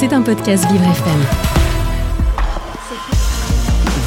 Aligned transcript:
C'est 0.00 0.14
un 0.14 0.22
podcast 0.22 0.64
Vivre 0.72 0.84
FM. 0.84 1.20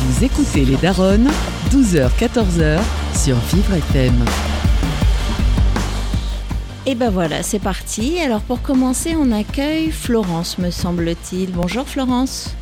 Vous 0.01 0.23
écoutez 0.23 0.65
les 0.65 0.75
Daronnes, 0.75 1.29
12h-14h 1.69 2.79
sur 3.13 3.35
Vivre 3.35 3.75
FM. 3.75 4.25
Et 6.87 6.95
ben 6.95 7.11
voilà, 7.11 7.43
c'est 7.43 7.59
parti. 7.59 8.19
Alors 8.19 8.41
pour 8.41 8.63
commencer, 8.63 9.15
on 9.15 9.31
accueille 9.31 9.91
Florence, 9.91 10.57
me 10.57 10.71
semble-t-il. 10.71 11.51
Bonjour 11.51 11.87
Florence. 11.87 12.55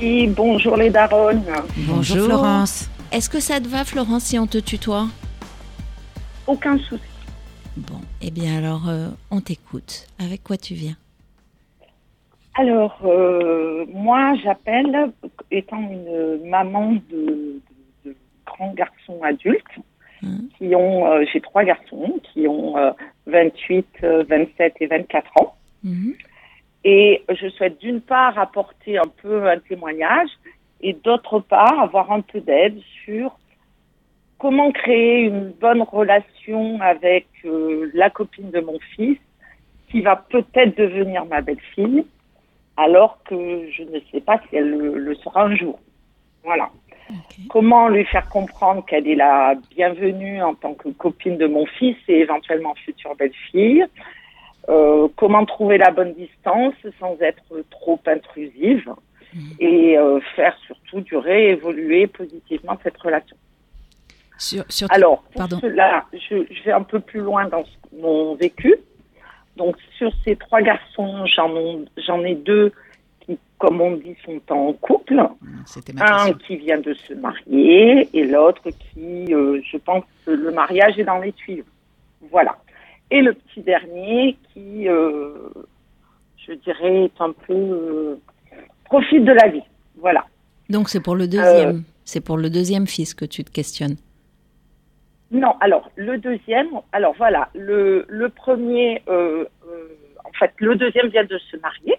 Oui, 0.00 0.26
bonjour 0.26 0.76
les 0.76 0.90
daronnes. 0.90 1.44
Bonjour, 1.76 2.24
Florence. 2.24 2.88
Est-ce 3.12 3.30
que 3.30 3.38
ça 3.38 3.60
te 3.60 3.68
va 3.68 3.84
Florence 3.84 4.24
si 4.24 4.40
on 4.40 4.48
te 4.48 4.58
tutoie? 4.58 5.06
Aucun 6.48 6.78
souci. 6.78 7.00
Bon, 7.76 8.00
eh 8.20 8.32
bien 8.32 8.58
alors 8.58 8.88
euh, 8.88 9.06
on 9.30 9.40
t'écoute. 9.40 10.08
Avec 10.18 10.42
quoi 10.42 10.56
tu 10.56 10.74
viens? 10.74 10.96
Alors, 12.58 12.98
euh, 13.04 13.86
moi 13.94 14.34
j'appelle, 14.42 15.12
étant 15.52 15.78
une 15.78 16.40
maman 16.48 16.94
de, 17.08 17.60
de- 18.04 18.10
de 18.10 18.16
grands 18.44 18.74
garçons 18.74 19.22
adultes, 19.22 19.62
Hein 20.24 20.40
qui 20.58 20.74
ont, 20.74 21.06
euh, 21.06 21.24
j'ai 21.32 21.40
trois 21.40 21.62
garçons, 21.62 22.18
qui 22.24 22.48
ont 22.48 22.76
euh, 22.76 22.90
28, 23.26 23.86
euh, 24.02 24.24
27 24.28 24.74
et 24.80 24.86
24 24.88 25.30
ans. 25.40 25.54
Mhm. 25.84 26.14
Et 26.82 27.22
je 27.28 27.48
souhaite 27.50 27.78
d'une 27.80 28.00
part 28.00 28.36
apporter 28.36 28.98
un 28.98 29.06
peu 29.22 29.48
un 29.48 29.60
témoignage 29.60 30.30
et 30.80 30.92
d'autre 30.92 31.38
part 31.38 31.78
avoir 31.78 32.10
un 32.10 32.20
peu 32.20 32.40
d'aide 32.40 32.80
sur 33.04 33.38
comment 34.38 34.72
créer 34.72 35.20
une 35.20 35.50
bonne 35.50 35.82
relation 35.82 36.80
avec 36.80 37.28
la 37.94 38.10
copine 38.10 38.50
de 38.50 38.60
mon 38.60 38.80
fils 38.96 39.18
qui 39.88 40.00
va 40.00 40.16
peut-être 40.16 40.76
devenir 40.76 41.26
ma 41.26 41.42
belle-fille 41.42 42.04
alors 42.78 43.18
que 43.24 43.68
je 43.70 43.82
ne 43.82 43.98
sais 44.10 44.20
pas 44.20 44.40
si 44.48 44.56
elle 44.56 44.70
le, 44.70 44.98
le 44.98 45.14
sera 45.16 45.42
un 45.44 45.54
jour. 45.56 45.78
Voilà. 46.44 46.70
Comment 47.50 47.88
lui 47.88 48.04
faire 48.04 48.28
comprendre 48.28 48.84
qu'elle 48.86 49.08
est 49.08 49.14
la 49.16 49.54
bienvenue 49.74 50.42
en 50.42 50.54
tant 50.54 50.74
que 50.74 50.88
copine 50.90 51.36
de 51.38 51.46
mon 51.46 51.66
fils 51.66 51.96
et 52.08 52.20
éventuellement 52.20 52.74
future 52.74 53.14
belle-fille? 53.16 53.84
Euh, 54.68 55.08
Comment 55.16 55.44
trouver 55.46 55.78
la 55.78 55.90
bonne 55.90 56.12
distance 56.14 56.74
sans 57.00 57.16
être 57.20 57.44
trop 57.70 57.98
intrusive 58.06 58.90
et 59.58 59.98
euh, 59.98 60.20
faire 60.36 60.56
surtout 60.66 61.00
durer, 61.00 61.48
évoluer 61.50 62.06
positivement 62.06 62.76
cette 62.82 62.98
relation? 62.98 63.36
Sur, 64.36 64.64
sur 64.68 64.86
Alors, 64.92 65.22
pour 65.22 65.38
Pardon. 65.38 65.58
cela, 65.60 66.04
je, 66.12 66.44
je 66.50 66.62
vais 66.64 66.72
un 66.72 66.82
peu 66.82 67.00
plus 67.00 67.20
loin 67.20 67.48
dans 67.48 67.64
ce- 67.64 67.96
mon 68.00 68.34
vécu. 68.36 68.74
Donc, 69.58 69.76
sur 69.98 70.10
ces 70.24 70.36
trois 70.36 70.62
garçons, 70.62 71.26
j'en 71.34 71.50
ai- 71.56 71.84
j'en 72.06 72.20
ai 72.24 72.34
deux 72.34 72.72
qui, 73.20 73.38
comme 73.58 73.80
on 73.80 73.92
dit, 73.96 74.14
sont 74.24 74.40
en 74.50 74.72
couple. 74.72 75.20
C'était 75.66 75.92
ma 75.92 76.22
Un 76.22 76.32
qui 76.32 76.56
vient 76.56 76.80
de 76.80 76.94
se 76.94 77.12
marier 77.14 78.08
et 78.16 78.24
l'autre 78.24 78.62
qui, 78.70 79.34
euh, 79.34 79.60
je 79.70 79.76
pense, 79.78 80.04
que 80.24 80.30
le 80.30 80.50
mariage 80.52 80.98
est 80.98 81.04
dans 81.04 81.18
les 81.18 81.32
tuyaux. 81.32 81.64
Voilà. 82.30 82.56
Et 83.10 83.20
le 83.20 83.32
petit 83.34 83.60
dernier 83.62 84.36
qui, 84.52 84.88
euh, 84.88 85.32
je 86.46 86.52
dirais, 86.52 87.04
est 87.06 87.20
un 87.20 87.32
peu 87.32 87.52
euh, 87.54 88.14
profite 88.84 89.24
de 89.24 89.32
la 89.32 89.48
vie. 89.48 89.62
Voilà. 89.98 90.24
Donc 90.70 90.88
c'est 90.88 91.00
pour 91.00 91.16
le 91.16 91.26
deuxième. 91.26 91.82
C'est 92.04 92.20
pour 92.20 92.36
le 92.38 92.48
deuxième 92.48 92.86
fils 92.86 93.12
que 93.14 93.24
tu 93.24 93.44
te 93.44 93.50
questionnes. 93.50 93.96
Non, 95.30 95.54
alors 95.60 95.90
le 95.96 96.16
deuxième, 96.18 96.68
alors 96.92 97.14
voilà, 97.18 97.48
le, 97.54 98.06
le 98.08 98.28
premier, 98.30 99.02
euh, 99.08 99.44
euh, 99.66 99.88
en 100.24 100.32
fait, 100.38 100.52
le 100.58 100.74
deuxième 100.74 101.08
vient 101.08 101.24
de 101.24 101.36
se 101.38 101.56
marier 101.58 101.94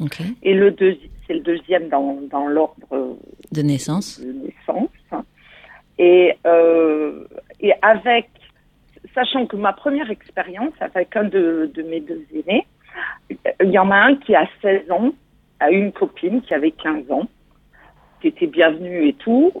Ok. 0.00 0.20
et 0.42 0.54
le 0.54 0.70
deuxième, 0.72 1.10
c'est 1.26 1.34
le 1.34 1.40
deuxième 1.40 1.88
dans, 1.88 2.18
dans 2.30 2.46
l'ordre 2.48 3.16
De 3.52 3.62
naissance. 3.62 4.20
de 4.20 4.32
naissance. 4.32 4.88
Et, 5.98 6.34
euh, 6.46 7.24
et 7.60 7.72
avec, 7.82 8.28
sachant 9.14 9.46
que 9.46 9.54
ma 9.56 9.72
première 9.72 10.10
expérience 10.10 10.72
avec 10.80 11.14
un 11.16 11.24
de, 11.24 11.70
de 11.72 11.82
mes 11.82 12.00
deux 12.00 12.24
aînés, 12.34 12.66
il 13.30 13.70
y 13.70 13.78
en 13.78 13.90
a 13.92 13.96
un 13.96 14.16
qui 14.16 14.34
a 14.34 14.48
16 14.60 14.90
ans, 14.90 15.12
a 15.60 15.70
une 15.70 15.92
copine 15.92 16.42
qui 16.42 16.54
avait 16.54 16.72
15 16.72 17.10
ans, 17.12 17.28
qui 18.20 18.28
était 18.28 18.46
bienvenue 18.48 19.06
et 19.08 19.12
tout, 19.14 19.52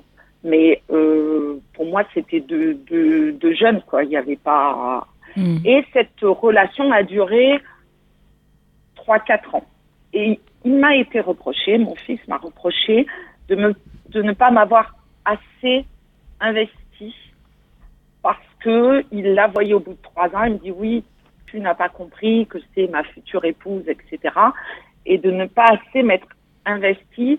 mais 0.44 0.82
euh, 0.90 1.58
pour 1.74 1.86
moi 1.86 2.04
c'était 2.14 2.40
de, 2.40 2.76
de, 2.90 3.30
de 3.32 3.52
jeunes, 3.52 3.82
quoi. 3.82 4.04
Il 4.04 4.10
n'y 4.10 4.16
avait 4.16 4.36
pas. 4.36 5.06
Hmm. 5.36 5.58
Et 5.64 5.84
cette 5.92 6.20
relation 6.20 6.90
a 6.92 7.02
duré 7.02 7.60
3-4 8.96 9.56
ans. 9.56 9.64
Et 10.12 10.38
il 10.64 10.74
m'a 10.74 10.96
été 10.96 11.20
reproché, 11.20 11.78
mon 11.78 11.94
fils 11.94 12.20
m'a 12.28 12.36
reproché 12.36 13.06
de, 13.48 13.56
me, 13.56 13.74
de 14.08 14.22
ne 14.22 14.32
pas 14.32 14.50
m'avoir 14.50 14.94
assez 15.24 15.84
investi 16.40 17.14
parce 18.22 18.38
que 18.60 19.04
il 19.10 19.34
l'a 19.34 19.48
voyé 19.48 19.74
au 19.74 19.80
bout 19.80 19.94
de 19.94 20.02
trois 20.02 20.28
ans. 20.34 20.44
Il 20.44 20.54
me 20.54 20.58
dit 20.58 20.70
oui, 20.70 21.04
tu 21.46 21.60
n'as 21.60 21.74
pas 21.74 21.88
compris 21.88 22.46
que 22.46 22.58
c'est 22.74 22.88
ma 22.88 23.02
future 23.04 23.44
épouse, 23.44 23.84
etc. 23.88 24.34
Et 25.06 25.18
de 25.18 25.30
ne 25.30 25.46
pas 25.46 25.66
assez 25.66 26.02
m'être 26.02 26.28
investi 26.64 27.38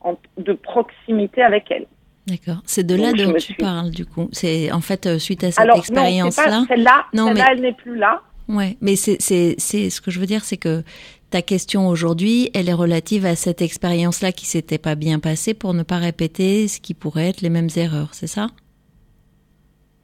en, 0.00 0.18
de 0.36 0.52
proximité 0.52 1.42
avec 1.42 1.70
elle. 1.70 1.86
D'accord. 2.26 2.62
C'est 2.66 2.86
de 2.86 2.94
là 2.94 3.12
dont 3.12 3.32
tu 3.34 3.40
suis- 3.40 3.54
parles 3.54 3.90
du 3.90 4.06
coup. 4.06 4.28
C'est 4.32 4.70
en 4.70 4.80
fait 4.80 5.06
euh, 5.06 5.18
suite 5.18 5.42
à 5.44 5.50
cette 5.50 5.68
expérience-là. 5.76 6.64
celle-là. 6.68 7.06
Non, 7.12 7.28
Celle-là, 7.28 7.44
mais- 7.48 7.52
elle 7.52 7.60
n'est 7.62 7.72
plus 7.72 7.96
là. 7.96 8.22
Ouais, 8.48 8.76
mais 8.80 8.96
c'est 8.96 9.16
c'est 9.20 9.54
c'est 9.58 9.90
ce 9.90 10.00
que 10.00 10.10
je 10.10 10.20
veux 10.20 10.26
dire, 10.26 10.44
c'est 10.44 10.56
que 10.56 10.82
ta 11.30 11.42
question 11.42 11.88
aujourd'hui, 11.88 12.50
elle 12.54 12.68
est 12.68 12.74
relative 12.74 13.24
à 13.24 13.34
cette 13.36 13.62
expérience-là 13.62 14.32
qui 14.32 14.44
s'était 14.46 14.78
pas 14.78 14.94
bien 14.94 15.18
passée 15.18 15.54
pour 15.54 15.72
ne 15.74 15.82
pas 15.82 15.96
répéter 15.98 16.68
ce 16.68 16.78
qui 16.80 16.92
pourrait 16.94 17.28
être 17.28 17.40
les 17.40 17.48
mêmes 17.50 17.70
erreurs, 17.76 18.08
c'est 18.12 18.26
ça? 18.26 18.48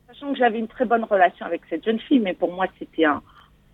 Sachant 0.07 0.33
que 0.33 0.39
j'avais 0.39 0.59
une 0.59 0.69
très 0.69 0.87
bonne 0.87 1.05
relation 1.05 1.45
avec 1.45 1.61
cette 1.69 1.85
jeune 1.85 2.01
fille, 2.01 2.21
mais 2.21 2.33
pour 2.33 2.51
moi, 2.53 2.67
c'était 2.79 3.05
un, 3.05 3.21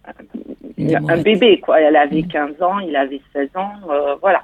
un, 0.08 1.22
bébé, 1.22 1.60
quoi. 1.60 1.80
Elle 1.80 1.94
avait 1.96 2.22
15 2.24 2.60
ans, 2.60 2.80
il 2.80 2.96
avait 2.96 3.20
16 3.32 3.50
ans, 3.54 3.72
euh, 3.88 4.16
voilà. 4.20 4.42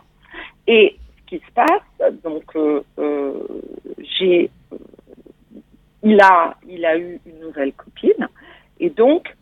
Et 0.68 0.96
qui 1.30 1.38
se 1.38 1.52
passe, 1.54 2.12
donc, 2.22 2.44
euh, 2.56 2.82
euh, 2.98 3.32
j'ai, 4.18 4.50
euh, 4.72 4.76
il 6.02 6.20
a, 6.20 6.56
il 6.68 6.84
a 6.84 6.98
eu 6.98 7.18
une 7.24 7.40
nouvelle 7.40 7.72
copine, 7.72 8.28
et 8.80 8.90
donc, 8.90 9.34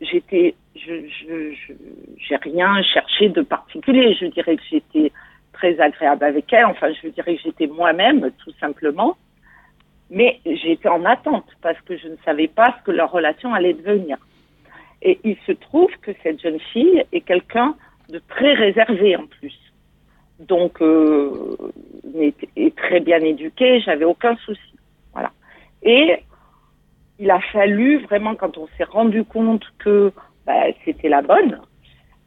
j'étais, 0.00 0.54
je, 0.74 1.06
je, 1.06 1.52
je- 1.54 1.72
j'ai 2.18 2.36
rien 2.36 2.82
cherché 2.82 3.28
de 3.28 3.42
particulier. 3.42 4.14
Je 4.20 4.26
dirais 4.26 4.56
que 4.56 4.62
j'étais 4.70 5.12
très 5.52 5.78
agréable 5.80 6.24
avec 6.24 6.52
elle. 6.52 6.66
Enfin, 6.66 6.88
je 7.00 7.08
dirais 7.08 7.36
que 7.36 7.42
j'étais 7.42 7.66
moi-même, 7.68 8.30
tout 8.44 8.52
simplement. 8.60 9.16
Mais 10.10 10.40
j'étais 10.44 10.88
en 10.88 11.04
attente 11.04 11.46
parce 11.62 11.80
que 11.82 11.96
je 11.96 12.08
ne 12.08 12.16
savais 12.24 12.48
pas 12.48 12.74
ce 12.78 12.84
que 12.84 12.90
leur 12.90 13.10
relation 13.10 13.54
allait 13.54 13.72
devenir. 13.74 14.16
Et 15.02 15.18
il 15.24 15.36
se 15.46 15.52
trouve 15.52 15.90
que 16.02 16.12
cette 16.22 16.40
jeune 16.40 16.60
fille 16.72 17.04
est 17.12 17.20
quelqu'un 17.20 17.76
de 18.08 18.20
très 18.28 18.52
réservé 18.54 19.16
en 19.16 19.26
plus. 19.26 19.53
Donc, 20.48 20.80
euh, 20.82 21.56
est, 22.18 22.34
est 22.56 22.76
très 22.76 23.00
bien 23.00 23.20
éduquée, 23.20 23.80
j'avais 23.80 24.04
aucun 24.04 24.36
souci. 24.36 24.60
Voilà. 25.12 25.30
Et 25.82 26.16
il 27.18 27.30
a 27.30 27.40
fallu 27.52 27.98
vraiment, 27.98 28.34
quand 28.34 28.58
on 28.58 28.66
s'est 28.76 28.84
rendu 28.84 29.24
compte 29.24 29.64
que 29.78 30.12
bah, 30.46 30.64
c'était 30.84 31.08
la 31.08 31.22
bonne, 31.22 31.60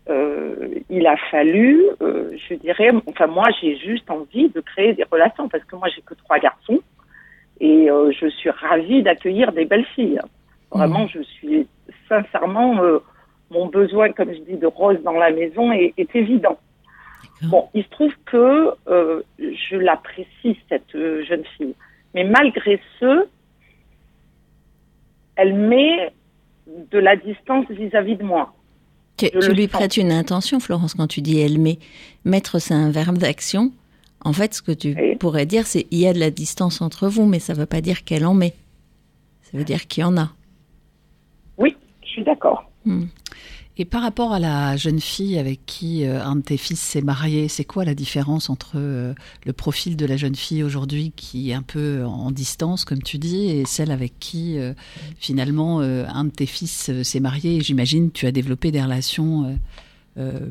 euh, 0.10 0.70
il 0.90 1.06
a 1.06 1.18
fallu, 1.30 1.84
euh, 2.02 2.32
je 2.48 2.54
dirais, 2.56 2.92
enfin 3.08 3.28
moi 3.28 3.48
j'ai 3.60 3.76
juste 3.78 4.10
envie 4.10 4.48
de 4.50 4.62
créer 4.62 4.94
des 4.94 5.04
relations 5.12 5.50
parce 5.50 5.66
que 5.66 5.76
moi 5.76 5.90
j'ai 5.94 6.02
que 6.02 6.14
trois 6.14 6.40
garçons 6.40 6.80
et 7.60 7.92
euh, 7.92 8.12
je 8.12 8.28
suis 8.28 8.50
ravie 8.50 9.04
d'accueillir 9.04 9.52
des 9.52 9.66
belles 9.66 9.86
filles. 9.96 10.22
Vraiment, 10.72 11.08
je 11.08 11.22
suis 11.22 11.68
sincèrement 12.08 12.82
euh, 12.84 13.00
mon 13.50 13.68
besoin, 13.68 14.12
comme 14.12 14.34
je 14.34 14.40
dis, 14.40 14.58
de 14.58 14.68
rose 14.68 15.02
dans 15.04 15.14
la 15.14 15.32
maison 15.32 15.72
est, 15.72 15.94
est 15.98 16.16
évident. 16.16 16.58
Bon, 17.44 17.70
il 17.74 17.84
se 17.84 17.90
trouve 17.90 18.14
que 18.26 18.72
euh, 18.88 19.22
je 19.38 19.76
l'apprécie 19.76 20.58
cette 20.70 20.96
euh, 20.96 21.24
jeune 21.26 21.44
fille, 21.58 21.76
mais 22.16 22.24
malgré 22.24 22.82
ce, 23.00 23.28
elle 25.36 25.54
met 25.54 26.12
de 26.92 26.98
la 26.98 27.16
distance 27.16 27.66
vis-à-vis 27.70 28.16
de 28.16 28.24
moi. 28.24 28.54
Tu, 29.18 29.30
lui 29.52 29.64
sens. 29.64 29.72
prêtes 29.72 29.98
une 29.98 30.12
intention, 30.12 30.60
Florence, 30.60 30.94
quand 30.94 31.08
tu 31.08 31.22
dis 31.22 31.40
elle 31.40 31.60
met. 31.60 31.80
Mettre, 32.26 32.60
c'est 32.60 32.74
un 32.74 32.92
verbe 32.92 33.18
d'action. 33.18 33.72
En 34.24 34.34
fait, 34.34 34.54
ce 34.54 34.62
que 34.62 34.72
tu 34.72 34.96
Oui. 34.98 35.16
pourrais 35.16 35.46
dire, 35.46 35.66
c'est 35.66 35.88
il 35.92 36.00
y 36.00 36.08
a 36.08 36.14
de 36.14 36.20
la 36.20 36.32
distance 36.32 36.82
entre 36.82 37.08
vous, 37.08 37.26
mais 37.26 37.40
ça 37.40 37.54
ne 37.54 37.60
veut 37.60 37.66
pas 37.66 37.82
dire 37.82 38.04
qu'elle 38.04 38.26
en 38.26 38.34
met. 38.34 38.54
Ça 39.44 39.58
veut 39.58 39.64
dire 39.64 39.88
qu'il 39.88 40.02
y 40.02 40.04
en 40.04 40.18
a. 40.18 40.32
Oui, 41.58 41.76
je 42.04 42.08
suis 42.08 42.24
d'accord. 42.24 42.70
Hmm. 42.86 43.06
Et 43.80 43.86
par 43.86 44.02
rapport 44.02 44.34
à 44.34 44.40
la 44.40 44.76
jeune 44.76 45.00
fille 45.00 45.38
avec 45.38 45.60
qui 45.68 46.04
euh, 46.04 46.20
un 46.20 46.38
de 46.38 46.42
tes 46.42 46.58
fils 46.58 46.80
s'est 46.80 47.02
marié, 47.02 47.48
c'est 47.48 47.64
quoi 47.64 47.86
la 47.86 47.94
différence 47.94 48.50
entre 48.50 48.74
euh, 48.76 49.14
le 49.46 49.54
profil 49.54 49.96
de 49.96 50.06
la 50.08 50.18
jeune 50.18 50.34
fille 50.34 50.64
aujourd'hui 50.64 51.14
qui 51.16 51.52
est 51.52 51.54
un 51.54 51.62
peu 51.62 52.04
en 52.04 52.32
distance, 52.32 52.86
comme 52.86 53.04
tu 53.04 53.20
dis, 53.20 53.52
et 53.52 53.66
celle 53.66 53.92
avec 53.92 54.18
qui 54.20 54.58
euh, 54.58 54.74
finalement 55.20 55.80
un 55.80 56.24
de 56.24 56.32
tes 56.32 56.48
fils 56.48 56.92
s'est 57.04 57.20
marié? 57.20 57.62
J'imagine 57.62 58.12
tu 58.12 58.26
as 58.26 58.32
développé 58.32 58.72
des 58.72 58.82
relations 58.82 59.58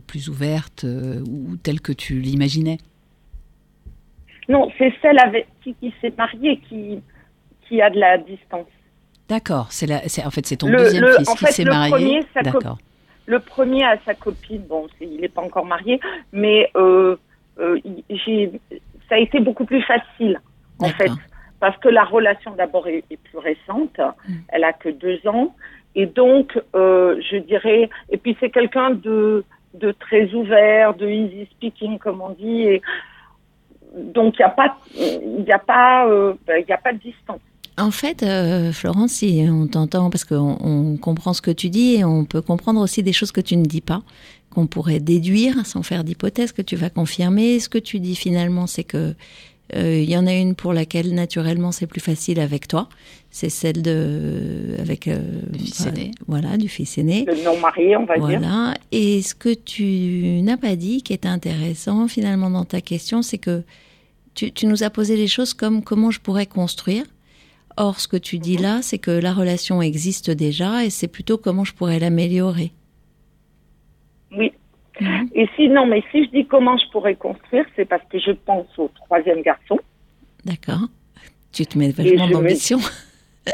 plus 0.07 0.29
ouverte 0.29 0.85
ou 0.85 1.57
telle 1.57 1.81
que 1.81 1.93
tu 1.93 2.21
l'imaginais 2.21 2.79
Non, 4.49 4.71
c'est 4.79 4.93
celle 5.03 5.19
avec 5.19 5.49
qui, 5.65 5.75
qui 5.75 5.93
s'est 6.01 6.13
mariée 6.17 6.61
qui, 6.69 7.01
qui 7.69 7.83
a 7.83 7.91
de 7.91 7.99
la 7.99 8.19
distance. 8.19 8.67
D'accord, 9.29 9.73
c'est 9.73 9.91
en 10.25 10.31
fait 10.31 10.47
c'est 10.47 10.59
ton 10.59 10.71
deuxième 10.71 11.07
fils 11.19 11.35
qui 11.35 11.47
s'est 11.47 11.65
marié. 11.65 12.21
D'accord. 12.43 12.79
Le 13.27 13.41
premier 13.41 13.85
a 13.85 13.99
sa 14.05 14.15
copine, 14.15 14.63
bon, 14.63 14.87
il 15.01 15.21
n'est 15.21 15.29
pas 15.29 15.43
encore 15.43 15.67
marié, 15.67 16.01
mais 16.33 16.71
euh, 16.77 17.17
euh, 17.59 17.79
ça 19.09 19.17
a 19.17 19.19
été 19.19 19.41
beaucoup 19.41 19.65
plus 19.65 19.83
facile 19.83 20.41
en 20.79 20.89
fait, 20.89 21.11
parce 21.61 21.77
que 21.79 21.89
la 21.89 22.05
relation 22.05 22.55
d'abord 22.55 22.87
est, 22.87 23.05
plus 23.09 23.39
récente, 23.39 23.99
mm. 23.99 24.35
elle 24.49 24.65
a 24.65 24.73
que 24.73 24.89
deux 24.89 25.21
ans, 25.27 25.55
et 25.95 26.07
donc 26.07 26.61
euh, 26.75 27.21
je 27.31 27.37
dirais, 27.39 27.91
et 28.11 28.17
puis 28.17 28.37
c'est 28.41 28.51
quelqu'un 28.51 28.91
de 28.91 29.45
de 29.75 29.93
très 29.93 30.33
ouvert, 30.33 30.95
de 30.95 31.07
easy 31.07 31.47
speaking 31.53 31.99
comme 31.99 32.23
on 32.23 32.31
dit, 32.31 32.63
et 32.63 32.83
donc 33.95 34.39
il 34.39 34.43
n'y 34.43 34.45
a 34.45 34.51
pas, 34.51 34.77
il 34.95 35.45
n'y 35.45 35.53
a 35.53 35.59
pas, 35.59 36.07
ben, 36.47 36.65
il 36.67 36.73
a 36.73 36.79
pas 36.79 36.93
de 36.93 36.99
distance. 36.99 37.41
En 37.79 37.91
fait, 37.91 38.23
euh, 38.23 38.73
Florence, 38.73 39.13
si 39.13 39.45
on 39.49 39.67
t'entend, 39.67 40.09
parce 40.09 40.25
qu'on 40.25 40.57
on 40.61 40.97
comprend 40.97 41.35
ce 41.35 41.43
que 41.43 41.51
tu 41.51 41.69
dis 41.69 41.97
et 41.97 42.05
on 42.05 42.25
peut 42.25 42.41
comprendre 42.41 42.81
aussi 42.81 43.03
des 43.03 43.13
choses 43.13 43.33
que 43.33 43.43
tu 43.43 43.57
ne 43.57 43.65
dis 43.65 43.83
pas, 43.83 44.03
qu'on 44.51 44.67
pourrait 44.67 45.01
déduire 45.01 45.67
sans 45.67 45.83
faire 45.83 46.03
d'hypothèse, 46.03 46.53
que 46.53 46.63
tu 46.63 46.77
vas 46.77 46.89
confirmer. 46.89 47.61
Ce 47.61 47.69
que 47.69 47.79
tu 47.79 48.01
dis 48.01 48.17
finalement, 48.17 48.67
c'est 48.67 48.85
que 48.85 49.15
euh, 49.75 50.01
il 50.01 50.09
y 50.09 50.17
en 50.17 50.27
a 50.27 50.33
une 50.33 50.55
pour 50.55 50.73
laquelle 50.73 51.13
naturellement 51.13 51.73
c'est 51.73 51.89
plus 51.89 52.01
facile 52.01 52.39
avec 52.39 52.69
toi, 52.69 52.89
c'est 53.31 53.49
celle 53.49 53.83
de 53.83 54.77
avec 54.79 55.09
euh, 55.09 55.19
du 55.53 55.59
fils 55.59 55.87
aîné. 55.87 56.13
Voilà, 56.29 56.57
du 56.57 56.69
fils 56.69 56.97
aîné. 56.97 57.27
Le 57.27 57.45
non 57.45 57.59
marié, 57.59 57.97
on 57.97 58.05
va 58.05 58.15
dire. 58.15 58.41
Voilà. 58.41 58.75
Et 58.93 59.21
ce 59.21 59.35
que 59.35 59.53
tu 59.53 60.41
n'as 60.43 60.57
pas 60.57 60.77
dit, 60.77 61.03
qui 61.03 61.13
est 61.13 61.27
intéressant 61.27 62.09
finalement 62.09 62.49
dans 62.49 62.65
ta 62.65 62.81
question, 62.81 63.23
c'est 63.23 63.39
que 63.39 63.65
tu, 64.35 64.53
tu 64.53 64.67
nous 64.67 64.83
as 64.83 64.91
posé 64.91 65.17
les 65.17 65.29
choses 65.29 65.53
comme 65.53 65.83
comment 65.83 66.11
je 66.11 66.21
pourrais 66.21 66.47
construire. 66.47 67.05
Or, 67.77 68.01
ce 68.01 68.09
que 68.09 68.17
tu 68.17 68.39
dis 68.39 68.57
là, 68.57 68.81
c'est 68.83 68.99
que 68.99 69.11
la 69.11 69.33
relation 69.33 69.83
existe 69.83 70.31
déjà 70.31 70.85
et 70.85 70.91
c'est 70.91 71.09
plutôt 71.09 71.37
comment 71.37 71.65
je 71.65 71.75
pourrais 71.75 71.99
l'améliorer. 71.99 72.73
Oui. 74.33 74.53
Et 75.35 75.47
si 75.57 75.69
non, 75.69 75.87
mais 75.87 76.03
si 76.11 76.25
je 76.25 76.31
dis 76.31 76.47
comment 76.47 76.79
je 76.79 76.91
pourrais 76.91 77.17
construire, 77.17 77.67
c'est 77.77 77.85
parce 77.85 78.03
que 78.11 78.19
je 78.19 78.31
pense 78.31 78.67
au 78.79 78.91
troisième 78.95 79.43
garçon. 79.43 79.79
D'accord. 80.45 80.89
Tu 81.53 81.67
te 81.67 81.77
mets 81.79 81.91
vachement 81.91 82.29
d'ambition. 82.29 82.79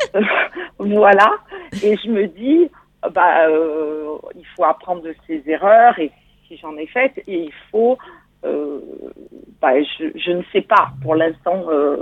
voilà. 0.78 1.30
Et 1.82 1.96
je 1.96 2.08
me 2.08 2.28
dis, 2.28 2.70
bah, 3.12 3.48
euh, 3.48 4.18
il 4.36 4.46
faut 4.54 4.64
apprendre 4.64 5.02
de 5.02 5.14
ses 5.26 5.42
erreurs 5.46 5.98
et 5.98 6.12
si 6.46 6.56
j'en 6.58 6.76
ai 6.76 6.86
faites, 6.86 7.18
et 7.26 7.44
il 7.44 7.52
faut 7.70 7.98
euh, 8.44 8.80
bah, 9.60 9.80
je, 9.80 10.06
je, 10.18 10.32
ne 10.32 10.42
sais 10.52 10.62
pas. 10.62 10.92
Pour 11.02 11.14
l'instant, 11.14 11.64
euh, 11.68 11.96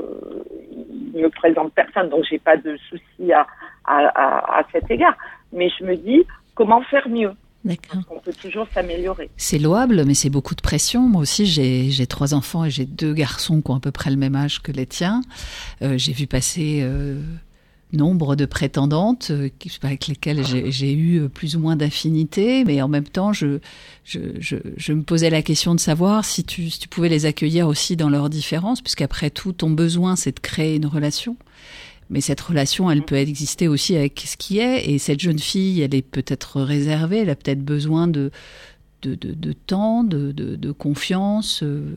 il 1.14 1.20
me 1.20 1.28
présente 1.28 1.72
personne, 1.74 2.08
donc 2.08 2.24
j'ai 2.28 2.38
pas 2.38 2.56
de 2.56 2.76
souci 2.88 3.32
à, 3.32 3.46
à, 3.84 4.58
à, 4.58 4.62
cet 4.72 4.90
égard. 4.90 5.16
Mais 5.52 5.68
je 5.78 5.84
me 5.84 5.96
dis, 5.96 6.24
comment 6.54 6.82
faire 6.82 7.08
mieux? 7.08 7.32
D'accord. 7.64 8.00
On 8.10 8.18
peut 8.20 8.32
toujours 8.32 8.66
s'améliorer. 8.72 9.28
C'est 9.36 9.58
louable, 9.58 10.04
mais 10.06 10.14
c'est 10.14 10.30
beaucoup 10.30 10.54
de 10.54 10.62
pression. 10.62 11.02
Moi 11.02 11.20
aussi, 11.20 11.44
j'ai 11.44 12.06
trois 12.06 12.32
enfants 12.32 12.64
et 12.64 12.70
j'ai 12.70 12.86
deux 12.86 13.12
garçons 13.12 13.60
qui 13.60 13.70
ont 13.70 13.76
à 13.76 13.80
peu 13.80 13.90
près 13.90 14.10
le 14.10 14.16
même 14.16 14.34
âge 14.34 14.62
que 14.62 14.72
les 14.72 14.86
tiens. 14.86 15.20
Euh, 15.82 15.98
j'ai 15.98 16.12
vu 16.12 16.26
passer 16.26 16.82
nombre 17.92 18.36
de 18.36 18.44
prétendantes 18.44 19.30
euh, 19.30 19.48
avec 19.82 20.06
lesquelles 20.06 20.44
j'ai 20.44 20.92
eu 20.92 21.28
plus 21.28 21.56
ou 21.56 21.60
moins 21.60 21.76
d'affinité, 21.76 22.64
mais 22.64 22.80
en 22.82 22.88
même 22.88 23.08
temps, 23.08 23.32
je, 23.32 23.58
je, 24.04 24.18
je, 24.38 24.92
me 24.92 25.02
posais 25.02 25.30
la 25.30 25.42
question 25.42 25.74
de 25.74 25.80
savoir 25.80 26.24
si 26.24 26.44
tu, 26.44 26.70
si 26.70 26.78
tu 26.78 26.88
pouvais 26.88 27.08
les 27.08 27.26
accueillir 27.26 27.66
aussi 27.66 27.96
dans 27.96 28.08
leurs 28.08 28.30
différences, 28.30 28.80
puisqu'après 28.80 29.30
tout, 29.30 29.52
ton 29.52 29.70
besoin, 29.70 30.16
c'est 30.16 30.34
de 30.34 30.40
créer 30.40 30.76
une 30.76 30.86
relation. 30.86 31.36
Mais 32.10 32.20
cette 32.20 32.40
relation, 32.40 32.90
elle 32.90 33.04
peut 33.04 33.16
exister 33.16 33.68
aussi 33.68 33.96
avec 33.96 34.20
ce 34.26 34.36
qui 34.36 34.58
est. 34.58 34.90
Et 34.90 34.98
cette 34.98 35.20
jeune 35.20 35.38
fille, 35.38 35.80
elle 35.80 35.94
est 35.94 36.02
peut-être 36.02 36.60
réservée, 36.60 37.18
elle 37.18 37.30
a 37.30 37.36
peut-être 37.36 37.64
besoin 37.64 38.08
de, 38.08 38.32
de, 39.02 39.14
de, 39.14 39.52
temps, 39.52 40.02
de, 40.02 40.32
de, 40.32 40.72
confiance, 40.72 41.62
euh, 41.62 41.94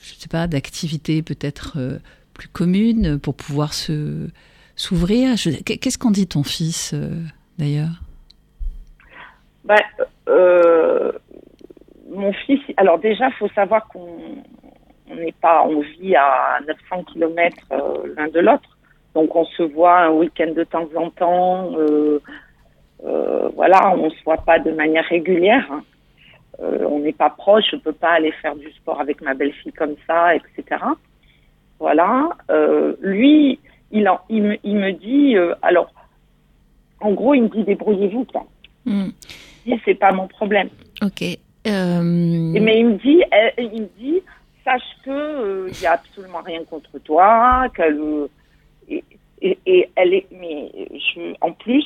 je 0.00 0.14
sais 0.18 0.28
pas, 0.28 0.46
d'activités 0.46 1.22
peut-être 1.22 1.74
euh, 1.76 1.98
plus 2.32 2.48
communes 2.48 3.18
pour 3.18 3.34
pouvoir 3.34 3.74
se 3.74 4.28
s'ouvrir. 4.76 5.34
Qu'est-ce 5.64 5.98
qu'en 5.98 6.10
dit 6.10 6.26
ton 6.26 6.42
fils 6.42 6.92
euh, 6.94 7.22
d'ailleurs? 7.58 8.00
Ben, 9.64 9.78
euh, 10.28 11.12
Mon 12.10 12.32
fils, 12.32 12.60
alors 12.76 12.98
déjà, 12.98 13.28
il 13.28 13.34
faut 13.34 13.48
savoir 13.48 13.86
qu'on 13.88 14.18
n'est 15.08 15.34
pas, 15.40 15.64
on 15.64 15.80
vit 15.80 16.16
à 16.16 16.58
900 16.66 17.04
km 17.12 17.56
euh, 17.72 18.14
l'un 18.16 18.28
de 18.28 18.40
l'autre, 18.40 18.78
donc 19.14 19.34
on 19.34 19.44
se 19.44 19.62
voit 19.62 20.00
un 20.00 20.10
week-end 20.10 20.52
de 20.54 20.64
temps 20.64 20.88
en 20.96 21.10
temps. 21.10 21.70
voilà, 23.54 23.94
on 23.96 24.10
se 24.10 24.22
voit 24.24 24.38
pas 24.38 24.58
de 24.58 24.72
manière 24.72 25.04
régulière. 25.04 25.66
On 26.58 27.00
n'est 27.00 27.12
pas 27.12 27.30
proche, 27.30 27.64
je 27.72 27.76
peux 27.76 27.92
pas 27.92 28.12
aller 28.12 28.32
faire 28.42 28.54
du 28.56 28.70
sport 28.72 29.00
avec 29.00 29.20
ma 29.22 29.34
belle-fille 29.34 29.72
comme 29.72 29.94
ça, 30.06 30.34
etc. 30.34 30.82
Voilà. 31.78 32.30
lui, 33.00 33.60
il, 33.94 34.10
il, 34.28 34.42
me, 34.42 34.56
il 34.64 34.76
me 34.76 34.92
dit, 34.92 35.36
euh, 35.36 35.54
alors, 35.62 35.90
en 37.00 37.12
gros, 37.12 37.34
il 37.34 37.44
me 37.44 37.48
dit 37.48 37.64
débrouillez-vous, 37.64 38.24
quoi. 38.26 38.46
Mm. 38.84 39.08
Il 39.66 39.80
c'est 39.84 39.94
pas 39.94 40.12
mon 40.12 40.28
problème. 40.28 40.68
Ok. 41.02 41.22
Euh, 41.66 42.02
mais 42.02 42.80
il 42.80 42.86
me 42.86 42.98
dit, 42.98 43.22
il 43.56 43.82
me 43.82 43.88
dit, 43.98 44.20
sache 44.62 44.82
que 45.04 45.68
il 45.68 45.72
euh, 45.74 45.82
y 45.82 45.86
a 45.86 45.92
absolument 45.92 46.42
rien 46.44 46.62
contre 46.64 46.98
toi, 46.98 47.68
qu'elle 47.74 47.98
et, 48.88 49.58
et, 49.66 49.90
elle 49.96 50.14
est, 50.14 50.26
mais 50.30 50.70
je, 50.92 51.34
en 51.40 51.52
plus, 51.52 51.84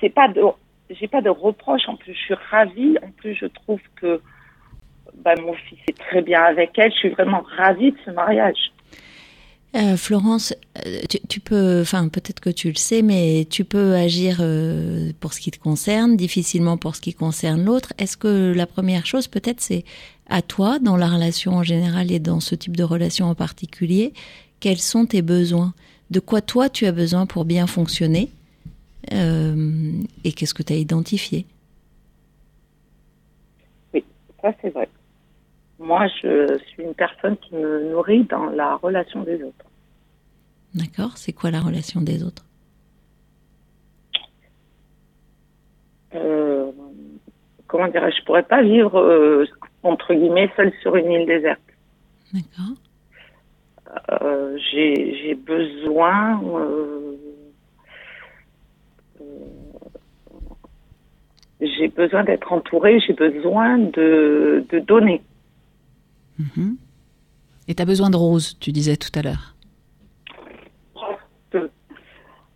c'est 0.00 0.08
pas 0.08 0.28
de, 0.28 0.42
j'ai 0.90 1.08
pas 1.08 1.20
de 1.20 1.30
reproche. 1.30 1.88
En 1.88 1.96
plus, 1.96 2.14
je 2.14 2.18
suis 2.18 2.34
ravie. 2.50 2.96
En 3.02 3.10
plus, 3.10 3.34
je 3.34 3.46
trouve 3.46 3.80
que 3.96 4.20
bah, 5.16 5.34
mon 5.40 5.52
fils 5.52 5.78
est 5.88 5.98
très 5.98 6.22
bien 6.22 6.42
avec 6.42 6.78
elle. 6.78 6.92
Je 6.92 6.98
suis 6.98 7.08
vraiment 7.10 7.42
ravie 7.56 7.92
de 7.92 7.98
ce 8.04 8.10
mariage. 8.10 8.72
Euh, 9.76 9.96
Florence, 9.96 10.52
euh, 10.84 11.00
tu, 11.28 11.38
peux, 11.38 11.80
enfin 11.82 12.08
peut-être 12.08 12.40
que 12.40 12.50
tu 12.50 12.68
le 12.68 12.74
sais, 12.74 13.02
mais 13.02 13.46
tu 13.48 13.64
peux 13.64 13.94
agir 13.94 14.38
euh, 14.40 15.12
pour 15.20 15.32
ce 15.32 15.40
qui 15.40 15.52
te 15.52 15.60
concerne, 15.60 16.16
difficilement 16.16 16.76
pour 16.76 16.96
ce 16.96 17.00
qui 17.00 17.14
concerne 17.14 17.64
l'autre. 17.64 17.92
Est-ce 17.98 18.16
que 18.16 18.52
la 18.52 18.66
première 18.66 19.06
chose, 19.06 19.28
peut-être, 19.28 19.60
c'est 19.60 19.84
à 20.28 20.42
toi, 20.42 20.80
dans 20.80 20.96
la 20.96 21.08
relation 21.08 21.52
en 21.52 21.62
général 21.62 22.10
et 22.10 22.18
dans 22.18 22.40
ce 22.40 22.56
type 22.56 22.76
de 22.76 22.82
relation 22.82 23.26
en 23.26 23.36
particulier, 23.36 24.12
quels 24.58 24.78
sont 24.78 25.06
tes 25.06 25.22
besoins? 25.22 25.72
De 26.10 26.18
quoi 26.18 26.40
toi 26.40 26.68
tu 26.68 26.86
as 26.86 26.92
besoin 26.92 27.26
pour 27.26 27.44
bien 27.44 27.68
fonctionner 27.68 28.30
Et 29.12 30.32
qu'est-ce 30.32 30.54
que 30.54 30.64
tu 30.64 30.72
as 30.72 30.76
identifié? 30.76 31.46
Oui, 33.94 34.04
ça 34.42 34.52
c'est 34.60 34.70
vrai. 34.70 34.88
Moi, 35.80 36.06
je 36.22 36.58
suis 36.68 36.82
une 36.82 36.94
personne 36.94 37.38
qui 37.38 37.54
me 37.54 37.90
nourrit 37.90 38.24
dans 38.24 38.46
la 38.50 38.76
relation 38.76 39.22
des 39.22 39.42
autres. 39.42 39.64
D'accord. 40.74 41.16
C'est 41.16 41.32
quoi 41.32 41.50
la 41.50 41.60
relation 41.60 42.02
des 42.02 42.22
autres? 42.22 42.44
Euh, 46.14 46.70
Comment 47.66 47.88
dirais-je? 47.88 48.18
Je 48.20 48.24
pourrais 48.24 48.42
pas 48.42 48.62
vivre 48.62 48.98
euh, 48.98 49.46
entre 49.82 50.12
guillemets 50.12 50.50
seule 50.54 50.72
sur 50.82 50.96
une 50.96 51.10
île 51.12 51.26
déserte. 51.26 51.60
D'accord. 52.34 52.76
Euh, 54.22 54.58
j'ai 54.70 55.34
besoin 55.34 56.40
j'ai 61.60 61.88
besoin 61.88 62.24
d'être 62.24 62.52
entourée, 62.52 63.00
j'ai 63.00 63.12
besoin 63.12 63.78
de, 63.78 64.64
de 64.68 64.78
donner. 64.78 65.22
Mhm. 66.40 66.76
Et 67.68 67.74
tu 67.74 67.82
as 67.82 67.86
besoin 67.86 68.10
de 68.10 68.16
roses, 68.16 68.58
tu 68.58 68.72
disais 68.72 68.96
tout 68.96 69.12
à 69.14 69.22
l'heure. 69.22 69.54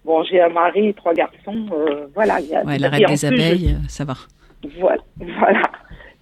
Bon, 0.04 0.22
j'ai 0.24 0.40
un 0.40 0.50
mari, 0.50 0.92
trois 0.94 1.14
garçons, 1.14 1.66
euh, 1.72 2.06
voilà. 2.14 2.38
Y 2.40 2.54
a, 2.54 2.78
la 2.78 2.88
reine 2.90 3.06
des 3.06 3.24
abeilles, 3.24 3.76
ça 3.88 4.04
va. 4.04 4.14
Voilà, 4.78 5.02
voilà. 5.16 5.62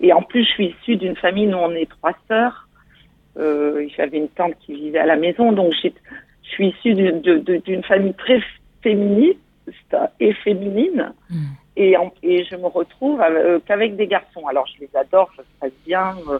Et 0.01 0.13
en 0.13 0.23
plus, 0.23 0.45
je 0.45 0.51
suis 0.51 0.67
issue 0.81 0.97
d'une 0.97 1.17
famille, 1.17 1.47
nous 1.47 1.59
on 1.59 1.73
est 1.73 1.89
trois 1.89 2.13
sœurs. 2.29 2.69
Euh, 3.39 3.89
J'avais 3.97 4.19
une 4.19 4.29
tante 4.29 4.55
qui 4.61 4.75
vivait 4.75 4.99
à 4.99 5.07
la 5.07 5.17
maison, 5.17 5.53
donc 5.53 5.73
je 5.73 5.89
suis 6.45 6.69
issue 6.69 6.95
d'une 6.95 7.83
famille 7.83 8.15
très 8.15 8.41
féministe 8.83 9.39
et 10.21 10.33
féminine. 10.35 11.13
Hmm. 11.31 11.55
Et, 11.77 11.97
et, 12.23 12.45
je 12.45 12.57
me 12.57 12.67
retrouve 12.67 13.21
euh, 13.21 13.59
qu'avec 13.67 13.97
des 13.97 14.07
garçons. 14.07 14.47
Alors 14.47 14.67
je 14.67 14.81
les 14.81 14.91
adore, 14.95 15.31
ça 15.37 15.43
se 15.43 15.61
passe 15.61 15.79
bien. 15.87 16.15
Euh, 16.29 16.39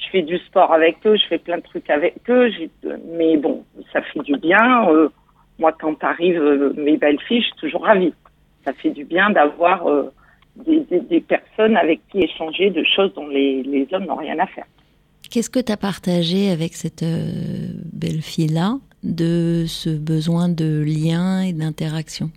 je 0.00 0.10
fais 0.10 0.22
du 0.22 0.38
sport 0.38 0.72
avec 0.72 0.96
eux, 1.06 1.16
je 1.16 1.26
fais 1.28 1.38
plein 1.38 1.58
de 1.58 1.62
trucs 1.62 1.88
avec 1.90 2.16
eux, 2.28 2.50
mais 3.16 3.36
bon, 3.36 3.64
ça 3.92 4.00
fait 4.02 4.20
du 4.20 4.36
bien. 4.36 4.88
Euh, 4.90 5.08
moi, 5.58 5.72
quand 5.78 6.02
arrivent 6.02 6.40
euh, 6.40 6.72
mes 6.76 6.96
belles 6.96 7.20
filles, 7.28 7.40
je 7.40 7.46
suis 7.46 7.56
toujours 7.56 7.84
ravie. 7.84 8.14
Ça 8.64 8.72
fait 8.72 8.90
du 8.90 9.04
bien 9.04 9.30
d'avoir 9.30 9.86
euh, 9.86 10.12
des, 10.66 11.20
personnes 11.20 11.76
avec 11.76 12.00
qui 12.10 12.20
échanger 12.20 12.70
de 12.70 12.82
choses 12.84 13.12
dont 13.14 13.28
les, 13.28 13.62
les 13.62 13.86
hommes 13.92 14.06
n'ont 14.06 14.16
rien 14.16 14.38
à 14.38 14.46
faire. 14.46 14.66
Qu'est-ce 15.30 15.50
que 15.50 15.60
tu 15.60 15.70
as 15.70 15.76
partagé 15.76 16.50
avec 16.50 16.74
cette 16.74 17.04
belle 17.04 18.22
fille-là 18.22 18.78
de 19.02 19.64
ce 19.66 19.90
besoin 19.90 20.48
de 20.48 20.82
lien 20.84 21.42
et 21.42 21.52
d'interaction? 21.52 22.30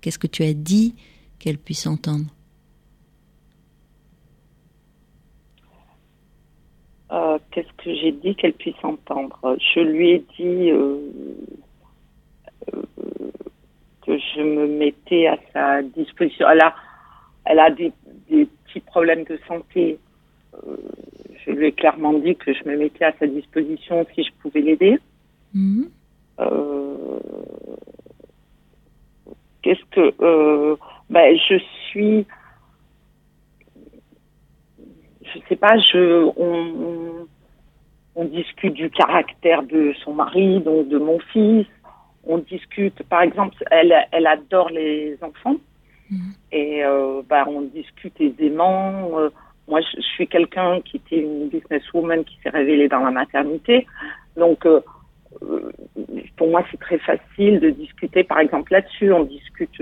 Qu'est-ce 0.00 0.18
que 0.18 0.26
tu 0.26 0.42
as 0.42 0.54
dit 0.54 0.94
qu'elle 1.38 1.58
puisse 1.58 1.86
entendre? 1.86 2.24
Euh, 7.12 7.38
Qu'est-ce 7.50 7.72
que 7.82 7.94
j'ai 7.94 8.12
dit 8.12 8.34
qu'elle 8.36 8.52
puisse 8.52 8.82
entendre? 8.82 9.38
Je 9.74 9.80
lui 9.80 10.10
ai 10.10 10.18
dit 10.38 10.70
euh, 10.70 10.96
euh, 12.72 12.82
que 14.06 14.16
je 14.18 14.40
me 14.40 14.66
mettais 14.66 15.26
à 15.26 15.38
sa 15.52 15.82
disposition. 15.82 16.48
Elle 16.48 16.60
a, 16.60 16.74
elle 17.44 17.58
a 17.58 17.70
des, 17.70 17.92
petits 18.28 18.80
problèmes 18.80 19.24
de 19.24 19.38
santé. 19.48 19.98
je 21.44 21.50
lui 21.50 21.66
ai 21.66 21.72
clairement 21.72 22.12
dit 22.12 22.36
que 22.36 22.52
je 22.52 22.62
me 22.68 22.76
mettais 22.76 23.04
à 23.04 23.12
sa 23.18 23.26
disposition 23.26 24.06
si 24.14 24.22
je 24.22 24.30
pouvais 24.40 24.60
l'aider. 24.60 24.98
Mhm. 25.54 25.90
Qu'est-ce 29.62 29.84
que 29.90 30.76
ben, 31.10 31.36
je 31.36 31.58
suis 31.88 32.24
je 35.34 35.40
sais 35.48 35.56
pas, 35.56 35.78
je 35.78 36.30
on, 36.36 37.26
on, 38.14 38.24
discute 38.24 38.74
du 38.74 38.90
caractère 38.90 39.62
de 39.62 39.92
son 40.04 40.14
mari, 40.14 40.60
donc 40.60 40.88
de 40.88 40.98
mon 40.98 41.18
fils. 41.32 41.66
On 42.24 42.38
discute, 42.38 43.02
par 43.04 43.22
exemple, 43.22 43.56
elle, 43.70 43.94
elle 44.12 44.26
adore 44.26 44.70
les 44.70 45.16
enfants 45.22 45.56
mhm. 46.10 46.32
et 46.52 46.84
euh, 46.84 47.22
ben, 47.28 47.44
on 47.46 47.62
discute 47.62 48.20
aisément. 48.20 49.18
Euh, 49.18 49.30
moi, 49.68 49.80
je, 49.80 50.00
suis 50.00 50.26
quelqu'un 50.26 50.80
qui 50.80 50.96
était 50.96 51.20
une 51.20 51.48
businesswoman 51.48 52.24
qui 52.24 52.38
s'est 52.42 52.50
révélée 52.50 52.88
dans 52.88 53.00
la 53.00 53.10
maternité, 53.10 53.86
donc 54.36 54.66
euh, 54.66 54.80
pour 56.36 56.50
moi, 56.50 56.64
c'est 56.70 56.80
très 56.80 56.98
facile 56.98 57.60
de 57.60 57.70
discuter, 57.70 58.24
par 58.24 58.40
exemple, 58.40 58.72
là-dessus. 58.72 59.12
On 59.12 59.24
discute 59.24 59.80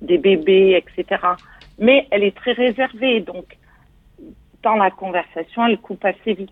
des 0.00 0.18
bébés, 0.18 0.82
etc. 0.82 1.20
Mais 1.78 2.06
elle 2.10 2.24
est 2.24 2.34
très 2.34 2.52
réservée, 2.52 3.20
donc 3.20 3.56
dans 4.66 4.74
la 4.74 4.90
conversation, 4.90 5.64
elle 5.64 5.78
coupe 5.78 6.04
assez 6.04 6.34
vite. 6.34 6.50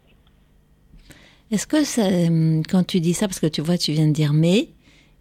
Est-ce 1.51 1.67
que 1.67 1.83
ça, 1.83 2.07
euh, 2.07 2.63
quand 2.71 2.85
tu 2.87 3.01
dis 3.01 3.13
ça, 3.13 3.27
parce 3.27 3.41
que 3.41 3.49
tu 3.49 3.61
vois, 3.61 3.77
tu 3.77 3.91
viens 3.91 4.07
de 4.07 4.13
dire 4.13 4.33
mais, 4.33 4.69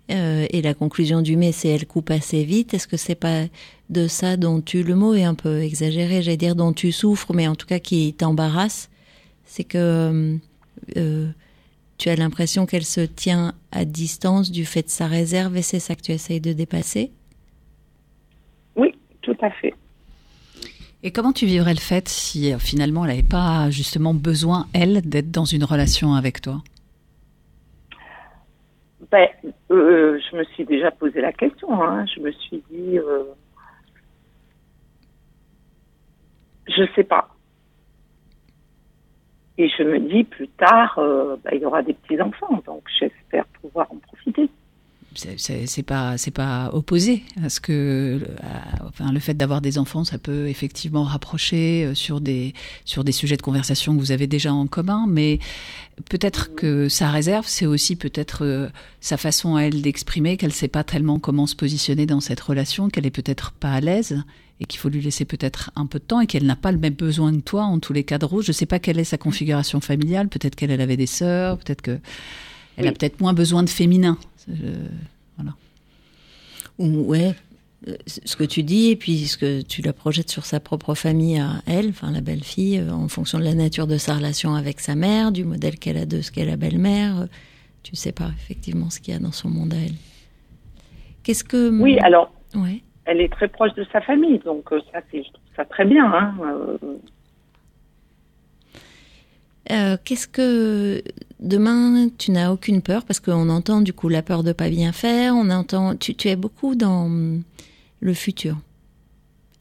et 0.10 0.62
la 0.62 0.76
conclusion 0.76 1.22
du 1.24 1.36
mais, 1.36 1.52
c'est 1.52 1.70
elle 1.70 1.88
coupe 1.88 2.12
assez 2.12 2.44
vite, 2.44 2.76
est-ce 2.76 2.88
que 2.88 2.98
c'est 2.98 3.16
pas 3.16 3.46
de 3.90 4.08
ça 4.08 4.38
dont 4.38 4.62
tu, 4.62 4.84
le 4.84 4.94
mot 4.94 5.16
est 5.16 5.24
un 5.24 5.34
peu 5.34 5.64
exagéré, 5.64 6.22
j'allais 6.22 6.38
dire 6.38 6.56
dont 6.56 6.72
tu 6.72 6.92
souffres, 6.92 7.34
mais 7.34 7.48
en 7.48 7.56
tout 7.56 7.66
cas 7.66 7.80
qui 7.80 8.14
t'embarrasse, 8.14 8.92
c'est 9.44 9.64
que 9.64 10.38
tu 11.98 12.10
as 12.10 12.16
l'impression 12.16 12.68
qu'elle 12.68 12.86
se 12.86 13.02
tient 13.02 13.54
à 13.72 13.86
distance 13.86 14.52
du 14.52 14.66
fait 14.66 14.84
de 14.84 14.90
sa 14.90 15.08
réserve 15.08 15.58
et 15.58 15.64
c'est 15.64 15.80
ça 15.80 15.96
que 15.96 16.02
tu 16.02 16.12
essayes 16.12 16.42
de 16.42 16.54
dépasser? 16.54 17.12
Oui, 18.76 18.94
tout 19.22 19.38
à 19.42 19.50
fait. 19.50 19.74
Et 21.06 21.12
comment 21.12 21.34
tu 21.34 21.46
vivrais 21.46 21.74
le 21.74 21.82
fait 21.82 22.08
si 22.08 22.54
euh, 22.54 22.58
finalement 22.58 23.04
elle 23.04 23.12
n'avait 23.12 23.28
pas 23.28 23.70
justement 23.70 24.14
besoin, 24.14 24.68
elle, 24.74 25.02
d'être 25.02 25.32
dans 25.32 25.44
une 25.44 25.66
relation 25.66 26.14
avec 26.14 26.40
toi? 26.40 26.64
Ben, 29.12 29.28
euh, 29.70 30.18
Je 30.32 30.38
me 30.38 30.44
suis 30.46 30.64
déjà 30.64 30.92
posé 30.92 31.20
la 31.20 31.34
question. 31.34 31.84
Hein. 31.84 32.06
Je 32.06 32.22
me 32.22 32.32
suis 32.32 32.64
dit, 32.72 32.98
euh, 32.98 33.24
je 36.68 36.84
sais 36.96 37.04
pas. 37.04 37.30
Et 39.58 39.70
je 39.70 39.84
me 39.84 40.00
dis, 40.00 40.24
plus 40.24 40.48
tard, 40.48 40.98
euh, 40.98 41.36
bah, 41.44 41.52
il 41.54 41.62
y 41.62 41.66
aura 41.66 41.84
des 41.84 41.94
petits-enfants, 41.94 42.64
donc 42.66 42.84
j'espère 42.98 43.46
pouvoir 43.62 43.92
en 43.92 43.98
profiter. 43.98 44.50
C'est 45.16 45.84
pas 45.84 46.18
c'est 46.18 46.32
pas 46.32 46.70
opposé 46.74 47.24
à 47.44 47.50
ce 47.50 47.60
que 47.60 48.22
enfin 48.88 49.12
le 49.12 49.20
fait 49.20 49.34
d'avoir 49.34 49.62
des 49.62 49.78
enfants 49.78 50.04
ça 50.04 50.18
peut 50.18 50.48
effectivement 50.48 51.04
rapprocher 51.04 51.86
euh, 51.86 51.94
sur 51.94 52.20
des 52.22 52.54
sur 52.86 53.04
des 53.04 53.12
sujets 53.12 53.38
de 53.38 53.42
conversation 53.42 53.96
que 53.96 54.00
vous 54.00 54.12
avez 54.12 54.28
déjà 54.28 54.54
en 54.54 54.66
commun 54.68 55.06
mais 55.08 55.40
peut-être 56.10 56.56
que 56.56 56.90
sa 56.90 57.12
réserve 57.12 57.46
c'est 57.48 57.66
aussi 57.66 57.96
peut-être 57.96 58.44
euh, 58.44 58.70
sa 59.02 59.18
façon 59.18 59.56
à 59.56 59.64
elle 59.64 59.82
d'exprimer 59.82 60.38
qu'elle 60.38 60.54
sait 60.54 60.68
pas 60.68 60.84
tellement 60.84 61.20
comment 61.20 61.48
se 61.48 61.56
positionner 61.56 62.06
dans 62.06 62.20
cette 62.20 62.40
relation 62.40 62.90
qu'elle 62.90 63.06
est 63.06 63.12
peut-être 63.12 63.52
pas 63.52 63.72
à 63.72 63.82
l'aise 63.82 64.24
et 64.60 64.66
qu'il 64.66 64.80
faut 64.80 64.90
lui 64.90 65.02
laisser 65.02 65.26
peut-être 65.26 65.72
un 65.76 65.86
peu 65.86 66.00
de 66.00 66.04
temps 66.04 66.22
et 66.22 66.28
qu'elle 66.28 66.46
n'a 66.46 66.56
pas 66.56 66.72
le 66.72 66.78
même 66.78 66.94
besoin 66.94 67.34
que 67.34 67.42
toi 67.42 67.64
en 67.64 67.80
tous 67.80 67.92
les 67.92 68.04
cas 68.04 68.18
de 68.18 68.26
rose. 68.26 68.46
Je 68.46 68.52
sais 68.52 68.66
pas 68.66 68.80
quelle 68.80 69.00
est 69.00 69.04
sa 69.04 69.18
configuration 69.18 69.82
familiale. 69.82 70.30
Peut-être 70.30 70.56
qu'elle 70.56 70.80
avait 70.80 70.96
des 70.96 71.08
sœurs, 71.08 71.58
peut-être 71.58 71.82
que 71.82 72.00
elle 72.78 72.88
a 72.88 72.92
peut-être 72.92 73.20
moins 73.22 73.34
besoin 73.34 73.64
de 73.64 73.70
féminin. 73.70 74.18
voilà. 75.38 75.56
Ouais, 76.80 77.36
euh, 77.88 77.96
ce 78.08 78.36
que 78.36 78.44
tu 78.44 78.64
dis 78.64 78.90
et 78.90 78.96
puis 78.96 79.28
ce 79.28 79.38
que 79.38 79.62
tu 79.62 79.82
la 79.82 79.94
projettes 79.94 80.30
sur 80.30 80.46
sa 80.46 80.60
propre 80.60 80.96
famille 80.96 81.40
à 81.40 81.62
elle, 81.68 81.90
enfin 81.90 82.12
la 82.12 82.22
belle-fille, 82.22 82.80
euh, 82.80 82.92
en 82.92 83.08
fonction 83.08 83.38
de 83.38 83.44
la 83.44 83.54
nature 83.54 83.88
de 83.88 83.98
sa 83.98 84.16
relation 84.16 84.56
avec 84.56 84.80
sa 84.80 84.96
mère, 84.96 85.32
du 85.32 85.44
modèle 85.44 85.78
qu'elle 85.78 85.98
a 85.98 86.06
de 86.06 86.22
ce 86.22 86.32
qu'est 86.32 86.46
la 86.46 86.58
belle-mère, 86.58 87.22
euh, 87.22 87.26
tu 87.84 87.96
sais 87.96 88.12
pas 88.12 88.32
effectivement 88.38 88.90
ce 88.90 89.00
qu'il 89.00 89.14
y 89.14 89.18
a 89.18 89.20
dans 89.20 89.32
son 89.32 89.50
monde 89.50 89.74
à 89.74 89.78
elle. 89.78 89.96
Qu'est-ce 91.24 91.44
que 91.44 91.70
oui 91.80 92.00
alors 92.00 92.34
ouais 92.56 92.82
elle 93.06 93.22
est 93.22 93.32
très 93.32 93.48
proche 93.48 93.74
de 93.74 93.86
sa 93.92 94.02
famille, 94.02 94.40
donc 94.40 94.72
euh, 94.72 94.80
ça, 94.92 95.00
c'est, 95.12 95.24
ça 95.56 95.66
très 95.66 95.86
bien. 95.86 96.06
Hein, 96.06 96.36
euh. 96.42 96.78
Euh, 99.72 99.98
qu'est-ce 100.04 100.28
que 100.28 101.02
demain 101.44 102.10
tu 102.18 102.32
n'as 102.32 102.52
aucune 102.52 102.82
peur 102.82 103.06
parce 103.06 103.20
qu'on 103.20 103.50
entend 103.50 103.82
du 103.82 103.94
coup 103.94 104.10
la 104.10 104.24
peur 104.24 104.44
de 104.44 104.54
pas 104.54 104.70
bien 104.70 104.92
faire, 104.92 105.36
on 105.36 105.50
entend 105.50 105.96
tu, 105.96 106.16
tu 106.16 106.30
es 106.30 106.36
beaucoup 106.36 106.76
dans 106.76 107.12
le 108.00 108.14
futur 108.14 108.58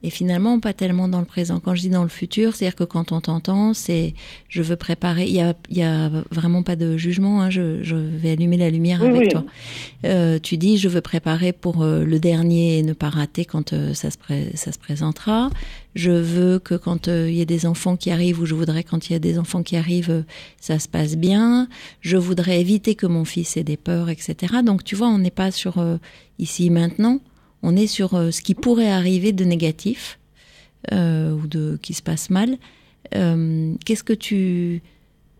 et 0.03 0.11
finalement 0.11 0.59
pas 0.59 0.73
tellement 0.73 1.09
dans 1.09 1.21
le 1.21 1.27
présent. 1.27 1.61
Quand 1.61 1.75
je 1.75 1.83
dis 1.83 1.89
dans 1.89 2.03
le 2.03 2.09
futur, 2.09 2.55
c'est-à-dire 2.55 2.77
que 2.77 2.85
quand 2.85 3.13
on 3.13 3.21
t'entend, 3.21 3.73
c'est 3.73 4.15
je 4.49 4.63
veux 4.63 4.77
préparer. 4.77 5.27
Il 5.27 5.35
y 5.35 5.41
a, 5.41 5.55
il 5.71 5.77
y 5.77 5.83
a 5.83 6.11
vraiment 6.31 6.63
pas 6.63 6.77
de 6.77 6.97
jugement. 6.97 7.43
Hein, 7.43 7.51
je, 7.51 7.83
je 7.83 7.95
vais 7.95 8.33
allumer 8.33 8.57
la 8.57 8.71
lumière 8.71 9.03
avec 9.03 9.31
toi. 9.31 9.45
Euh, 10.05 10.39
tu 10.41 10.57
dis 10.57 10.79
je 10.79 10.89
veux 10.89 11.01
préparer 11.01 11.53
pour 11.53 11.83
euh, 11.83 12.05
le 12.05 12.19
dernier 12.19 12.79
et 12.79 12.83
ne 12.83 12.93
pas 12.93 13.11
rater 13.11 13.45
quand 13.45 13.73
euh, 13.73 13.95
ça 13.95 14.11
se 14.11 14.17
ça 14.55 14.73
se 14.73 14.79
présentera. 14.79 15.51
Je 15.95 16.11
veux 16.11 16.59
que 16.59 16.75
quand 16.75 17.09
euh, 17.09 17.31
il 17.31 17.37
y 17.37 17.43
a 17.43 17.45
des 17.45 17.67
enfants 17.67 17.97
qui 17.97 18.11
arrivent 18.11 18.41
ou 18.41 18.47
je 18.47 18.55
voudrais 18.55 18.83
quand 18.83 19.09
il 19.09 19.13
y 19.13 19.17
a 19.17 19.21
des 19.21 19.39
enfants 19.39 19.63
qui 19.63 19.77
arrivent, 19.77 20.25
ça 20.61 20.79
se 20.79 20.89
passe 20.89 21.17
bien. 21.17 21.69
Je 22.01 22.17
voudrais 22.17 22.61
éviter 22.61 22.95
que 22.95 23.07
mon 23.07 23.25
fils 23.25 23.57
ait 23.57 23.65
des 23.65 23.77
peurs, 23.77 24.11
etc. 24.11 24.55
Donc 24.65 24.83
tu 24.83 24.97
vois, 24.97 25.09
on 25.09 25.19
n'est 25.19 25.31
pas 25.31 25.51
sur 25.51 25.75
ici 26.39 26.71
maintenant 26.71 27.21
on 27.63 27.77
est 27.77 27.87
sur 27.87 28.15
euh, 28.15 28.31
ce 28.31 28.43
qui 28.43 28.55
pourrait 28.55 28.91
arriver 28.91 29.33
de 29.33 29.45
négatif 29.45 30.19
euh, 30.93 31.33
ou 31.33 31.47
de 31.47 31.79
qui 31.81 31.95
se 31.95 32.03
passe 32.03 32.31
mal. 32.31 32.57
Euh, 33.15 33.75
qu'est-ce 33.85 34.05
que 34.05 34.13
tu 34.13 34.83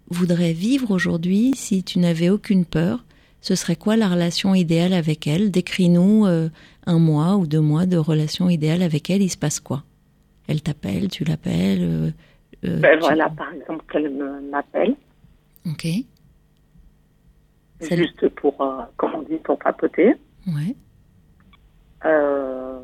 voudrais 0.09 0.53
vivre 0.53 0.91
aujourd'hui 0.91 1.53
si 1.55 1.83
tu 1.83 1.99
n'avais 1.99 2.31
aucune 2.31 2.65
peur? 2.65 3.05
Ce 3.41 3.57
serait 3.57 3.77
quoi 3.77 3.97
la 3.97 4.09
relation 4.09 4.55
idéale 4.55 4.93
avec 4.93 5.27
elle? 5.27 5.51
Décris-nous 5.51 6.27
un 6.27 6.99
mois 7.01 7.37
ou 7.37 7.49
deux 7.49 7.61
mois 7.61 7.87
de 7.87 7.97
relation 7.97 8.49
idéale 8.49 8.83
avec 8.83 9.11
elle. 9.11 9.21
Il 9.21 9.31
se 9.31 9.37
passe 9.37 9.59
quoi? 9.59 9.83
Elle 10.47 10.63
t'appelle, 10.63 11.09
tu 11.09 11.25
l'appelles 11.25 12.15
ben 12.63 13.01
Voilà, 13.01 13.31
par 13.31 13.53
exemple, 13.53 13.85
qu'elle 13.91 14.13
m'appelle. 14.49 14.95
Ok. 15.67 15.89
Juste 17.81 18.29
pour, 18.29 18.55
comment 18.97 19.19
on 19.19 19.23
dit, 19.23 19.39
pour 19.43 19.59
papoter. 19.59 20.15
Ouais. 20.47 20.77
Euh, 22.05 22.81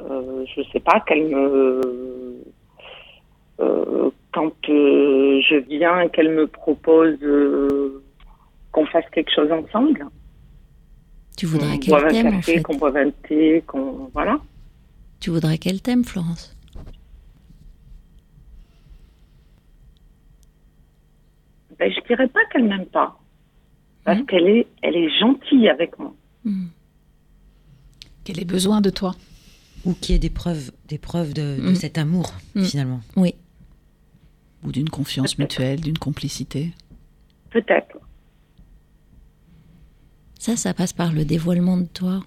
euh, 0.00 0.44
je 0.54 0.62
sais 0.72 0.80
pas, 0.80 1.00
qu'elle 1.00 1.28
me. 1.28 2.44
Euh, 3.60 4.10
quand 4.32 4.52
je 4.66 5.68
viens, 5.68 6.08
qu'elle 6.08 6.30
me 6.30 6.46
propose 6.46 7.18
qu'on 8.72 8.86
fasse 8.86 9.04
quelque 9.12 9.32
chose 9.34 9.50
ensemble. 9.50 10.06
Tu 11.36 11.46
voudrais 11.46 11.78
qu'elle 11.78 12.08
t'aime 12.08 12.34
en 12.34 12.42
fait 12.42 12.62
Qu'on 12.62 12.76
boive 12.76 12.96
un 12.96 13.10
thé, 13.10 13.62
qu'on. 13.66 14.10
Voilà. 14.12 14.38
Tu 15.20 15.30
voudrais 15.30 15.58
qu'elle 15.58 15.80
t'aime, 15.80 16.04
Florence? 16.04 16.56
Ben, 21.78 21.92
Je 21.92 22.00
dirais 22.06 22.28
pas 22.28 22.44
qu'elle 22.52 22.64
m'aime 22.64 22.86
pas. 22.86 23.18
Parce 24.04 24.20
mmh. 24.20 24.26
qu'elle 24.26 24.48
est, 24.48 24.66
elle 24.82 24.96
est 24.96 25.08
gentille 25.18 25.68
avec 25.68 25.98
moi. 25.98 26.12
Mmh 26.44 26.66
qu'elle 28.24 28.40
ait 28.40 28.44
besoin 28.44 28.80
de 28.80 28.90
toi. 28.90 29.14
Ou 29.84 29.92
qu'il 29.92 30.14
y 30.14 30.16
ait 30.16 30.18
des 30.18 30.30
preuves, 30.30 30.72
des 30.88 30.98
preuves 30.98 31.34
de, 31.34 31.58
mm. 31.60 31.74
cet 31.76 31.98
amour, 31.98 32.32
mm. 32.54 32.64
finalement. 32.64 33.00
Oui. 33.16 33.34
Ou 34.64 34.72
d'une 34.72 34.88
confiance 34.88 35.38
mutuelle, 35.38 35.80
d'une 35.80 35.98
complicité. 35.98 36.72
Peut-être. 37.50 37.98
Ça, 40.38 40.56
ça 40.56 40.74
passe 40.74 40.92
par 40.92 41.12
le 41.12 41.24
dévoilement 41.24 41.76
de 41.76 41.86
toi. 41.86 42.22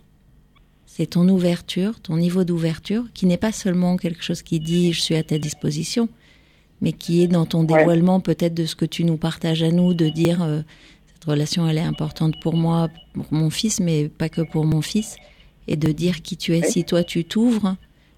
C'est 0.85 1.07
ton 1.07 1.27
ouverture, 1.29 1.99
ton 1.99 2.17
niveau 2.17 2.43
d'ouverture, 2.43 3.05
qui 3.13 3.25
n'est 3.25 3.37
pas 3.37 3.51
seulement 3.51 3.97
quelque 3.97 4.23
chose 4.23 4.41
qui 4.41 4.59
dit 4.59 4.93
je 4.93 5.01
suis 5.01 5.15
à 5.15 5.23
ta 5.23 5.37
disposition, 5.37 6.09
mais 6.81 6.93
qui 6.93 7.21
est 7.21 7.27
dans 7.27 7.45
ton 7.45 7.63
dévoilement 7.63 8.19
peut-être 8.19 8.53
de 8.53 8.65
ce 8.65 8.75
que 8.75 8.85
tu 8.85 9.03
nous 9.03 9.17
partages 9.17 9.61
à 9.63 9.71
nous, 9.71 9.93
de 9.93 10.09
dire 10.09 10.41
euh, 10.41 10.61
cette 11.13 11.25
relation 11.25 11.67
elle 11.67 11.77
est 11.77 11.81
importante 11.81 12.35
pour 12.41 12.55
moi, 12.55 12.89
pour 13.13 13.25
mon 13.31 13.49
fils, 13.49 13.79
mais 13.79 14.09
pas 14.09 14.29
que 14.29 14.41
pour 14.41 14.65
mon 14.65 14.81
fils, 14.81 15.17
et 15.67 15.75
de 15.75 15.91
dire 15.91 16.21
qui 16.21 16.37
tu 16.37 16.55
es. 16.55 16.61
Si 16.61 16.83
toi 16.83 17.03
tu 17.03 17.25
t'ouvres, 17.25 17.75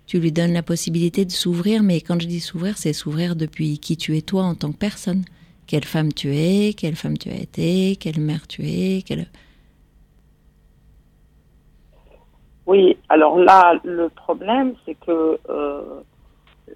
tu 0.09 0.19
lui 0.19 0.31
donnes 0.31 0.53
la 0.53 0.63
possibilité 0.63 1.23
de 1.23 1.31
s'ouvrir, 1.31 1.83
mais 1.83 2.01
quand 2.01 2.19
je 2.19 2.27
dis 2.27 2.39
s'ouvrir, 2.39 2.77
c'est 2.77 2.93
s'ouvrir 2.93 3.35
depuis 3.35 3.77
qui 3.77 3.95
tu 3.95 4.17
es 4.17 4.21
toi 4.21 4.43
en 4.43 4.55
tant 4.55 4.71
que 4.71 4.77
personne. 4.77 5.23
Quelle 5.67 5.85
femme 5.85 6.11
tu 6.11 6.35
es, 6.35 6.73
quelle 6.73 6.95
femme 6.95 7.15
tu 7.15 7.29
as 7.29 7.35
été, 7.35 7.95
quelle 7.95 8.19
mère 8.19 8.47
tu 8.47 8.63
es, 8.63 9.03
quelle... 9.03 9.27
Oui, 12.65 12.97
alors 13.07 13.37
là, 13.37 13.79
le 13.83 14.09
problème, 14.09 14.73
c'est 14.85 14.95
que 14.95 15.39
euh, 15.49 16.01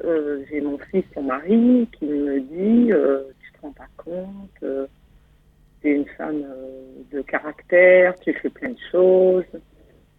euh, 0.03 0.43
j'ai 0.49 0.61
mon 0.61 0.77
fils, 0.91 1.03
son 1.15 1.23
mari, 1.23 1.87
qui 1.97 2.05
me 2.05 2.39
dit 2.39 2.91
euh, 2.91 3.23
Tu 3.41 3.51
te 3.53 3.61
rends 3.61 3.73
pas 3.73 3.89
compte, 3.97 4.63
tu 5.81 5.87
es 5.87 5.91
une 5.91 6.05
femme 6.17 6.43
de 7.11 7.21
caractère, 7.21 8.13
tu 8.19 8.31
fais 8.33 8.49
plein 8.49 8.69
de 8.69 8.79
choses. 8.91 9.43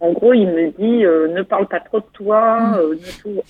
En 0.05 0.11
gros, 0.11 0.33
il 0.33 0.47
me 0.47 0.69
dit 0.71 1.33
Ne 1.33 1.41
parle 1.41 1.67
pas 1.67 1.79
trop 1.79 1.99
de 1.99 2.05
toi, 2.13 2.59
mm. 2.59 2.91
ne 2.91 3.21
tout 3.21 3.41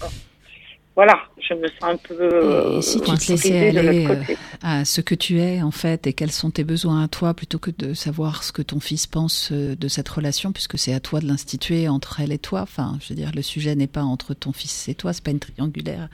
voilà, 0.95 1.19
je 1.37 1.53
me 1.53 1.67
sens 1.67 1.83
un 1.83 1.97
peu. 1.97 2.77
Et 2.77 2.81
si 2.81 3.01
tu 3.01 3.11
te 3.11 3.31
laissais 3.31 3.77
aller 3.77 4.07
euh, 4.07 4.35
à 4.61 4.85
ce 4.85 5.01
que 5.01 5.13
tu 5.13 5.41
es 5.41 5.61
en 5.61 5.71
fait 5.71 6.07
et 6.07 6.13
quels 6.13 6.31
sont 6.31 6.51
tes 6.51 6.63
besoins 6.63 7.03
à 7.03 7.07
toi, 7.09 7.33
plutôt 7.33 7.59
que 7.59 7.69
de 7.69 7.93
savoir 7.93 8.45
ce 8.45 8.53
que 8.53 8.61
ton 8.61 8.79
fils 8.79 9.05
pense 9.05 9.49
euh, 9.51 9.75
de 9.75 9.89
cette 9.89 10.07
relation, 10.07 10.53
puisque 10.53 10.77
c'est 10.79 10.93
à 10.93 11.01
toi 11.01 11.19
de 11.19 11.27
l'instituer 11.27 11.89
entre 11.89 12.21
elle 12.21 12.31
et 12.31 12.37
toi. 12.37 12.61
Enfin, 12.61 12.97
je 13.01 13.09
veux 13.09 13.15
dire, 13.15 13.31
le 13.35 13.41
sujet 13.41 13.75
n'est 13.75 13.87
pas 13.87 14.03
entre 14.03 14.33
ton 14.33 14.53
fils 14.53 14.87
et 14.87 14.95
toi, 14.95 15.11
c'est 15.11 15.23
pas 15.23 15.31
une 15.31 15.39
triangulaire. 15.39 16.07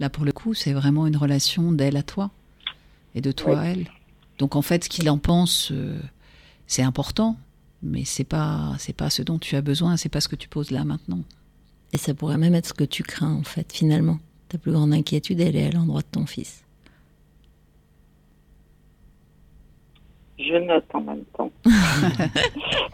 Là, 0.00 0.10
pour 0.10 0.24
le 0.24 0.32
coup, 0.32 0.52
c'est 0.52 0.72
vraiment 0.72 1.06
une 1.06 1.16
relation 1.16 1.70
d'elle 1.70 1.96
à 1.96 2.02
toi 2.02 2.30
et 3.14 3.20
de 3.20 3.30
toi 3.30 3.60
à 3.60 3.66
elle. 3.66 3.86
Donc 4.38 4.56
en 4.56 4.62
fait, 4.62 4.82
ce 4.82 4.88
qu'il 4.88 5.08
en 5.10 5.18
pense, 5.18 5.70
euh, 5.70 5.96
c'est 6.66 6.82
important, 6.82 7.36
mais 7.84 8.04
c'est 8.04 8.24
pas 8.24 8.72
c'est 8.78 8.96
pas 8.96 9.10
ce 9.10 9.22
dont 9.22 9.38
tu 9.38 9.56
as 9.56 9.62
besoin, 9.62 9.96
c'est 9.96 10.08
pas 10.08 10.20
ce 10.20 10.28
que 10.28 10.36
tu 10.36 10.48
poses 10.48 10.70
là 10.70 10.84
maintenant. 10.84 11.20
Et 11.94 11.96
ça 11.96 12.12
pourrait 12.12 12.38
même 12.38 12.56
être 12.56 12.66
ce 12.66 12.74
que 12.74 12.82
tu 12.82 13.04
crains, 13.04 13.32
en 13.32 13.44
fait, 13.44 13.72
finalement. 13.72 14.18
Ta 14.48 14.58
plus 14.58 14.72
grande 14.72 14.92
inquiétude, 14.92 15.40
elle 15.40 15.54
est 15.54 15.68
à 15.68 15.70
l'endroit 15.70 16.00
de 16.00 16.06
ton 16.10 16.26
fils. 16.26 16.64
Je 20.36 20.56
note 20.56 20.84
en 20.92 21.00
même 21.02 21.22
temps. 21.36 21.52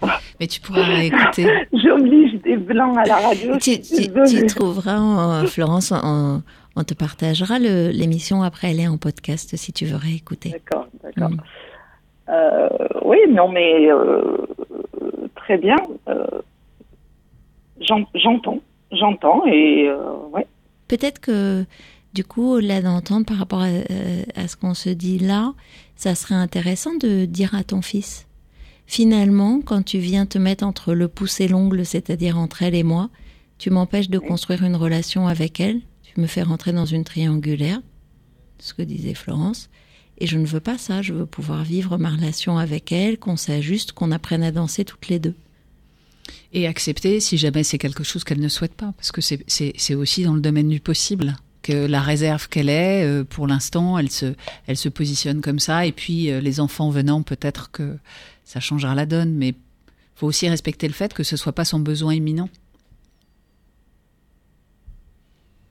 Mais 0.38 0.46
tu 0.46 0.60
pourras 0.60 1.02
écouter. 1.02 1.66
J'oblige 1.72 2.42
des 2.42 2.58
blancs 2.58 2.98
à 2.98 3.04
la 3.04 3.16
radio. 3.16 3.56
Tu, 3.56 3.80
tu, 3.80 4.46
trouveras, 4.46 5.46
Florence, 5.46 5.94
on, 5.94 6.42
te 6.84 6.92
partagera 6.92 7.58
l'émission 7.58 8.42
après, 8.42 8.72
elle 8.72 8.80
est 8.80 8.88
en 8.88 8.98
podcast 8.98 9.56
si 9.56 9.72
tu 9.72 9.86
veux 9.86 9.96
réécouter. 9.96 10.50
D'accord, 10.50 10.88
d'accord. 11.02 11.30
Mm. 11.30 11.42
Euh, 12.28 12.68
oui, 13.02 13.18
non, 13.30 13.48
mais 13.48 13.90
euh, 13.90 14.36
très 15.50 15.58
bien. 15.58 15.76
Euh, 16.08 16.26
j'entends. 18.14 18.60
J'entends 18.92 19.44
et 19.46 19.88
euh, 19.88 20.14
ouais. 20.32 20.46
Peut-être 20.86 21.20
que 21.20 21.64
du 22.14 22.24
coup, 22.24 22.58
là 22.58 22.80
d'entendre 22.80 23.26
par 23.26 23.38
rapport 23.38 23.62
euh, 23.62 24.22
à, 24.36 24.46
ce 24.46 24.56
qu'on 24.56 24.74
se 24.74 24.90
dit 24.90 25.18
là, 25.18 25.54
ça 25.96 26.14
serait 26.14 26.36
intéressant 26.36 26.94
de 27.00 27.24
dire 27.24 27.54
à 27.54 27.64
ton 27.64 27.82
fils. 27.82 28.28
Finalement, 28.86 29.60
quand 29.60 29.84
tu 29.84 29.98
viens 29.98 30.26
te 30.26 30.38
mettre 30.38 30.64
entre 30.64 30.94
le 30.94 31.08
pouce 31.08 31.40
et 31.40 31.48
l'ongle, 31.48 31.84
c'est-à-dire 31.84 32.38
entre 32.38 32.62
elle 32.62 32.74
et 32.76 32.82
moi, 32.84 33.08
tu 33.58 33.70
m'empêches 33.70 34.10
de 34.10 34.18
construire 34.18 34.62
une 34.62 34.76
relation 34.76 35.26
avec 35.26 35.60
elle. 35.60 35.80
Tu 36.02 36.20
me 36.20 36.26
fais 36.26 36.42
rentrer 36.42 36.72
dans 36.72 36.86
une 36.86 37.04
triangulaire, 37.04 37.80
ce 38.58 38.72
que 38.74 38.82
disait 38.82 39.14
Florence. 39.14 39.68
Et 40.20 40.26
je 40.26 40.38
ne 40.38 40.46
veux 40.46 40.60
pas 40.60 40.78
ça. 40.78 41.02
Je 41.02 41.14
veux 41.14 41.26
pouvoir 41.26 41.64
vivre 41.64 41.96
ma 41.96 42.10
relation 42.10 42.58
avec 42.58 42.92
elle, 42.92 43.18
qu'on 43.18 43.36
s'ajuste, 43.36 43.92
qu'on 43.92 44.12
apprenne 44.12 44.42
à 44.42 44.52
danser 44.52 44.84
toutes 44.84 45.08
les 45.08 45.18
deux. 45.18 45.34
Et 46.52 46.66
accepter 46.66 47.20
si 47.20 47.38
jamais 47.38 47.64
c'est 47.64 47.78
quelque 47.78 48.04
chose 48.04 48.22
qu'elle 48.22 48.40
ne 48.40 48.48
souhaite 48.48 48.74
pas, 48.74 48.92
parce 48.96 49.12
que 49.12 49.20
c'est 49.20 49.94
aussi 49.94 50.24
dans 50.24 50.34
le 50.34 50.40
domaine 50.40 50.68
du 50.68 50.80
possible 50.80 51.36
que 51.62 51.86
la 51.86 52.00
réserve 52.00 52.48
qu'elle 52.48 52.68
est, 52.68 53.04
euh, 53.04 53.24
pour 53.24 53.46
l'instant, 53.46 53.98
elle 53.98 54.10
se, 54.10 54.34
elle 54.66 54.76
se 54.76 54.88
positionne 54.88 55.42
comme 55.42 55.58
ça, 55.58 55.84
et 55.86 55.92
puis 55.92 56.30
euh, 56.30 56.40
les 56.40 56.58
enfants 56.58 56.90
venant, 56.90 57.22
peut-être 57.22 57.70
que 57.70 57.98
ça 58.44 58.60
changera 58.60 58.94
la 58.94 59.06
donne, 59.06 59.34
mais 59.34 59.54
faut 60.14 60.26
aussi 60.26 60.48
respecter 60.48 60.86
le 60.86 60.94
fait 60.94 61.12
que 61.12 61.22
ce 61.22 61.36
soit 61.36 61.52
pas 61.52 61.64
son 61.64 61.78
besoin 61.78 62.14
imminent. 62.14 62.48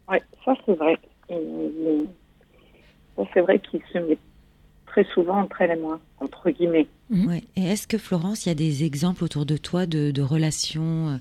Oui, 0.09 0.17
ça 0.45 0.53
c'est 0.65 0.75
vrai. 0.75 0.97
Ça 3.15 3.23
c'est 3.33 3.41
vrai 3.41 3.59
qu'il 3.59 3.81
se 3.91 3.97
met 3.99 4.17
très 5.03 5.13
souvent 5.13 5.41
entre 5.41 5.62
elle 5.62 5.71
et 5.71 5.75
moi, 5.81 5.99
entre 6.19 6.49
guillemets. 6.49 6.88
Mhm. 7.09 7.39
Et 7.55 7.63
est-ce 7.63 7.88
que 7.88 7.97
Florence, 7.97 8.45
il 8.45 8.49
y 8.49 8.51
a 8.51 8.55
des 8.55 8.83
exemples 8.83 9.23
autour 9.23 9.45
de 9.45 9.57
toi 9.57 9.85
de, 9.85 10.21
relations 10.21 11.09
euh, 11.09 11.17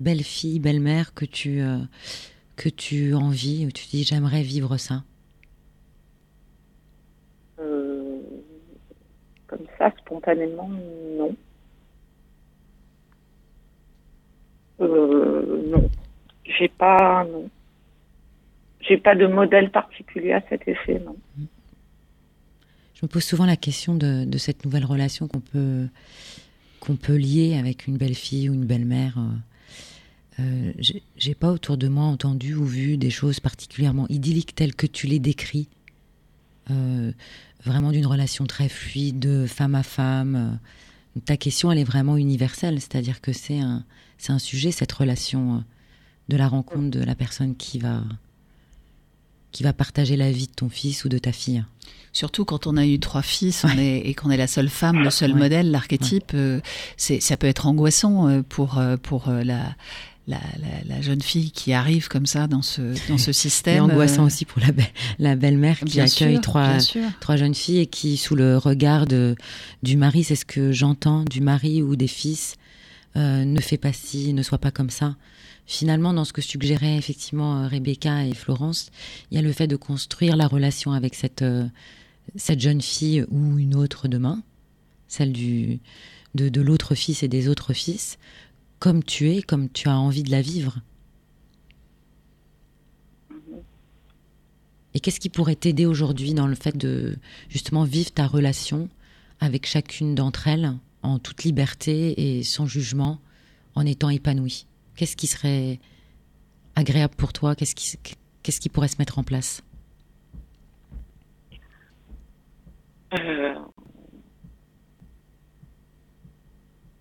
belle-fille, 0.00 0.60
belle-mère 0.60 1.14
que 1.14 1.24
tu 1.24 1.60
euh, 1.60 1.78
que 2.56 2.68
tu 2.68 3.14
envies, 3.14 3.66
où 3.66 3.70
tu 3.70 3.86
dis 3.86 4.04
j'aimerais 4.04 4.42
vivre 4.42 4.76
ça? 4.76 5.02
Euh, 7.58 8.20
Comme 9.46 9.66
ça, 9.78 9.90
spontanément, 9.98 10.68
non. 11.18 11.34
non, 14.80 15.88
j'ai 16.44 16.68
pas, 16.68 17.24
non, 17.24 17.48
j'ai 18.80 18.98
pas 18.98 19.14
de 19.14 19.26
modèle 19.26 19.70
particulier 19.70 20.32
à 20.32 20.42
cet 20.48 20.66
effet, 20.66 20.98
non. 20.98 21.16
Mhm 21.38 21.46
je 23.02 23.06
me 23.08 23.10
pose 23.10 23.24
souvent 23.24 23.46
la 23.46 23.56
question 23.56 23.96
de, 23.96 24.38
cette 24.38 24.64
nouvelle 24.64 24.84
relation 24.84 25.26
qu'on 25.26 25.40
peut, 25.40 25.88
qu'on 26.78 26.94
peut 26.94 27.16
lier 27.16 27.56
avec 27.58 27.88
une 27.88 27.96
belle-fille 27.96 28.48
ou 28.48 28.54
une 28.54 28.64
belle-mère. 28.64 29.18
Euh, 30.38 30.72
euh 30.78 30.92
j'ai 31.16 31.34
pas 31.34 31.50
autour 31.50 31.76
de 31.76 31.88
moi 31.88 32.04
entendu 32.04 32.54
ou 32.54 32.64
vu 32.64 32.96
des 32.98 33.10
choses 33.10 33.40
particulièrement 33.40 34.06
idylliques 34.08 34.54
telles 34.54 34.76
que 34.76 34.86
tu 34.86 35.08
les 35.08 35.18
décris. 35.18 35.68
Euh, 36.70 37.10
vraiment 37.64 37.90
d'une 37.90 38.06
relation 38.06 38.46
très 38.46 38.68
fluide, 38.68 39.18
de 39.18 39.46
femme 39.46 39.74
à 39.74 39.82
femme. 39.82 40.60
Ta 41.24 41.36
question, 41.36 41.72
elle 41.72 41.78
est 41.78 41.84
vraiment 41.84 42.16
universelle, 42.16 42.80
c'est-à-dire 42.80 43.20
que 43.20 43.32
c'est 43.32 43.58
un, 43.58 43.84
un 44.28 44.38
sujet, 44.38 44.70
cette 44.70 44.92
relation 44.92 45.56
euh, 45.56 45.58
de 46.28 46.36
la 46.36 46.46
rencontre 46.46 46.96
de 46.96 47.02
la 47.02 47.16
personne 47.16 47.56
qui 47.56 47.80
va, 47.80 48.04
qui 49.52 49.62
va 49.62 49.72
partager 49.72 50.16
la 50.16 50.32
vie 50.32 50.46
de 50.46 50.52
ton 50.52 50.68
fils 50.68 51.04
ou 51.04 51.08
de 51.08 51.18
ta 51.18 51.32
fille. 51.32 51.64
Surtout 52.12 52.44
quand 52.44 52.66
on 52.66 52.76
a 52.76 52.84
eu 52.84 52.98
trois 52.98 53.22
fils 53.22 53.64
et 53.78 54.12
qu'on 54.14 54.30
est 54.30 54.36
la 54.36 54.46
seule 54.46 54.68
femme, 54.68 55.02
le 55.02 55.10
seul 55.10 55.34
modèle, 55.34 55.70
l'archétype, 55.70 56.32
euh, 56.34 56.60
c'est 56.98 57.20
ça 57.20 57.38
peut 57.38 57.46
être 57.46 57.66
angoissant 57.66 58.28
euh, 58.28 58.42
pour 58.46 58.76
euh, 58.76 58.98
pour 58.98 59.30
la, 59.30 59.74
la, 60.28 60.38
la, 60.86 61.00
jeune 61.00 61.22
fille 61.22 61.50
qui 61.52 61.72
arrive 61.72 62.08
comme 62.08 62.26
ça 62.26 62.48
dans 62.48 62.60
ce 62.60 62.82
dans 63.08 63.16
ce 63.16 63.32
système. 63.32 63.76
Et 63.76 63.80
angoissant 63.80 64.24
aussi 64.24 64.44
pour 64.44 64.60
la, 64.60 64.68
la 65.18 65.36
belle-mère 65.36 65.80
qui 65.80 66.00
accueille 66.00 66.38
trois 66.42 66.76
trois 67.20 67.36
jeunes 67.36 67.54
filles 67.54 67.80
et 67.80 67.86
qui 67.86 68.18
sous 68.18 68.36
le 68.36 68.58
regard 68.58 69.06
de, 69.06 69.34
du 69.82 69.96
mari, 69.96 70.22
c'est 70.22 70.36
ce 70.36 70.44
que 70.44 70.70
j'entends 70.70 71.24
du 71.24 71.40
mari 71.40 71.80
ou 71.80 71.96
des 71.96 72.08
fils, 72.08 72.56
ne 73.16 73.60
fait 73.60 73.78
pas 73.78 73.94
ci, 73.94 74.34
ne 74.34 74.42
soit 74.42 74.58
pas 74.58 74.70
comme 74.70 74.90
ça 74.90 75.16
finalement, 75.66 76.12
dans 76.12 76.24
ce 76.24 76.32
que 76.32 76.42
suggéraient 76.42 76.96
effectivement 76.96 77.68
Rebecca 77.68 78.26
et 78.26 78.34
Florence, 78.34 78.90
il 79.30 79.36
y 79.36 79.38
a 79.38 79.42
le 79.42 79.52
fait 79.52 79.66
de 79.66 79.76
construire 79.76 80.36
la 80.36 80.46
relation 80.46 80.92
avec 80.92 81.14
cette, 81.14 81.44
cette 82.36 82.60
jeune 82.60 82.82
fille 82.82 83.24
ou 83.30 83.58
une 83.58 83.74
autre 83.74 84.08
demain, 84.08 84.42
celle 85.08 85.32
du, 85.32 85.80
de, 86.34 86.48
de 86.48 86.60
l'autre 86.60 86.94
fils 86.94 87.22
et 87.22 87.28
des 87.28 87.48
autres 87.48 87.72
fils, 87.72 88.18
comme 88.78 89.02
tu 89.04 89.30
es, 89.30 89.42
comme 89.42 89.68
tu 89.70 89.88
as 89.88 89.98
envie 89.98 90.22
de 90.22 90.30
la 90.30 90.42
vivre. 90.42 90.80
Et 94.94 95.00
qu'est-ce 95.00 95.20
qui 95.20 95.30
pourrait 95.30 95.56
t'aider 95.56 95.86
aujourd'hui 95.86 96.34
dans 96.34 96.46
le 96.46 96.54
fait 96.54 96.76
de 96.76 97.16
justement 97.48 97.84
vivre 97.84 98.10
ta 98.10 98.26
relation 98.26 98.88
avec 99.40 99.66
chacune 99.66 100.14
d'entre 100.14 100.48
elles 100.48 100.74
en 101.02 101.18
toute 101.18 101.44
liberté 101.44 102.36
et 102.38 102.42
sans 102.42 102.66
jugement, 102.66 103.20
en 103.74 103.86
étant 103.86 104.10
épanouie? 104.10 104.66
Qu'est-ce 104.96 105.16
qui 105.16 105.26
serait 105.26 105.78
agréable 106.76 107.14
pour 107.16 107.32
toi? 107.32 107.54
Qu'est-ce 107.54 107.74
qui, 107.74 107.98
qu'est-ce 108.42 108.60
qui 108.60 108.68
pourrait 108.68 108.88
se 108.88 108.98
mettre 108.98 109.18
en 109.18 109.22
place? 109.22 109.62
Euh, 113.14 113.54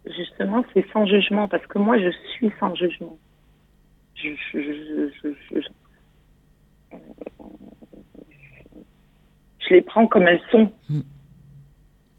justement, 0.06 0.64
c'est 0.74 0.86
sans 0.92 1.06
jugement, 1.06 1.48
parce 1.48 1.66
que 1.68 1.80
moi, 1.80 1.98
je 2.00 2.12
suis 2.34 2.52
sans 2.60 2.76
jugement. 2.76 3.18
Je, 4.16 4.30
les 9.72 9.82
prends 9.82 10.06
comme 10.06 10.24
elles 10.24 10.42
sont. 10.52 10.72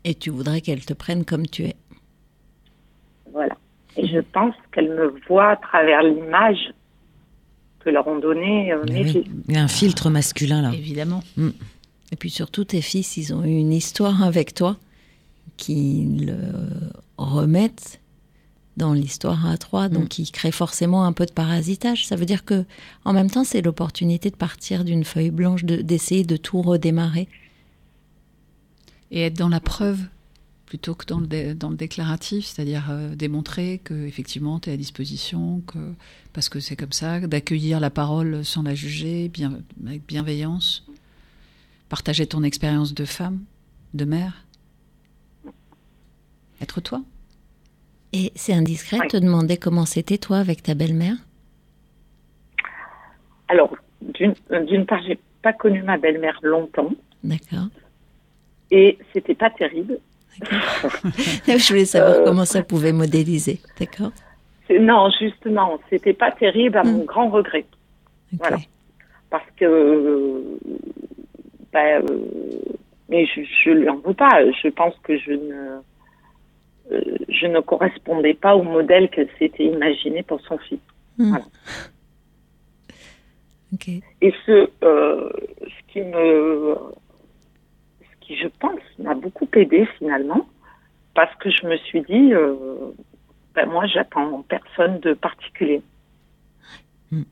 Et 0.04 0.14
tu 0.14 0.30
voudrais 0.30 0.60
qu'elles 0.62 0.84
te 0.84 0.94
prennent 0.94 1.24
comme 1.24 1.46
tu 1.46 1.64
es? 1.64 1.76
Et 3.96 4.06
je 4.06 4.20
pense 4.20 4.54
qu'elles 4.72 4.90
me 4.90 5.14
voient 5.28 5.50
à 5.50 5.56
travers 5.56 6.02
l'image 6.02 6.72
que 7.80 7.90
leur 7.90 8.06
ont 8.06 8.18
donnée 8.18 8.72
euh, 8.72 8.84
mes 8.88 9.04
fils. 9.04 9.24
Il 9.48 9.54
y 9.54 9.58
a 9.58 9.62
un 9.62 9.68
filtre 9.68 10.08
masculin 10.08 10.62
là. 10.62 10.72
Évidemment. 10.72 11.22
Mm. 11.36 11.50
Et 12.12 12.16
puis 12.16 12.30
surtout, 12.30 12.64
tes 12.64 12.82
fils, 12.82 13.16
ils 13.16 13.34
ont 13.34 13.44
eu 13.44 13.56
une 13.56 13.72
histoire 13.72 14.22
avec 14.22 14.54
toi 14.54 14.76
qui 15.56 16.06
le 16.20 16.36
remettent 17.16 18.00
dans 18.76 18.94
l'histoire 18.94 19.46
à 19.46 19.56
trois, 19.58 19.88
donc 19.88 20.08
qui 20.08 20.30
crée 20.30 20.50
forcément 20.50 21.04
un 21.04 21.12
peu 21.12 21.26
de 21.26 21.32
parasitage. 21.32 22.06
Ça 22.06 22.16
veut 22.16 22.24
dire 22.24 22.44
que, 22.44 22.64
en 23.04 23.12
même 23.12 23.30
temps, 23.30 23.44
c'est 23.44 23.60
l'opportunité 23.60 24.30
de 24.30 24.36
partir 24.36 24.84
d'une 24.84 25.04
feuille 25.04 25.30
blanche, 25.30 25.64
de- 25.64 25.82
d'essayer 25.82 26.24
de, 26.24 26.36
tout 26.36 26.62
redémarrer. 26.62 27.28
Et 29.10 29.26
être 29.26 29.36
dans 29.36 29.50
la 29.50 29.60
preuve 29.60 30.00
plutôt 30.72 30.94
que 30.94 31.04
dans 31.04 31.20
le, 31.20 31.26
dé- 31.26 31.52
dans 31.52 31.68
le 31.68 31.76
déclaratif, 31.76 32.46
c'est-à-dire 32.46 32.86
euh, 32.90 33.14
démontrer 33.14 33.82
que 33.84 33.92
effectivement 34.06 34.58
tu 34.58 34.70
es 34.70 34.72
à 34.72 34.76
disposition, 34.78 35.60
que, 35.66 35.92
parce 36.32 36.48
que 36.48 36.60
c'est 36.60 36.76
comme 36.76 36.92
ça, 36.92 37.20
d'accueillir 37.20 37.78
la 37.78 37.90
parole 37.90 38.42
sans 38.42 38.62
la 38.62 38.74
juger, 38.74 39.28
bien, 39.28 39.58
avec 39.86 40.06
bienveillance, 40.06 40.86
partager 41.90 42.26
ton 42.26 42.42
expérience 42.42 42.94
de 42.94 43.04
femme, 43.04 43.40
de 43.92 44.06
mère, 44.06 44.46
être 46.62 46.80
toi. 46.80 47.02
Et 48.14 48.32
c'est 48.34 48.54
indiscret 48.54 48.96
de 48.96 49.02
Oui. 49.02 49.08
te 49.08 49.18
demander 49.18 49.58
comment 49.58 49.84
c'était 49.84 50.16
toi 50.16 50.38
avec 50.38 50.62
ta 50.62 50.72
belle-mère? 50.72 51.16
Alors, 53.48 53.76
d'une 54.00 54.32
d'une 54.66 54.86
part, 54.86 55.02
j'ai 55.06 55.18
pas 55.42 55.52
connu 55.52 55.82
ma 55.82 55.98
belle-mère 55.98 56.38
longtemps 56.42 56.92
D'accord. 57.22 57.68
et 58.70 58.96
c'était 59.12 59.34
pas 59.34 59.50
terrible. 59.50 59.98
Je 61.46 61.68
voulais 61.68 61.84
savoir 61.84 62.12
Euh. 62.16 62.24
comment 62.24 62.44
ça 62.44 62.62
pouvait 62.62 62.92
modéliser. 62.92 63.60
D'accord? 63.78 64.12
Non, 64.80 65.10
justement, 65.20 65.78
c'était 65.90 66.14
pas 66.14 66.30
terrible 66.30 66.78
à 66.78 66.84
mon 66.84 67.04
grand 67.04 67.28
regret. 67.28 67.64
Voilà. 68.38 68.56
Parce 69.30 69.44
que, 69.56 70.42
ben, 71.72 72.02
euh, 72.02 72.18
mais 73.08 73.26
je, 73.26 73.42
je 73.64 73.70
lui 73.70 73.88
en 73.88 73.98
veux 73.98 74.14
pas. 74.14 74.42
Je 74.62 74.68
pense 74.68 74.94
que 75.02 75.18
je 75.18 75.32
ne, 75.32 75.80
euh, 76.92 77.00
je 77.28 77.46
ne 77.46 77.60
correspondais 77.60 78.34
pas 78.34 78.54
au 78.56 78.62
modèle 78.62 79.10
qu'elle 79.10 79.28
s'était 79.38 79.64
imaginé 79.64 80.22
pour 80.22 80.40
son 80.42 80.56
fils. 80.58 80.78
Hmm. 81.18 81.28
Voilà. 81.30 81.44
Ok. 83.74 83.88
Et 83.88 84.34
ce, 84.46 84.68
euh, 84.84 85.30
ce 85.62 85.92
qui 85.92 86.00
me, 86.02 86.76
qui, 88.22 88.36
je 88.36 88.48
pense, 88.60 88.80
m'a 88.98 89.14
beaucoup 89.14 89.48
aidé 89.54 89.86
finalement, 89.98 90.46
parce 91.14 91.34
que 91.36 91.50
je 91.50 91.66
me 91.66 91.76
suis 91.76 92.02
dit, 92.02 92.32
euh, 92.32 92.54
ben 93.54 93.66
moi, 93.68 93.86
j'attends 93.86 94.42
personne 94.42 95.00
de 95.00 95.12
particulier. 95.14 95.82
Mm. 97.10 97.22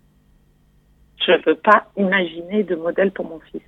Je 1.27 1.33
ne 1.33 1.39
veux 1.47 1.55
pas 1.55 1.87
imaginer 1.97 2.63
de 2.65 2.75
modèle 2.77 3.11
pour 3.13 3.27
mon 3.29 3.41
fils, 3.51 3.63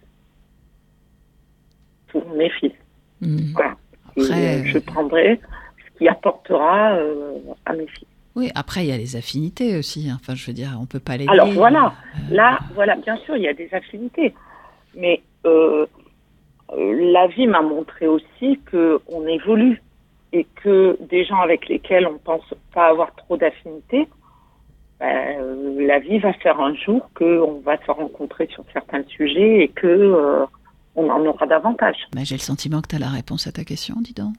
pour 2.08 2.28
mes 2.35 2.50
fils. 2.50 2.72
Hmm. 3.20 3.52
Voilà. 3.54 3.76
Après, 4.11 4.61
euh, 4.61 4.64
je 4.66 4.78
prendrai 4.78 5.40
ce 5.78 5.98
qui 5.98 6.08
apportera 6.08 6.92
euh, 6.94 7.38
à 7.64 7.72
mes 7.72 7.87
fils. 7.87 8.08
Oui, 8.35 8.50
après 8.54 8.85
il 8.85 8.88
y 8.88 8.92
a 8.92 8.96
les 8.96 9.16
affinités 9.16 9.76
aussi. 9.76 10.08
hein. 10.11 10.18
Enfin, 10.20 10.35
je 10.35 10.46
veux 10.46 10.52
dire, 10.54 10.76
on 10.80 10.87
peut 10.87 11.00
pas 11.00 11.16
les. 11.16 11.26
Alors 11.28 11.50
voilà, 11.52 11.94
Euh, 12.30 12.35
là, 12.35 12.58
voilà, 12.74 12.96
bien 12.96 13.16
sûr, 13.18 13.37
il 13.37 13.42
y 13.42 13.48
a 13.48 13.52
des 13.54 13.68
affinités, 13.72 14.35
mais 14.96 15.22
euh, 15.46 15.82
euh, 15.82 15.87
la 16.76 17.26
vie 17.28 17.46
m'a 17.46 17.62
montré 17.62 18.06
aussi 18.06 18.61
que 18.66 19.00
on 19.08 19.26
évolue 19.26 19.82
et 20.32 20.46
que 20.62 20.96
des 21.11 21.24
gens 21.24 21.40
avec 21.40 21.68
lesquels 21.68 22.06
on 22.06 22.18
pense 22.18 22.54
pas 22.72 22.88
avoir 22.88 23.14
trop 23.14 23.37
d'affinités, 23.37 24.08
ben, 24.98 25.40
euh, 25.40 25.87
la 25.87 25.98
vie 25.98 26.18
va 26.18 26.32
faire 26.35 26.61
un 26.61 26.74
jour 26.74 27.11
qu'on 27.14 27.61
va 27.61 27.76
se 27.85 27.90
rencontrer 27.90 28.48
sur 28.52 28.64
certains 28.72 29.04
sujets 29.04 29.64
et 29.64 29.68
que 29.68 29.87
euh, 29.87 30.46
on 30.94 31.11
en 31.11 31.24
aura 31.26 31.46
davantage. 31.46 31.96
J'ai 32.22 32.37
le 32.37 32.40
sentiment 32.40 32.80
que 32.80 32.88
tu 32.88 32.96
as 32.96 32.98
la 32.98 33.08
réponse 33.08 33.46
à 33.46 33.52
ta 33.52 33.64
question, 33.64 33.96
dis 34.00 34.14
donc. 34.14 34.35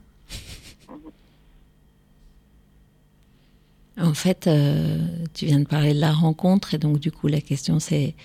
En 4.00 4.16
fait, 4.16 4.48
euh, 4.48 4.98
tu 5.36 5.46
viens 5.46 5.60
de 5.60 5.68
parler 5.68 5.94
de 5.94 6.00
la 6.00 6.12
rencontre 6.12 6.74
et 6.74 6.80
donc 6.80 6.98
du 7.00 7.12
coup 7.12 7.28
la 7.28 7.42
question 7.42 7.80
c'est 7.80 8.16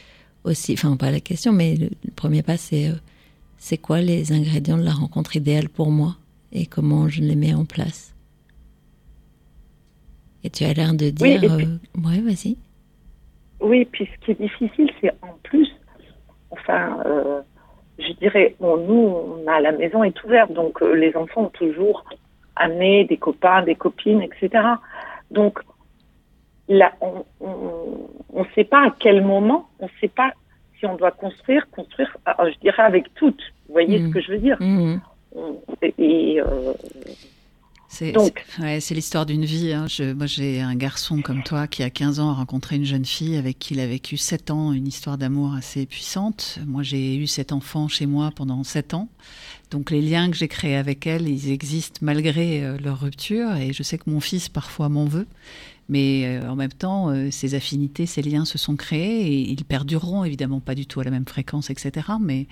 aussi, 0.45 0.73
enfin 0.73 0.97
pas 0.97 1.11
la 1.11 1.21
question, 1.21 1.53
mais 1.53 1.77
le, 1.77 1.91
le 2.05 2.11
premier 2.13 2.43
pas 2.43 2.57
c'est 2.57 2.89
euh, 2.89 2.95
c'est 3.59 3.79
quoi 3.79 4.01
les 4.01 4.33
ingrédients 4.33 4.79
de 4.79 4.85
la 4.85 4.93
rencontre 4.93 5.37
idéale 5.37 5.69
pour 5.69 5.91
moi 5.91 6.17
et 6.53 6.67
comment 6.67 7.09
je 7.09 7.21
les 7.23 7.37
mets 7.37 7.55
en 7.55 7.65
place? 7.65 8.15
Et 10.45 10.51
tu 10.51 10.65
as 10.65 10.73
l'air 10.73 10.95
de 10.95 11.07
Oui, 11.21 11.39
dire, 11.39 11.57
puis- 11.57 11.67
euh, 11.67 12.09
ouais, 12.09 12.21
vas-y. 12.21 12.57
Oui, 13.61 13.85
puis 13.87 14.07
ce 14.15 14.25
qui 14.25 14.31
est 14.31 14.41
difficile, 14.41 14.91
c'est 15.01 15.11
en 15.23 15.37
plus, 15.43 15.69
enfin, 16.51 16.99
euh, 17.07 17.41
je 17.99 18.13
dirais, 18.21 18.55
bon, 18.61 18.77
nous, 18.87 19.43
on 19.45 19.49
a 19.51 19.61
la 19.61 19.73
maison 19.73 20.05
est 20.05 20.23
ouverte, 20.25 20.53
donc 20.53 20.81
euh, 20.81 20.95
les 20.95 21.15
enfants 21.17 21.43
ont 21.47 21.51
toujours 21.51 22.05
amené 22.55 23.05
des 23.05 23.17
copains, 23.17 23.63
des 23.65 23.75
copines, 23.75 24.23
etc. 24.23 24.63
Donc, 25.33 25.59
là, 26.69 26.93
on 27.01 27.25
ne 28.33 28.45
sait 28.55 28.65
pas 28.65 28.87
à 28.87 28.95
quel 28.99 29.25
moment, 29.25 29.69
on 29.81 29.87
ne 29.87 29.91
sait 30.01 30.09
pas 30.09 30.33
si 30.79 30.87
on 30.87 30.97
doit 30.97 31.11
construire, 31.13 31.69
construire, 31.71 32.17
ah, 32.27 32.37
je 32.53 32.59
dirais 32.61 32.83
avec 32.83 33.13
toutes. 33.15 33.41
Vous 33.67 33.73
voyez 33.75 33.99
ce 34.07 34.09
que 34.13 34.21
je 34.21 34.33
veux 34.33 34.39
dire. 34.39 34.57
On- 34.61 35.01
Et, 35.83 35.95
et, 35.99 36.41
euh, 36.41 36.73
C'est 37.91 38.15
ouais, 38.61 38.79
l'histoire 38.91 39.25
d'une 39.25 39.45
vie. 39.47 39.73
hein. 39.73 39.87
Je- 39.89 40.13
moi, 40.13 40.27
j'ai 40.27 40.61
un 40.61 40.75
garçon 40.75 41.23
comme 41.23 41.43
toi 41.43 41.67
qui, 41.67 41.83
à 41.83 41.89
15 41.91 42.21
ans, 42.21 42.31
a 42.31 42.35
rencontré 42.35 42.77
une 42.77 42.85
jeune 42.85 43.05
fille 43.07 43.37
avec 43.37 43.59
qui 43.59 43.75
il 43.75 43.81
a 43.81 43.87
vécu 43.87 44.17
7 44.19 44.51
ans, 44.51 44.73
une 44.73 44.87
histoire 44.87 45.17
d'amour 45.17 45.55
assez 45.55 45.87
puissante. 45.87 46.59
Moi, 46.67 46.83
j'ai 46.83 47.17
eu 47.17 47.27
cet 47.27 47.51
enfant 47.53 47.89
chez 47.89 48.05
moi 48.07 48.31
pendant 48.35 48.63
7 48.63 48.93
ans. 48.95 49.09
Donc, 49.71 49.91
les 49.91 50.03
liens 50.03 50.31
que 50.31 50.37
j'ai 50.37 50.49
créés 50.49 50.77
avec 50.77 51.07
elle, 51.07 51.29
ils 51.29 51.51
existent 51.51 51.99
malgré 52.03 52.63
euh, 52.63 52.77
leur 52.83 53.01
rupture. 53.01 53.55
Et 53.57 53.73
je 53.73 53.83
sais 53.83 53.97
que 53.99 54.09
mon 54.11 54.21
fils, 54.21 54.49
parfois, 54.51 54.89
m'en 54.89 55.05
veut. 55.07 55.27
Mais 55.89 56.25
euh, 56.27 56.51
en 56.51 56.57
même 56.57 56.73
temps, 56.73 57.11
euh, 57.11 57.31
ces 57.31 57.55
affinités, 57.55 58.05
ces 58.05 58.21
liens 58.21 58.45
se 58.45 58.59
sont 58.59 58.77
créés 58.77 59.27
et 59.27 59.51
ils 59.51 59.65
perdureront 59.65 60.25
évidemment 60.25 60.61
pas 60.61 60.75
du 60.75 60.87
tout 60.87 61.01
à 61.01 61.05
la 61.05 61.11
même 61.11 61.27
fréquence, 61.27 61.71
etc. 61.71 62.07
Mais, 62.21 62.47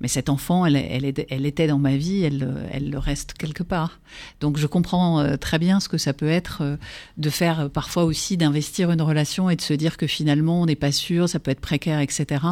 mais 0.00 0.08
cet 0.08 0.28
enfant, 0.28 0.66
elle, 0.66 0.76
elle, 0.76 1.12
elle 1.28 1.46
était 1.46 1.68
dans 1.68 1.78
ma 1.78 1.96
vie, 1.96 2.22
elle, 2.22 2.68
elle 2.72 2.90
le 2.90 2.98
reste 2.98 3.34
quelque 3.34 3.62
part. 3.62 4.00
Donc 4.40 4.56
je 4.56 4.66
comprends 4.66 5.20
euh, 5.20 5.36
très 5.36 5.60
bien 5.60 5.78
ce 5.78 5.88
que 5.88 5.98
ça 5.98 6.12
peut 6.12 6.28
être 6.28 6.78
de 7.18 7.30
faire 7.30 7.70
parfois 7.70 8.04
aussi 8.04 8.36
d'investir 8.36 8.90
une 8.90 9.02
relation 9.02 9.48
et 9.48 9.56
de 9.56 9.60
se 9.60 9.74
dire 9.74 9.96
que 9.96 10.06
finalement 10.08 10.62
on 10.62 10.66
n'est 10.66 10.74
pas 10.74 10.92
sûr, 10.92 11.28
ça 11.28 11.38
peut 11.38 11.52
être 11.52 11.60
précaire, 11.60 12.00
etc. 12.00 12.44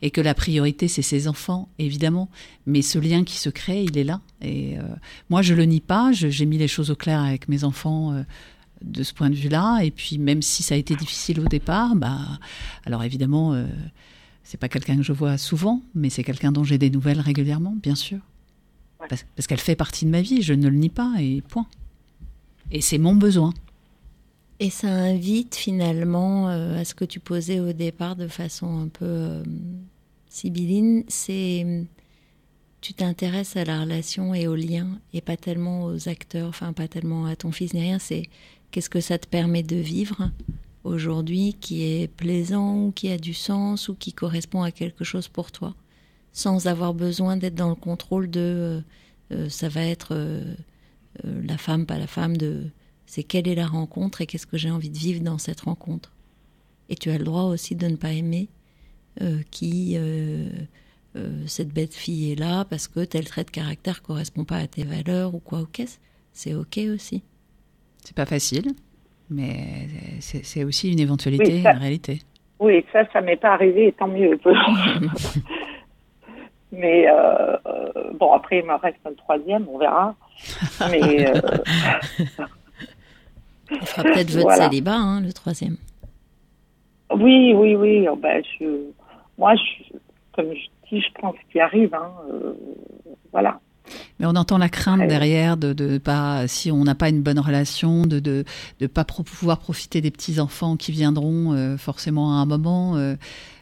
Et 0.00 0.10
que 0.10 0.20
la 0.20 0.34
priorité 0.34 0.86
c'est 0.86 1.02
ses 1.02 1.26
enfants, 1.26 1.68
évidemment. 1.78 2.28
Mais 2.66 2.82
ce 2.82 2.98
lien 2.98 3.24
qui 3.24 3.36
se 3.38 3.50
crée, 3.50 3.82
il 3.82 3.98
est 3.98 4.04
là. 4.04 4.20
Et 4.40 4.78
euh, 4.78 4.82
moi 5.28 5.42
je 5.42 5.54
le 5.54 5.64
nie 5.64 5.80
pas, 5.80 6.12
j'ai 6.12 6.46
mis 6.46 6.58
les 6.58 6.68
choses 6.68 6.90
au 6.90 6.96
clair 6.96 7.20
avec 7.20 7.48
mes 7.48 7.64
enfants. 7.64 8.12
euh, 8.12 8.22
de 8.84 9.02
ce 9.02 9.12
point 9.14 9.30
de 9.30 9.34
vue-là, 9.34 9.80
et 9.82 9.90
puis 9.90 10.18
même 10.18 10.42
si 10.42 10.62
ça 10.62 10.74
a 10.74 10.78
été 10.78 10.94
difficile 10.96 11.40
au 11.40 11.44
départ, 11.46 11.94
bah, 11.96 12.18
alors 12.84 13.02
évidemment, 13.04 13.52
euh, 13.54 13.66
c'est 14.42 14.58
pas 14.58 14.68
quelqu'un 14.68 14.96
que 14.96 15.02
je 15.02 15.12
vois 15.12 15.38
souvent, 15.38 15.82
mais 15.94 16.10
c'est 16.10 16.24
quelqu'un 16.24 16.52
dont 16.52 16.64
j'ai 16.64 16.78
des 16.78 16.90
nouvelles 16.90 17.20
régulièrement, 17.20 17.74
bien 17.82 17.94
sûr, 17.94 18.18
Ouais. 19.00 19.06
parce, 19.08 19.24
parce 19.36 19.46
qu'elle 19.46 19.60
fait 19.60 19.76
partie 19.76 20.04
de 20.04 20.10
ma 20.10 20.20
vie, 20.22 20.42
je 20.42 20.52
ne 20.54 20.68
le 20.68 20.76
nie 20.76 20.88
pas, 20.90 21.14
et 21.18 21.40
point. 21.42 21.66
Et 22.70 22.80
c'est 22.80 22.98
mon 22.98 23.14
besoin. 23.14 23.52
Et 24.60 24.70
ça 24.70 24.88
invite 24.88 25.56
finalement 25.56 26.48
euh, 26.48 26.78
à 26.80 26.84
ce 26.84 26.94
que 26.94 27.04
tu 27.04 27.18
posais 27.18 27.58
au 27.58 27.72
départ 27.72 28.14
de 28.14 28.28
façon 28.28 28.78
un 28.78 28.86
peu 28.88 29.04
euh, 29.04 29.42
sibylline, 30.28 31.04
c'est 31.08 31.84
tu 32.80 32.94
t'intéresses 32.94 33.56
à 33.56 33.64
la 33.64 33.80
relation 33.80 34.34
et 34.34 34.46
aux 34.48 34.56
liens 34.56 34.98
et 35.14 35.20
pas 35.20 35.36
tellement 35.36 35.84
aux 35.84 36.08
acteurs, 36.08 36.48
enfin 36.48 36.72
pas 36.72 36.88
tellement 36.88 37.26
à 37.26 37.36
ton 37.36 37.52
fils 37.52 37.74
ni 37.74 37.80
rien, 37.80 37.98
c'est 37.98 38.24
qu'est-ce 38.72 38.90
que 38.90 39.00
ça 39.00 39.18
te 39.18 39.28
permet 39.28 39.62
de 39.62 39.76
vivre 39.76 40.30
aujourd'hui 40.82 41.54
qui 41.60 41.84
est 41.84 42.08
plaisant 42.08 42.86
ou 42.86 42.90
qui 42.90 43.08
a 43.10 43.18
du 43.18 43.34
sens 43.34 43.88
ou 43.88 43.94
qui 43.94 44.12
correspond 44.12 44.62
à 44.62 44.72
quelque 44.72 45.04
chose 45.04 45.28
pour 45.28 45.52
toi 45.52 45.76
sans 46.32 46.66
avoir 46.66 46.94
besoin 46.94 47.36
d'être 47.36 47.54
dans 47.54 47.68
le 47.68 47.74
contrôle 47.74 48.30
de 48.30 48.40
euh, 48.40 48.80
euh, 49.32 49.48
ça 49.48 49.68
va 49.68 49.84
être 49.84 50.08
euh, 50.12 50.54
la 51.24 51.58
femme, 51.58 51.86
pas 51.86 51.98
la 51.98 52.06
femme, 52.06 52.36
de 52.36 52.64
c'est 53.06 53.22
quelle 53.22 53.46
est 53.46 53.54
la 53.54 53.66
rencontre 53.66 54.22
et 54.22 54.26
qu'est-ce 54.26 54.46
que 54.46 54.56
j'ai 54.56 54.70
envie 54.70 54.90
de 54.90 54.96
vivre 54.96 55.22
dans 55.22 55.38
cette 55.38 55.60
rencontre. 55.60 56.12
Et 56.88 56.96
tu 56.96 57.10
as 57.10 57.18
le 57.18 57.24
droit 57.24 57.44
aussi 57.44 57.76
de 57.76 57.86
ne 57.86 57.96
pas 57.96 58.12
aimer 58.12 58.48
qui 59.50 59.98
cette 61.46 61.68
bête 61.68 61.92
fille 61.92 62.32
est 62.32 62.36
là 62.36 62.64
parce 62.64 62.88
que 62.88 63.04
tel 63.04 63.26
trait 63.26 63.44
de 63.44 63.50
caractère 63.50 64.00
correspond 64.00 64.44
pas 64.44 64.56
à 64.56 64.66
tes 64.66 64.84
valeurs 64.84 65.34
ou 65.34 65.38
quoi 65.38 65.60
ou 65.60 65.66
qu'est-ce. 65.66 65.98
C'est 66.32 66.54
ok 66.54 66.80
aussi. 66.94 67.22
C'est 68.04 68.16
pas 68.16 68.26
facile, 68.26 68.72
mais 69.30 69.88
c'est 70.20 70.64
aussi 70.64 70.92
une 70.92 71.00
éventualité, 71.00 71.54
Oui, 71.54 71.62
ça- 71.62 71.72
une 71.72 71.78
réalité. 71.78 72.18
oui, 72.60 72.84
ça, 72.92 73.04
ça 73.12 73.20
m'est 73.20 73.36
pas 73.36 73.52
arrivé, 73.54 73.88
et 73.88 73.92
tant 73.92 74.08
mieux. 74.08 74.38
Mais 76.74 77.06
euh, 77.06 77.56
euh, 77.66 78.12
bon, 78.18 78.32
après, 78.32 78.60
il 78.60 78.64
me 78.64 78.74
reste 78.74 78.96
un 79.04 79.12
troisième, 79.12 79.66
on 79.68 79.76
verra. 79.78 80.14
Mais 80.90 81.26
euh, 81.26 81.38
Il 83.70 83.86
fera 83.86 84.02
peut-être 84.04 84.30
votre 84.30 84.42
Voilà. 84.44 84.64
célibat, 84.70 84.94
hein, 84.96 85.20
le 85.20 85.32
troisième. 85.34 85.76
Oui, 87.14 87.52
oui, 87.54 87.74
oui. 87.76 88.08
oh, 88.08 88.16
ben, 88.16 88.42
je, 88.58 88.64
moi, 89.36 89.54
je, 89.56 89.94
comme 90.34 90.52
je 90.54 90.66
dis, 90.90 91.02
je 91.02 91.12
prends 91.14 91.32
ce 91.34 91.52
qui 91.52 91.60
arrive. 91.60 91.94
Hein, 91.94 92.10
euh, 92.32 92.54
voilà. 93.32 93.60
Mais 94.20 94.26
on 94.26 94.36
entend 94.36 94.58
la 94.58 94.68
crainte 94.68 95.06
derrière 95.08 95.56
de, 95.56 95.72
de 95.72 95.98
pas, 95.98 96.46
si 96.48 96.70
on 96.70 96.84
n'a 96.84 96.94
pas 96.94 97.08
une 97.08 97.22
bonne 97.22 97.38
relation, 97.40 98.06
de 98.06 98.20
de, 98.20 98.44
de 98.80 98.86
pas 98.86 99.04
pro- 99.04 99.22
pouvoir 99.22 99.58
profiter 99.58 100.00
des 100.00 100.10
petits 100.10 100.38
enfants 100.40 100.76
qui 100.76 100.92
viendront 100.92 101.52
euh, 101.52 101.76
forcément 101.76 102.38
à 102.38 102.42
un 102.42 102.46
moment. 102.46 102.96
euh, 102.96 103.16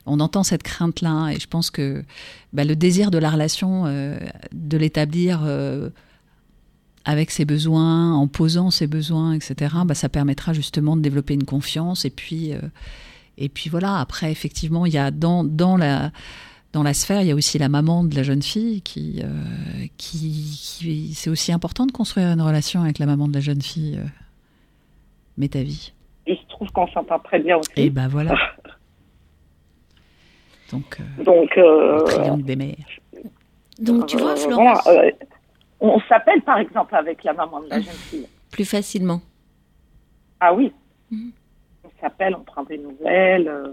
on 0.06 0.18
entend 0.20 0.42
cette 0.42 0.62
crainte 0.62 1.02
là, 1.02 1.30
et 1.30 1.38
je 1.38 1.46
pense 1.46 1.70
que 1.70 2.02
bah, 2.52 2.64
le 2.64 2.74
désir 2.74 3.10
de 3.10 3.18
la 3.18 3.30
relation, 3.30 3.84
euh, 3.86 4.18
de 4.52 4.76
l'établir 4.76 5.40
avec 7.04 7.30
ses 7.30 7.44
besoins, 7.44 8.14
en 8.14 8.26
posant 8.26 8.70
ses 8.70 8.86
besoins, 8.86 9.32
etc. 9.34 9.74
Bah, 9.84 9.94
ça 9.94 10.08
permettra 10.08 10.52
justement 10.52 10.96
de 10.96 11.02
développer 11.02 11.34
une 11.34 11.44
confiance, 11.44 12.04
et 12.04 12.10
puis 12.10 12.52
et 13.38 13.48
puis 13.48 13.70
voilà. 13.70 13.98
Après, 13.98 14.30
effectivement, 14.32 14.84
il 14.84 14.92
y 14.92 14.98
a 14.98 15.10
dans 15.10 15.44
dans 15.44 15.76
la 15.76 16.12
dans 16.72 16.82
la 16.82 16.94
sphère, 16.94 17.22
il 17.22 17.28
y 17.28 17.32
a 17.32 17.34
aussi 17.34 17.58
la 17.58 17.68
maman 17.68 18.04
de 18.04 18.14
la 18.14 18.22
jeune 18.22 18.42
fille 18.42 18.80
qui, 18.82 19.20
euh, 19.24 19.86
qui, 19.96 20.78
qui- 20.78 21.14
c'est 21.14 21.30
aussi 21.30 21.52
important 21.52 21.86
de 21.86 21.92
construire 21.92 22.28
une 22.28 22.42
relation 22.42 22.82
avec 22.82 22.98
la 22.98 23.06
maman 23.06 23.28
de 23.28 23.34
la 23.34 23.40
jeune 23.40 23.62
fille. 23.62 23.98
Euh, 23.98 24.06
mais 25.36 25.48
ta 25.48 25.62
vie. 25.62 25.92
Il 26.26 26.36
se 26.36 26.46
trouve 26.48 26.70
qu'on 26.70 26.86
s'entend 26.88 27.18
très 27.18 27.40
bien 27.40 27.56
aussi. 27.56 27.70
Et 27.76 27.90
ben 27.90 28.08
voilà. 28.08 28.34
Donc, 30.72 30.98
euh, 31.00 31.24
Donc, 31.24 31.58
euh, 31.58 32.04
triangle 32.04 32.44
des 32.44 32.56
mères. 32.56 32.76
Donc 33.80 34.06
tu 34.06 34.16
vois, 34.18 34.36
Florence, 34.36 34.78
voilà, 34.84 35.06
euh, 35.06 35.10
on 35.80 35.98
s'appelle 36.08 36.42
par 36.42 36.58
exemple 36.58 36.94
avec 36.94 37.24
la 37.24 37.32
maman 37.32 37.60
de 37.62 37.68
la 37.70 37.80
jeune 37.80 37.92
fille. 37.94 38.26
plus 38.52 38.64
facilement. 38.64 39.20
Ah 40.38 40.54
oui. 40.54 40.72
Mhm. 41.10 41.32
On 41.84 41.88
s'appelle, 42.00 42.36
on 42.36 42.44
prend 42.44 42.62
des 42.64 42.78
nouvelles. 42.78 43.48
euh, 43.48 43.72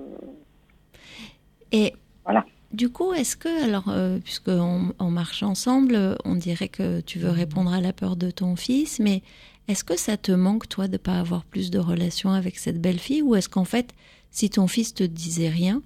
Et 1.72 1.94
Voilà. 2.24 2.44
Du 2.72 2.90
coup, 2.90 3.14
est-ce 3.14 3.38
que, 3.38 3.64
alors, 3.64 3.90
euh, 3.90 4.20
puisqu'on 4.20 4.94
on 5.00 5.10
marche 5.10 5.44
ensemble, 5.44 6.18
on 6.26 6.36
dirait 6.36 6.68
que 6.68 7.02
tu 7.02 7.20
veux 7.20 7.30
répondre 7.30 7.74
à 7.74 7.82
la 7.82 7.94
peur 7.94 8.16
de 8.16 8.30
ton 8.30 8.56
fils, 8.56 9.00
mais 9.00 9.22
est-ce 9.68 9.84
que 9.84 9.98
ça 9.98 10.18
te 10.18 10.32
manque, 10.32 10.70
toi, 10.70 10.88
de 10.88 10.94
ne 10.94 10.98
pas 10.98 11.20
avoir 11.20 11.44
plus 11.46 11.72
de 11.72 11.80
relations 11.80 12.32
avec 12.32 12.58
cette 12.58 12.82
belle 12.82 13.00
fille 13.00 13.22
Ou 13.22 13.36
est-ce 13.36 13.50
qu'en 13.50 13.66
fait, 13.66 13.94
si 14.32 14.50
ton 14.50 14.68
fils 14.68 14.94
te 14.94 15.04
disait 15.04 15.50
rien, 15.50 15.82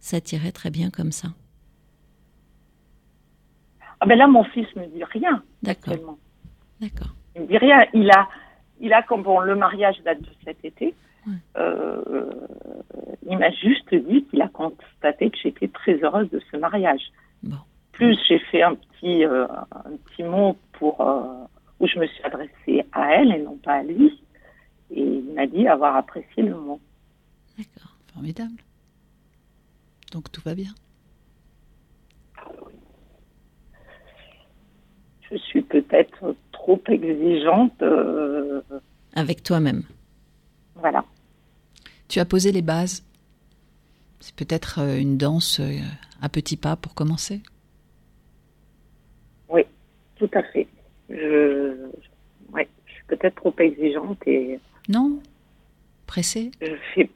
ça 0.00 0.20
t'irait 0.20 0.52
très 0.52 0.70
bien 0.70 0.90
comme 0.90 1.12
ça? 1.12 1.28
Ah 4.00 4.06
ben 4.06 4.16
là, 4.16 4.26
mon 4.28 4.44
fils 4.44 4.66
me 4.76 4.86
dit 4.86 5.02
rien 5.04 5.42
D'accord, 5.62 6.16
d'accord. 6.80 7.14
Il 7.34 7.42
me 7.42 7.46
dit 7.48 7.58
rien. 7.58 7.84
Il 7.92 8.10
a, 8.10 8.28
il 8.80 8.92
a 8.92 9.02
comme 9.02 9.22
bon, 9.22 9.40
le 9.40 9.56
mariage 9.56 9.96
date 10.04 10.20
de 10.20 10.28
cet 10.44 10.64
été. 10.64 10.94
Euh, 11.56 12.30
il 13.26 13.38
m'a 13.38 13.50
juste 13.50 13.94
dit 13.94 14.24
qu'il 14.24 14.40
a 14.42 14.48
constaté 14.48 15.30
que 15.30 15.36
j'étais 15.42 15.68
très 15.68 15.94
heureuse 16.02 16.30
de 16.30 16.40
ce 16.50 16.56
mariage. 16.56 17.02
Bon. 17.42 17.56
Plus 17.92 18.18
j'ai 18.28 18.38
fait 18.38 18.62
un 18.62 18.74
petit, 18.74 19.24
euh, 19.24 19.46
un 19.72 19.96
petit 20.06 20.22
mot 20.22 20.56
pour 20.72 21.00
euh, 21.00 21.44
où 21.80 21.86
je 21.86 21.98
me 21.98 22.06
suis 22.06 22.22
adressée 22.24 22.86
à 22.92 23.14
elle 23.14 23.32
et 23.32 23.42
non 23.42 23.56
pas 23.56 23.74
à 23.74 23.82
lui. 23.82 24.22
Et 24.90 25.02
il 25.02 25.34
m'a 25.34 25.46
dit 25.46 25.66
avoir 25.68 25.96
apprécié 25.96 26.42
le 26.42 26.54
mot. 26.54 26.80
D'accord. 27.56 27.96
Formidable. 28.14 28.62
Donc 30.12 30.32
tout 30.32 30.40
va 30.42 30.54
bien. 30.54 30.72
Je 35.30 35.36
suis 35.36 35.60
peut-être 35.60 36.34
trop 36.52 36.80
exigeante. 36.88 37.82
Avec 39.14 39.42
toi-même. 39.42 39.82
voilà. 40.76 41.04
Tu 42.08 42.20
as 42.20 42.24
posé 42.24 42.52
les 42.52 42.62
bases. 42.62 43.04
C'est 44.20 44.34
peut-être 44.34 44.80
euh, 44.80 44.98
une 44.98 45.16
danse 45.16 45.60
euh, 45.60 45.78
à 46.20 46.28
petits 46.28 46.56
pas 46.56 46.76
pour 46.76 46.94
commencer. 46.94 47.40
Oui, 49.48 49.62
tout 50.16 50.30
à 50.34 50.42
fait. 50.42 50.66
Je, 51.08 51.86
ouais, 52.52 52.68
je 52.86 52.92
suis 52.92 53.04
peut-être 53.06 53.36
trop 53.36 53.54
exigeante 53.58 54.18
et 54.26 54.58
Non 54.88 55.20
Pressé 56.06 56.50
je 56.60 56.74
fais 56.94 57.10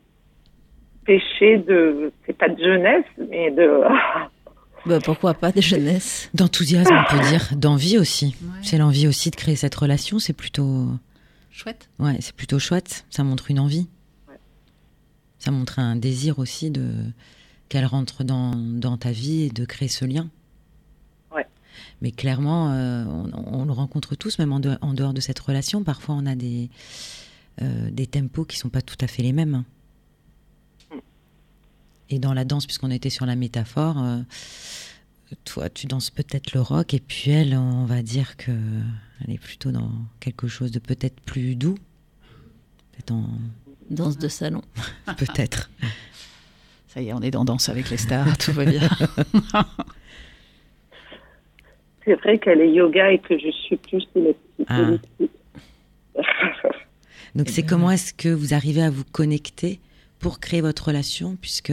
péché 1.05 1.59
de, 1.59 2.13
c'est 2.27 2.37
pas 2.37 2.49
de 2.49 2.63
jeunesse, 2.63 3.05
mais 3.31 3.51
de, 3.51 3.83
Bah, 4.87 4.99
pourquoi 5.05 5.35
pas 5.35 5.53
de 5.53 5.61
jeunesse? 5.61 6.29
D'enthousiasme, 6.35 6.93
on 6.95 7.17
peut 7.17 7.23
dire, 7.29 7.51
d'envie 7.57 7.99
aussi. 7.99 8.37
Ouais. 8.43 8.59
C'est 8.63 8.79
l'envie 8.79 9.07
aussi 9.07 9.31
de 9.31 9.37
créer 9.37 9.55
cette 9.57 9.75
relation, 9.75 10.19
c'est 10.19 10.33
plutôt, 10.33 10.89
Chouette. 11.51 11.89
ouais, 12.01 12.17
c'est 12.21 12.35
plutôt 12.35 12.59
chouette. 12.59 13.05
Ça 13.11 13.23
montre 13.23 13.51
une 13.51 13.61
envie. 13.61 13.89
Ça 15.45 15.51
montre 15.51 15.81
un 15.81 15.97
désir 15.97 16.39
aussi 16.39 16.71
de 16.71 16.89
qu'elle 17.69 17.85
rentre 17.85 18.23
dans, 18.23 18.55
dans 18.55 18.97
ta 18.97 19.11
vie 19.11 19.43
et 19.43 19.51
de 19.51 19.65
créer 19.65 19.89
ce 19.89 20.05
lien. 20.05 20.31
Ouais. 21.35 21.49
Mais 22.01 22.13
clairement, 22.13 22.71
euh, 22.71 23.05
on, 23.07 23.61
on 23.63 23.65
le 23.65 23.73
rencontre 23.73 24.15
tous, 24.15 24.39
même 24.39 24.53
en, 24.53 24.61
de- 24.61 24.79
en 24.83 24.95
dehors 24.95 25.13
de 25.13 25.21
cette 25.21 25.41
relation. 25.41 25.83
Parfois, 25.83 26.15
on 26.15 26.27
a 26.27 26.37
des, 26.37 26.71
euh, 27.61 27.91
des 27.91 28.07
tempos 28.07 28.45
qui 28.45 28.57
sont 28.57 28.69
pas 28.69 28.83
tout 28.83 28.99
à 29.01 29.09
fait 29.09 29.25
les 29.25 29.33
mêmes. 29.33 29.65
Et 32.09 32.21
dans 32.21 32.35
la 32.35 32.45
danse, 32.45 32.67
puisqu'on 32.67 32.93
était 32.93 33.11
sur 33.11 33.27
la 33.27 33.35
métaphore, 33.35 33.99
euh, 33.99 34.21
toi, 35.45 35.69
tu 35.69 35.89
danses 35.89 36.11
peut-être 36.11 36.53
le 36.53 36.61
rock, 36.61 36.95
et 36.95 37.01
puis 37.01 37.33
elle, 37.33 37.57
on 37.57 37.85
va 37.85 38.03
dire 38.03 38.37
que 38.37 38.53
elle 39.23 39.31
est 39.35 39.39
plutôt 39.39 39.73
dans 39.73 39.91
quelque 40.21 40.47
chose 40.47 40.71
de 40.71 40.79
peut-être 40.79 41.19
plus 41.23 41.57
doux. 41.57 41.75
Peut-être 42.93 43.11
en... 43.11 43.27
Danse 43.93 44.19
de 44.19 44.29
salon. 44.29 44.63
Peut-être. 45.19 45.71
Ça 46.89 47.01
y 47.01 47.09
est, 47.09 47.13
on 47.13 47.21
est 47.21 47.31
dans 47.31 47.45
Danse 47.45 47.69
avec 47.69 47.91
les 47.91 47.97
stars, 47.97 48.37
tout 48.45 48.53
va 48.53 48.65
bien. 48.65 48.81
c'est 52.05 52.15
vrai 52.15 52.39
qu'elle 52.39 52.61
est 52.61 52.73
yoga 52.73 53.13
et 53.13 53.19
que 53.19 53.39
je 53.39 53.51
suis 53.51 53.77
plus 53.77 54.07
électrique. 54.15 54.67
Ah. 54.69 54.91
Donc 57.35 57.49
c'est 57.49 57.63
ben, 57.63 57.69
comment 57.69 57.91
est-ce 57.91 58.13
que 58.13 58.29
vous 58.29 58.55
arrivez 58.55 58.83
à 58.83 58.91
vous 58.91 59.05
connecter 59.05 59.81
pour 60.19 60.39
créer 60.41 60.61
votre 60.61 60.87
relation, 60.87 61.37
puisque 61.41 61.73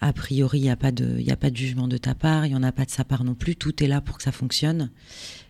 a 0.00 0.12
priori 0.12 0.58
il 0.58 0.62
n'y 0.62 0.70
a 0.70 0.76
pas 0.76 0.92
de, 0.92 1.16
il 1.18 1.26
y 1.26 1.32
a 1.32 1.36
pas 1.36 1.50
de 1.50 1.56
jugement 1.56 1.88
de 1.88 1.96
ta 1.96 2.14
part, 2.14 2.46
il 2.46 2.52
y 2.52 2.56
en 2.56 2.62
a 2.62 2.72
pas 2.72 2.84
de 2.84 2.90
sa 2.90 3.04
part 3.04 3.24
non 3.24 3.34
plus. 3.34 3.56
Tout 3.56 3.82
est 3.82 3.88
là 3.88 4.00
pour 4.00 4.18
que 4.18 4.22
ça 4.22 4.32
fonctionne. 4.32 4.90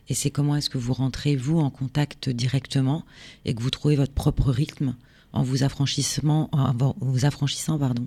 Et 0.09 0.14
c'est 0.14 0.31
comment 0.31 0.57
est-ce 0.57 0.71
que 0.71 0.79
vous 0.79 0.95
rentrez 0.95 1.37
vous 1.37 1.59
en 1.59 1.71
contact 1.71 2.31
directement 2.31 3.05
et 3.45 3.55
que 3.55 3.62
vous 3.62 3.71
trouvez 3.71 3.97
votre 3.97 4.14
propre 4.14 4.51
rythme 4.51 4.95
en 5.33 5.43
vous 5.43 5.62
affranchissant, 5.64 6.49
en 6.53 6.95
vous 7.01 7.25
affranchissant 7.25 7.79
pardon, 7.79 8.07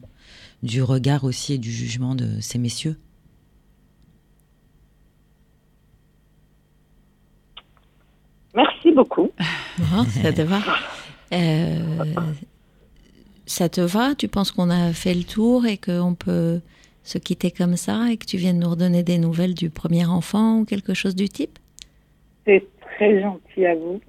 du 0.64 0.82
regard 0.82 1.24
aussi 1.24 1.54
et 1.54 1.58
du 1.58 1.72
jugement 1.72 2.16
de 2.16 2.40
ces 2.42 2.58
messieurs. 2.58 2.98
Merci 8.56 8.92
beaucoup. 8.92 9.30
Bon, 9.78 10.04
ça 10.24 10.32
te 10.34 10.42
va? 10.42 10.60
Euh, 11.34 11.80
Ça 13.46 13.70
te 13.70 13.80
va? 13.80 14.16
Tu 14.16 14.28
penses 14.28 14.52
qu'on 14.52 14.70
a 14.70 14.92
fait 14.92 15.14
le 15.14 15.24
tour 15.24 15.66
et 15.66 15.78
qu'on 15.78 16.14
peut 16.14 16.60
se 17.04 17.18
quitter 17.18 17.52
comme 17.52 17.78
ça 17.78 18.12
et 18.12 18.18
que 18.18 18.26
tu 18.26 18.36
viennes 18.36 18.60
nous 18.60 18.70
redonner 18.70 19.02
des 19.02 19.18
nouvelles 19.18 19.54
du 19.54 19.70
premier 19.70 20.06
enfant 20.06 20.60
ou 20.60 20.66
quelque 20.66 20.94
chose 20.94 21.16
du 21.16 21.30
type? 21.30 21.58
C'est 22.46 22.68
très 22.98 23.22
gentil 23.22 23.66
à 23.66 23.76
vous. 23.76 24.02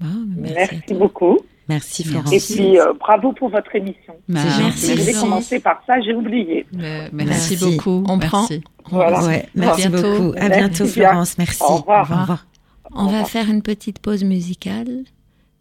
Bah, 0.00 0.06
merci, 0.36 0.54
Merci, 0.54 0.92
à 0.92 0.94
beaucoup. 0.98 1.38
Merci 1.68 2.04
Merci. 2.04 2.04
Florence. 2.04 2.32
Et 2.32 2.54
puis, 2.54 2.78
euh, 2.78 2.92
bravo 2.98 3.32
pour 3.32 3.48
votre 3.48 3.74
émission. 3.74 4.14
Bah, 4.28 4.40
Merci, 4.60 4.96
Je 4.96 5.02
vais 5.02 5.12
commencer 5.12 5.58
par 5.60 5.82
ça, 5.86 6.00
j'ai 6.00 6.14
oublié. 6.14 6.64
Mais- 6.72 7.08
Merci. 7.12 7.56
Merci, 7.56 7.56
beaucoup. 7.56 8.04
On 8.08 8.18
prend. 8.18 8.40
Merci. 8.48 8.62
Voilà. 8.90 9.24
Ouais, 9.24 9.48
merci 9.54 9.84
À 9.84 9.88
bientôt. 9.88 10.10
beaucoup. 10.12 10.36
À 10.38 10.48
Merci 10.48 10.58
bientôt 10.60 10.84
bien. 10.84 10.92
Florence. 10.92 11.38
Merci. 11.38 11.62
Au 11.62 11.76
revoir. 11.76 12.10
Au 12.10 12.20
revoir. 12.20 12.46
On 12.94 13.06
va 13.06 13.24
faire 13.24 13.50
une 13.50 13.62
petite 13.62 13.98
pause 13.98 14.22
musicale. 14.24 15.04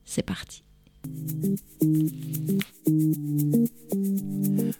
C'est 0.05 0.21
parti. 0.25 0.63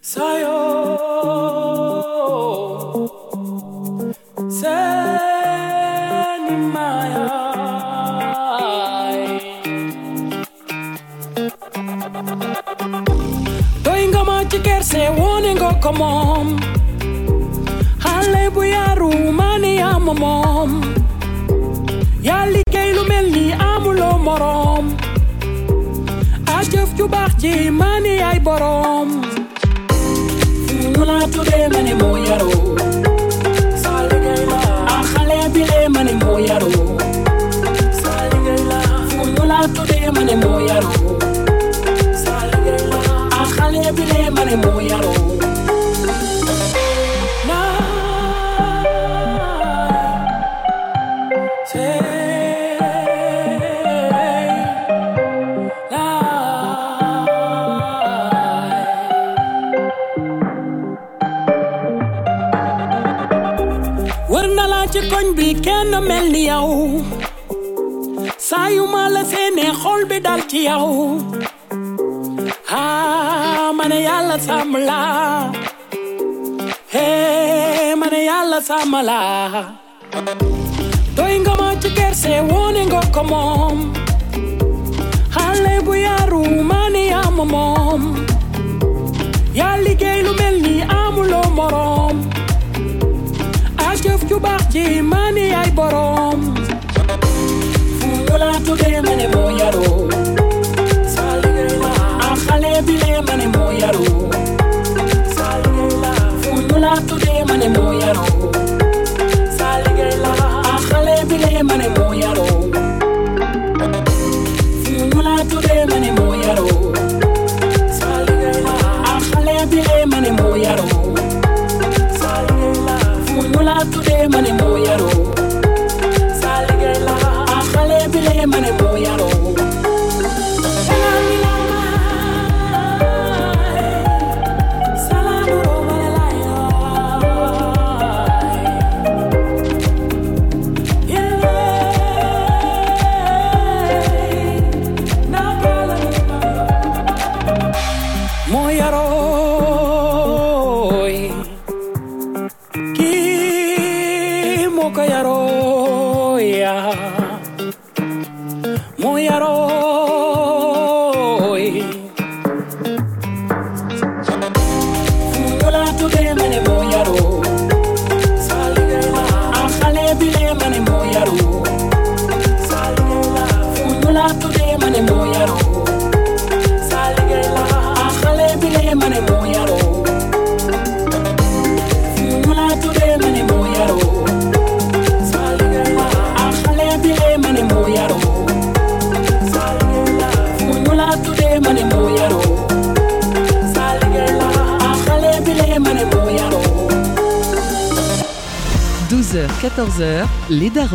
Sayo 0.02 0.56
Ingamat 14.15 14.47
je 14.54 14.62
kerse 14.62 15.12
warning 15.17 15.60
go 15.60 15.75
kom 15.84 16.01
om. 16.01 16.56
Halle 17.99 18.47
buya 18.49 18.95
rumani 18.95 19.82
amom. 19.84 20.80
Yali 22.23 22.63
keilu 22.71 23.04
meli 23.12 23.51
amulo 23.51 24.15
morom. 24.17 24.95
Ajef 26.47 26.95
ju 26.95 27.08
barji 27.08 27.69
mani 27.69 28.23
ay 28.23 28.39
borom. 28.39 29.19
Funa 30.95 31.19
tu 31.28 31.43
de 31.43 31.67
mani 31.73 31.93
moyaro. 31.93 33.05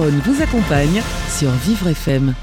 Vous 0.08 0.42
accompagnent 0.42 1.02
sur 1.28 1.50
Vivre 1.50 1.88
FM. 1.88 2.34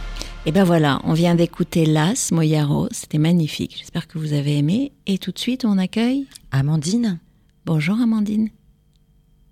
Et 0.45 0.51
ben 0.51 0.63
voilà, 0.63 0.99
on 1.03 1.13
vient 1.13 1.33
d'écouter 1.33 1.85
Las 1.85 2.31
Moyaro, 2.31 2.87
c'était 2.91 3.17
magnifique. 3.17 3.75
J'espère 3.79 4.07
que 4.07 4.19
vous 4.19 4.33
avez 4.33 4.57
aimé. 4.57 4.91
Et 5.07 5.17
tout 5.17 5.31
de 5.31 5.39
suite, 5.39 5.65
on 5.65 5.77
accueille 5.77 6.27
Amandine. 6.51 7.19
Bonjour 7.65 7.99
Amandine. 7.99 8.49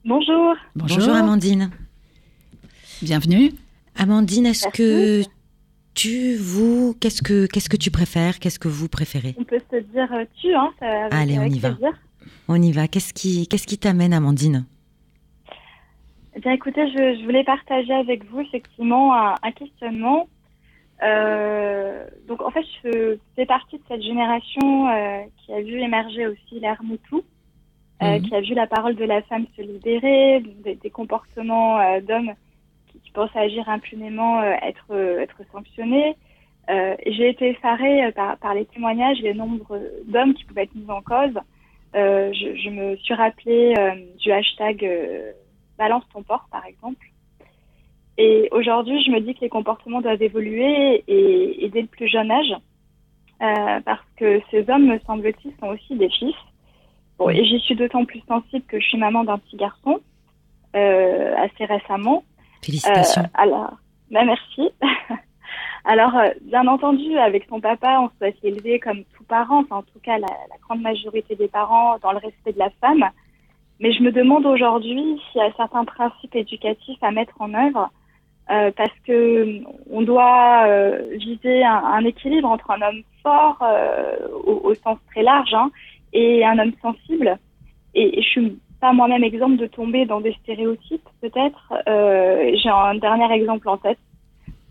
Bonjour. 0.06 0.56
Bonjour, 0.76 1.10
Amandine. 1.16 1.72
Bienvenue. 3.02 3.52
Amandine, 3.96 4.46
est-ce 4.46 4.68
que 4.68 5.24
tu, 5.96 6.36
vous, 6.36 6.96
qu'est-ce 7.00 7.24
que, 7.24 7.48
qu'est-ce 7.48 7.70
que 7.70 7.78
tu 7.78 7.90
préfères 7.90 8.38
Qu'est-ce 8.40 8.60
que 8.60 8.68
vous 8.68 8.88
préférez? 8.88 9.36
On 9.40 9.44
peut 9.44 9.60
se 9.72 9.78
dire 9.78 10.08
euh, 10.14 10.26
tu, 10.40 10.54
hein, 10.54 10.70
ça, 10.80 11.08
Allez, 11.12 11.38
on 11.40 11.42
avec 11.42 11.56
y 11.56 11.60
va. 11.60 11.72
plaisir. 11.72 11.94
On 12.48 12.62
y 12.62 12.72
va. 12.72 12.88
Qu'est-ce 12.88 13.14
qui, 13.14 13.48
qu'est-ce 13.48 13.66
qui 13.66 13.80
t'amène, 13.80 14.14
Amandine? 14.14 14.66
Bien, 16.46 16.54
écoutez, 16.54 16.88
je, 16.90 17.18
je 17.20 17.24
voulais 17.26 17.44
partager 17.44 17.92
avec 17.92 18.24
vous 18.26 18.40
effectivement 18.42 19.16
un, 19.16 19.34
un 19.42 19.52
questionnement. 19.52 20.28
Euh, 21.02 22.06
donc, 22.28 22.40
en 22.44 22.52
fait, 22.52 22.64
je 22.84 23.18
fais 23.36 23.48
partie 23.48 23.78
de 23.78 23.84
cette 23.88 24.04
génération 24.04 24.88
euh, 24.88 25.22
qui 25.38 25.54
a 25.54 25.62
vu 25.62 25.82
émerger 25.82 26.28
aussi 26.28 26.60
l'ère 26.60 26.84
MeToo, 26.84 27.24
euh, 28.04 28.20
Mhm. 28.20 28.22
qui 28.22 28.36
a 28.36 28.42
vu 28.42 28.54
la 28.54 28.68
parole 28.68 28.94
de 28.94 29.06
la 29.06 29.24
femme 29.24 29.48
se 29.58 29.62
libérer, 29.64 30.44
des, 30.64 30.76
des 30.76 30.90
comportements 30.92 31.80
d'hommes 32.02 32.34
qui, 32.92 33.00
qui 33.00 33.10
pensent 33.10 33.36
agir 33.36 33.68
impunément 33.68 34.44
être, 34.44 34.94
être 35.20 35.42
sanctionnés. 35.52 36.16
J'ai 36.70 37.30
été 37.30 37.50
effarée 37.50 38.12
par, 38.12 38.38
par 38.38 38.54
les 38.54 38.66
témoignages, 38.66 39.18
les 39.20 39.34
nombres 39.34 39.82
d'hommes 40.06 40.36
qui 40.36 40.44
pouvaient 40.46 40.66
être 40.66 40.76
mis 40.76 40.92
en 40.92 41.02
cause. 41.02 41.40
Je, 41.96 42.56
je 42.64 42.70
me 42.70 42.96
suis 42.98 43.16
rappelé 43.16 43.74
euh, 43.80 43.96
du 44.20 44.32
hashtag 44.32 44.84
balance 45.78 46.04
ton 46.14 46.24
porc, 46.24 46.48
par 46.52 46.66
exemple. 46.66 47.06
Et 48.18 48.48
aujourd'hui, 48.52 49.04
je 49.04 49.12
me 49.12 49.20
dis 49.20 49.36
que 49.36 49.42
les 49.42 49.50
comportements 49.50 50.02
doivent 50.02 50.22
évoluer 50.22 51.04
et, 51.08 51.66
et 51.66 51.70
dès 51.70 51.82
le 51.82 51.88
plus 51.88 52.08
jeune 52.08 52.32
âge, 52.32 52.54
euh, 53.42 53.82
parce 53.84 54.06
que 54.16 54.42
ces 54.52 54.70
hommes, 54.70 54.86
me 54.86 55.00
semble-t-il, 55.00 55.54
sont 55.60 55.68
aussi 55.68 55.96
des 55.96 56.10
fils. 56.10 56.36
Bon, 57.18 57.30
et 57.30 57.44
j'y 57.44 57.60
suis 57.60 57.76
d'autant 57.76 58.06
plus 58.06 58.22
sensible 58.28 58.66
que 58.68 58.80
je 58.80 58.88
suis 58.88 58.98
maman 58.98 59.24
d'un 59.24 59.38
petit 59.38 59.58
garçon 59.58 60.00
euh, 60.76 61.36
assez 61.38 61.66
récemment. 61.66 62.24
Félicitations. 62.62 63.24
Euh, 63.24 63.28
alors, 63.34 63.74
ben 64.12 64.26
merci. 64.26 64.70
alors, 65.86 66.14
bien 66.42 66.68
entendu, 66.68 67.18
avec 67.18 67.46
son 67.50 67.60
papa, 67.60 68.00
on 68.02 68.10
souhaite 68.18 68.38
l'élever 68.44 68.80
comme 68.80 69.04
tout 69.16 69.24
parent, 69.26 69.60
enfin 69.60 69.78
en 69.78 69.84
tout 69.84 70.00
cas 70.02 70.18
la, 70.18 70.28
la 70.28 70.58
grande 70.62 70.82
majorité 70.82 71.36
des 71.36 71.48
parents, 71.48 71.98
dans 72.00 72.12
le 72.14 72.20
respect 72.20 72.54
de 72.54 72.60
la 72.60 72.70
femme. 72.82 73.04
Mais 73.80 73.92
je 73.92 74.02
me 74.02 74.12
demande 74.12 74.46
aujourd'hui 74.46 75.20
s'il 75.32 75.42
y 75.42 75.44
a 75.44 75.52
certains 75.58 75.86
principes 75.86 76.36
éducatifs 76.36 77.02
à 77.02 77.12
mettre 77.12 77.34
en 77.40 77.54
œuvre, 77.54 77.90
euh, 78.52 78.72
parce 78.76 78.94
que 79.06 79.62
on 79.90 80.02
doit 80.02 80.66
euh, 80.68 81.02
viser 81.18 81.64
un, 81.64 82.06
équilibre 82.06 82.48
entre 82.48 82.72
un 82.72 82.82
homme 82.82 83.02
fort 83.24 83.58
euh, 83.62 84.28
au, 84.46 84.74
sens 84.76 84.98
très 85.12 85.24
large 85.24 85.54
hein, 85.54 85.72
et 86.14 86.46
un 86.46 86.58
homme 86.60 86.74
sensible. 86.82 87.38
Et, 87.96 88.20
et 88.20 88.22
je 88.22 88.28
suis 88.28 88.60
pas 88.80 88.94
moi-même 88.94 89.24
exemple 89.24 89.58
de 89.58 89.68
tomber 89.68 90.06
dans 90.06 90.22
des 90.22 90.34
stéréotypes, 90.44 91.08
peut-être. 91.22 91.74
Euh, 91.88 92.52
J'ai 92.56 92.70
un 92.70 92.96
dernier 92.96 93.32
exemple 93.34 93.68
en 93.70 93.78
tête. 93.78 94.00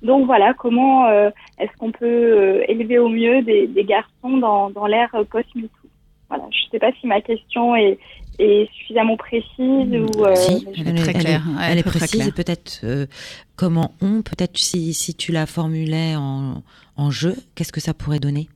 Donc 0.03 0.27
voilà, 0.27 0.53
comment 0.55 1.07
euh, 1.07 1.31
est-ce 1.59 1.75
qu'on 1.79 1.91
peut 1.91 2.05
euh, 2.05 2.65
élever 2.69 2.99
au 2.99 3.09
mieux 3.09 3.43
des, 3.43 3.69
garçons 3.85 4.37
dans, 4.37 4.71
dans 4.71 4.87
l'ère 4.87 5.11
post-MeToo? 5.31 5.89
Voilà, 6.29 6.45
je 6.51 6.67
ne 6.67 6.71
sais 6.71 6.79
pas 6.79 6.93
si 7.01 7.07
ma 7.07 7.21
question 7.23 7.75
est, 7.75 7.99
est 8.39 8.69
suffisamment 8.73 9.17
précise 9.17 9.49
ou. 9.59 10.25
euh, 10.25 10.35
si, 10.35 10.67
elle 10.77 10.89
est 10.89 10.95
très 10.95 11.13
claire, 11.15 11.43
elle 11.63 11.79
est 11.79 11.83
très, 11.83 11.99
précise 11.99 12.11
claire. 12.21 12.29
et 12.29 12.33
peut-être 12.33 12.81
euh, 12.85 13.07
comment 13.57 13.93
on, 14.01 14.23
peut-être 14.23 14.57
si, 14.59 14.95
si 14.95 15.15
tu 15.15 15.33
la 15.33 15.47
formulais 15.47 16.17
en, 16.17 16.63
en 16.97 17.11
jeu, 17.11 17.35
qu'est-ce 17.55 17.73
que 17.73 17.81
ça 17.81 17.95
pourrait 17.95 18.21
donner? 18.21 18.49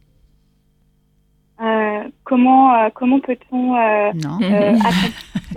Euh, 1.61 2.05
comment 2.23 2.73
euh, 2.75 2.89
comment 2.95 3.19
peut-on 3.19 3.75
euh, 3.77 4.13
euh, 4.43 4.77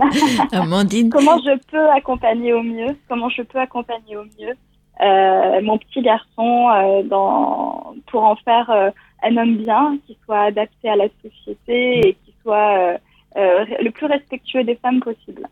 Amandine, 0.52 1.10
comment 1.10 1.38
je 1.38 1.56
peux 1.70 1.88
accompagner 1.90 2.52
au 2.52 2.62
mieux 2.62 2.96
Comment 3.08 3.28
je 3.28 3.42
peux 3.42 3.58
accompagner 3.60 4.16
au 4.16 4.24
mieux 4.24 4.54
euh, 5.00 5.60
mon 5.62 5.78
petit 5.78 6.02
garçon 6.02 6.68
euh, 6.70 7.02
dans 7.04 7.94
pour 8.06 8.24
en 8.24 8.34
faire 8.36 8.68
euh, 8.70 8.90
un 9.22 9.36
homme 9.36 9.56
bien, 9.58 9.96
qui 10.06 10.18
soit 10.24 10.40
adapté 10.42 10.88
à 10.88 10.96
la 10.96 11.06
société 11.22 12.08
et 12.08 12.14
qui 12.24 12.34
soit 12.42 12.98
le 13.36 13.90
plus 13.90 14.06
respectueux 14.06 14.64
des 14.64 14.76
femmes 14.76 15.00
possible. 15.00 15.48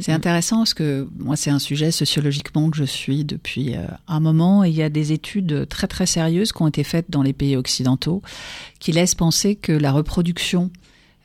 C'est 0.00 0.12
intéressant 0.12 0.58
parce 0.58 0.74
que 0.74 1.08
moi, 1.16 1.36
c'est 1.36 1.50
un 1.50 1.58
sujet 1.58 1.90
sociologiquement 1.90 2.70
que 2.70 2.76
je 2.76 2.84
suis 2.84 3.24
depuis 3.24 3.74
euh, 3.74 3.86
un 4.08 4.20
moment 4.20 4.64
il 4.64 4.74
y 4.74 4.82
a 4.82 4.88
des 4.88 5.12
études 5.12 5.68
très 5.68 5.86
très 5.86 6.06
sérieuses 6.06 6.52
qui 6.52 6.62
ont 6.62 6.68
été 6.68 6.84
faites 6.84 7.10
dans 7.10 7.22
les 7.22 7.32
pays 7.32 7.56
occidentaux 7.56 8.22
qui 8.78 8.92
laissent 8.92 9.14
penser 9.14 9.54
que 9.56 9.72
la 9.72 9.92
reproduction 9.92 10.70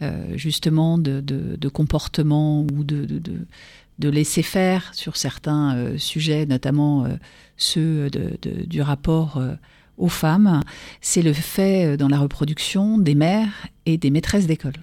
euh, 0.01 0.35
justement 0.35 0.97
de, 0.97 1.69
comportements 1.69 2.61
ou 2.61 2.83
de, 2.83 4.09
laisser 4.09 4.41
faire 4.41 4.93
sur 4.93 5.15
certains 5.15 5.75
euh, 5.75 5.97
sujets, 5.97 6.45
notamment 6.45 7.05
euh, 7.05 7.09
ceux 7.57 8.09
du 8.09 8.81
rapport 8.81 9.37
euh, 9.37 9.53
aux 9.97 10.09
femmes, 10.09 10.61
c'est 11.01 11.21
le 11.21 11.33
fait 11.33 11.97
dans 11.97 12.07
la 12.07 12.17
reproduction 12.17 12.97
des 12.97 13.13
mères 13.13 13.67
et 13.85 13.97
des 13.97 14.09
maîtresses 14.09 14.47
d'école. 14.47 14.73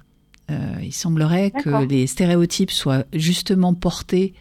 Euh, 0.50 0.76
il 0.82 0.92
semblerait 0.94 1.50
que 1.50 1.84
les 1.86 2.06
stéréotypes 2.06 2.70
soient 2.70 3.04
justement 3.12 3.74
portés 3.74 4.32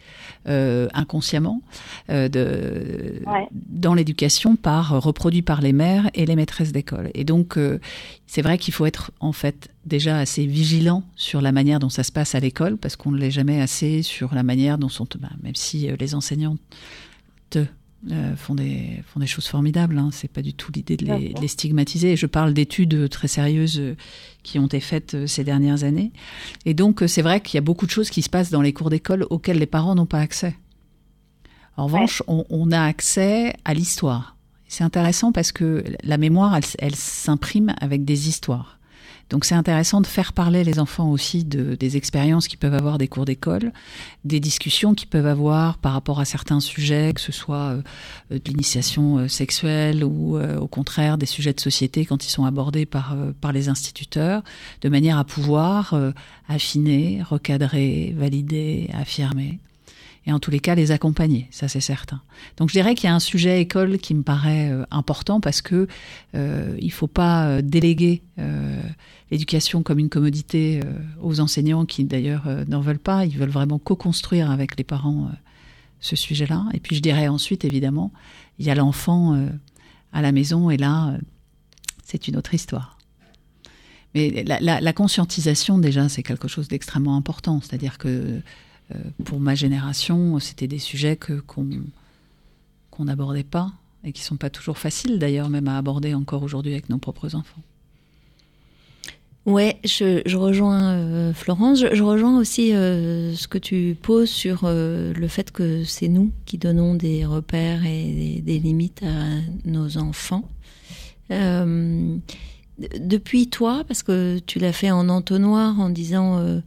euh, 0.48 0.88
inconsciemment 0.94 1.60
euh, 2.08 2.28
de, 2.28 3.20
Ouais. 3.26 3.46
dans 3.52 3.92
l'éducation 3.92 4.56
par 4.56 5.02
reproduits 5.02 5.42
par 5.42 5.60
les 5.60 5.72
mères 5.74 6.10
et 6.14 6.24
les 6.24 6.36
maîtresses 6.36 6.72
d'école. 6.72 7.10
Et 7.14 7.24
donc 7.24 7.58
euh, 7.58 7.78
c'est 8.26 8.40
vrai 8.40 8.56
qu'il 8.56 8.72
faut 8.72 8.86
être 8.86 9.10
en 9.20 9.32
fait 9.32 9.68
déjà 9.84 10.18
assez 10.18 10.46
vigilant 10.46 11.02
sur 11.16 11.42
la 11.42 11.52
manière 11.52 11.78
dont 11.80 11.90
ça 11.90 12.02
se 12.02 12.12
passe 12.12 12.34
à 12.34 12.40
l'école 12.40 12.78
parce 12.78 12.96
qu'on 12.96 13.10
ne 13.10 13.18
l'est 13.18 13.30
jamais 13.30 13.60
assez 13.60 14.02
sur 14.02 14.34
la 14.34 14.42
manière 14.42 14.78
dont 14.78 14.88
sont 14.88 15.08
bah, 15.18 15.28
même 15.42 15.54
si 15.54 15.90
euh, 15.90 15.96
les 15.98 16.14
enseignantes 16.14 16.58
euh, 18.10 18.36
font 18.36 18.54
des 18.54 19.02
font 19.06 19.18
des 19.18 19.26
choses 19.26 19.48
formidables. 19.48 19.98
Hein. 19.98 20.10
C'est 20.12 20.30
pas 20.30 20.42
du 20.42 20.54
tout 20.54 20.70
l'idée 20.72 20.96
de 20.96 21.04
de 21.04 21.40
les 21.40 21.48
stigmatiser. 21.48 22.16
Je 22.16 22.26
parle 22.26 22.54
d'études 22.54 23.08
très 23.08 23.28
sérieuses 23.28 23.80
euh, 23.80 23.96
qui 24.42 24.58
ont 24.58 24.66
été 24.66 24.80
faites 24.80 25.14
euh, 25.14 25.26
ces 25.26 25.42
dernières 25.42 25.82
années. 25.84 26.12
Et 26.64 26.74
donc 26.74 27.02
euh, 27.02 27.06
c'est 27.08 27.22
vrai 27.22 27.40
qu'il 27.40 27.56
y 27.56 27.58
a 27.58 27.62
beaucoup 27.62 27.86
de 27.86 27.90
choses 27.90 28.10
qui 28.10 28.22
se 28.22 28.30
passent 28.30 28.50
dans 28.50 28.62
les 28.62 28.72
cours 28.72 28.90
d'école 28.90 29.26
auxquelles 29.30 29.58
les 29.58 29.66
parents 29.66 29.94
n'ont 29.94 30.06
pas 30.06 30.20
accès. 30.20 30.56
En 31.76 31.86
revanche, 31.86 32.22
on, 32.28 32.44
on 32.50 32.70
a 32.72 32.80
accès 32.80 33.54
à 33.64 33.74
l'histoire. 33.74 34.36
C'est 34.68 34.84
intéressant 34.84 35.32
parce 35.32 35.52
que 35.52 35.84
la 36.02 36.18
mémoire, 36.18 36.56
elle, 36.56 36.64
elle 36.78 36.94
s'imprime 36.94 37.74
avec 37.80 38.04
des 38.04 38.28
histoires. 38.28 38.77
Donc 39.30 39.44
c'est 39.44 39.54
intéressant 39.54 40.00
de 40.00 40.06
faire 40.06 40.32
parler 40.32 40.64
les 40.64 40.78
enfants 40.78 41.10
aussi 41.10 41.44
de, 41.44 41.74
des 41.74 41.96
expériences 41.96 42.48
qu'ils 42.48 42.58
peuvent 42.58 42.74
avoir 42.74 42.98
des 42.98 43.08
cours 43.08 43.24
d'école, 43.24 43.72
des 44.24 44.40
discussions 44.40 44.94
qu'ils 44.94 45.08
peuvent 45.08 45.26
avoir 45.26 45.78
par 45.78 45.92
rapport 45.92 46.20
à 46.20 46.24
certains 46.24 46.60
sujets, 46.60 47.12
que 47.14 47.20
ce 47.20 47.32
soit 47.32 47.76
euh, 47.76 47.82
de 48.30 48.40
l'initiation 48.46 49.18
euh, 49.18 49.28
sexuelle 49.28 50.02
ou 50.02 50.38
euh, 50.38 50.58
au 50.58 50.66
contraire 50.66 51.18
des 51.18 51.26
sujets 51.26 51.52
de 51.52 51.60
société 51.60 52.06
quand 52.06 52.24
ils 52.24 52.30
sont 52.30 52.44
abordés 52.44 52.86
par, 52.86 53.16
par 53.40 53.52
les 53.52 53.68
instituteurs, 53.68 54.42
de 54.80 54.88
manière 54.88 55.18
à 55.18 55.24
pouvoir 55.24 55.94
affiner, 56.48 57.22
recadrer, 57.22 58.14
valider, 58.16 58.88
affirmer 58.94 59.58
et 60.28 60.32
en 60.32 60.38
tous 60.38 60.50
les 60.50 60.60
cas 60.60 60.74
les 60.74 60.90
accompagner, 60.90 61.48
ça 61.50 61.68
c'est 61.68 61.80
certain. 61.80 62.20
Donc 62.58 62.68
je 62.68 62.74
dirais 62.74 62.94
qu'il 62.94 63.08
y 63.08 63.10
a 63.10 63.14
un 63.14 63.18
sujet 63.18 63.62
école 63.62 63.96
qui 63.96 64.14
me 64.14 64.22
paraît 64.22 64.70
euh, 64.70 64.84
important 64.90 65.40
parce 65.40 65.62
que 65.62 65.88
euh, 66.34 66.76
il 66.82 66.92
faut 66.92 67.06
pas 67.06 67.46
euh, 67.46 67.62
déléguer 67.62 68.22
euh, 68.38 68.78
l'éducation 69.30 69.82
comme 69.82 69.98
une 69.98 70.10
commodité 70.10 70.82
aux 71.22 71.40
enseignants 71.40 71.86
qui 71.86 72.04
d'ailleurs 72.04 72.46
n'en 72.68 72.80
veulent 72.80 72.98
pas, 72.98 73.24
ils 73.24 73.38
veulent 73.38 73.48
vraiment 73.48 73.78
co-construire 73.78 74.50
avec 74.50 74.76
les 74.76 74.84
parents 74.84 75.30
ce 76.00 76.14
sujet-là. 76.14 76.66
Et 76.74 76.80
puis 76.80 76.96
je 76.96 77.00
dirais 77.00 77.28
ensuite 77.28 77.64
évidemment, 77.64 78.12
il 78.58 78.66
y 78.66 78.70
a 78.70 78.74
l'enfant 78.74 79.38
à 80.12 80.22
la 80.22 80.32
maison 80.32 80.70
et 80.70 80.76
là 80.78 81.14
c'est 82.04 82.28
une 82.28 82.36
autre 82.36 82.54
histoire. 82.54 82.98
Mais 84.14 84.44
la, 84.44 84.80
la, 84.80 84.92
conscientisation 84.94 85.78
déjà 85.78 86.08
c'est 86.08 86.22
quelque 86.22 86.48
chose 86.48 86.68
d'extrêmement 86.68 87.16
important, 87.16 87.60
c'est-à-dire 87.60 87.98
que 87.98 88.40
pour 89.24 89.40
ma 89.40 89.54
génération, 89.54 90.38
c'était 90.38 90.66
des 90.66 90.78
sujets 90.78 91.16
qu'on 91.16 93.04
n'abordait 93.04 93.44
pas 93.44 93.72
et 94.04 94.12
qui 94.12 94.22
sont 94.22 94.36
pas 94.36 94.50
toujours 94.50 94.78
faciles 94.78 95.18
d'ailleurs 95.18 95.50
même 95.50 95.68
à 95.68 95.76
aborder 95.76 96.14
encore 96.14 96.42
aujourd'hui 96.42 96.72
avec 96.72 96.88
nos 96.88 96.98
propres 96.98 97.34
enfants. 97.34 97.62
Ouais, 99.46 99.78
je, 99.82 100.36
rejoins 100.36 100.92
euh, 100.92 101.32
Florence. 101.32 101.78
Je, 101.80 102.02
rejoins 102.02 102.38
aussi 102.38 102.74
euh, 102.74 103.34
ce 103.34 103.48
que 103.48 103.56
tu 103.56 103.96
poses 104.00 104.28
sur 104.28 104.64
euh, 104.64 105.14
le 105.14 105.26
fait 105.26 105.52
que 105.52 105.84
c'est 105.84 106.08
nous 106.08 106.32
qui 106.44 106.58
donnons 106.58 106.94
des 106.94 107.24
repères 107.24 107.86
et 107.86 108.42
des, 108.44 108.58
limites 108.58 109.02
à 109.02 109.40
nos 109.64 109.96
enfants. 109.96 110.44
Euh, 111.30 112.18
depuis 112.78 113.48
toi, 113.48 113.84
parce 113.86 114.02
que 114.02 114.38
tu 114.38 114.58
l'as 114.58 114.72
fait 114.72 114.90
en 114.90 115.08
entonnoir 115.08 115.80
en 115.80 115.88
disant 115.88 116.38
euh, 116.38 116.42
euh, 116.44 116.60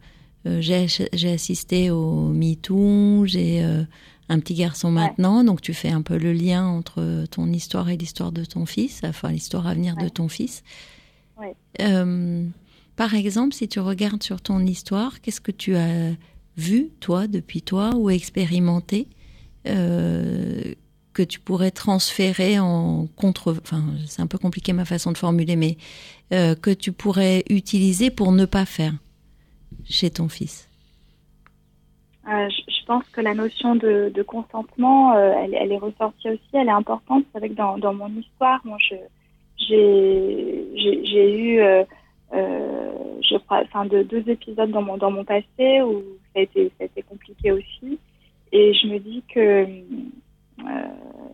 j'ai 0.45 0.87
j'ai 0.87 1.31
assisté 1.31 1.91
au 1.91 2.29
MeToo, 2.29 3.25
j'ai 3.25 3.63
euh, 3.63 3.83
un 4.29 4.39
petit 4.39 4.53
garçon 4.53 4.91
maintenant, 4.91 5.43
donc 5.43 5.61
tu 5.61 5.73
fais 5.73 5.89
un 5.89 6.01
peu 6.01 6.17
le 6.17 6.33
lien 6.33 6.65
entre 6.65 7.25
ton 7.29 7.51
histoire 7.51 7.89
et 7.89 7.97
l'histoire 7.97 8.31
de 8.31 8.45
ton 8.45 8.65
fils, 8.65 9.01
enfin 9.03 9.29
l'histoire 9.29 9.67
à 9.67 9.73
venir 9.73 9.95
de 9.97 10.07
ton 10.07 10.29
fils. 10.29 10.63
Ouais. 11.37 11.55
Euh, 11.81 12.45
par 12.95 13.13
exemple, 13.13 13.53
si 13.53 13.67
tu 13.67 13.79
regardes 13.79 14.23
sur 14.23 14.41
ton 14.41 14.59
histoire, 14.65 15.21
qu'est-ce 15.21 15.41
que 15.41 15.51
tu 15.51 15.75
as 15.75 16.11
vu, 16.57 16.91
toi, 16.99 17.27
depuis 17.27 17.61
toi, 17.61 17.95
ou 17.95 18.09
expérimenté, 18.09 19.07
euh, 19.67 20.73
que 21.13 21.23
tu 21.23 21.39
pourrais 21.39 21.71
transférer 21.71 22.59
en 22.59 23.07
contre... 23.15 23.55
Enfin, 23.61 23.83
c'est 24.07 24.21
un 24.21 24.27
peu 24.27 24.37
compliqué 24.37 24.71
ma 24.71 24.85
façon 24.85 25.11
de 25.11 25.17
formuler, 25.17 25.55
mais 25.55 25.77
euh, 26.33 26.55
que 26.55 26.71
tu 26.71 26.91
pourrais 26.91 27.43
utiliser 27.49 28.11
pour 28.11 28.31
ne 28.31 28.45
pas 28.45 28.65
faire? 28.65 28.93
Chez 29.89 30.09
ton 30.09 30.29
fils 30.29 30.67
Euh, 32.27 32.49
je, 32.49 32.85
pense 32.85 33.03
que 33.09 33.21
la 33.21 33.33
notion 33.33 33.75
de, 33.75 34.23
consentement, 34.23 35.15
euh, 35.15 35.33
elle, 35.41 35.71
est 35.71 35.77
ressortie 35.77 36.29
aussi, 36.29 36.49
elle 36.53 36.67
est 36.67 36.71
importante. 36.71 37.23
C'est 37.31 37.39
vrai 37.39 37.49
que 37.49 37.55
dans, 37.55 37.93
mon 37.93 38.09
histoire, 38.09 38.59
moi, 38.63 38.77
j'ai, 38.79 39.01
eu, 41.39 41.59
euh, 41.59 41.83
je 42.31 43.37
crois, 43.37 43.61
enfin, 43.63 43.85
de, 43.85 44.03
deux 44.03 44.23
épisodes 44.29 44.69
dans 44.71 44.81
mon, 44.81 44.97
dans 44.97 45.11
mon 45.11 45.23
passé 45.23 45.81
où 45.81 46.03
ça 46.33 46.39
a 46.39 46.43
été, 46.43 46.71
compliqué 47.09 47.51
aussi. 47.51 47.97
Et 48.51 48.73
je 48.73 48.87
me 48.87 48.99
dis 48.99 49.23
que 49.33 49.65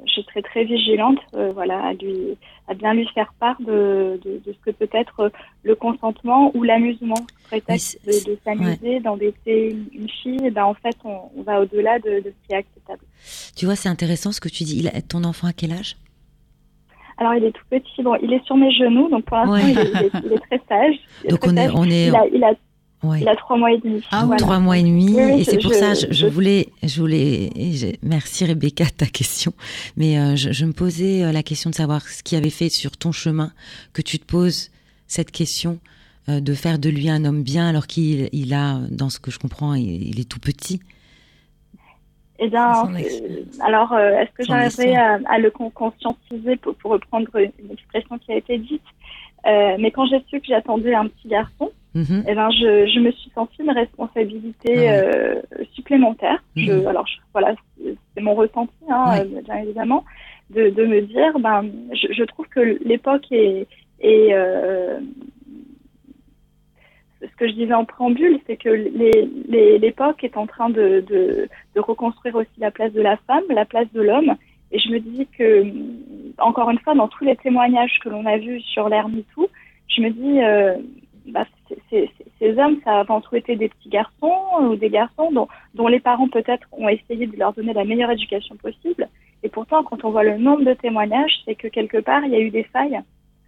je 0.05 0.21
suis 0.21 0.41
très 0.43 0.63
vigilante, 0.63 1.19
euh, 1.35 1.51
voilà, 1.53 1.85
à 1.87 1.93
lui, 1.93 2.37
à 2.67 2.73
bien 2.73 2.93
lui 2.93 3.07
faire 3.13 3.33
part 3.39 3.55
de, 3.61 4.19
de, 4.23 4.41
de 4.45 4.53
ce 4.53 4.57
que 4.65 4.71
peut 4.71 4.89
être 4.93 5.31
le 5.63 5.75
consentement 5.75 6.51
ou 6.55 6.63
l'amusement, 6.63 7.15
prétexte 7.43 7.99
Oui, 8.07 8.13
de, 8.25 8.31
de 8.31 8.37
s'amuser, 8.43 8.99
d'embêter 8.99 9.75
une, 9.93 10.09
fille. 10.09 10.39
Et 10.45 10.51
ben 10.51 10.65
en 10.65 10.73
fait, 10.73 10.95
on, 11.03 11.29
on 11.35 11.41
va 11.43 11.61
au-delà 11.61 11.99
de, 11.99 12.19
de 12.21 12.33
ce 12.41 12.47
qui 12.47 12.53
est 12.53 12.57
acceptable. 12.57 13.01
Tu 13.55 13.65
vois, 13.65 13.75
c'est 13.75 13.89
intéressant 13.89 14.31
ce 14.31 14.39
que 14.41 14.49
tu 14.49 14.63
dis. 14.63 14.79
Il 14.79 14.87
a, 14.87 15.01
ton 15.01 15.23
enfant 15.23 15.47
à 15.47 15.53
quel 15.53 15.71
âge? 15.71 15.95
Alors 17.19 17.33
il 17.33 17.43
est 17.45 17.51
tout 17.51 17.63
petit, 17.71 18.03
bon, 18.03 18.15
il 18.21 18.31
est 18.31 18.43
sur 18.45 18.55
mes 18.55 18.71
genoux, 18.71 19.09
donc 19.09 19.25
pour 19.25 19.37
l'instant 19.37 19.53
Ouais. 19.53 19.71
il, 19.71 19.79
est, 19.79 19.89
il 19.91 19.97
est- 20.05 20.11
il 20.25 20.33
est 20.33 20.39
très 20.39 20.61
sage. 20.69 20.95
Il 21.23 21.25
est 21.27 21.29
Donc 21.31 21.39
très 21.39 21.49
on 21.49 21.55
est, 21.57 21.65
sage. 21.67 21.71
on 21.75 21.83
est, 21.89 22.07
Il 22.07 22.15
a, 22.15 22.27
il 22.27 22.43
a, 22.43 22.53
ouais. 23.09 23.21
il 23.21 23.27
a 23.27 23.35
trois 23.35 23.57
mois 23.57 23.71
et 23.71 23.77
demi. 23.79 24.01
Ah, 24.11 24.23
voilà. 24.25 24.37
trois 24.39 24.59
mois 24.59 24.77
et 24.77 24.83
demi, 24.83 25.13
Oui, 25.15 25.23
oui, 25.33 25.41
et 25.41 25.43
c'est 25.43 25.57
pour 25.59 25.71
je- 25.73 25.77
ça, 25.77 25.93
je, 25.93 26.07
je 26.11 26.27
voulais, 26.27 26.67
je 26.83 26.99
voulais, 26.99 27.49
merci 28.03 28.45
Rebecca 28.45 28.85
de 28.85 28.89
ta 28.91 29.05
question, 29.05 29.53
mais 29.95 30.19
euh, 30.19 30.35
je, 30.35 30.65
me 30.65 30.73
posais 30.73 31.23
euh, 31.23 31.31
la 31.31 31.43
question 31.43 31.69
de 31.69 31.75
savoir 31.75 32.01
ce 32.07 32.23
qui 32.23 32.35
avait 32.35 32.49
fait 32.49 32.69
sur 32.69 32.97
ton 32.97 33.11
chemin 33.11 33.51
que 33.93 34.01
tu 34.01 34.19
te 34.19 34.25
poses 34.25 34.69
cette 35.07 35.31
question 35.31 35.79
euh, 36.29 36.39
de 36.41 36.53
faire 36.53 36.79
de 36.79 36.89
lui 36.89 37.09
un 37.09 37.23
homme 37.25 37.43
bien 37.43 37.69
alors 37.69 37.87
qu'il 37.87 38.29
il 38.33 38.53
a, 38.53 38.79
dans 38.91 39.09
ce 39.09 39.19
que 39.19 39.31
je 39.31 39.39
comprends, 39.39 39.73
il, 39.73 40.07
il 40.09 40.19
est 40.19 40.27
tout 40.29 40.39
petit. 40.39 40.79
Eh 42.39 42.49
bien, 42.49 42.71
alors, 43.65 43.97
est-ce 43.97 44.31
que 44.37 44.43
j'arriverai 44.45 44.95
à, 44.95 45.19
à 45.27 45.39
le 45.39 45.49
con- 45.49 45.71
conscientiser 45.71 46.55
pour, 46.57 46.75
pour 46.75 46.91
reprendre 46.91 47.27
une 47.35 47.71
expression 47.71 48.19
qui 48.19 48.31
a 48.31 48.37
été 48.37 48.59
dite? 48.59 48.81
Mais 49.47 49.91
quand 49.91 50.05
j'ai 50.07 50.21
su 50.29 50.39
que 50.39 50.47
j'attendais 50.47 50.93
un 50.93 51.07
petit 51.07 51.27
garçon, 51.29 51.71
Mhm. 51.95 52.25
eh 52.27 52.35
ben, 52.35 52.49
je, 52.51 52.85
je 52.93 52.99
me 52.99 53.11
suis 53.11 53.31
sentie 53.31 53.61
une 53.61 53.71
responsabilité 53.71 54.73
Ah 54.75 54.81
ouais. 54.81 55.11
euh, 55.15 55.41
supplémentaire. 55.73 56.43
Je, 56.55 56.71
Mhm. 56.71 56.87
alors, 56.87 57.07
je- 57.07 57.17
voilà, 57.33 57.55
c'est 58.13 58.21
mon 58.21 58.35
ressenti, 58.35 58.73
hein, 58.89 59.05
Ouais. 59.11 59.21
euh, 59.21 59.41
bien 59.41 59.57
évidemment, 59.63 60.03
de, 60.51 60.69
de 60.69 60.85
me 60.85 61.01
dire, 61.01 61.39
ben, 61.39 61.65
je, 61.93 62.23
trouve 62.23 62.47
que 62.49 62.77
l'époque 62.83 63.25
est, 63.31 63.67
est 64.01 64.33
euh, 64.33 64.99
ce 67.21 67.35
que 67.37 67.47
je 67.47 67.53
disais 67.53 67.73
en 67.73 67.85
préambule, 67.85 68.39
c'est 68.45 68.57
que 68.57 68.69
les- 68.69 69.27
les- 69.49 69.79
l'époque 69.79 70.23
est 70.23 70.37
en 70.37 70.45
train 70.45 70.69
de, 70.69 71.03
de, 71.07 71.49
de 71.75 71.79
reconstruire 71.79 72.35
aussi 72.35 72.59
la 72.59 72.69
place 72.71 72.93
de 72.93 73.01
la 73.01 73.17
femme, 73.27 73.43
la 73.49 73.65
place 73.65 73.91
de 73.93 74.01
l'homme. 74.01 74.35
Et 74.71 74.79
je 74.79 74.89
me 74.89 74.99
dis 74.99 75.27
que, 75.37 75.63
encore 76.41 76.69
une 76.69 76.79
fois, 76.79 76.93
dans 76.93 77.07
tous 77.07 77.23
les 77.23 77.35
témoignages 77.37 77.99
que 78.03 78.09
l'on 78.09 78.25
a 78.25 78.37
vus 78.37 78.61
sur 78.61 78.89
l'ère 78.89 79.07
MeToo, 79.09 79.49
je 79.87 80.01
me 80.01 80.09
dis, 80.09 80.41
euh, 80.41 80.75
bah, 81.27 81.45
ces 82.39 82.57
hommes, 82.59 82.77
ça 82.83 82.97
a 82.97 82.99
avant 82.99 83.21
tout 83.21 83.35
été 83.35 83.55
des 83.55 83.69
petits 83.69 83.89
garçons 83.89 84.33
ou 84.61 84.75
des 84.75 84.89
garçons 84.89 85.31
dont, 85.31 85.47
dont 85.73 85.87
les 85.87 85.99
parents 85.99 86.27
peut-être 86.27 86.67
ont 86.71 86.89
essayé 86.89 87.27
de 87.27 87.35
leur 87.37 87.53
donner 87.53 87.73
la 87.73 87.83
meilleure 87.85 88.11
éducation 88.11 88.55
possible. 88.57 89.07
Et 89.43 89.49
pourtant, 89.49 89.83
quand 89.83 90.03
on 90.03 90.11
voit 90.11 90.23
le 90.23 90.37
nombre 90.37 90.63
de 90.63 90.73
témoignages, 90.73 91.31
c'est 91.45 91.55
que 91.55 91.67
quelque 91.67 91.97
part, 91.97 92.23
il 92.25 92.31
y 92.31 92.35
a 92.35 92.39
eu 92.39 92.49
des 92.49 92.63
failles. 92.63 92.99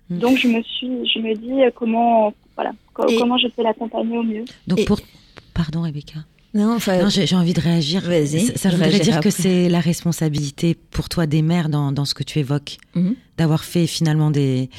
Mm. 0.10 0.20
Donc, 0.20 0.38
je 0.38 0.48
me 0.48 0.62
suis, 0.64 1.06
je 1.08 1.20
me 1.20 1.34
dis 1.36 1.64
euh, 1.64 1.72
comment, 1.74 2.34
voilà, 2.56 2.72
co- 2.94 3.08
Et- 3.08 3.18
comment 3.18 3.38
je 3.38 3.48
peux 3.48 3.64
l'accompagner 3.64 4.18
au 4.18 4.24
mieux. 4.24 4.46
Donc 4.68 4.80
Et- 4.80 4.86
pour, 4.86 5.00
pardon 5.54 5.82
Rebecca. 5.82 6.20
Non, 6.54 6.76
enfin, 6.76 7.04
Non, 7.04 7.10
j'ai 7.10 7.36
envie 7.36 7.54
de 7.54 7.62
réagir. 7.62 8.02
Vas-y, 8.02 8.58
Ça, 8.58 8.70
voudrait 8.70 9.00
dire 9.00 9.20
que 9.20 9.30
c'est 9.30 9.70
la 9.70 9.80
responsabilité 9.80 10.74
pour 10.76 11.08
toi 11.10 11.28
des 11.28 11.42
mères 11.42 11.70
dans, 11.70 11.92
dans 11.92 12.06
ce 12.06 12.14
que 12.14 12.24
tu 12.24 12.40
évoques, 12.40 12.78
Mhm. 12.96 13.16
d'avoir 13.38 13.64
fait 13.64 13.86
finalement 13.88 14.32
des, 14.32 14.70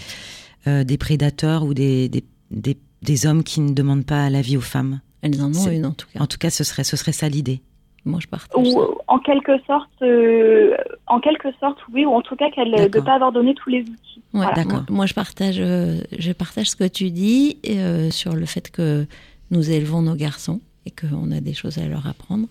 euh, 0.66 0.82
des 0.84 0.98
prédateurs 0.98 1.64
ou 1.64 1.72
des, 1.74 2.08
des, 2.08 2.24
des, 2.50 2.76
des 3.02 3.26
hommes 3.26 3.44
qui 3.44 3.60
ne 3.60 3.72
demandent 3.72 4.04
pas 4.06 4.28
la 4.30 4.40
vie 4.42 4.56
aux 4.56 4.60
femmes. 4.62 5.00
elles 5.22 5.40
en 5.42 5.54
ont 5.54 5.70
une 5.70 5.86
en 5.86 5.92
tout 5.92 6.06
cas. 6.12 6.20
En 6.20 6.26
tout 6.26 6.38
cas, 6.38 6.50
ce 6.50 6.64
serait, 6.64 6.82
ce 6.84 6.96
serait 6.96 7.12
ça 7.12 7.28
l'idée. 7.28 7.60
Moi, 8.06 8.18
je 8.22 8.26
partage. 8.26 8.66
Ou 8.66 8.70
ça. 8.72 8.86
en 9.08 9.18
quelque 9.18 9.52
sorte, 9.66 9.90
euh, 10.02 10.74
en 11.06 11.20
quelque 11.20 11.48
sorte, 11.60 11.76
oui, 11.92 12.04
ou 12.06 12.10
en 12.14 12.22
tout 12.22 12.34
cas 12.34 12.50
qu'elle 12.50 12.90
de 12.90 13.00
pas 13.00 13.14
avoir 13.14 13.30
donné 13.30 13.54
tous 13.54 13.68
les 13.70 13.80
outils. 13.82 13.92
Ouais, 14.32 14.40
Voilà. 14.40 14.54
D'accord. 14.54 14.84
Moi, 14.88 14.96
moi, 14.96 15.06
je 15.06 15.12
partage, 15.14 15.56
euh, 15.60 16.00
je 16.18 16.32
partage 16.32 16.70
ce 16.70 16.76
que 16.76 16.88
tu 16.88 17.10
dis 17.10 17.58
euh, 17.68 18.10
sur 18.10 18.34
le 18.34 18.46
fait 18.46 18.70
que 18.70 19.06
nous 19.50 19.70
élevons 19.70 20.00
nos 20.02 20.14
garçons 20.14 20.60
et 20.86 20.90
qu'on 20.90 21.30
a 21.32 21.40
des 21.40 21.54
choses 21.54 21.78
à 21.78 21.86
leur 21.86 22.06
apprendre. 22.06 22.46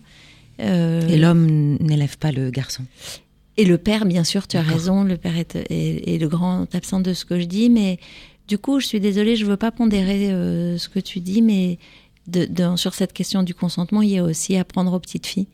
Euh, 0.59 1.07
Et 1.07 1.17
l'homme 1.17 1.77
n'élève 1.79 2.17
pas 2.17 2.31
le 2.31 2.49
garçon. 2.51 2.83
Et 3.57 3.65
le 3.65 3.77
père, 3.77 4.05
bien 4.05 4.23
sûr, 4.23 4.47
tu 4.47 4.57
as 4.57 4.61
raison, 4.61 5.03
le 5.03 5.17
père 5.17 5.37
est, 5.37 5.55
est- 5.55 6.13
est 6.15 6.17
le 6.17 6.27
grand 6.27 6.73
absent 6.75 6.99
de 7.01 7.13
ce 7.13 7.25
que 7.25 7.39
je 7.39 7.45
dis, 7.45 7.69
mais 7.69 7.99
du 8.47 8.57
coup, 8.57 8.79
je 8.79 8.87
suis 8.87 8.99
désolée, 8.99 9.35
je 9.35 9.45
veux 9.45 9.57
pas 9.57 9.71
pondérer 9.71 10.31
euh, 10.31 10.77
ce 10.77 10.87
que 10.89 10.99
tu 10.99 11.19
dis, 11.19 11.41
mais 11.41 11.77
de, 12.27 12.45
de- 12.45 12.75
sur 12.77 12.93
cette 12.93 13.13
question 13.13 13.43
du 13.43 13.53
consentement, 13.53 14.01
il 14.01 14.09
y 14.11 14.17
a 14.17 14.23
aussi 14.23 14.55
apprendre 14.55 14.93
aux 14.93 14.99
petites 14.99 15.25
filles 15.27 15.47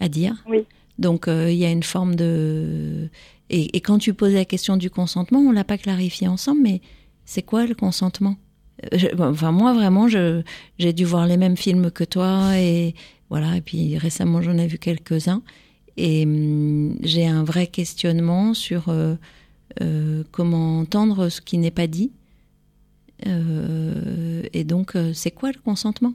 à 0.00 0.08
dire. 0.08 0.44
Oui. 0.48 0.64
Donc, 0.98 1.28
euh, 1.28 1.50
il 1.50 1.58
y 1.58 1.64
a 1.64 1.70
une 1.70 1.82
forme 1.82 2.14
de... 2.16 3.08
Et, 3.50 3.76
et 3.76 3.80
quand 3.80 3.98
tu 3.98 4.12
poses 4.14 4.32
la 4.34 4.44
question 4.44 4.76
du 4.76 4.90
consentement, 4.90 5.38
on 5.40 5.52
l'a 5.52 5.62
pas 5.64 5.78
clarifié 5.78 6.26
ensemble, 6.26 6.62
mais 6.62 6.80
c'est 7.26 7.42
quoi 7.42 7.66
le 7.66 7.74
consentement? 7.74 8.36
Enfin, 9.18 9.52
moi, 9.52 9.72
vraiment, 9.72 10.08
j'ai 10.08 10.92
dû 10.92 11.04
voir 11.04 11.26
les 11.26 11.36
mêmes 11.36 11.56
films 11.56 11.90
que 11.90 12.04
toi, 12.04 12.56
et 12.58 12.94
voilà, 13.30 13.56
et 13.56 13.60
puis 13.60 13.98
récemment, 13.98 14.42
j'en 14.42 14.56
ai 14.58 14.66
vu 14.66 14.78
quelques-uns. 14.78 15.42
Et 15.96 16.24
hum, 16.24 16.96
j'ai 17.02 17.26
un 17.26 17.44
vrai 17.44 17.66
questionnement 17.66 18.54
sur 18.54 18.88
euh, 18.88 19.14
euh, 19.80 20.22
comment 20.30 20.78
entendre 20.80 21.28
ce 21.28 21.40
qui 21.40 21.58
n'est 21.58 21.70
pas 21.70 21.86
dit. 21.86 22.12
Euh, 23.26 24.42
et 24.52 24.64
donc, 24.64 24.96
c'est 25.14 25.30
quoi 25.30 25.50
le 25.52 25.58
consentement? 25.58 26.12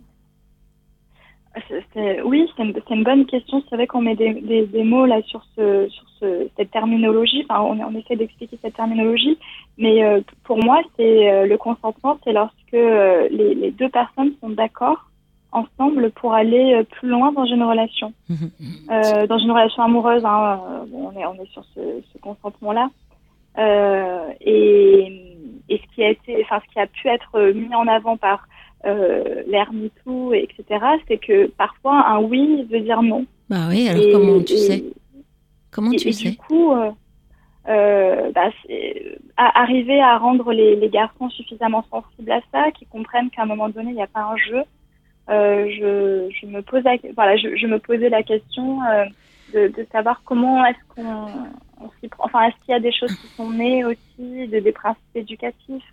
Oui, 2.23 2.49
c'est 2.55 2.63
une, 2.93 3.03
bonne 3.03 3.25
question. 3.25 3.61
C'est 3.69 3.75
vrai 3.75 3.87
qu'on 3.87 4.01
met 4.01 4.15
des, 4.15 4.33
des, 4.33 4.65
des 4.65 4.83
mots 4.83 5.05
là 5.05 5.21
sur, 5.23 5.43
ce, 5.55 5.87
sur 5.89 6.05
ce, 6.19 6.47
cette 6.55 6.71
terminologie. 6.71 7.45
Enfin, 7.49 7.61
on, 7.61 7.79
on 7.79 7.99
essaie 7.99 8.15
d'expliquer 8.15 8.57
cette 8.61 8.75
terminologie, 8.75 9.37
mais 9.77 10.03
euh, 10.03 10.21
pour 10.43 10.63
moi, 10.63 10.81
c'est 10.95 11.29
euh, 11.29 11.45
le 11.45 11.57
consentement, 11.57 12.17
c'est 12.23 12.31
lorsque 12.31 12.73
euh, 12.73 13.27
les, 13.31 13.53
les 13.53 13.71
deux 13.71 13.89
personnes 13.89 14.33
sont 14.39 14.49
d'accord 14.49 15.09
ensemble 15.51 16.11
pour 16.11 16.33
aller 16.33 16.73
euh, 16.73 16.83
plus 16.83 17.09
loin 17.09 17.33
dans 17.33 17.45
une 17.45 17.63
relation, 17.63 18.13
Mhm. 18.29 18.51
Euh, 18.89 19.27
dans 19.27 19.37
une 19.37 19.51
relation 19.51 19.83
amoureuse. 19.83 20.23
Hein, 20.23 20.61
bon, 20.87 21.11
on 21.13 21.19
est 21.19 21.25
on 21.25 21.33
est 21.35 21.51
sur 21.51 21.65
ce, 21.75 21.81
ce 22.13 22.17
consentement-là. 22.19 22.89
Euh, 23.57 24.29
et, 24.39 25.35
et 25.67 25.77
ce 25.77 25.95
qui 25.95 26.03
a 26.03 26.09
été, 26.11 26.41
enfin, 26.43 26.61
ce 26.65 26.71
qui 26.71 26.79
a 26.79 26.87
pu 26.87 27.09
être 27.09 27.51
mis 27.53 27.75
en 27.75 27.87
avant 27.87 28.15
par 28.15 28.47
euh, 28.85 29.43
l'ère 29.47 29.71
MeToo, 29.73 30.33
etc., 30.33 30.63
c'est 31.07 31.17
que 31.17 31.47
parfois 31.47 32.07
un 32.07 32.19
oui 32.21 32.67
veut 32.71 32.79
dire 32.81 33.01
non. 33.03 33.25
Bah 33.49 33.67
oui, 33.69 33.87
alors 33.87 34.03
Et- 34.03 34.11
comment 34.11 34.41
tu 34.43 34.53
et- 34.53 34.57
sais? 34.57 34.83
Comment 35.71 35.91
et, 35.91 35.97
tu 35.97 36.11
sais? 36.11 36.29
du 36.31 36.37
coup, 36.37 36.73
euh, 36.73 36.89
euh, 37.69 38.31
bah, 38.31 38.49
à- 39.37 39.61
arriver 39.61 40.01
à 40.01 40.17
rendre 40.17 40.51
les, 40.51 40.75
les 40.75 40.89
garçons 40.89 41.29
suffisamment 41.29 41.83
sensibles 41.91 42.31
à 42.31 42.41
ça, 42.51 42.71
qui 42.71 42.85
comprennent 42.87 43.29
qu'à 43.29 43.43
un 43.43 43.45
moment 43.45 43.69
donné, 43.69 43.89
il 43.91 43.95
n'y 43.95 44.01
a 44.01 44.07
pas 44.07 44.23
un 44.23 44.37
jeu. 44.37 44.63
Euh, 45.29 45.69
je, 45.69 46.33
je 46.41 46.45
me 46.47 46.61
pose, 46.61 46.83
la- 46.83 46.97
voilà, 47.15 47.37
je, 47.37 47.55
je 47.55 47.67
me 47.67 47.77
posais 47.79 48.09
la 48.09 48.23
question 48.23 48.79
de, 49.53 49.67
de 49.67 49.85
savoir 49.91 50.21
comment 50.25 50.65
est-ce 50.65 50.79
qu'on 50.95 51.27
on 51.79 51.89
s'y 51.99 52.07
prend. 52.07 52.25
Enfin, 52.25 52.43
est-ce 52.47 52.55
qu'il 52.65 52.71
y 52.71 52.75
a 52.75 52.79
des 52.79 52.91
choses 52.91 53.13
qui 53.15 53.27
sont 53.35 53.49
nées 53.51 53.83
aussi, 53.85 54.47
de, 54.47 54.59
des 54.59 54.71
principes 54.71 55.01
éducatifs? 55.15 55.91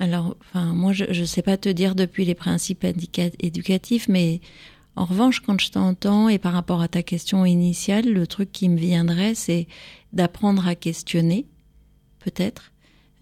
Alors, 0.00 0.36
enfin, 0.40 0.72
moi, 0.72 0.92
je 0.92 1.04
ne 1.04 1.26
sais 1.26 1.42
pas 1.42 1.56
te 1.56 1.68
dire 1.68 1.94
depuis 1.94 2.24
les 2.24 2.34
principes 2.34 2.84
éducatifs, 3.38 4.08
mais 4.08 4.40
en 4.96 5.04
revanche, 5.04 5.40
quand 5.40 5.60
je 5.60 5.70
t'entends 5.70 6.28
et 6.28 6.38
par 6.38 6.54
rapport 6.54 6.80
à 6.80 6.88
ta 6.88 7.02
question 7.02 7.44
initiale, 7.44 8.10
le 8.10 8.26
truc 8.26 8.50
qui 8.50 8.68
me 8.68 8.78
viendrait, 8.78 9.34
c'est 9.34 9.68
d'apprendre 10.12 10.66
à 10.66 10.74
questionner, 10.74 11.46
peut-être. 12.24 12.72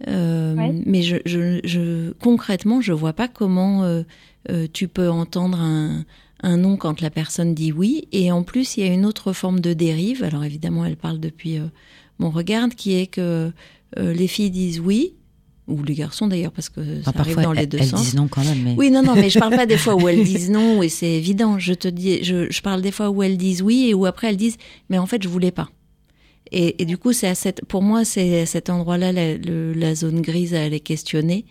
Euh, 0.06 0.54
Ouais. 0.54 0.72
Mais 0.86 1.02
je, 1.02 1.16
je, 1.26 1.60
je, 1.64 2.12
concrètement, 2.12 2.80
je 2.80 2.92
vois 2.92 3.12
pas 3.12 3.28
comment 3.28 3.82
euh, 3.82 4.02
euh, 4.48 4.66
tu 4.72 4.86
peux 4.88 5.10
entendre 5.10 5.60
un, 5.60 6.04
un 6.42 6.56
non 6.58 6.76
quand 6.76 7.00
la 7.00 7.10
personne 7.10 7.54
dit 7.54 7.72
oui. 7.72 8.06
Et 8.12 8.30
en 8.30 8.44
plus, 8.44 8.76
il 8.76 8.86
y 8.86 8.88
a 8.88 8.92
une 8.92 9.04
autre 9.04 9.32
forme 9.32 9.60
de 9.60 9.72
dérive. 9.72 10.22
Alors 10.22 10.44
évidemment, 10.44 10.84
elle 10.84 10.96
parle 10.96 11.18
depuis 11.18 11.58
euh, 11.58 11.66
mon 12.20 12.30
regard, 12.30 12.68
qui 12.70 12.94
est 12.94 13.08
que 13.08 13.50
euh, 13.98 14.12
les 14.12 14.28
filles 14.28 14.50
disent 14.50 14.80
oui, 14.80 15.14
ou 15.68 15.82
les 15.84 15.94
garçons 15.94 16.26
d'ailleurs, 16.26 16.50
parce 16.52 16.68
que 16.68 16.80
ça 17.02 17.10
Enfin, 17.10 17.20
arrive 17.20 17.34
parfois, 17.34 17.42
dans 17.44 17.52
les 17.52 17.62
elles, 17.62 17.68
deux 17.68 17.78
elles 17.78 17.86
sens. 17.86 18.00
disent 18.02 18.14
non 18.16 18.26
quand 18.28 18.42
même. 18.44 18.62
Mais... 18.64 18.74
Oui, 18.76 18.90
non, 18.90 19.02
non, 19.02 19.14
mais 19.14 19.30
je 19.30 19.38
parle 19.38 19.54
pas 19.54 19.66
des 19.66 19.76
fois 19.78 19.94
où 19.94 20.08
elles 20.08 20.24
disent 20.32 20.50
non 20.50 20.82
et 20.82 20.88
c'est 20.88 21.10
évident. 21.12 21.58
Je 21.58 21.74
te 21.74 21.86
dis, 21.88 22.24
je, 22.24 22.50
je 22.50 22.62
parle 22.62 22.82
des 22.82 22.90
fois 22.90 23.10
où 23.10 23.22
elles 23.22 23.36
disent 23.36 23.62
oui 23.62 23.86
et 23.90 23.94
où 23.94 24.06
après 24.06 24.28
elles 24.28 24.36
disent, 24.36 24.56
mais 24.88 24.98
en 24.98 25.06
fait, 25.06 25.22
je 25.22 25.28
voulais 25.28 25.50
pas. 25.52 25.68
Et, 26.50 26.80
et 26.82 26.86
du 26.86 26.96
coup, 26.96 27.12
c'est 27.12 27.28
à 27.28 27.34
cette, 27.34 27.64
pour 27.66 27.82
moi, 27.82 28.04
c'est 28.04 28.40
à 28.40 28.46
cet 28.46 28.70
endroit-là 28.70 29.12
la, 29.12 29.36
le- 29.36 29.74
la 29.74 29.94
zone 29.94 30.22
grise 30.22 30.54
à 30.54 30.62
aller 30.62 30.80
questionner, 30.80 31.44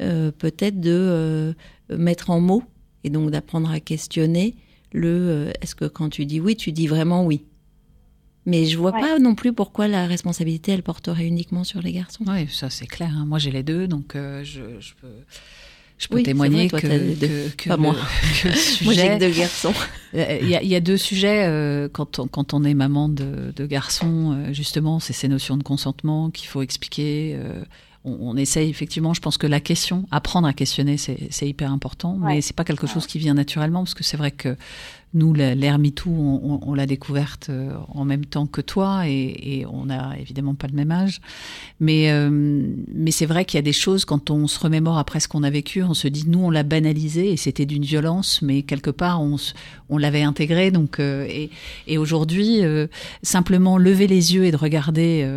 euh, 0.00 0.30
peut-être 0.30 0.80
de 0.80 0.90
euh, 0.92 1.52
mettre 1.90 2.30
en 2.30 2.40
mots 2.40 2.62
et 3.02 3.10
donc 3.10 3.30
d'apprendre 3.30 3.70
à 3.70 3.80
questionner 3.80 4.54
le. 4.92 5.08
euh, 5.08 5.50
Est-ce 5.62 5.74
que 5.74 5.86
quand 5.86 6.08
tu 6.10 6.26
dis 6.26 6.38
oui, 6.40 6.54
tu 6.54 6.70
dis 6.70 6.86
vraiment 6.86 7.24
oui? 7.26 7.42
Mais 8.46 8.64
je 8.66 8.78
vois 8.78 8.92
Ouais. 8.92 9.00
pas 9.00 9.18
non 9.18 9.34
plus 9.34 9.52
pourquoi 9.52 9.88
la 9.88 10.06
responsabilité 10.06 10.72
elle 10.72 10.82
porterait 10.84 11.26
uniquement 11.26 11.64
sur 11.64 11.82
les 11.82 11.92
garçons. 11.92 12.24
Oui, 12.26 12.46
ça 12.50 12.70
c'est 12.70 12.86
clair. 12.86 13.10
hein. 13.16 13.24
Moi 13.26 13.38
j'ai 13.38 13.50
les 13.50 13.62
deux, 13.64 13.86
donc 13.88 14.14
euh, 14.14 14.44
je, 14.44 14.60
je 14.80 14.92
peux, 15.00 15.08
je 15.98 16.06
peux 16.08 16.14
Oui, 16.16 16.22
témoigner 16.22 16.68
vrai, 16.68 16.80
toi, 16.80 16.80
que, 16.80 17.14
deux. 17.14 17.26
que, 17.26 17.56
que 17.64 17.68
Pas 17.70 17.76
le, 17.76 17.82
moi. 17.82 17.96
que 18.42 18.48
le 18.48 18.54
Moi, 18.84 18.94
j'ai 18.94 19.18
deux 19.18 19.30
garçons. 19.30 19.72
Euh, 20.14 20.38
Il 20.42 20.48
y, 20.48 20.54
a, 20.54 20.62
il 20.62 20.68
y 20.68 20.74
a 20.76 20.80
deux 20.80 20.96
sujets 20.96 21.44
euh, 21.48 21.88
quand, 21.92 22.18
on, 22.20 22.28
quand 22.28 22.54
on 22.54 22.62
est 22.64 22.74
maman 22.74 23.08
de, 23.08 23.52
de 23.56 23.66
garçons, 23.66 24.32
euh, 24.36 24.52
justement, 24.52 25.00
c'est 25.00 25.12
ces 25.12 25.26
notions 25.28 25.56
de 25.56 25.62
consentement 25.64 26.30
qu'il 26.30 26.46
faut 26.48 26.62
expliquer. 26.62 27.36
euh, 27.38 27.64
on, 28.04 28.16
on 28.20 28.36
essaye 28.36 28.70
effectivement, 28.70 29.14
je 29.14 29.20
pense 29.20 29.36
que 29.38 29.48
la 29.48 29.58
question, 29.58 30.06
apprendre 30.12 30.46
à 30.46 30.52
questionner, 30.52 30.96
c'est 30.96 31.48
hyper 31.48 31.72
important, 31.72 32.16
mais 32.20 32.34
Ouais. 32.36 32.40
c'est 32.40 32.54
pas 32.54 32.62
quelque 32.62 32.86
chose 32.86 33.04
qui 33.08 33.18
vient 33.18 33.34
naturellement, 33.34 33.80
parce 33.82 33.94
que 33.94 34.04
c'est 34.04 34.16
vrai 34.16 34.30
que 34.30 34.56
nous, 35.16 35.32
l'ère 35.32 35.78
MeToo, 35.78 36.10
on, 36.10 36.40
on, 36.42 36.60
on 36.62 36.74
l'a 36.74 36.86
découverte 36.86 37.48
euh, 37.48 37.72
en 37.88 38.04
même 38.04 38.24
temps 38.24 38.46
que 38.46 38.60
toi, 38.60 39.08
et, 39.08 39.60
et 39.60 39.66
on 39.66 39.86
n'a 39.86 40.16
évidemment 40.18 40.54
pas 40.54 40.66
le 40.66 40.74
même 40.74 40.92
âge. 40.92 41.20
Mais, 41.80 42.10
euh, 42.10 42.28
mais 42.30 43.10
c'est 43.10 43.26
vrai 43.26 43.44
qu'il 43.44 43.58
y 43.58 43.58
a 43.58 43.62
des 43.62 43.72
choses, 43.72 44.04
quand 44.04 44.30
on 44.30 44.46
se 44.46 44.60
remémore 44.60 44.98
après 44.98 45.18
ce 45.18 45.26
qu'on 45.26 45.42
a 45.42 45.50
vécu, 45.50 45.82
on 45.82 45.94
se 45.94 46.06
dit, 46.06 46.24
nous, 46.28 46.40
on 46.40 46.50
l'a 46.50 46.62
banalisé, 46.62 47.32
et 47.32 47.36
c'était 47.36 47.66
d'une 47.66 47.84
violence, 47.84 48.42
mais 48.42 48.62
quelque 48.62 48.90
part, 48.90 49.22
on, 49.22 49.98
l'avait 49.98 50.22
intégré. 50.22 50.70
Donc, 50.70 51.00
euh, 51.00 51.26
et, 51.28 51.50
et 51.86 51.98
aujourd'hui, 51.98 52.62
euh, 52.62 52.86
simplement 53.22 53.78
lever 53.78 54.06
les 54.06 54.34
yeux 54.34 54.44
et 54.44 54.50
de 54.50 54.56
regarder 54.56 55.28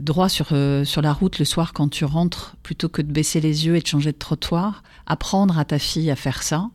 droit 0.00 0.28
sur, 0.30 0.48
sur 0.84 1.02
la 1.02 1.12
route 1.12 1.38
le 1.38 1.44
soir 1.44 1.72
quand 1.74 1.88
tu 1.88 2.04
rentres, 2.04 2.56
plutôt 2.62 2.88
que 2.88 3.02
de 3.02 3.12
baisser 3.12 3.40
les 3.40 3.66
yeux 3.66 3.76
et 3.76 3.80
de 3.80 3.86
changer 3.86 4.12
de 4.12 4.18
trottoir, 4.18 4.82
apprendre 5.06 5.58
à 5.58 5.64
ta 5.64 5.78
fille 5.78 6.10
à 6.10 6.16
faire 6.16 6.42
ça, 6.42 6.70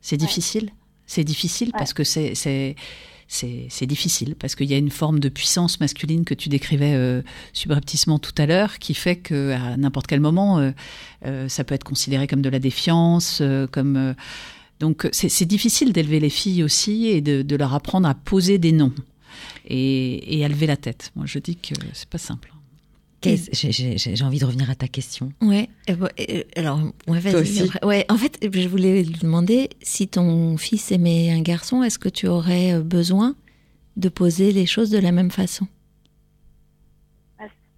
c'est 0.00 0.16
difficile? 0.16 0.70
C'est 1.10 1.24
difficile 1.24 1.72
parce 1.76 1.92
que 1.92 2.04
c'est 2.04 2.36
c'est 2.36 2.76
c'est 3.26 3.66
c'est 3.68 3.86
difficile 3.86 4.36
parce 4.36 4.54
qu'il 4.54 4.70
y 4.70 4.74
a 4.74 4.76
une 4.76 4.92
forme 4.92 5.18
de 5.18 5.28
puissance 5.28 5.80
masculine 5.80 6.24
que 6.24 6.34
tu 6.34 6.48
décrivais 6.48 6.94
euh, 6.94 7.22
subrepticement 7.52 8.20
tout 8.20 8.34
à 8.38 8.46
l'heure 8.46 8.78
qui 8.78 8.94
fait 8.94 9.16
que 9.16 9.50
à 9.50 9.76
n'importe 9.76 10.06
quel 10.06 10.20
moment 10.20 10.60
euh, 10.60 10.70
euh, 11.26 11.48
ça 11.48 11.64
peut 11.64 11.74
être 11.74 11.82
considéré 11.82 12.28
comme 12.28 12.42
de 12.42 12.48
la 12.48 12.60
défiance 12.60 13.42
comme 13.72 14.14
donc 14.78 15.08
c'est 15.10 15.28
c'est 15.28 15.46
difficile 15.46 15.92
d'élever 15.92 16.20
les 16.20 16.30
filles 16.30 16.62
aussi 16.62 17.08
et 17.08 17.20
de, 17.20 17.42
de 17.42 17.56
leur 17.56 17.74
apprendre 17.74 18.08
à 18.08 18.14
poser 18.14 18.58
des 18.58 18.70
noms 18.70 18.94
et, 19.66 20.38
et 20.38 20.44
à 20.44 20.48
lever 20.48 20.68
la 20.68 20.76
tête. 20.76 21.10
Moi 21.16 21.26
je 21.26 21.40
dis 21.40 21.56
que 21.56 21.74
c'est 21.92 22.08
pas 22.08 22.18
simple. 22.18 22.52
Qu'est-ce- 23.20 23.50
J'ai 24.16 24.24
envie 24.24 24.38
de 24.38 24.46
revenir 24.46 24.70
à 24.70 24.74
ta 24.74 24.88
question. 24.88 25.30
Ouais. 25.42 25.68
bon, 25.88 26.08
euh, 26.20 26.42
alors, 26.56 26.80
ouais, 27.06 27.18
vas-y. 27.20 27.32
Toi 27.32 27.40
aussi. 27.42 27.62
après. 27.64 27.86
Ouais. 27.86 28.06
En 28.08 28.16
fait, 28.16 28.38
je 28.42 28.68
voulais 28.68 29.02
lui 29.02 29.12
demander 29.20 29.68
si 29.82 30.08
ton 30.08 30.56
fils 30.56 30.90
aimait 30.90 31.30
un 31.30 31.42
garçon, 31.42 31.82
est-ce 31.82 31.98
que 31.98 32.08
tu 32.08 32.26
aurais 32.28 32.74
euh, 32.74 32.80
besoin 32.82 33.34
de 33.96 34.08
poser 34.08 34.52
les 34.52 34.64
choses 34.66 34.88
de 34.90 34.98
la 34.98 35.12
même 35.12 35.30
façon? 35.30 35.66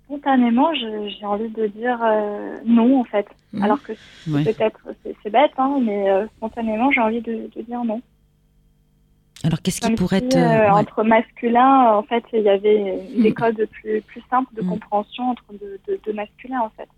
Spontanément, 0.05 0.74
je- 0.74 1.09
j'ai 1.18 1.24
envie 1.24 1.49
de 1.49 1.66
dire 1.68 1.99
euh, 2.05 2.59
non, 2.66 3.01
en 3.01 3.05
fait. 3.05 3.26
Alors 3.61 3.82
que 3.82 3.93
Ouais. 4.30 4.45
peut-être 4.45 4.78
c'est 5.03 5.16
c'est 5.22 5.30
bête, 5.30 5.53
hein, 5.57 5.78
mais 5.82 6.11
euh, 6.11 6.26
spontanément, 6.36 6.90
j'ai 6.93 7.01
envie 7.01 7.22
de, 7.22 7.49
de 7.57 7.62
dire 7.62 7.82
non. 7.84 8.01
Alors, 9.45 9.61
qu'est-ce 9.61 9.80
qui 9.80 9.90
pourrait 9.93 10.20
si, 10.20 10.28
te. 10.28 10.36
euh, 10.36 10.61
ouais. 10.62 10.70
entre 10.70 11.03
masculins, 11.03 11.95
en 11.97 12.03
fait, 12.05 12.22
il 12.32 12.43
y 12.43 12.49
avait 12.49 13.01
des 13.20 13.32
codes 13.34 13.66
plus, 13.72 14.01
plus 14.03 14.22
simples 14.30 14.55
de 14.55 14.62
Mm. 14.62 14.68
compréhension 14.68 15.30
entre 15.30 15.45
deux 15.61 15.80
de, 15.88 16.01
de 16.07 16.12
masculins, 16.12 16.61
en 16.61 16.70
fait. 16.70 16.88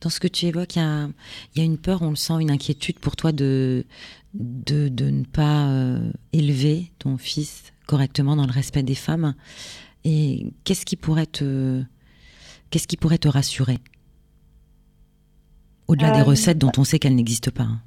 Dans 0.00 0.10
ce 0.10 0.20
que 0.20 0.28
tu 0.28 0.46
évoques, 0.46 0.76
il 0.76 0.80
y 0.80 0.82
a, 0.82 1.08
il 1.54 1.58
y 1.58 1.62
a 1.62 1.64
une 1.64 1.78
peur, 1.78 2.02
on 2.02 2.10
le 2.10 2.16
sent, 2.16 2.34
une 2.40 2.50
inquiétude 2.50 2.98
pour 2.98 3.16
toi 3.16 3.32
de, 3.32 3.84
de, 4.34 4.88
de 4.88 5.10
ne 5.10 5.24
pas 5.24 5.66
euh, 5.68 6.10
élever 6.32 6.92
ton 6.98 7.16
fils 7.16 7.72
correctement 7.86 8.36
dans 8.36 8.46
le 8.46 8.52
respect 8.52 8.82
des 8.82 8.94
femmes. 8.94 9.34
Et 10.04 10.52
qu'est-ce 10.64 10.84
qui 10.84 10.96
pourrait 10.96 11.26
te, 11.26 11.82
qu'est-ce 12.70 12.86
qui 12.86 12.96
pourrait 12.96 13.18
te 13.18 13.28
rassurer? 13.28 13.78
Au-delà 15.88 16.10
des 16.12 16.20
Euh, 16.20 16.24
recettes 16.24 16.58
dont 16.58 16.72
on 16.78 16.84
sait 16.84 16.98
qu'elles 16.98 17.14
n'existent 17.16 17.50
pas. 17.50 17.64
hein. 17.64 17.80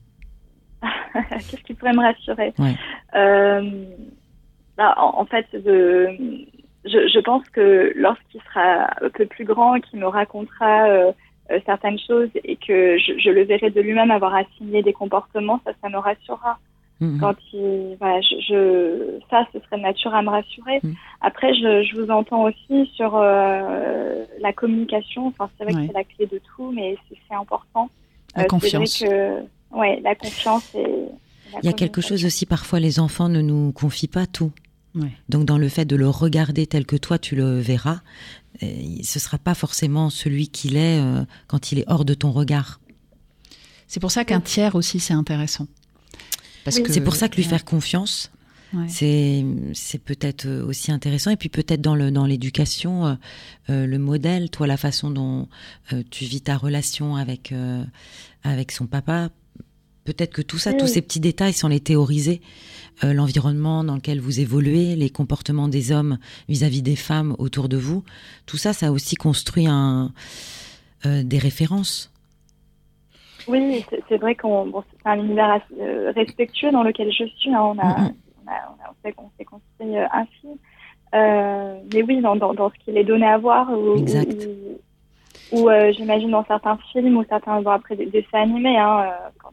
Qu'est-ce 1.30 1.63
qui 1.63 1.74
pourrait 1.74 1.93
me 1.93 2.01
rassurer 2.01 2.53
Ouais. 2.59 2.76
Euh, 3.15 3.86
bah, 4.78 4.93
en, 4.97 5.26
fait, 5.26 5.47
de, 5.53 6.09
je, 6.86 7.07
je, 7.07 7.20
pense 7.20 7.47
que 7.49 7.93
lorsqu'il 7.95 8.41
sera 8.41 8.88
un 9.03 9.09
peu 9.09 9.26
plus 9.26 9.45
grand, 9.45 9.80
qu'il 9.80 9.99
me 9.99 10.07
racontera 10.07 10.88
euh, 10.88 11.11
euh, 11.51 11.59
certaines 11.65 11.99
choses 11.99 12.30
et 12.43 12.57
que 12.57 12.97
je, 12.97 13.18
je 13.18 13.30
le 13.30 13.43
verrai 13.43 13.72
de 13.72 13.82
lui-même 13.82 14.11
avoir 14.11 14.36
assimilé 14.36 14.84
des 14.84 14.93
comportements, 14.93 15.59
ça, 15.65 15.72
ça 15.82 15.89
me 15.89 15.97
rassurera. 15.97 16.59
Mhm. 16.99 17.20
Quand 17.20 17.36
il, 17.53 17.95
voilà, 17.99 18.22
je, 18.22 18.36
je, 18.47 19.20
ça, 19.30 19.45
ce 19.53 19.59
serait 19.59 19.78
de 19.78 19.84
nature 19.84 20.13
à 20.15 20.22
me 20.22 20.30
rassurer. 20.30 20.80
Mhm. 20.84 20.95
Après, 21.22 21.53
je, 21.53 21.84
je, 21.84 22.01
vous 22.01 22.09
entends 22.09 22.43
aussi 22.43 22.89
sur 22.95 23.15
euh, 23.15 24.26
la 24.39 24.53
communication. 24.53 25.28
Enfin, 25.28 25.49
c'est 25.57 25.63
vrai 25.63 25.74
que 25.74 25.88
c'est 25.88 25.93
la 25.93 26.03
clé 26.03 26.26
de 26.26 26.39
tout, 26.55 26.72
mais 26.72 26.97
c'est 27.09 27.36
important. 27.36 27.89
La 28.36 28.45
confiance. 28.45 28.99
Que, 28.99 29.41
ouais, 29.72 29.99
la 30.01 30.15
confiance 30.15 30.74
et. 30.76 31.05
Il 31.63 31.65
y 31.65 31.70
a 31.70 31.74
quelque 31.74 32.01
chose 32.01 32.26
aussi, 32.26 32.45
parfois 32.45 32.80
les 32.80 32.99
enfants 32.99 33.30
ne 33.30 33.41
nous 33.41 33.72
confient 33.72 34.07
pas 34.09 34.28
tout. 34.28 34.51
Donc 35.30 35.45
dans 35.45 35.59
le 35.59 35.70
fait 35.70 35.86
de 35.86 35.95
le 35.95 36.09
regarder 36.09 36.65
tel 36.65 36.86
que 36.86 36.95
toi 36.95 37.20
tu 37.20 37.36
le 37.36 37.59
verras, 37.59 38.01
euh, 38.63 38.68
ce 39.03 39.20
sera 39.20 39.38
pas 39.38 39.53
forcément 39.53 40.09
celui 40.09 40.47
qu'il 40.47 40.76
est 40.76 40.99
euh, 40.99 41.24
quand 41.45 41.72
il 41.72 41.78
est 41.78 41.84
hors 41.88 42.03
de 42.03 42.15
ton 42.15 42.32
regard. 42.32 42.80
C'est 43.88 43.99
pour 43.99 44.09
ça 44.09 44.26
qu'un 44.26 44.41
tiers 44.41 44.74
aussi 44.74 44.99
c'est 44.99 45.13
intéressant. 45.13 45.68
Parce 46.65 46.80
que 46.80 46.91
c'est 46.91 47.01
pour 47.01 47.15
ça 47.15 47.30
que 47.30 47.36
lui 47.36 47.43
faire 47.43 47.63
confiance, 47.63 48.32
c'est 48.88 49.45
c'est 49.74 49.99
peut-être 49.99 50.49
aussi 50.63 50.91
intéressant. 50.91 51.30
Et 51.30 51.38
puis 51.38 51.47
peut-être 51.47 51.80
dans 51.80 51.95
le 51.95 52.11
dans 52.11 52.26
l'éducation, 52.26 53.18
euh, 53.70 53.86
le 53.86 53.99
modèle, 53.99 54.49
toi 54.49 54.65
la 54.65 54.78
façon 54.78 55.11
dont 55.11 55.47
tu 56.09 56.26
vis 56.26 56.41
ta 56.41 56.57
relation 56.57 57.15
avec 57.15 57.53
avec 58.43 58.72
son 58.72 58.88
papa, 58.88 59.30
peut-être 60.08 60.32
que 60.32 60.41
tout 60.41 60.58
ça, 60.58 60.72
tous 60.72 60.88
ces 60.88 61.01
petits 61.01 61.20
détails, 61.20 61.51
sans 61.51 61.68
les 61.68 61.82
théoriser, 61.82 62.39
euh, 63.03 63.14
l'environnement 63.14 63.84
dans 63.84 63.95
lequel 63.95 64.22
vous 64.22 64.39
évoluez, 64.39 64.95
les 64.95 65.10
comportements 65.10 65.68
des 65.68 65.91
hommes 65.91 66.18
vis-à-vis 66.47 66.82
des 66.82 66.95
femmes 66.95 67.36
autour 67.39 67.68
de 67.68 67.76
vous, 67.76 68.05
tout 68.45 68.55
ça, 68.55 68.72
ça 68.72 68.88
a 68.88 68.91
aussi 68.91 69.16
construit 69.16 69.68
un, 69.68 70.14
euh, 71.05 71.24
des 71.24 71.39
références. 71.39 72.10
Oui, 73.49 73.86
c'est 74.08 74.18
vrai 74.18 74.36
qu'on 74.36 74.66
bon, 74.66 74.82
c'est 74.91 75.10
un 75.10 75.20
univers 75.20 75.60
euh, 75.80 76.14
respectueux 76.16 76.72
dans 76.72 76.84
lequel 76.84 77.12
je 77.12 77.26
suis. 77.26 77.53
Hein. 77.53 77.62
on, 77.62 77.78
a, 77.78 78.12
on, 78.47 78.49
a, 78.49 79.12
on, 79.18 79.30
s'est 79.38 79.45
construit 79.45 79.97
ainsi. 80.14 80.47
mais 81.14 82.01
oui, 82.01 82.22
dans, 82.22 82.38
dans, 82.38 82.53
dans 82.53 82.70
ce 82.70 82.76
qu'il 82.86 82.97
est 82.97 83.03
donné 83.03 83.26
à 83.26 83.38
voir, 83.38 83.70
ou, 83.72 83.97
ou, 85.51 85.70
j'imagine 85.91 86.32
dans 86.32 86.45
certains 86.45 86.78
films 86.93 87.18
ou 87.18 87.26
certains 87.28 87.66
après 87.66 87.97
des 87.97 88.05
dessins 88.05 88.41
animés, 88.41 88.78
hein, 88.78 89.12
quand, 89.38 89.51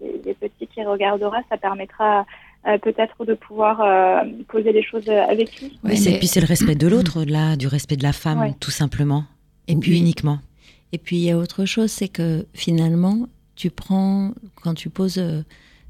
il, 0.00 0.06
quand 0.06 0.20
il 0.24 0.30
est, 0.30 0.34
petit 0.34 0.66
qui 0.66 0.84
regardera, 0.84 1.38
ça 1.48 1.56
permettra 1.56 2.26
euh, 2.66 2.78
peut-être 2.78 3.24
de 3.24 3.34
pouvoir 3.34 3.80
euh, 3.80 4.24
poser 4.48 4.72
les 4.72 4.82
choses 4.82 5.08
avec 5.08 5.60
lui. 5.60 5.78
et 5.84 6.18
puis 6.18 6.26
c'est 6.26 6.40
le 6.40 6.46
respect 6.46 6.74
de 6.74 6.86
l'autre, 6.88 7.24
là, 7.24 7.56
du 7.56 7.66
respect 7.66 7.96
de 7.96 8.02
la 8.02 8.12
femme, 8.12 8.54
tout 8.58 8.70
simplement, 8.70 9.24
et 9.68 9.76
puis 9.76 9.98
uniquement. 9.98 10.38
Et 10.92 10.98
puis 10.98 11.16
il 11.16 11.22
y 11.22 11.30
a 11.30 11.38
autre 11.38 11.64
chose, 11.64 11.90
c'est 11.90 12.08
que 12.08 12.46
finalement, 12.54 13.28
tu 13.54 13.70
prends, 13.70 14.32
quand 14.62 14.74
tu 14.74 14.90
poses 14.90 15.18
euh, 15.18 15.42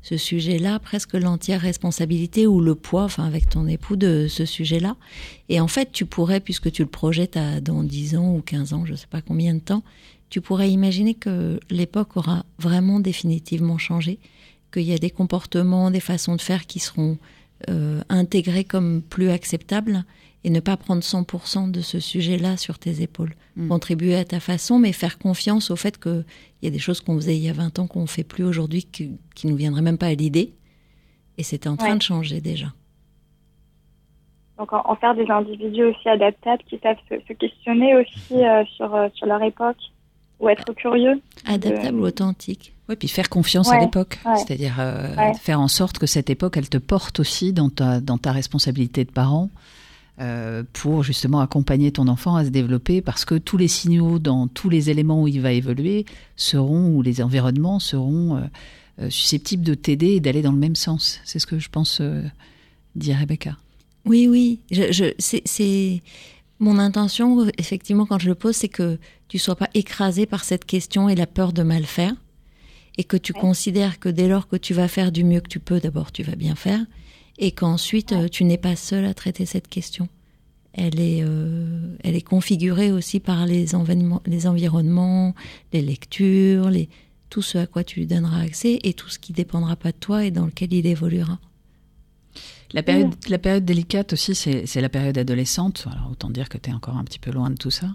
ce 0.02 0.16
sujet-là, 0.16 0.78
presque 0.78 1.14
l'entière 1.14 1.60
responsabilité 1.60 2.46
ou 2.46 2.60
le 2.60 2.74
poids, 2.74 3.04
enfin 3.04 3.24
avec 3.24 3.48
ton 3.48 3.66
époux, 3.66 3.96
de 3.96 4.26
ce 4.28 4.44
sujet-là. 4.44 4.96
Et 5.48 5.60
en 5.60 5.68
fait, 5.68 5.90
tu 5.92 6.06
pourrais, 6.06 6.40
puisque 6.40 6.70
tu 6.70 6.82
le 6.82 6.88
projettes 6.88 7.36
à, 7.36 7.60
dans 7.60 7.82
10 7.82 8.16
ans 8.16 8.34
ou 8.34 8.40
15 8.40 8.72
ans, 8.72 8.84
je 8.86 8.92
ne 8.92 8.96
sais 8.96 9.08
pas 9.08 9.20
combien 9.20 9.54
de 9.54 9.60
temps, 9.60 9.82
tu 10.30 10.40
pourrais 10.40 10.70
imaginer 10.70 11.14
que 11.14 11.60
l'époque 11.70 12.16
aura 12.16 12.44
vraiment 12.58 13.00
définitivement 13.00 13.78
changé 13.78 14.18
qu'il 14.72 14.82
y 14.82 14.92
a 14.92 14.98
des 14.98 15.10
comportements, 15.10 15.90
des 15.90 16.00
façons 16.00 16.36
de 16.36 16.40
faire 16.40 16.66
qui 16.66 16.80
seront 16.80 17.18
euh, 17.70 18.02
intégrés 18.08 18.64
comme 18.64 19.02
plus 19.02 19.30
acceptables 19.30 20.04
et 20.44 20.50
ne 20.50 20.60
pas 20.60 20.76
prendre 20.76 21.02
100% 21.02 21.70
de 21.70 21.80
ce 21.80 21.98
sujet-là 21.98 22.56
sur 22.56 22.78
tes 22.78 23.02
épaules. 23.02 23.34
Mm. 23.56 23.68
Contribuer 23.68 24.16
à 24.16 24.24
ta 24.24 24.40
façon, 24.40 24.78
mais 24.78 24.92
faire 24.92 25.18
confiance 25.18 25.70
au 25.70 25.76
fait 25.76 25.98
qu'il 25.98 26.24
y 26.62 26.66
a 26.66 26.70
des 26.70 26.78
choses 26.78 27.00
qu'on 27.00 27.16
faisait 27.16 27.36
il 27.36 27.42
y 27.42 27.48
a 27.48 27.52
20 27.52 27.78
ans 27.78 27.86
qu'on 27.86 28.02
ne 28.02 28.06
fait 28.06 28.24
plus 28.24 28.44
aujourd'hui, 28.44 28.84
qui, 28.84 29.18
ne 29.44 29.50
nous 29.50 29.56
viendraient 29.56 29.82
même 29.82 29.98
pas 29.98 30.06
à 30.06 30.14
l'idée. 30.14 30.54
Et 31.38 31.42
c'était 31.42 31.68
en 31.68 31.76
train 31.76 31.96
de 31.96 32.02
changer 32.02 32.40
déjà. 32.40 32.66
Donc 34.58 34.72
en, 34.72 34.96
faire 34.96 35.14
des 35.14 35.28
individus 35.30 35.84
aussi 35.84 36.08
adaptables 36.08 36.62
qui 36.64 36.78
savent 36.78 36.96
se, 37.08 37.32
questionner 37.32 37.96
aussi 37.96 38.34
euh, 38.34 38.64
sur, 38.76 38.94
euh, 38.94 39.08
sur 39.14 39.26
leur 39.26 39.42
époque 39.42 39.76
ou 40.40 40.48
être 40.48 40.72
curieux. 40.74 41.20
Adaptable 41.44 41.98
ou 41.98 42.06
authentique. 42.06 42.72
Oui, 42.88 42.94
puis 42.96 43.08
faire 43.08 43.28
confiance 43.28 43.68
à 43.70 43.80
l'époque, 43.80 44.20
c'est-à-dire 44.36 44.76
euh, 44.78 45.32
faire 45.40 45.60
en 45.60 45.66
sorte 45.66 45.98
que 45.98 46.06
cette 46.06 46.30
époque, 46.30 46.56
elle 46.56 46.68
te 46.68 46.78
porte 46.78 47.18
aussi 47.18 47.52
dans 47.52 47.68
ta, 47.68 48.00
dans 48.00 48.16
ta 48.16 48.30
responsabilité 48.30 49.04
de 49.04 49.10
parent 49.10 49.50
euh, 50.20 50.62
pour 50.72 51.02
justement 51.02 51.40
accompagner 51.40 51.90
ton 51.90 52.06
enfant 52.06 52.36
à 52.36 52.44
se 52.44 52.50
développer, 52.50 53.00
parce 53.00 53.24
que 53.24 53.34
tous 53.34 53.56
les 53.56 53.66
signaux 53.66 54.20
dans 54.20 54.46
tous 54.46 54.68
les 54.68 54.88
éléments 54.88 55.22
où 55.22 55.26
il 55.26 55.40
va 55.40 55.50
évoluer 55.50 56.06
seront, 56.36 56.94
ou 56.94 57.02
les 57.02 57.22
environnements 57.22 57.80
seront 57.80 58.36
euh, 59.00 59.10
susceptibles 59.10 59.64
de 59.64 59.74
t'aider 59.74 60.12
et 60.12 60.20
d'aller 60.20 60.42
dans 60.42 60.52
le 60.52 60.58
même 60.58 60.76
sens. 60.76 61.20
C'est 61.24 61.40
ce 61.40 61.46
que 61.46 61.58
je 61.58 61.68
pense, 61.68 62.00
dit 62.94 63.12
Rebecca. 63.12 63.56
Oui, 64.04 64.28
oui, 64.30 64.60
je, 64.70 64.92
je 64.92 65.12
c'est 65.18 66.02
mon 66.60 66.78
intention, 66.78 67.46
effectivement, 67.58 68.06
quand 68.06 68.18
je 68.20 68.28
le 68.28 68.34
pose, 68.34 68.54
c'est 68.54 68.68
que 68.68 68.98
tu 69.28 69.38
sois 69.38 69.56
pas 69.56 69.70
écrasé 69.74 70.26
par 70.26 70.44
cette 70.44 70.64
question 70.64 71.08
et 71.08 71.14
la 71.14 71.26
peur 71.26 71.52
de 71.52 71.62
mal 71.62 71.84
faire 71.84 72.14
et 72.98 73.04
que 73.04 73.16
tu 73.16 73.32
considères 73.32 73.98
que 73.98 74.08
dès 74.08 74.28
lors 74.28 74.48
que 74.48 74.56
tu 74.56 74.74
vas 74.74 74.88
faire 74.88 75.12
du 75.12 75.24
mieux 75.24 75.40
que 75.40 75.48
tu 75.48 75.60
peux, 75.60 75.80
d'abord 75.80 76.12
tu 76.12 76.22
vas 76.22 76.34
bien 76.34 76.54
faire, 76.54 76.84
et 77.38 77.52
qu'ensuite 77.52 78.12
euh, 78.12 78.28
tu 78.28 78.44
n'es 78.44 78.58
pas 78.58 78.76
seul 78.76 79.04
à 79.04 79.14
traiter 79.14 79.44
cette 79.44 79.68
question. 79.68 80.08
Elle 80.72 81.00
est, 81.00 81.22
euh, 81.22 81.96
elle 82.04 82.16
est 82.16 82.22
configurée 82.22 82.92
aussi 82.92 83.20
par 83.20 83.46
les, 83.46 83.74
environnements, 83.74 85.34
les 85.72 85.82
lectures, 85.82 86.70
les, 86.70 86.88
tout 87.30 87.42
ce 87.42 87.58
à 87.58 87.66
quoi 87.66 87.82
tu 87.82 88.00
lui 88.00 88.06
donneras 88.06 88.40
accès 88.40 88.78
et 88.82 88.92
tout 88.92 89.08
ce 89.08 89.18
qui 89.18 89.32
dépendra 89.32 89.76
pas 89.76 89.92
de 89.92 89.96
toi 89.96 90.24
et 90.24 90.30
dans 90.30 90.46
lequel 90.46 90.72
il 90.74 90.86
évoluera. 90.86 91.38
La 92.76 92.82
période, 92.82 93.14
la 93.30 93.38
période 93.38 93.64
délicate 93.64 94.12
aussi, 94.12 94.34
c'est 94.34 94.80
la 94.82 94.90
période 94.90 95.16
adolescente. 95.16 95.86
Alors, 95.90 96.10
autant 96.12 96.28
dire 96.28 96.50
que 96.50 96.58
tu 96.58 96.68
es 96.68 96.74
encore 96.74 96.98
un 96.98 97.04
petit 97.04 97.18
peu 97.18 97.30
loin 97.30 97.48
de 97.48 97.54
tout 97.54 97.70
ça. 97.70 97.86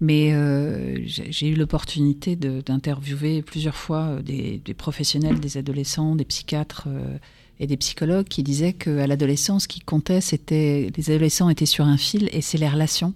Mais 0.00 0.32
euh, 0.32 0.98
j'ai 1.04 1.46
eu 1.46 1.54
l'opportunité 1.54 2.34
d'interviewer 2.34 3.42
plusieurs 3.42 3.76
fois 3.76 4.06
euh, 4.06 4.22
des, 4.22 4.62
des, 4.64 4.72
professionnels, 4.72 5.40
des 5.40 5.58
adolescents, 5.58 6.16
des 6.16 6.24
psychiatres 6.24 6.84
euh, 6.86 7.18
et 7.60 7.66
des 7.66 7.76
psychologues 7.76 8.26
qui 8.26 8.42
disaient 8.42 8.72
qu'à 8.72 9.06
l'adolescence, 9.06 9.64
ce 9.64 9.68
qui 9.68 9.80
comptait, 9.80 10.20
c'était 10.20 10.90
les 10.96 11.10
adolescents 11.10 11.48
étaient 11.48 11.66
sur 11.66 11.84
un 11.84 11.96
fil 11.96 12.28
et 12.32 12.40
c'est 12.40 12.58
les 12.58 12.68
relations 12.68 13.14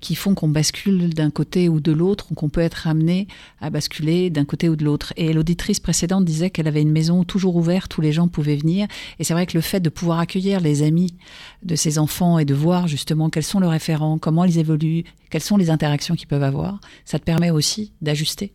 qui 0.00 0.14
font 0.14 0.34
qu'on 0.34 0.48
bascule 0.48 1.12
d'un 1.12 1.30
côté 1.30 1.68
ou 1.68 1.80
de 1.80 1.92
l'autre, 1.92 2.30
ou 2.30 2.34
qu'on 2.34 2.48
peut 2.48 2.60
être 2.60 2.86
amené 2.86 3.26
à 3.60 3.70
basculer 3.70 4.30
d'un 4.30 4.44
côté 4.44 4.68
ou 4.68 4.76
de 4.76 4.84
l'autre. 4.84 5.12
Et 5.16 5.32
l'auditrice 5.32 5.80
précédente 5.80 6.24
disait 6.24 6.50
qu'elle 6.50 6.68
avait 6.68 6.82
une 6.82 6.92
maison 6.92 7.24
toujours 7.24 7.56
ouverte 7.56 7.96
où 7.98 8.00
les 8.00 8.12
gens 8.12 8.28
pouvaient 8.28 8.56
venir. 8.56 8.86
Et 9.18 9.24
c'est 9.24 9.34
vrai 9.34 9.46
que 9.46 9.56
le 9.56 9.60
fait 9.60 9.80
de 9.80 9.88
pouvoir 9.88 10.20
accueillir 10.20 10.60
les 10.60 10.82
amis 10.82 11.14
de 11.62 11.74
ses 11.74 11.98
enfants 11.98 12.38
et 12.38 12.44
de 12.44 12.54
voir 12.54 12.86
justement 12.86 13.28
quels 13.28 13.42
sont 13.42 13.60
leurs 13.60 13.70
référents, 13.70 14.18
comment 14.18 14.44
ils 14.44 14.58
évoluent, 14.58 15.04
quelles 15.30 15.42
sont 15.42 15.56
les 15.56 15.70
interactions 15.70 16.14
qu'ils 16.14 16.28
peuvent 16.28 16.42
avoir, 16.42 16.80
ça 17.04 17.18
te 17.18 17.24
permet 17.24 17.50
aussi 17.50 17.92
d'ajuster 18.00 18.52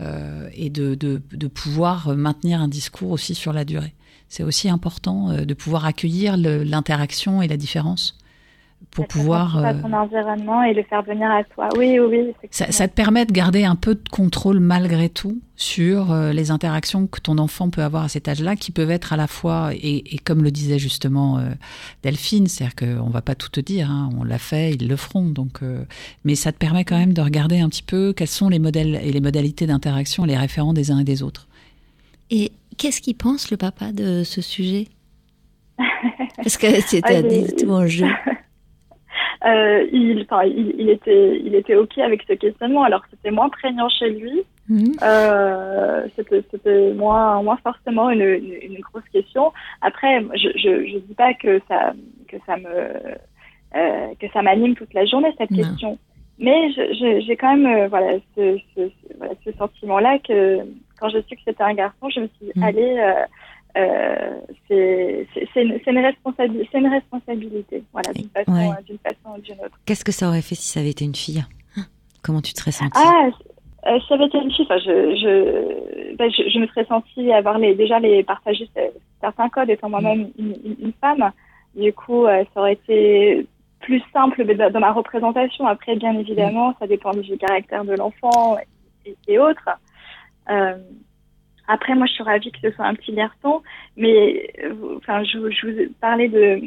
euh, 0.00 0.48
et 0.54 0.70
de, 0.70 0.94
de, 0.94 1.20
de 1.30 1.46
pouvoir 1.46 2.16
maintenir 2.16 2.60
un 2.60 2.68
discours 2.68 3.10
aussi 3.10 3.34
sur 3.34 3.52
la 3.52 3.64
durée 3.64 3.94
c'est 4.30 4.42
aussi 4.42 4.70
important 4.70 5.30
euh, 5.30 5.44
de 5.44 5.52
pouvoir 5.52 5.84
accueillir 5.84 6.38
l'interaction 6.38 7.42
et 7.42 7.48
la 7.48 7.58
différence 7.58 8.16
pour 8.90 9.06
pouvoir 9.06 9.64
à 9.64 9.74
ton 9.74 9.92
euh, 9.92 9.96
environnement 9.96 10.62
et 10.62 10.72
le 10.72 10.82
faire 10.82 11.02
venir 11.02 11.30
à 11.30 11.44
toi. 11.44 11.68
Oui, 11.76 11.98
oui, 12.00 12.32
oui. 12.42 12.48
Ça, 12.50 12.72
ça, 12.72 12.88
te 12.88 12.94
permet 12.94 13.26
de 13.26 13.32
garder 13.32 13.64
un 13.64 13.76
peu 13.76 13.94
de 13.94 14.08
contrôle 14.10 14.58
malgré 14.58 15.08
tout 15.08 15.38
sur 15.54 16.10
euh, 16.10 16.32
les 16.32 16.50
interactions 16.50 17.06
que 17.06 17.20
ton 17.20 17.38
enfant 17.38 17.70
peut 17.70 17.82
avoir 17.82 18.04
à 18.04 18.08
cet 18.08 18.26
âge-là, 18.26 18.56
qui 18.56 18.72
peuvent 18.72 18.90
être 18.90 19.12
à 19.12 19.16
la 19.16 19.26
fois 19.26 19.70
et, 19.74 20.14
et 20.14 20.18
comme 20.18 20.42
le 20.42 20.50
disait 20.50 20.78
justement 20.78 21.38
euh, 21.38 21.50
Delphine, 22.02 22.46
c'est-à-dire 22.46 22.74
qu'on 22.74 23.10
va 23.10 23.20
pas 23.20 23.34
tout 23.34 23.50
te 23.50 23.60
dire, 23.60 23.90
hein, 23.90 24.08
on 24.18 24.24
l'a 24.24 24.38
fait, 24.38 24.72
ils 24.72 24.88
le 24.88 24.96
feront. 24.96 25.26
Donc, 25.26 25.60
mais 26.24 26.34
ça 26.34 26.50
te 26.50 26.58
permet 26.58 26.84
quand 26.84 26.98
même 26.98 27.12
de 27.12 27.20
regarder 27.20 27.60
un 27.60 27.68
petit 27.68 27.82
peu 27.82 28.12
quels 28.12 28.28
sont 28.28 28.48
les 28.48 28.58
modèles 28.58 28.98
et 29.02 29.12
les 29.12 29.20
modalités 29.20 29.66
d'interaction, 29.66 30.24
les 30.24 30.36
référents 30.36 30.72
des 30.72 30.90
uns 30.90 31.00
et 31.00 31.04
des 31.04 31.22
autres. 31.22 31.46
Et 32.30 32.52
qu'est-ce 32.80 33.02
qu'il 33.02 33.16
pense 33.16 33.50
le 33.50 33.58
papa 33.58 33.92
de 33.92 34.24
ce 34.24 34.40
sujet 34.40 34.88
Parce 36.36 36.56
que 36.56 36.66
c'est 36.80 37.02
ah, 37.04 37.22
tout 37.58 37.70
en 37.70 37.86
jeu. 37.86 38.06
Euh, 39.46 39.86
il, 39.90 40.26
il, 40.44 40.74
il, 40.78 40.90
était, 40.90 41.40
il 41.42 41.54
était 41.54 41.74
ok 41.74 41.96
avec 41.96 42.22
ce 42.28 42.34
questionnement. 42.34 42.82
Alors 42.82 43.00
c'était 43.10 43.30
moins 43.30 43.48
prégnant 43.48 43.88
chez 43.88 44.10
lui. 44.10 44.42
Mhm. 44.68 44.92
Euh, 45.02 46.06
c'était 46.14 46.92
moins, 46.92 47.42
moins 47.42 47.56
forcément 47.64 48.10
une, 48.10 48.20
une, 48.20 48.78
grosse 48.80 49.08
question. 49.10 49.50
Après, 49.80 50.22
je, 50.34 50.48
je, 50.56 50.86
je 50.92 50.98
dis 50.98 51.14
pas 51.14 51.32
que 51.32 51.58
ça, 51.68 51.94
que 52.28 52.36
ça 52.44 52.58
me, 52.58 52.68
euh, 53.76 54.14
que 54.20 54.26
ça 54.34 54.42
m'anime 54.42 54.74
toute 54.74 54.92
la 54.92 55.06
journée 55.06 55.32
cette 55.38 55.48
question. 55.48 55.98
Mais 56.40 56.72
j'ai 56.72 57.36
quand 57.36 57.54
même, 57.54 57.66
euh, 57.66 57.88
voilà, 57.88 58.18
ce, 58.34 58.58
ce, 58.74 58.90
voilà, 59.18 59.34
ce 59.44 59.52
sentiment-là 59.52 60.18
que 60.20 60.60
quand 60.98 61.10
je 61.10 61.18
suis 61.22 61.36
que 61.36 61.42
c'était 61.46 61.62
un 61.62 61.74
garçon, 61.74 62.08
je 62.08 62.20
me 62.20 62.28
suis 62.28 62.46
dit, 62.46 62.52
mhm. 62.56 62.62
allez, 62.62 62.96
euh, 62.98 63.24
euh, 63.76 64.40
c'est 64.66 65.62
une, 65.62 65.98
responsabilité, 65.98 66.68
c'est 66.72 66.78
une 66.78 66.88
responsabilité, 66.88 67.82
voilà, 67.92 68.12
d'une 68.14 68.30
façon, 68.30 68.52
Ouais. 68.52 68.82
d'une 68.86 68.98
façon 68.98 69.36
ou 69.38 69.40
d'une 69.42 69.60
autre. 69.60 69.78
Qu'est-ce 69.84 70.04
que 70.04 70.12
ça 70.12 70.28
aurait 70.28 70.40
fait 70.40 70.54
si 70.54 70.66
ça 70.68 70.80
avait 70.80 70.90
été 70.90 71.04
une 71.04 71.14
fille? 71.14 71.44
Comment 72.22 72.40
tu 72.40 72.54
te 72.54 72.60
serais 72.60 72.72
sentie? 72.72 72.90
Ah, 72.94 73.28
euh, 73.86 74.00
si 74.00 74.06
ça 74.08 74.14
avait 74.14 74.26
été 74.26 74.38
une 74.38 74.50
fille, 74.50 74.64
enfin, 74.68 74.78
je, 74.78 75.16
je, 75.16 76.16
ben, 76.16 76.30
je, 76.30 76.48
je 76.48 76.58
me 76.58 76.66
serais 76.68 76.86
sentie 76.86 77.32
avoir 77.32 77.58
les, 77.58 77.74
déjà 77.74 77.98
les 77.98 78.22
partager 78.22 78.68
ce- 78.74 78.98
certains 79.20 79.48
codes 79.50 79.70
étant 79.70 79.90
moi-même 79.90 80.30
une, 80.38 80.56
une, 80.80 80.92
femme. 81.00 81.30
Du 81.74 81.92
coup, 81.92 82.26
ça 82.26 82.60
aurait 82.60 82.72
été 82.74 83.46
plus 83.80 84.02
simple 84.12 84.44
dans 84.44 84.80
ma 84.80 84.92
représentation. 84.92 85.66
Après, 85.66 85.96
bien 85.96 86.16
évidemment, 86.18 86.74
ça 86.78 86.86
dépend 86.86 87.10
du 87.12 87.36
caractère 87.38 87.84
de 87.84 87.94
l'enfant 87.94 88.56
et, 89.26 89.38
autres. 89.38 89.68
Euh, 90.50 90.76
après, 91.66 91.94
moi, 91.94 92.06
je 92.06 92.12
suis 92.12 92.22
ravie 92.22 92.50
que 92.52 92.58
ce 92.62 92.70
soit 92.72 92.86
un 92.86 92.94
petit 92.94 93.12
garçon, 93.12 93.62
mais 93.96 94.50
euh, 94.64 94.96
enfin, 94.98 95.22
je, 95.24 95.50
je 95.50 95.66
vous 95.66 95.78
ai 95.80 95.86
parlé 96.00 96.28
de, 96.28 96.60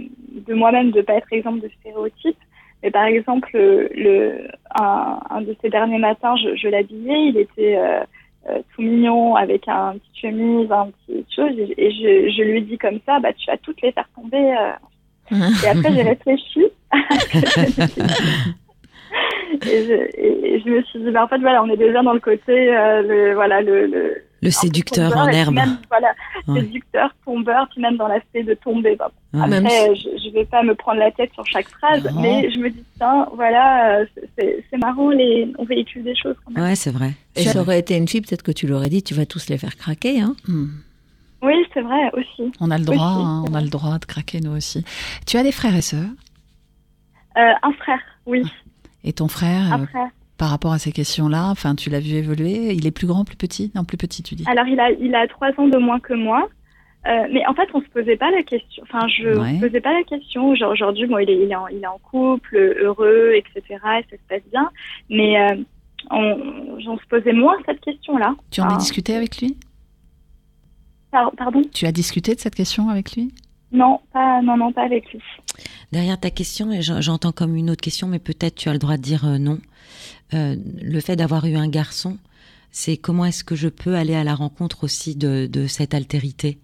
de 0.48 0.54
moi-même 0.54 0.92
de 0.92 1.02
pas 1.02 1.14
être 1.16 1.32
exemple 1.32 1.62
de 1.62 1.70
stéréotype. 1.80 2.38
Mais 2.82 2.92
par 2.92 3.06
exemple, 3.06 3.50
le, 3.54 4.48
un, 4.76 5.20
un 5.30 5.42
de 5.42 5.56
ces 5.62 5.70
derniers 5.70 6.00
matins, 6.00 6.36
je, 6.36 6.56
je 6.56 6.68
l'habillais, 6.68 7.28
il 7.30 7.38
était 7.38 7.78
euh, 7.78 8.04
euh, 8.50 8.62
tout 8.76 8.82
mignon 8.82 9.36
avec 9.36 9.68
un 9.68 9.94
petit 9.94 10.22
chemise, 10.22 10.72
un 10.72 10.90
petit 10.92 11.26
chose, 11.34 11.58
et, 11.58 11.74
et 11.78 11.92
je, 11.92 12.30
je 12.36 12.44
lui 12.44 12.62
dis 12.62 12.78
comme 12.78 13.00
ça, 13.06 13.20
bah 13.20 13.32
tu 13.34 13.46
vas 13.50 13.58
toutes 13.58 13.82
les 13.82 13.92
faire 13.94 14.10
tomber. 14.16 14.54
euh. 14.58 14.72
Et 15.64 15.68
après, 15.68 15.94
j'ai 15.94 16.04
réfléchi. 16.04 16.66
et, 19.64 19.86
je, 19.86 20.20
et- 20.20 20.62
je 20.66 20.70
me 20.70 20.82
suis 20.84 21.00
dit, 21.00 21.12
bah 21.12 21.24
en 21.24 21.28
fait, 21.28 21.40
voilà, 21.40 21.64
on 21.64 21.70
est 21.70 21.78
déjà 21.78 22.02
dans 22.04 22.14
le 22.14 22.20
côté, 22.20 22.76
euh, 22.76 23.02
le, 23.02 23.34
voilà, 23.34 23.62
le, 23.62 23.88
le 23.88 24.16
Le 24.42 24.50
séducteur 24.52 25.10
tombeur, 25.10 25.26
en 25.26 25.30
herbe. 25.30 25.54
Même, 25.56 25.78
voilà, 25.90 26.14
Ouais. 26.48 26.62
séducteur, 26.62 27.10
tombeur, 27.26 27.68
puis 27.72 27.82
même 27.82 27.96
dans 27.98 28.08
l'aspect 28.08 28.44
de 28.44 28.54
tomber. 28.56 28.96
Bah, 28.96 29.12
Ouais. 29.34 29.40
après, 29.42 29.62
Même 29.62 29.66
euh, 29.66 29.96
je, 29.96 30.10
je 30.24 30.30
vais 30.34 30.46
pas 30.46 30.62
me 30.64 30.76
prendre 30.76 31.00
la 31.00 31.12
tête 31.12 31.32
sur 31.34 31.46
chaque 31.46 31.68
phrase, 31.70 32.04
Non. 32.14 32.22
mais 32.22 32.50
je 32.52 32.60
me 32.60 32.70
dis, 32.70 32.84
tiens, 32.98 33.28
voilà, 33.36 34.00
euh, 34.02 34.06
c'est 34.38 34.78
marrant, 34.78 35.10
les, 35.10 35.48
on 35.58 35.66
véhicule 35.66 36.04
des 36.04 36.16
choses 36.16 36.36
quand 36.46 36.52
même. 36.54 36.64
Ouais, 36.64 36.76
c'est 36.76 36.92
vrai. 36.92 37.12
Et 37.36 37.42
ça 37.44 37.62
aurait 37.62 37.80
été 37.80 37.96
une 37.98 38.08
fille, 38.08 38.22
peut-être 38.22 38.44
que 38.44 38.52
tu 38.52 38.68
l'aurais 38.68 38.90
dit, 38.90 39.02
tu 39.04 39.14
vas 39.14 39.26
tous 39.26 39.50
les 39.50 39.58
faire 39.58 39.76
craquer. 39.78 40.20
Hein. 40.22 40.36
Hmm. 40.48 40.68
Oui, 41.44 41.54
c'est 41.74 41.82
vrai, 41.82 42.10
aussi. 42.14 42.52
On 42.60 42.72
a 42.72 42.78
le 42.78 42.86
droit, 42.86 43.06
hein, 43.06 43.44
on 43.50 43.54
a 43.54 43.62
le 43.62 43.70
droit 43.70 44.00
de 44.00 44.06
craquer 44.06 44.40
nous 44.40 44.56
aussi. 44.56 44.84
Tu 45.28 45.38
as 45.38 45.44
des 45.44 45.52
frères 45.52 45.76
et 45.76 45.82
sœurs? 45.82 46.10
Euh, 47.38 47.52
un 47.64 47.72
frère, 47.74 48.00
oui, 48.26 48.44
et 49.04 49.12
ton 49.12 49.28
frère, 49.28 49.74
un 49.74 49.82
euh, 49.84 49.86
frère. 49.88 50.08
par 50.38 50.50
rapport 50.50 50.72
à 50.72 50.78
ces 50.80 50.92
questions-là, 50.92 51.50
enfin, 51.50 51.76
tu 51.76 51.90
l'as 51.90 52.00
vu 52.00 52.12
évoluer. 52.14 52.74
Il 52.74 52.86
est 52.88 52.92
plus 52.92 53.08
grand, 53.08 53.26
plus 53.26 53.36
petit? 53.36 53.72
Non, 53.76 53.84
plus 53.84 53.98
petit, 53.98 54.24
tu 54.24 54.36
dis. 54.36 54.46
Alors, 54.48 54.66
il 54.68 54.80
a, 54.80 54.92
il 54.92 55.14
a 55.16 55.28
trois 55.28 55.50
ans 55.58 55.68
de 55.68 55.78
moins 55.78 56.00
que 56.00 56.14
moi. 56.14 56.48
Euh, 57.06 57.28
mais 57.34 57.46
en 57.48 57.54
fait, 57.54 57.68
on 57.74 57.82
se 57.82 57.88
posait 57.90 58.16
pas 58.16 58.32
la 58.32 58.44
question. 58.44 58.82
Enfin, 58.84 59.06
je 59.10 59.28
Ouais. 59.38 59.54
me 59.54 59.60
posais 59.68 59.82
pas 59.82 59.92
la 59.94 60.04
question. 60.04 60.50
Aujourd'hui, 60.52 61.06
bon, 61.08 61.18
il 61.18 61.30
est, 61.30 61.36
il 61.44 61.52
est, 61.52 61.56
en, 61.56 61.68
il 61.68 61.84
est 61.84 61.88
en 61.88 61.98
couple, 62.00 62.56
heureux, 62.82 63.34
etc. 63.36 63.62
Et 63.68 64.06
ça 64.10 64.16
se 64.16 64.28
passe 64.30 64.50
bien. 64.52 64.70
Mais 65.10 65.36
on, 66.12 66.78
on 66.88 66.98
se 66.98 67.06
posait 67.10 67.34
moins 67.34 67.58
cette 67.66 67.82
question-là. 67.82 68.36
Tu 68.52 68.62
en 68.62 68.70
as 68.70 68.78
discuté 68.78 69.16
avec 69.16 69.38
lui? 69.40 69.58
Pardon? 71.38 71.62
Tu 71.74 71.86
as 71.86 71.92
discuté 71.92 72.36
de 72.36 72.40
cette 72.40 72.56
question 72.56 72.90
avec 72.90 73.16
lui? 73.16 73.34
Non, 73.72 74.00
pas, 74.12 74.42
non, 74.42 74.56
non, 74.58 74.72
pas 74.72 74.84
avec 74.84 75.12
lui. 75.12 75.20
Derrière 75.92 76.20
ta 76.20 76.30
question, 76.30 76.72
et 76.72 76.82
j'entends 76.82 77.32
comme 77.32 77.56
une 77.56 77.70
autre 77.70 77.82
question, 77.82 78.08
mais 78.08 78.20
peut-être 78.20 78.56
tu 78.56 78.70
as 78.70 78.74
le 78.74 78.80
droit 78.80 78.98
de 78.98 79.02
dire 79.02 79.26
euh, 79.26 79.38
non. 79.38 79.60
Euh, 80.34 80.56
le 80.82 81.00
fait 81.00 81.16
d'avoir 81.16 81.46
eu 81.46 81.56
un 81.56 81.68
garçon, 81.68 82.18
c'est 82.72 82.98
comment 82.98 83.26
est-ce 83.26 83.44
que 83.44 83.56
je 83.56 83.70
peux 83.70 83.96
aller 83.96 84.16
à 84.16 84.24
la 84.24 84.36
rencontre 84.36 84.84
aussi 84.84 85.16
de, 85.16 85.48
de 85.52 85.68
cette 85.68 85.94
altérité 85.94 86.60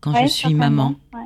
quand 0.00 0.12
Ouais, 0.12 0.28
je 0.28 0.32
suis 0.32 0.54
maman, 0.54 0.94
ouais. 1.12 1.20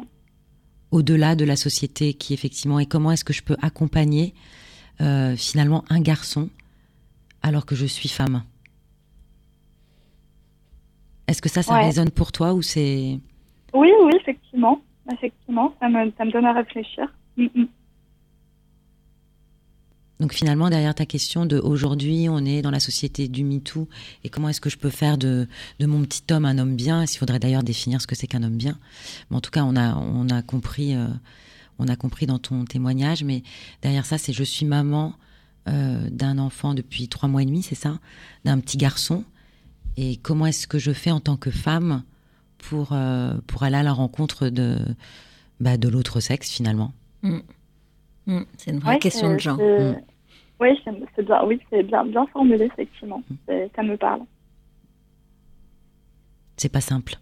au-delà 0.90 1.34
de 1.36 1.45
la 1.45 1.57
société 1.57 2.14
qui 2.14 2.32
effectivement, 2.32 2.78
et 2.78 2.86
comment 2.86 3.11
est-ce 3.12 3.24
que 3.24 3.34
je 3.34 3.43
peux 3.43 3.57
accompagner 3.61 4.34
euh, 5.03 5.36
finalement 5.36 5.84
un 5.90 6.01
garçon 6.01 6.49
alors 7.43 7.66
que 7.66 7.74
je 7.74 7.84
suis 7.84 8.09
femme? 8.09 8.43
Est-ce 11.33 11.41
que 11.41 11.49
ça, 11.49 11.62
ça 11.62 11.72
Ouais. 11.72 11.87
résonne 11.87 12.11
pour 12.11 12.30
toi 12.30 12.53
ou 12.53 12.61
c'est... 12.61 13.18
Oui, 13.72 13.91
oui, 14.05 14.12
effectivement. 14.20 14.83
Effectivement, 15.11 15.72
ça 15.80 15.89
me, 15.89 16.12
ça 16.18 16.26
me 16.26 16.30
donne 16.30 16.45
à 16.45 16.53
réfléchir. 16.53 17.07
Mm, 17.39 17.47
mm. 17.55 17.66
Donc 20.20 20.35
finalement, 20.35 20.68
derrière 20.68 20.95
ta 20.95 21.07
question 21.07 21.47
de 21.47 21.59
aujourd'hui, 21.59 22.28
on 22.28 22.45
est 22.45 22.61
dans 22.61 22.70
la 22.70 22.80
société 22.80 23.28
du 23.28 23.45
MeToo 23.45 23.89
et 24.24 24.28
comment 24.28 24.51
est-ce 24.51 24.61
que 24.61 24.68
je 24.68 24.76
peux 24.76 24.91
faire 24.91 25.16
de, 25.16 25.49
de 25.80 25.87
mon 25.87 26.03
petit 26.03 26.22
homme 26.30 26.45
un 26.45 26.59
homme 26.59 26.76
bien? 26.76 27.03
Il 27.03 27.16
faudrait 27.16 27.39
d'ailleurs 27.39 27.62
définir 27.62 28.03
ce 28.03 28.07
que 28.07 28.14
c'est 28.14 28.26
qu'un 28.26 28.43
homme 28.43 28.59
bien? 28.59 28.78
Mais 29.30 29.37
en 29.39 29.41
tout 29.41 29.51
cas, 29.51 29.64
on 29.64 29.74
a, 29.74 29.97
on 29.97 30.28
a 30.28 30.43
compris, 30.43 30.95
euh, 30.95 31.07
on 31.78 31.89
a 31.89 31.97
compris 31.97 32.26
dans 32.26 32.39
ton 32.41 32.66
témoignage. 32.66 33.24
Mais 33.24 33.43
derrière 33.80 34.05
ça, 34.05 34.18
c'est 34.18 34.35
je 34.35 34.45
suis 34.45 34.66
maman 34.66 35.14
euh, 35.66 36.11
d'un 36.11 36.37
enfant 36.37 36.74
depuis 36.74 37.09
trois 37.09 37.30
mois 37.30 37.41
et 37.43 37.47
demi, 37.47 37.62
c'est 37.62 37.74
ça, 37.74 37.99
d'un 38.45 38.61
petit 38.61 38.76
garçon. 38.76 39.24
Et 39.97 40.16
comment 40.16 40.47
est-ce 40.47 40.66
que 40.66 40.78
je 40.78 40.93
fais 40.93 41.11
en 41.11 41.20
tant 41.20 41.36
que 41.36 41.51
femme 41.51 42.03
pour 42.59 42.93
euh, 42.93 43.34
pour 43.47 43.62
aller 43.62 43.76
à 43.76 43.82
la 43.82 43.93
rencontre 43.93 44.49
de 44.49 44.76
bah, 45.61 45.76
de 45.76 45.88
l'autre 45.88 46.20
sexe 46.20 46.51
finalement? 46.51 46.93
Mm, 47.22 47.38
c'est 48.57 48.70
une 48.70 48.78
vraie 48.78 48.95
Ouais, 48.95 48.99
question 48.99 49.32
de 49.34 49.38
genre. 49.38 49.59
Mm. 49.59 49.97
Oui, 50.61 50.68
c'est 50.84 50.93
c'est 51.16 51.24
bien, 51.24 51.45
oui, 51.45 51.61
c'est 51.70 51.82
bien, 51.82 52.05
bien 52.05 52.24
formulé, 52.28 52.66
effectivement. 52.66 53.22
Ça 53.49 53.82
me 53.82 53.97
parle. 53.97 54.20
C'est 56.57 56.68
pas 56.72 56.80
simple. 56.80 57.14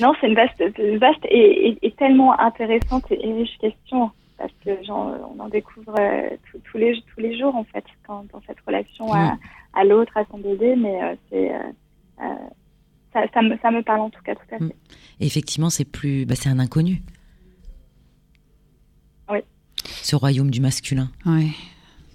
Non, 0.00 0.12
c'est 0.20 0.28
une 0.28 0.34
vaste, 0.34 0.62
vaste 1.00 1.24
et, 1.24 1.68
et- 1.70 1.78
et 1.86 1.92
tellement 1.92 2.38
intéressante 2.40 3.04
et 3.10 3.32
riche 3.32 3.56
question 3.60 4.10
parce 4.38 4.52
que 4.64 4.70
j'en- 4.86 5.14
on 5.36 5.40
en 5.40 5.48
découvre 5.48 5.94
euh, 5.98 6.30
les 6.74 7.02
tous 7.12 7.20
les 7.20 7.38
jours 7.38 7.54
en 7.56 7.64
fait 7.64 7.84
quand, 8.06 8.24
dans 8.32 8.40
cette 8.46 8.60
relation 8.66 9.12
à, 9.12 9.36
à 9.74 9.84
l'autre, 9.84 10.16
à 10.16 10.24
son 10.30 10.38
bébé, 10.38 10.76
mais 10.76 11.02
euh, 11.02 11.16
c'est 11.28 11.52
euh, 11.52 11.58
euh, 12.22 12.24
ça, 13.12 13.24
ça 13.34 13.42
me 13.42 13.56
ça 13.58 13.70
me 13.70 13.82
parle 13.82 14.00
en 14.00 14.10
tout 14.10 14.22
cas 14.22 14.34
tout 14.34 14.54
à 14.54 14.58
fait. 14.58 14.64
Mm. 14.64 14.72
Et 15.20 15.26
effectivement, 15.26 15.70
c'est 15.70 15.84
plus, 15.84 16.24
bah, 16.24 16.36
c'est 16.36 16.48
un 16.48 16.58
inconnu. 16.58 17.02
Oui. 19.30 19.38
Ce 19.84 20.16
royaume 20.16 20.50
du 20.50 20.60
masculin. 20.60 21.10
Oui. 21.26 21.52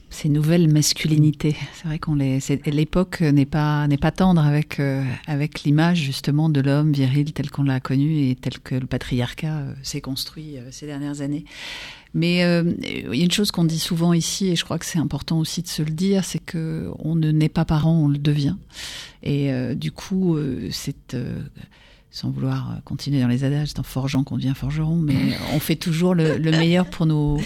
Ces 0.10 0.30
nouvelles 0.30 0.72
masculinités. 0.72 1.56
C'est 1.74 1.88
vrai 1.88 1.98
qu'on 1.98 2.14
les. 2.16 2.38
L'époque 2.68 3.22
n'est 3.22 3.48
pas 3.48 3.88
n'est 3.88 3.98
pas 3.98 4.12
tendre 4.12 4.46
avec 4.46 4.80
euh, 4.80 5.04
avec 5.26 5.64
l'image 5.64 5.98
justement 5.98 6.50
de 6.50 6.62
l'homme 6.62 6.92
viril 6.92 7.34
tel 7.34 7.50
qu'on 7.50 7.64
l'a 7.64 7.80
connu 7.80 8.30
et 8.30 8.36
tel 8.36 8.60
que 8.60 8.76
le 8.76 8.86
patriarcat 8.86 9.58
euh, 9.58 9.74
s'est 9.82 10.02
construit 10.02 10.60
euh, 10.60 10.70
ces 10.70 10.86
dernières 10.86 11.22
années. 11.22 11.46
Mais 12.14 12.44
euh, 12.44 12.74
il 12.84 13.16
y 13.16 13.22
a 13.22 13.26
une 13.26 13.32
chose 13.32 13.52
qu'on 13.52 13.64
dit 13.64 13.80
souvent 13.80 14.14
ici 14.14 14.50
et 14.50 14.56
je 14.56 14.64
crois 14.64 14.78
que 14.78 14.86
c'est 14.86 15.00
important 15.00 15.40
aussi 15.40 15.64
de 15.64 15.68
se 15.68 15.82
le 15.82 15.92
dire, 15.92 16.24
c'est 16.24 16.40
que 16.40 16.92
on 17.00 17.16
ne 17.16 17.32
naît 17.32 17.50
pas 17.50 17.66
parent, 17.66 17.94
on 17.94 18.08
le 18.08 18.20
devient. 18.20 18.56
Et 19.24 19.52
euh, 19.52 19.74
du 19.74 19.92
coup, 19.92 20.36
euh, 20.36 20.70
c'est 20.72 21.18
sans 22.12 22.30
vouloir 22.30 22.78
continuer 22.86 23.22
dans 23.22 23.28
les 23.28 23.44
adages, 23.44 23.70
c'est 23.70 23.80
en 23.80 23.84
forgeant 23.84 24.24
qu'on 24.24 24.38
devient 24.38 24.54
forgeron, 24.56 24.98
mais 24.98 25.16
on 25.56 25.60
fait 25.60 25.76
toujours 25.76 26.14
le, 26.14 26.38
le 26.38 26.52
meilleur 26.52 26.88
pour 26.88 27.08
nos, 27.08 27.40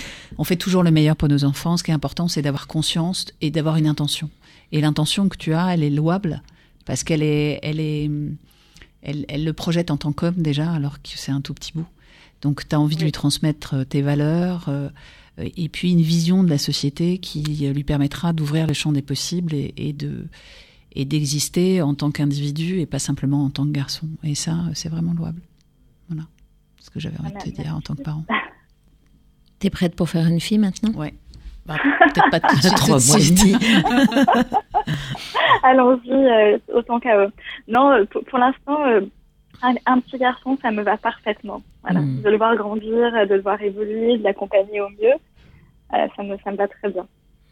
enfants. 1.45 1.77
Ce 1.77 1.83
qui 1.83 1.91
est 1.91 1.93
important, 1.93 2.27
c'est 2.27 2.41
d'avoir 2.41 2.67
conscience 2.67 3.27
et 3.39 3.49
d'avoir 3.49 3.77
une 3.77 3.87
intention. 3.87 4.29
Et 4.73 4.81
l'intention 4.81 5.29
que 5.29 5.37
tu 5.37 5.53
as, 5.53 5.73
elle 5.73 5.83
est 5.83 5.89
louable 5.89 6.41
parce 6.83 7.05
qu'elle 7.05 7.23
est, 7.23 7.59
elle 7.63 7.79
est, 7.79 8.11
elle 9.03 9.45
le 9.45 9.53
projette 9.53 9.89
en 9.89 9.95
tant 9.95 10.11
qu'homme 10.11 10.35
déjà, 10.41 10.69
alors 10.69 11.01
que 11.01 11.11
c'est 11.15 11.31
un 11.31 11.39
tout 11.39 11.53
petit 11.53 11.71
bout. 11.73 11.87
Donc, 12.41 12.67
tu 12.67 12.75
as 12.75 12.79
envie 12.79 12.95
de 12.95 13.03
lui 13.03 13.11
transmettre 13.11 13.75
euh, 13.75 13.83
tes 13.83 14.01
valeurs 14.01 14.65
euh, 14.69 14.89
et 15.37 15.69
puis 15.69 15.91
une 15.91 16.01
vision 16.01 16.43
de 16.43 16.49
la 16.49 16.57
société 16.57 17.17
qui 17.17 17.67
euh, 17.67 17.73
lui 17.73 17.83
permettra 17.83 18.33
d'ouvrir 18.33 18.67
le 18.67 18.73
champ 18.73 18.91
des 18.91 19.01
possibles 19.01 19.53
et, 19.53 19.73
et 19.77 19.93
de 19.93 20.27
et 20.93 21.05
d'exister 21.05 21.81
en 21.83 21.93
tant 21.93 22.09
qu'individu 22.09 22.79
et 22.79 22.87
pas 22.87 22.97
simplement 22.97 23.43
en 23.43 23.49
tant 23.51 23.65
que 23.65 23.71
garçon. 23.71 24.07
Et 24.23 24.33
ça, 24.33 24.55
c'est 24.73 24.89
vraiment 24.89 25.13
louable. 25.13 25.41
Voilà 26.09 26.23
ce 26.79 26.89
que 26.89 26.99
j'avais 26.99 27.19
envie 27.19 27.33
de 27.33 27.37
te 27.37 27.49
dire 27.61 27.75
en 27.75 27.81
tant 27.81 27.93
que 27.95 28.01
parent. 28.01 28.23
T'es 29.59 29.69
prête 29.69 29.95
pour 29.95 30.09
faire 30.09 30.25
une 30.27 30.39
fille 30.39 30.57
maintenant? 30.57 30.91
Ouais. 30.93 31.13
Bah, 31.67 31.75
Peut-être 32.13 32.29
pas 32.31 32.39
tout 32.39 32.55
de 32.55 32.61
suite. 32.61 32.75
Trois 32.77 32.97
mois 32.97 33.17
et 33.17 33.21
suite. 33.21 33.37
demi. 33.39 33.53
Allons-y 35.63 36.11
euh, 36.11 36.57
autant 36.73 36.99
qu'à 36.99 37.17
eux. 37.17 37.31
Non, 37.67 38.05
pour, 38.09 38.23
pour 38.23 38.39
l'instant, 38.39 38.85
euh, 38.87 39.01
un, 39.61 39.75
un 39.85 39.99
petit 39.99 40.17
garçon, 40.17 40.57
ça 40.61 40.71
me 40.71 40.81
va 40.83 40.97
parfaitement. 40.97 41.61
Voilà. 41.83 42.01
Mm. 42.01 42.21
De 42.21 42.29
le 42.29 42.37
voir 42.37 42.55
grandir, 42.55 43.27
de 43.27 43.33
le 43.35 43.41
voir 43.41 43.61
évoluer, 43.61 44.17
de 44.17 44.23
l'accompagner 44.23 44.81
au 44.81 44.89
mieux, 44.89 45.13
euh, 45.93 46.07
ça, 46.15 46.23
me, 46.23 46.37
ça 46.43 46.51
me 46.51 46.57
va 46.57 46.67
très 46.67 46.89
bien. 46.91 47.05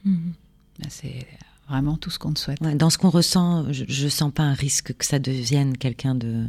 Bah, 0.06 0.86
C'est 0.90 1.26
vraiment 1.70 1.98
tout 1.98 2.10
ce 2.10 2.20
qu'on 2.20 2.34
te 2.34 2.40
souhaite. 2.40 2.60
Ouais, 2.62 2.76
dans 2.76 2.90
ce 2.90 2.98
qu'on 2.98 3.10
ressent, 3.10 3.66
je, 3.72 3.86
je 3.88 4.08
sens 4.08 4.32
pas 4.32 4.44
un 4.44 4.54
risque 4.54 4.94
que 4.98 5.06
ça 5.06 5.20
devienne 5.20 5.78
quelqu'un 5.78 6.16
de 6.16 6.46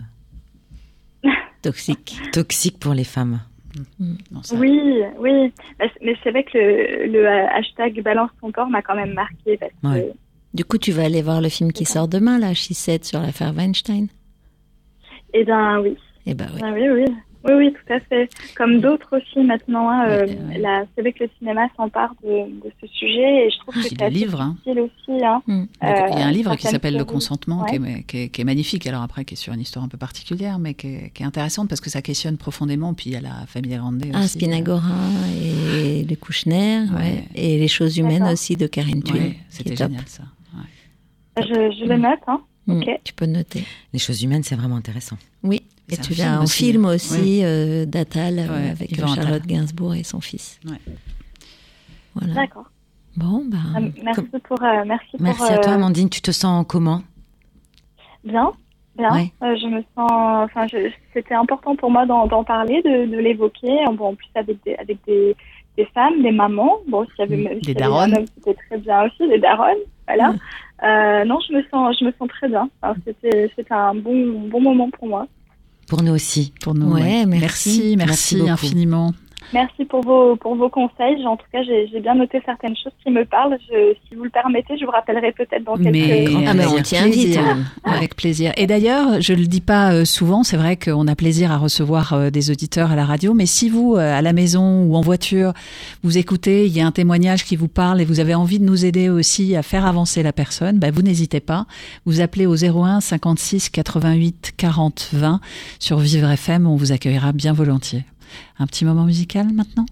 Toxique. 1.63 2.17
toxique 2.33 2.79
pour 2.79 2.95
les 2.95 3.05
femmes. 3.05 3.41
Non, 3.99 4.43
ça- 4.43 4.57
Oui, 4.57 4.81
oui. 5.19 5.53
Mais 5.79 6.15
c'est- 6.23 6.31
vrai 6.31 6.45
que 6.45 6.57
le, 6.57 7.07
le 7.13 7.27
euh, 7.27 7.47
hashtag 7.49 8.03
balance 8.03 8.31
ton 8.41 8.51
corps 8.53 8.69
m'a 8.71 8.83
quand 8.83 8.95
même 8.95 9.13
marqué 9.15 9.57
parce 9.59 9.73
que 9.83 9.87
Ouais. 9.87 10.13
Du 10.55 10.65
coup, 10.65 10.79
tu 10.79 10.93
vas 10.93 11.05
aller 11.05 11.21
voir 11.21 11.41
le 11.43 11.51
film 11.51 11.71
qui 11.73 11.85
sort 11.85 12.09
demain, 12.09 12.39
là, 12.39 12.55
Said, 12.55 13.05
sur 13.05 13.21
l'affaire 13.21 13.53
Weinstein. 13.55 14.07
Eh 15.39 15.45
bien, 15.45 15.81
oui. 15.81 15.97
Eh 16.27 16.35
ben 16.35 16.47
oui. 16.55 16.61
Ah 16.65 16.73
oui, 16.75 16.89
oui. 16.89 17.05
Oui, 17.49 17.53
oui, 17.59 17.73
tout 17.73 17.93
à 17.93 18.01
fait. 18.01 18.29
Comme 18.57 18.81
d'autres 18.81 19.19
aussi 19.19 19.39
maintenant. 19.47 19.89
hein, 19.89 20.05
euh, 20.09 20.27
Ouais, 20.27 20.37
ouais. 20.49 20.59
la- 20.59 20.85
C'est 20.95 21.03
vrai 21.03 21.13
que 21.13 21.23
le 21.23 21.31
cinéma 21.39 21.69
s'empare 21.77 22.13
de, 22.25 22.29
de 22.51 22.73
ce 22.81 22.89
sujet 22.89 23.47
et 23.47 23.51
je 23.51 23.59
trouve 23.61 23.75
Ah, 23.77 23.83
que 23.83 23.87
il 23.87 23.93
y 23.93 23.97
c'est 23.99 24.11
livres, 24.11 24.41
hein. 24.41 24.57
aussi. 24.67 25.25
Hein. 25.25 25.43
Hmm. 25.47 25.67
Il 25.81 25.87
y 25.87 25.91
a 25.93 26.27
un 26.27 26.29
Euh, 26.29 26.33
livre 26.33 26.57
qui 26.57 26.67
s'appelle 26.67 26.97
Le 26.97 27.05
consentement, 27.05 27.63
Ouais. 27.63 27.71
qui, 27.71 27.77
est, 27.77 28.03
qui 28.03 28.19
est- 28.23 28.29
qui 28.31 28.41
est 28.41 28.45
magnifique. 28.45 28.85
Alors 28.89 29.03
après, 29.03 29.25
qui 29.25 29.35
est 29.35 29.37
sur 29.37 29.53
une 29.53 29.61
histoire 29.61 29.85
un 29.85 29.89
peu 29.89 29.99
particulière, 29.99 30.59
mais 30.59 30.75
qui 30.75 30.89
est, 30.89 31.11
qui 31.15 31.23
est 31.23 31.27
intéressante 31.27 31.69
parce 31.69 31.81
que 31.81 31.89
ça 31.91 32.03
questionne 32.03 32.37
profondément. 32.37 32.95
Puis 32.95 33.11
il 33.11 33.13
y 33.13 33.17
a 33.17 33.21
la 33.21 33.47
famille 33.47 33.77
Grande 33.77 34.03
Ah, 34.13 34.19
aussi. 34.21 34.31
Spinagora 34.31 34.81
et 35.41 36.03
les 36.03 36.17
Kouchner, 36.17 36.81
ouais. 36.81 36.97
Ouais. 36.97 37.25
et 37.37 37.59
les 37.61 37.69
choses 37.69 37.97
humaines 37.97 38.25
aussi 38.25 38.57
de 38.57 38.67
Karine. 38.67 39.05
Ouais, 39.07 39.21
qui 39.31 39.37
C'était 39.51 39.77
génial 39.77 40.03
ça. 40.07 40.25
Ouais. 40.57 41.43
Je, 41.45 41.79
je 41.79 41.85
le 41.89 41.97
note. 41.97 42.19
Hein. 42.27 42.41
Ok. 42.69 43.01
Tu 43.05 43.13
peux 43.15 43.27
noter. 43.27 43.65
Les 43.93 43.99
choses 43.99 44.23
humaines, 44.23 44.43
c'est 44.43 44.57
vraiment 44.57 44.77
intéressant. 44.77 45.17
Oui. 45.43 45.63
Et 45.89 45.95
un 45.95 46.03
tu 46.03 46.15
film 46.15 46.29
en 46.29 46.43
aussi. 46.43 46.65
film 46.65 46.85
aussi, 46.87 47.41
euh, 47.45 47.87
d'Atal, 47.87 48.39
euh, 48.41 48.49
Ouais, 48.49 48.71
avec 48.71 48.91
Yvan 48.91 49.13
Attal. 49.13 49.23
Charlotte 49.25 49.47
Gainsbourg 49.47 49.95
et 49.95 50.03
son 50.03 50.21
fils. 50.21 50.59
Ouais. 50.69 50.79
Voilà. 52.15 52.35
D'accord. 52.35 52.65
Bon, 53.17 53.45
bah. 53.47 53.59
Ah, 53.75 53.81
merci 54.03 54.23
pour. 54.43 54.63
euh, 54.63 54.85
merci 54.87 55.11
pour. 55.13 55.21
Merci 55.21 55.43
à 55.53 55.59
toi, 55.59 55.73
euh, 55.73 55.77
Amandine. 55.77 56.11
Tu 56.11 56.21
te 56.21 56.33
sens 56.33 56.65
comment? 56.69 57.03
Bien, 58.25 58.51
bien. 58.99 59.13
Ouais. 59.15 59.33
Euh, 59.43 59.57
je 59.61 59.67
me 59.69 59.81
sens. 59.95 60.11
Enfin, 60.11 60.67
je- 60.67 60.91
c'était 61.15 61.35
important 61.35 61.77
pour 61.77 61.91
moi 61.91 62.05
d'en 62.07 62.27
d'en 62.27 62.43
parler, 62.45 62.83
de, 62.83 63.07
de 63.11 63.19
l'évoquer. 63.19 63.77
Bon, 63.93 64.09
en 64.09 64.15
plus 64.15 64.27
avec 64.35 64.57
des 64.65 64.75
avec 64.75 64.99
des, 65.07 65.37
des 65.77 65.87
femmes, 65.95 66.23
des 66.23 66.33
mamans. 66.33 66.79
Bon, 66.89 67.05
s'il 67.07 67.21
y 67.21 67.23
avait, 67.23 67.37
Mm, 67.37 67.61
des 67.61 67.71
avait 67.71 67.75
daronnes. 67.75 68.15
un 68.17 68.25
c'était 68.35 68.55
très 68.69 68.79
bien 68.79 69.03
aussi, 69.05 69.29
des 69.29 69.39
daronnes. 69.39 69.79
Voilà. 70.09 70.35
Euh, 70.83 71.25
non, 71.25 71.39
je 71.49 71.55
me 71.55 71.63
sens, 71.71 71.97
je 71.99 72.05
me 72.05 72.13
sens 72.19 72.29
très 72.29 72.49
bien. 72.49 72.69
C'était, 73.05 73.51
c'était 73.57 73.75
un 73.75 73.95
bon, 73.95 74.49
bon 74.49 74.61
moment 74.61 74.91
pour 74.91 75.09
moi. 75.09 75.27
Pour 75.89 76.03
nous 76.03 76.13
aussi. 76.13 76.53
Pour 76.61 76.75
nous. 76.75 76.93
Ouais, 76.93 77.25
merci. 77.27 77.41
merci, 77.41 77.97
merci, 77.97 77.97
Merci 77.97 78.37
beaucoup. 78.37 78.51
infiniment. 78.51 79.13
Merci 79.53 79.85
pour 79.85 80.01
vos, 80.03 80.37
pour 80.37 80.55
vos 80.57 80.69
conseils. 80.69 81.25
En 81.27 81.37
tout 81.37 81.47
cas, 81.53 81.63
j'ai, 81.63 81.89
j'ai 81.89 82.01
bien 82.01 82.15
noté 82.15 82.41
certaines 82.45 82.77
choses 82.77 82.93
qui 83.05 83.11
me 83.11 83.25
parlent. 83.25 83.57
Je, 83.71 83.95
si 84.09 84.15
vous 84.15 84.25
le 84.25 84.31
permettez, 84.31 84.77
je 84.79 84.85
vous 84.85 84.91
rappellerai 84.91 85.33
peut-être 85.33 85.65
dans 85.65 85.77
quelques. 85.77 85.93
Mais 85.93 86.27
Ah, 86.47 86.55
mais 86.55 86.67
on 86.67 86.73
avec 86.73 86.85
t'y 86.85 86.97
invite. 86.97 87.13
plaisir. 87.23 87.43
Avec 87.85 88.17
plaisir. 88.17 88.53
Et 88.57 88.67
d'ailleurs, 88.67 89.21
je 89.21 89.33
le 89.33 89.47
dis 89.47 89.61
pas 89.61 89.93
euh, 89.93 90.05
souvent, 90.05 90.43
c'est 90.43 90.57
vrai 90.57 90.77
qu'on 90.77 91.07
a 91.07 91.15
plaisir 91.15 91.53
à 91.53 91.57
recevoir 91.59 92.13
euh, 92.13 92.31
des 92.31 92.51
auditeurs 92.51 92.91
à 92.91 92.97
la 92.97 93.05
radio, 93.05 93.33
mais 93.35 93.47
si 93.47 93.69
vous, 93.69 93.95
euh, 93.97 94.19
à 94.19 94.23
la 94.23 94.33
maison 94.33 94.83
ou 94.83 94.97
en 94.97 95.01
voiture, 95.01 95.53
vous 96.03 96.19
écoutez, 96.19 96.67
il 96.67 96.77
y 96.77 96.81
a 96.81 96.87
un 96.87 96.93
témoignage 96.93 97.45
qui 97.45 97.57
vous 97.57 97.69
parle 97.69 98.01
et 98.01 98.05
vous 98.05 98.21
avez 98.21 98.35
envie 98.35 98.59
de 98.59 98.65
nous 98.65 98.85
aider 98.85 99.09
aussi 99.09 99.55
à 99.57 99.63
faire 99.63 99.87
avancer 99.87 100.23
la 100.23 100.33
personne, 100.33 100.79
bah, 100.79 100.91
vous 100.91 101.03
n'hésitez 101.03 101.41
pas. 101.41 101.67
Vous 102.05 102.21
appelez 102.21 102.47
au 102.47 102.57
01 102.57 103.01
56 103.01 103.71
88 103.71 104.53
40 104.57 105.11
20 105.13 105.41
sur 105.79 105.99
Vivre 105.99 106.31
FM, 106.31 106.67
on 106.67 106.77
vous 106.77 106.93
accueillera 106.93 107.33
bien 107.33 107.53
volontiers. 107.53 108.05
Un 108.59 108.67
petit 108.67 108.85
moment 108.85 109.05
musical 109.05 109.47
maintenant 109.53 109.87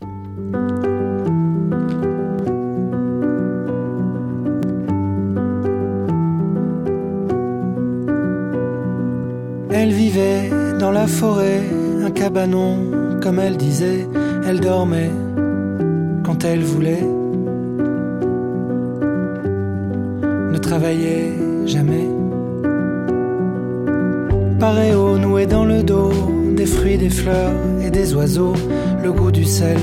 Elle 9.71 9.93
vivait 9.93 10.51
dans 10.79 10.93
la 10.93 11.07
forêt, 11.07 11.61
un 12.05 12.11
cabanon, 12.11 12.79
comme 13.21 13.39
elle 13.39 13.57
disait, 13.57 14.09
elle 14.47 14.61
dormait 14.61 15.11
quand 16.25 16.45
elle 16.45 16.63
voulait. 16.63 17.05
Ne 20.53 20.59
travaillait 20.59 21.33
jamais. 21.67 22.09
Paréo 24.59 25.19
noué 25.19 25.47
dans 25.47 25.65
le 25.65 25.83
dos, 25.83 26.13
des 26.55 26.67
fruits, 26.67 26.99
des 26.99 27.11
fleurs 27.11 27.53
et 27.85 27.91
des 27.91 28.15
oiseaux, 28.15 28.55
le 29.03 29.13
goût 29.13 29.31
du 29.31 29.45
sel 29.45 29.79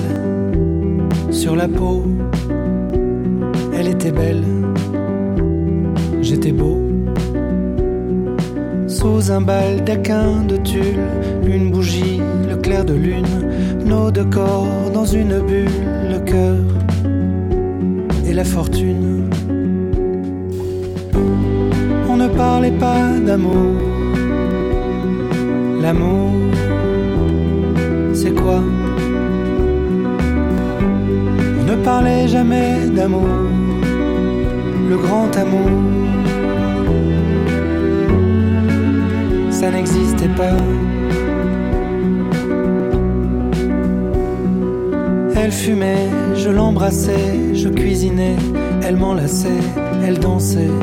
sur 1.29 1.55
la 1.55 1.67
peau. 1.67 2.03
Elle 3.77 3.87
était 3.87 4.11
belle, 4.11 4.43
j'étais 6.21 6.51
beau. 6.51 6.79
Sous 8.87 9.31
un 9.31 9.41
baldaquin 9.41 10.43
de 10.47 10.57
tulle, 10.57 11.07
une 11.45 11.71
bougie, 11.71 12.21
le 12.49 12.55
clair 12.57 12.85
de 12.85 12.93
lune, 12.93 13.49
nos 13.85 14.11
deux 14.11 14.25
corps 14.25 14.91
dans 14.93 15.05
une 15.05 15.39
bulle, 15.39 15.67
le 16.09 16.19
cœur 16.19 16.63
et 18.27 18.33
la 18.33 18.43
fortune. 18.43 19.29
On 22.09 22.17
ne 22.17 22.27
parlait 22.27 22.77
pas 22.79 23.19
d'amour. 23.25 23.90
L'amour, 25.81 26.31
c'est 28.13 28.35
quoi? 28.35 28.61
Ne 31.67 31.75
parlait 31.83 32.27
jamais 32.27 32.87
d'amour, 32.95 33.27
le 34.89 34.97
grand 34.97 35.35
amour. 35.35 35.69
ça 39.61 39.69
n'existait 39.69 40.33
pas. 40.35 40.57
Elle 45.35 45.51
fumait, 45.51 46.09
je 46.35 46.49
l'embrassais, 46.49 47.53
je 47.53 47.69
cuisinais, 47.69 48.37
elle 48.83 48.95
m'enlaçait, 48.95 49.63
elle 50.03 50.17
dansait, 50.17 50.75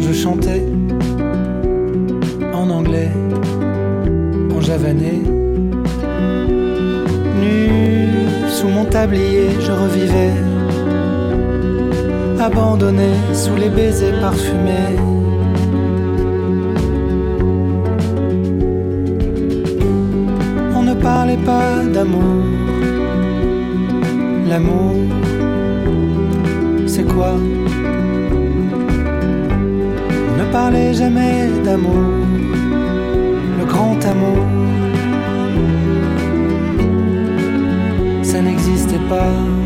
je 0.00 0.12
chantais 0.12 0.64
en 2.68 2.78
anglais, 2.78 3.10
en 4.54 4.60
javanais. 4.60 5.22
Nu 7.40 8.10
sous 8.48 8.68
mon 8.68 8.84
tablier, 8.84 9.48
je 9.60 9.72
revivais, 9.72 10.34
abandonné 12.40 13.12
sous 13.32 13.56
les 13.56 13.68
baisers 13.68 14.20
parfumés. 14.20 14.96
On 20.76 20.82
ne 20.82 20.94
parlait 20.94 21.42
pas 21.44 21.84
d'amour. 21.94 22.44
L'amour, 24.48 24.94
c'est 26.86 27.04
quoi? 27.04 27.34
On 30.30 30.34
ne 30.40 30.52
parlait 30.52 30.94
jamais 30.94 31.48
d'amour. 31.64 32.17
Grand 33.78 34.04
amour, 34.06 34.44
ça 38.24 38.42
n'existait 38.42 38.98
pas. 39.08 39.57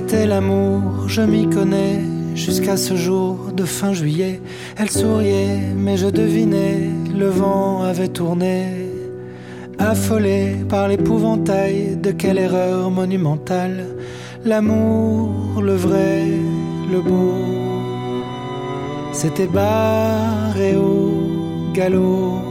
C'était 0.00 0.28
l'amour, 0.28 1.08
je 1.08 1.22
m'y 1.22 1.50
connais. 1.50 2.00
Jusqu'à 2.36 2.76
ce 2.76 2.94
jour 2.94 3.50
de 3.52 3.64
fin 3.64 3.92
juillet, 3.92 4.40
elle 4.76 4.90
souriait, 4.90 5.58
mais 5.76 5.96
je 5.96 6.06
devinais, 6.06 6.88
le 7.18 7.26
vent 7.26 7.82
avait 7.82 8.06
tourné. 8.06 8.86
Affolé 9.76 10.54
par 10.68 10.86
l'épouvantail 10.86 11.96
de 11.96 12.12
quelle 12.12 12.38
erreur 12.38 12.92
monumentale. 12.92 13.86
L'amour, 14.44 15.60
le 15.60 15.74
vrai, 15.74 16.26
le 16.92 17.00
beau, 17.00 17.34
c'était 19.12 19.48
barré 19.48 20.76
au 20.76 21.72
galop. 21.74 22.47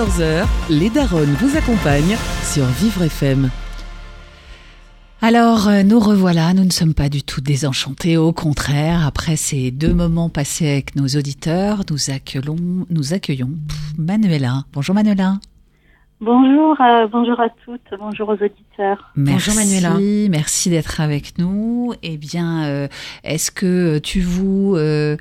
14h, 0.00 0.46
les 0.70 0.88
Daronnes 0.88 1.36
vous 1.42 1.58
accompagnent 1.58 2.16
sur 2.42 2.64
Vivre 2.64 3.02
FM. 3.02 3.50
Alors, 5.20 5.68
euh, 5.68 5.82
nous 5.82 6.00
revoilà, 6.00 6.54
nous 6.54 6.64
ne 6.64 6.70
sommes 6.70 6.94
pas 6.94 7.10
du 7.10 7.22
tout 7.22 7.42
désenchantés, 7.42 8.16
au 8.16 8.32
contraire, 8.32 9.06
après 9.06 9.36
ces 9.36 9.70
deux 9.70 9.92
moments 9.92 10.30
passés 10.30 10.70
avec 10.70 10.96
nos 10.96 11.06
auditeurs, 11.06 11.82
nous 11.90 12.08
accueillons, 12.08 12.56
nous 12.88 13.12
accueillons 13.12 13.50
Manuela. 13.98 14.64
Bonjour 14.72 14.94
Manuela. 14.94 15.38
Bonjour, 16.20 16.78
euh, 16.82 17.06
bonjour 17.06 17.40
à 17.40 17.48
toutes, 17.64 17.80
bonjour 17.98 18.28
aux 18.28 18.34
auditeurs. 18.34 19.10
Merci, 19.16 19.48
Bonjour, 19.50 19.54
Manuela. 19.54 20.28
Merci 20.30 20.68
d'être 20.68 21.00
avec 21.00 21.38
nous. 21.38 21.94
Eh 22.02 22.18
bien, 22.18 22.64
euh, 22.64 22.88
est-ce 23.24 23.50
que 23.50 23.98
tu 23.98 24.20
vous, 24.20 24.74
euh, 24.76 25.16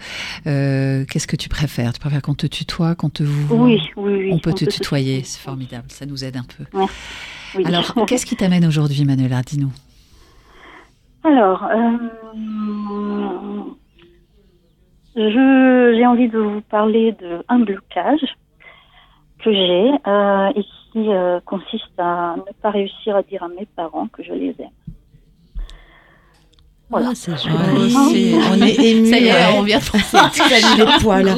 euh, 0.45 1.05
qu'est-ce 1.05 1.27
que 1.27 1.37
tu 1.37 1.47
préfères? 1.47 1.93
Tu 1.93 2.01
préfères 2.01 2.21
qu'on 2.21 2.33
te 2.35 2.47
tutoie, 2.47 2.95
qu'on 2.95 3.09
te 3.09 3.23
vous 3.23 3.55
Oui, 3.55 3.79
oui, 3.95 4.13
oui. 4.13 4.29
On 4.33 4.39
peut 4.39 4.51
te 4.51 4.65
tutoyer, 4.65 5.23
c'est 5.23 5.39
formidable, 5.39 5.85
ça 5.87 6.05
nous 6.05 6.25
aide 6.25 6.35
un 6.35 6.43
peu. 6.43 6.65
Oui. 7.55 7.63
Alors, 7.65 7.93
qu'est-ce 8.07 8.25
qui 8.25 8.35
t'amène 8.35 8.65
aujourd'hui, 8.65 9.05
Manuela? 9.05 9.41
Dis-nous. 9.41 9.71
Alors, 11.23 11.63
euh, 11.63 11.97
je- 15.15 15.93
j'ai 15.97 16.05
envie 16.05 16.27
de 16.27 16.37
vous 16.39 16.61
parler 16.69 17.15
d'un 17.47 17.59
blocage 17.59 18.25
que 19.43 19.51
j'ai 19.53 19.91
euh, 20.07 20.49
et 20.55 20.63
qui 20.91 21.07
euh, 21.09 21.39
consiste 21.45 21.85
à 21.97 22.35
ne 22.37 22.51
pas 22.61 22.71
réussir 22.71 23.15
à 23.15 23.23
dire 23.23 23.43
à 23.43 23.47
mes 23.47 23.65
parents 23.75 24.07
que 24.07 24.23
je 24.23 24.33
les 24.33 24.55
aime. 24.59 24.69
Voilà. 26.89 27.09
Ah, 27.11 27.15
c'est 27.15 27.31
Ouais, 27.31 27.37
joli. 27.37 27.91
c'est- 27.91 28.49
on 28.49 28.61
est 28.65 28.75
ému. 28.79 29.09
Ça 29.09 29.19
y 29.19 29.25
est, 29.27 29.31
ouais. 29.31 29.57
on 29.57 29.61
vient 29.61 29.77
de 29.77 30.79
nous 30.79 30.85
les 30.87 30.99
poils. 31.03 31.35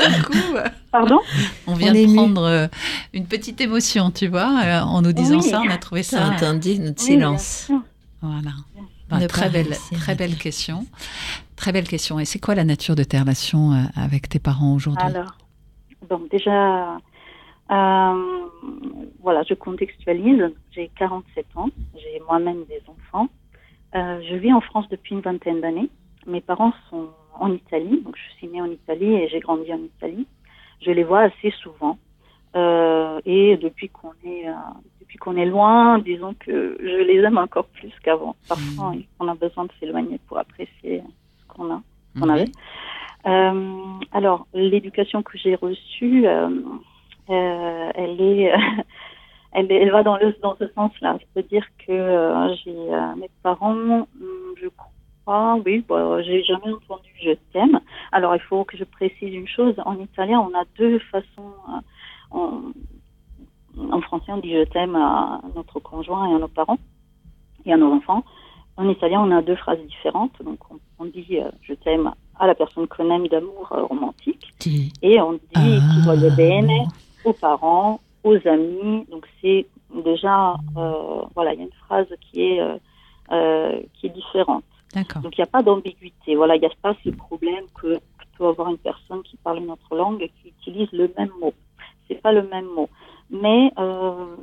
Pardon? 0.93 1.19
On 1.67 1.73
vient 1.73 1.91
On 1.93 2.07
de 2.07 2.13
prendre 2.15 2.43
euh, 2.43 2.67
une 3.13 3.25
petite 3.25 3.59
émotion, 3.59 4.11
tu 4.11 4.27
vois, 4.27 4.61
euh, 4.63 4.79
en 4.81 5.01
nous 5.01 5.11
disant 5.11 5.37
Oui. 5.41 5.43
ça, 5.43 5.61
on 5.65 5.69
a 5.69 5.77
trouvé 5.77 6.03
ça. 6.03 6.29
entendu 6.29 6.79
notre 6.79 7.01
Oui, 7.01 7.07
silence. 7.07 7.69
Voilà. 8.21 8.51
Bah, 9.09 9.27
très 9.27 9.49
belle, 9.49 9.75
très 9.93 10.15
belle 10.15 10.35
question. 10.37 10.85
Très 11.57 11.73
belle 11.73 11.87
question. 11.87 12.17
Et 12.19 12.23
c'est 12.25 12.39
quoi 12.39 12.55
la 12.55 12.63
nature 12.63 12.95
de 12.95 13.03
tes 13.03 13.19
relations 13.19 13.73
avec 13.95 14.29
tes 14.29 14.39
parents 14.39 14.73
aujourd'hui? 14.73 15.05
Alors, 15.05 15.35
bon, 16.09 16.21
déjà, 16.31 16.97
euh, 17.71 18.47
voilà, 19.21 19.43
je 19.43 19.53
contextualise. 19.53 20.51
J'ai 20.71 20.89
47 20.97 21.45
ans, 21.55 21.69
j'ai 21.95 22.21
moi-même 22.27 22.65
des 22.65 22.81
enfants. 22.87 23.27
Euh, 23.95 24.21
je 24.29 24.35
vis 24.35 24.53
en 24.53 24.61
France 24.61 24.87
depuis 24.89 25.15
une 25.15 25.21
vingtaine 25.21 25.61
d'années. 25.61 25.89
Mes 26.25 26.41
parents 26.41 26.73
sont 26.89 27.09
en 27.39 27.51
Italie, 27.51 28.01
donc 28.03 28.15
je 28.15 28.37
suis 28.37 28.47
née 28.47 28.61
en 28.61 28.69
Italie 28.69 29.13
et 29.13 29.27
j'ai 29.29 29.39
grandi 29.39 29.71
en 29.73 29.79
Italie. 29.79 30.27
Je 30.81 30.91
les 30.91 31.03
vois 31.03 31.21
assez 31.21 31.51
souvent. 31.61 31.97
Euh, 32.55 33.21
et 33.25 33.55
depuis 33.57 33.87
qu'on 33.87 34.11
est 34.25 34.49
euh, 34.49 34.53
depuis 34.99 35.17
qu'on 35.17 35.37
est 35.37 35.45
loin, 35.45 35.99
disons 35.99 36.33
que 36.33 36.77
je 36.81 37.03
les 37.03 37.19
aime 37.19 37.37
encore 37.37 37.67
plus 37.67 37.93
qu'avant. 38.03 38.35
Parfois, 38.49 38.93
on 39.19 39.27
a 39.29 39.35
besoin 39.35 39.65
de 39.65 39.71
s'éloigner 39.79 40.19
pour 40.27 40.37
apprécier 40.37 41.01
ce 41.39 41.47
qu'on 41.47 41.71
a 41.71 41.81
qu'on 42.19 42.27
avait. 42.27 42.51
Euh, 43.25 43.99
alors, 44.11 44.47
l'éducation 44.53 45.23
que 45.23 45.37
j'ai 45.37 45.55
reçue, 45.55 46.25
elle 47.31 48.21
est, 48.21 48.51
elle, 49.53 49.71
est- 49.71 49.75
elle 49.81 49.91
va 49.91 50.03
dans 50.03 50.17
le 50.17 50.35
dans 50.41 50.55
ce 50.57 50.67
sens-là. 50.75 51.17
C'est-à-dire 51.33 51.65
que 51.85 51.91
euh, 51.91 52.53
j'ai 52.63 52.75
euh, 52.77 53.15
mes 53.15 53.29
parents, 53.43 53.71
hum, 53.73 54.07
je 54.61 54.67
crois, 54.69 55.57
oui, 55.65 55.83
bah, 55.87 56.21
j'ai 56.23 56.43
jamais 56.43 56.73
entendu 56.73 57.09
je 57.23 57.31
t'aime. 57.53 57.79
Alors, 58.11 58.35
il 58.35 58.41
faut 58.41 58.63
que 58.63 58.75
je 58.77 58.83
précise 58.83 59.33
une 59.33 59.47
chose. 59.47 59.75
En 59.85 59.95
italien, 59.99 60.39
on 60.39 60.53
a 60.59 60.63
deux 60.77 60.99
façons. 61.11 61.53
euh, 62.33 62.71
en, 63.91 64.01
français, 64.01 64.31
on 64.31 64.37
dit 64.37 64.53
je 64.53 64.63
t'aime 64.65 64.95
à 64.95 65.41
notre 65.55 65.79
conjoint 65.79 66.29
et 66.29 66.33
à 66.35 66.39
nos 66.39 66.47
parents 66.47 66.77
et 67.65 67.71
à 67.73 67.77
nos 67.77 67.93
enfants. 67.93 68.23
En 68.77 68.89
italien, 68.89 69.21
on 69.21 69.31
a 69.31 69.41
deux 69.41 69.55
phrases 69.55 69.79
différentes. 69.85 70.33
Donc, 70.43 70.59
on, 70.71 70.77
on 70.99 71.05
dit 71.05 71.25
euh, 71.39 71.49
je 71.61 71.73
t'aime 71.75 72.11
à 72.39 72.47
la 72.47 72.55
personne 72.55 72.87
qu'on 72.87 73.09
aime 73.11 73.27
d'amour 73.27 73.69
euh, 73.71 73.83
romantique 73.83 74.51
et 75.01 75.21
on 75.21 75.33
dit 75.33 75.39
Ah. 75.55 75.61
ti 75.61 76.01
voglio 76.05 76.31
bene 76.35 76.87
aux 77.23 77.33
parents, 77.33 77.99
aux 78.23 78.35
amis. 78.47 79.05
Donc, 79.09 79.27
c'est 79.41 79.67
déjà, 79.93 80.55
euh, 80.77 81.21
voilà, 81.35 81.53
il 81.53 81.59
y 81.59 81.63
a 81.63 81.65
une 81.65 81.79
phrase 81.85 82.07
qui 82.21 82.43
est, 82.43 82.61
euh, 82.61 82.77
euh, 83.31 83.81
qui 83.93 84.07
est 84.07 84.09
différente. 84.09 84.63
D'accord. 84.93 85.21
Donc, 85.21 85.37
il 85.37 85.41
n'y 85.41 85.45
a 85.45 85.47
pas 85.47 85.63
d'ambiguïté. 85.63 86.35
Voilà, 86.35 86.55
il 86.55 86.59
n'y 86.59 86.65
a 86.65 86.71
pas 86.81 86.95
ce 87.03 87.09
problème 87.09 87.65
que, 87.75 87.95
que 87.95 88.25
peut 88.37 88.47
avoir 88.47 88.69
une 88.69 88.77
personne 88.77 89.23
qui 89.23 89.37
parle 89.37 89.59
une 89.59 89.71
autre 89.71 89.95
langue 89.95 90.21
et 90.21 90.29
qui 90.29 90.49
utilise 90.49 90.91
le 90.91 91.11
même 91.17 91.31
mot. 91.39 91.53
C'est 92.07 92.21
pas 92.21 92.31
le 92.31 92.43
même 92.43 92.65
mot. 92.65 92.89
Mais 93.29 93.71
euh, 93.77 94.35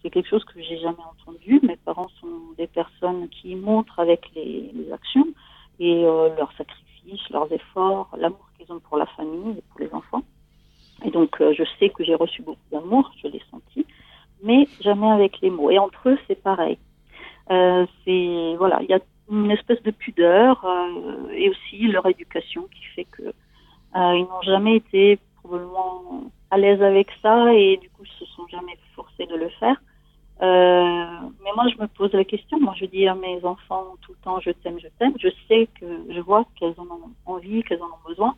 c'est 0.00 0.10
quelque 0.10 0.28
chose 0.28 0.44
que 0.44 0.62
j'ai 0.62 0.78
jamais 0.78 1.04
entendu. 1.10 1.60
Mes 1.62 1.76
parents 1.76 2.08
sont 2.20 2.54
des 2.56 2.68
personnes 2.68 3.28
qui 3.28 3.56
montrent 3.56 3.98
avec 3.98 4.30
les, 4.34 4.70
les 4.72 4.92
actions 4.92 5.26
et 5.80 6.04
euh, 6.04 6.34
leurs 6.36 6.52
sacrifices, 6.56 7.28
leurs 7.30 7.50
efforts, 7.52 8.08
l'amour 8.16 8.46
qu'ils 8.56 8.72
ont 8.72 8.80
pour 8.80 8.96
la 8.96 9.06
famille 9.06 9.58
et 9.58 9.62
pour 9.70 9.80
les 9.80 9.92
enfants. 9.92 10.22
Et 11.04 11.10
donc, 11.10 11.40
euh, 11.40 11.52
je 11.56 11.64
sais 11.78 11.90
que 11.90 12.04
j'ai 12.04 12.14
reçu 12.14 12.42
beaucoup 12.42 12.58
d'amour, 12.72 13.12
je 13.22 13.28
l'ai 13.28 13.42
senti, 13.50 13.86
mais 14.42 14.66
jamais 14.80 15.10
avec 15.10 15.40
les 15.40 15.50
mots. 15.50 15.70
Et 15.70 15.78
entre 15.78 16.08
eux, 16.08 16.18
c'est 16.26 16.40
pareil. 16.42 16.78
Euh, 17.50 17.86
c'est 18.04 18.54
voilà, 18.58 18.80
il 18.82 18.88
y 18.88 18.94
a 18.94 19.00
une 19.30 19.50
espèce 19.50 19.82
de 19.82 19.90
pudeur 19.90 20.64
euh, 20.64 21.28
et 21.32 21.50
aussi 21.50 21.86
leur 21.88 22.06
éducation 22.06 22.66
qui 22.74 22.84
fait 22.94 23.04
que 23.04 23.32
ils 23.94 24.26
n'ont 24.28 24.42
jamais 24.42 24.76
été 24.76 25.18
probablement 25.36 26.24
à 26.50 26.58
l'aise 26.58 26.82
avec 26.82 27.08
ça 27.22 27.54
et 27.54 27.78
du 27.78 27.88
coup 27.88 28.04
ils 28.04 28.18
se 28.18 28.26
sont 28.32 28.46
jamais 28.48 28.76
forcés 28.94 29.24
de 29.24 29.34
le 29.36 29.48
faire. 29.48 29.80
Mais 30.42 31.52
moi 31.54 31.64
je 31.74 31.80
me 31.80 31.86
pose 31.86 32.12
la 32.12 32.24
question, 32.24 32.60
moi 32.60 32.74
je 32.76 32.84
dis 32.84 33.08
à 33.08 33.14
mes 33.14 33.42
enfants 33.42 33.94
tout 34.02 34.12
le 34.12 34.18
temps 34.22 34.38
je 34.40 34.50
t'aime, 34.50 34.78
je 34.78 34.88
t'aime. 34.98 35.14
Je 35.18 35.30
sais 35.48 35.66
que 35.80 35.86
je 36.10 36.20
vois 36.20 36.44
qu'elles 36.56 36.74
en 36.76 36.84
ont 36.84 37.10
envie, 37.24 37.62
qu'elles 37.62 37.82
en 37.82 37.86
ont 37.86 38.06
besoin 38.08 38.34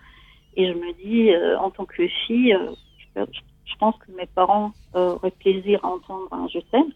et 0.58 0.66
je 0.66 0.72
me 0.72 0.92
dis 1.04 1.30
euh, 1.30 1.56
en 1.58 1.70
tant 1.70 1.86
que 1.86 2.06
fille, 2.26 2.52
euh, 2.52 2.74
je, 3.16 3.22
je 3.64 3.76
pense 3.78 3.96
que 3.98 4.10
mes 4.12 4.26
parents 4.26 4.72
euh, 4.96 5.14
auraient 5.14 5.30
plaisir 5.30 5.78
à 5.84 5.88
entendre 5.88 6.28
un 6.32 6.48
je 6.48 6.58
t'aime 6.58 6.90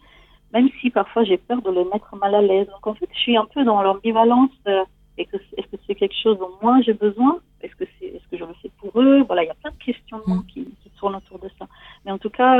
même 0.51 0.69
si 0.81 0.91
parfois 0.91 1.23
j'ai 1.23 1.37
peur 1.37 1.61
de 1.63 1.71
les 1.71 1.85
mettre 1.85 2.15
mal 2.15 2.35
à 2.35 2.41
l'aise. 2.41 2.67
Donc 2.67 2.85
en 2.85 2.93
fait, 2.93 3.09
je 3.11 3.17
suis 3.17 3.35
un 3.35 3.45
peu 3.45 3.63
dans 3.63 3.81
l'ambivalence. 3.81 4.51
Est-ce 5.17 5.31
que 5.31 5.77
c'est 5.87 5.95
quelque 5.95 6.13
chose 6.21 6.37
dont 6.37 6.51
moi 6.61 6.79
j'ai 6.81 6.93
besoin? 6.93 7.39
Est-ce 7.61 7.75
que 7.75 7.85
c'est 7.97 8.05
est-ce 8.05 8.27
que 8.29 8.37
je 8.37 8.45
le 8.45 8.53
fais 8.61 8.69
pour 8.77 8.91
eux? 9.01 9.23
Voilà, 9.23 9.43
il 9.43 9.47
y 9.47 9.49
a 9.49 9.55
plein 9.55 9.71
de 9.71 9.83
questionnements 9.83 10.43
qui, 10.43 10.65
qui 10.83 10.89
tournent 10.99 11.15
autour 11.15 11.39
de 11.39 11.49
ça. 11.57 11.65
Mais 12.05 12.11
en 12.11 12.19
tout 12.19 12.29
cas, 12.29 12.55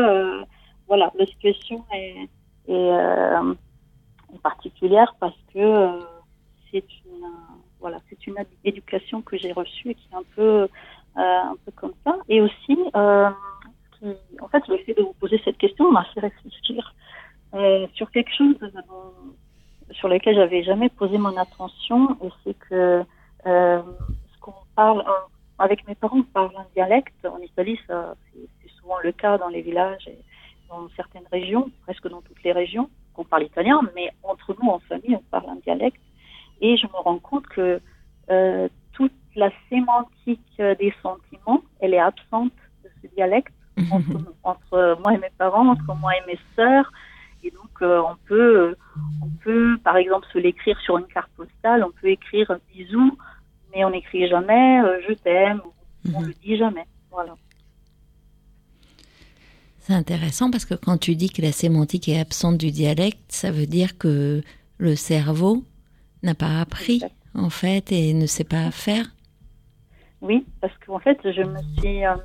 voilà, 0.87 1.11
la 1.19 1.25
situation 1.27 1.85
est, 1.93 2.29
particulière 4.41 5.15
parce 5.19 5.37
que 5.53 5.99
c'est 6.71 6.85
une 7.05 7.27
voilà, 7.83 7.99
c'est 8.09 8.25
une 8.27 8.37
éducation 8.63 9.21
que 9.21 9.37
j'ai 9.37 9.51
reçue 9.51 9.89
et 9.89 9.95
qui 9.95 10.07
est 10.09 10.15
un 10.15 10.23
peu 10.37 10.67
euh, 11.17 11.19
un 11.51 11.55
peu 11.65 11.71
comme 11.75 11.93
ça. 12.05 12.15
Et 12.29 12.39
aussi, 12.41 12.77
euh, 12.95 13.29
en 14.41 14.47
fait, 14.47 14.65
le 14.69 14.77
fait 14.77 14.93
de 14.93 15.03
vous 15.03 15.13
poser 15.19 15.39
cette 15.43 15.57
question 15.57 15.91
m'a 15.91 16.05
fait 16.13 16.21
réfléchir 16.21 16.95
euh, 17.53 17.85
sur 17.93 18.09
quelque 18.09 18.33
chose 18.33 18.55
sur 19.91 20.07
lequel 20.07 20.35
j'avais 20.35 20.63
jamais 20.63 20.89
posé 20.89 21.17
mon 21.17 21.35
attention, 21.37 22.17
et 22.23 22.29
c'est 22.43 22.57
que 22.67 23.03
ce 23.45 24.39
qu'on 24.39 24.53
parle 24.75 25.03
avec 25.59 25.85
mes 25.87 25.95
parents, 25.95 26.19
on 26.19 26.23
parle 26.23 26.55
un 26.57 26.65
dialecte. 26.73 27.25
En 27.25 27.39
Italie, 27.39 27.77
ça, 27.85 28.15
c'est 28.33 28.71
souvent 28.79 28.97
le 29.03 29.11
cas 29.11 29.37
dans 29.37 29.49
les 29.49 29.61
villages 29.61 30.07
et 30.07 30.17
dans 30.69 30.87
certaines 30.95 31.27
régions, 31.31 31.69
presque 31.83 32.07
dans 32.07 32.21
toutes 32.21 32.41
les 32.43 32.53
régions, 32.53 32.89
qu'on 33.13 33.25
parle 33.25 33.43
italien, 33.43 33.81
mais 33.93 34.09
entre 34.23 34.55
nous, 34.59 34.69
en 34.69 34.79
famille, 34.79 35.15
on 35.15 35.29
parle 35.29 35.49
un 35.49 35.57
dialecte. 35.57 36.01
Et 36.65 36.77
je 36.77 36.87
me 36.87 36.97
rends 37.07 37.19
compte 37.19 37.45
que 37.47 37.79
euh, 38.31 38.67
toute 38.93 39.11
la 39.35 39.49
sémantique 39.69 40.39
euh, 40.59 40.75
des 40.75 40.93
sentiments, 41.03 41.61
elle 41.81 41.93
est 41.93 41.99
absente 41.99 42.53
de 42.83 42.89
ce 43.01 43.07
dialecte 43.15 43.53
entre, 43.91 44.13
nous, 44.13 44.35
entre 44.43 44.97
moi 45.01 45.13
et 45.13 45.17
mes 45.17 45.31
parents, 45.37 45.67
entre 45.67 45.93
moi 46.01 46.11
et 46.17 46.25
mes 46.31 46.39
sœurs. 46.55 46.89
Et 47.43 47.51
donc, 47.51 47.73
euh, 47.81 48.01
on 48.11 48.15
peut, 48.25 48.75
on 49.21 49.29
peut, 49.43 49.77
par 49.83 49.97
exemple, 49.97 50.25
se 50.31 50.37
l'écrire 50.37 50.79
sur 50.85 50.97
une 50.97 51.07
carte 51.07 51.31
postale. 51.35 51.83
On 51.83 51.91
peut 51.99 52.07
écrire 52.07 52.49
un 52.51 52.59
bisou, 52.73 53.17
mais 53.73 53.83
on 53.83 53.89
n'écrit 53.89 54.27
jamais 54.29 54.79
euh, 54.81 55.01
je 55.07 55.13
t'aime. 55.13 55.61
On 56.13 56.21
Mhm. 56.21 56.27
le 56.27 56.33
dit 56.43 56.57
jamais. 56.57 56.85
Voilà. 57.11 57.35
C'est 59.79 59.93
intéressant 59.93 60.49
parce 60.51 60.65
que 60.65 60.75
quand 60.75 60.97
tu 60.97 61.15
dis 61.15 61.29
que 61.29 61.41
la 61.41 61.51
sémantique 61.51 62.07
est 62.07 62.19
absente 62.19 62.57
du 62.57 62.71
dialecte, 62.71 63.19
ça 63.29 63.51
veut 63.51 63.65
dire 63.67 63.97
que 63.97 64.41
le 64.77 64.95
cerveau 64.95 65.65
n'a 66.23 66.35
pas 66.35 66.61
appris 66.61 67.01
en 67.35 67.49
fait 67.49 67.91
et 67.91 68.13
ne 68.13 68.25
sait 68.25 68.43
pas 68.43 68.71
faire. 68.71 69.05
Oui, 70.21 70.45
parce 70.61 70.73
qu'en 70.85 70.99
fait, 70.99 71.19
je 71.23 71.41
me 71.41 71.59
suis, 71.77 72.05
euh, 72.05 72.15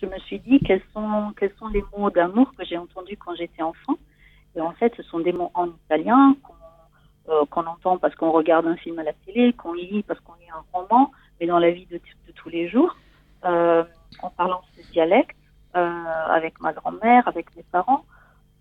je 0.00 0.06
me 0.06 0.18
suis 0.18 0.38
dit 0.40 0.60
quels 0.60 0.82
sont, 0.92 1.32
quels 1.38 1.54
sont 1.58 1.68
les 1.68 1.82
mots 1.96 2.10
d'amour 2.10 2.52
que 2.56 2.64
j'ai 2.64 2.76
entendus 2.76 3.16
quand 3.16 3.34
j'étais 3.36 3.62
enfant. 3.62 3.94
Et 4.54 4.60
en 4.60 4.72
fait, 4.72 4.92
ce 4.96 5.02
sont 5.02 5.20
des 5.20 5.32
mots 5.32 5.50
en 5.54 5.68
italien 5.68 6.36
qu'on 6.42 7.32
euh, 7.32 7.44
entend 7.66 7.96
parce 7.96 8.14
qu'on 8.16 8.32
regarde 8.32 8.66
un 8.66 8.76
film 8.76 8.98
à 8.98 9.02
la 9.02 9.14
télé, 9.24 9.54
qu'on 9.54 9.72
lit 9.72 10.02
parce 10.06 10.20
qu'on 10.20 10.34
lit 10.34 10.50
un 10.54 10.62
roman, 10.72 11.10
mais 11.40 11.46
dans 11.46 11.58
la 11.58 11.70
vie 11.70 11.86
de, 11.86 11.96
de 11.96 12.32
tous 12.34 12.50
les 12.50 12.68
jours, 12.68 12.94
euh, 13.46 13.82
en 14.20 14.28
parlant 14.30 14.60
ce 14.76 14.90
dialecte, 14.92 15.36
avec 15.74 16.60
ma 16.60 16.72
grand-mère, 16.72 17.28
avec 17.28 17.54
mes 17.54 17.62
parents, 17.62 18.04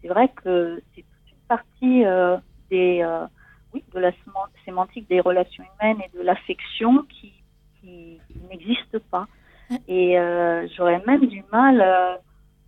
c'est 0.01 0.07
vrai 0.07 0.29
que 0.29 0.79
c'est 0.93 1.01
toute 1.01 1.31
une 1.31 1.47
partie 1.47 2.03
des, 2.69 3.01
de 3.93 3.99
la 3.99 4.11
sémantique 4.65 5.07
des 5.09 5.19
relations 5.19 5.63
humaines 5.63 5.97
et 6.05 6.17
de 6.17 6.23
l'affection 6.23 7.03
qui, 7.09 7.33
qui, 7.81 8.19
n'existe 8.49 8.99
pas. 9.11 9.27
Et 9.87 10.15
j'aurais 10.75 11.01
même 11.05 11.25
du 11.25 11.43
mal 11.51 11.81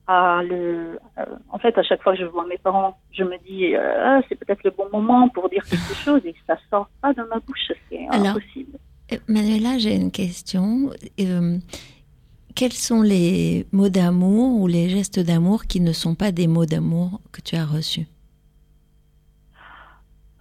à 0.07 0.41
le. 0.43 0.99
en 1.49 1.59
fait, 1.59 1.77
à 1.77 1.83
chaque 1.83 2.01
fois 2.03 2.13
que 2.13 2.19
je 2.19 2.25
vois 2.25 2.45
mes 2.45 2.57
parents, 2.57 2.97
je 3.11 3.23
me 3.23 3.37
dis 3.47 3.75
ah, 3.75 4.19
c'est 4.27 4.35
peut-être 4.35 4.63
le 4.63 4.71
bon 4.71 4.89
moment 4.91 5.29
pour 5.29 5.49
dire 5.49 5.63
quelque 5.63 5.93
chose 6.05 6.21
et 6.25 6.35
ça 6.45 6.57
sort 6.69 6.89
pas 7.01 7.13
de 7.13 7.23
ma 7.23 7.39
bouche, 7.39 7.71
c'est 7.89 8.07
impossible. 8.07 8.77
Euh, 9.11 9.17
Manuela, 9.27 9.77
j'ai 9.77 9.95
une 9.95 10.11
question. 10.11 10.91
Euh, 11.19 11.57
quels 12.55 12.73
sont 12.73 13.01
les 13.01 13.65
mots 13.71 13.89
d'amour 13.89 14.59
ou 14.59 14.67
les 14.67 14.89
gestes 14.89 15.19
d'amour 15.19 15.65
qui 15.65 15.79
ne 15.79 15.93
sont 15.93 16.15
pas 16.15 16.31
des 16.31 16.47
mots 16.47 16.65
d'amour 16.65 17.21
que 17.31 17.41
tu 17.41 17.55
as 17.55 17.65
reçus? 17.65 18.07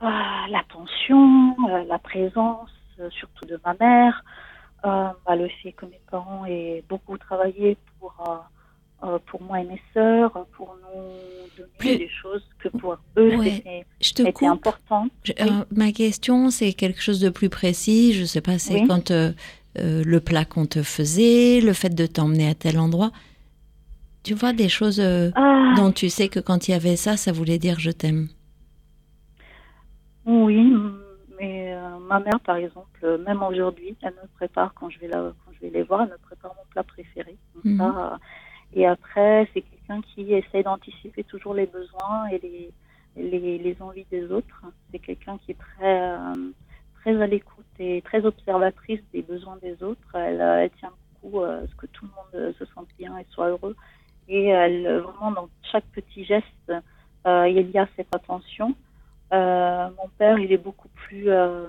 Ah, 0.01 0.47
L'attention, 0.51 1.57
euh, 1.69 1.85
la 1.85 1.99
présence, 1.99 2.71
surtout 3.11 3.47
de 3.47 3.61
ma 3.65 3.75
mère, 3.75 4.25
bah, 4.83 5.37
le 5.37 5.49
fait 5.63 5.73
que 5.73 5.87
mes 5.87 6.01
parents 6.11 6.45
aient 6.47 6.83
beaucoup 6.89 7.19
travaillé 7.19 7.77
pour 7.99 8.15
euh, 9.05 9.17
pour 9.27 9.41
moi 9.41 9.61
et 9.61 9.65
mes 9.65 9.81
sœurs, 9.95 10.33
pour 10.57 10.77
nous 10.83 11.57
donner 11.57 11.99
des 11.99 12.09
choses 12.09 12.43
que 12.59 12.69
pour 12.69 12.99
eux 13.17 13.31
c'était 14.01 14.47
important. 14.47 15.07
Euh, 15.41 15.65
ma 15.71 15.93
question, 15.93 16.51
c'est 16.51 16.73
quelque 16.73 17.01
chose 17.01 17.21
de 17.21 17.29
plus 17.29 17.49
précis. 17.49 18.13
Je 18.13 18.25
sais 18.25 18.41
pas, 18.41 18.59
c'est 18.59 18.83
quand 18.89 19.13
euh, 19.13 19.33
le 19.77 20.19
plat 20.19 20.45
qu'on 20.45 20.67
te 20.67 20.83
faisait, 20.83 21.61
le 21.61 21.75
fait 21.75 21.95
de 21.95 22.07
t'emmener 22.07 22.49
à 22.49 22.57
tel 22.57 22.77
endroit. 22.77 23.13
Tu 24.25 24.35
vois 24.35 24.53
des 24.53 24.69
choses 24.69 25.01
ah. 25.01 25.75
dont 25.77 25.93
tu 25.93 26.09
sais 26.09 26.29
que 26.29 26.41
quand 26.41 26.67
il 26.67 26.73
y 26.73 26.75
avait 26.75 26.97
ça, 26.97 27.17
ça 27.17 27.31
voulait 27.31 27.59
dire 27.59 27.79
je 27.79 27.93
t'aime. 27.93 28.27
Oui, 30.29 30.73
mais 31.41 31.75
ma 32.01 32.21
mère, 32.21 32.39
par 32.41 32.57
exemple, 32.57 33.19
même 33.27 33.43
aujourd'hui, 33.43 33.97
elle 34.03 34.15
me 34.23 34.29
prépare 34.37 34.75
quand 34.75 34.91
je 34.91 34.99
vais 34.99 35.09
la, 35.09 35.33
quand 35.45 35.53
je 35.55 35.61
vais 35.61 35.71
les 35.71 35.83
voir, 35.83 36.03
elle 36.03 36.11
me 36.11 36.19
prépare 36.19 36.55
mon 36.55 36.71
plat 36.71 36.85
préféré. 36.85 37.37
Mhm. 37.65 37.79
ça, 37.79 38.19
et 38.75 38.87
après, 38.87 39.49
c'est 39.53 39.63
quelqu'un 39.63 40.01
qui 40.03 40.33
essaie 40.33 40.63
d'anticiper 40.63 41.25
toujours 41.25 41.55
les 41.55 41.67
besoins 41.67 42.27
et 42.31 42.39
les, 42.39 42.71
les, 43.17 43.59
les 43.59 43.77
envies 43.83 44.07
des 44.11 44.31
autres. 44.31 44.63
C'est 44.91 44.99
quelqu'un 44.99 45.39
qui 45.39 45.53
est 45.53 45.59
très, 45.59 46.13
euh, 46.13 46.53
très 47.01 47.21
à 47.21 47.27
l'écoute 47.27 47.65
et 47.79 48.03
très 48.03 48.25
observatrice 48.25 49.01
des 49.13 49.23
besoins 49.23 49.57
des 49.63 49.83
autres. 49.83 50.15
Elle, 50.15 50.41
euh, 50.41 50.63
elle 50.63 50.71
tient 50.73 50.93
beaucoup 51.23 51.43
à 51.43 51.67
ce 51.67 51.75
que 51.77 51.87
tout 51.87 52.07
le 52.07 52.39
monde 52.41 52.55
se 52.59 52.65
sente 52.67 52.89
bien 52.99 53.17
et 53.19 53.27
soit 53.31 53.49
heureux. 53.49 53.77
Et 54.29 54.47
elle, 54.49 54.99
vraiment, 54.99 55.31
dans 55.31 55.49
chaque 55.73 55.87
petit 55.87 56.25
geste, 56.25 56.73
euh, 57.27 57.49
il 57.49 57.71
y 57.71 57.79
a 57.79 57.89
cette 57.97 58.15
attention. 58.15 58.75
Euh, 59.33 59.89
mon 59.97 60.09
père, 60.19 60.39
il 60.39 60.53
est 60.53 60.59
beaucoup 60.59 60.89
plus, 60.89 61.31
euh, 61.31 61.67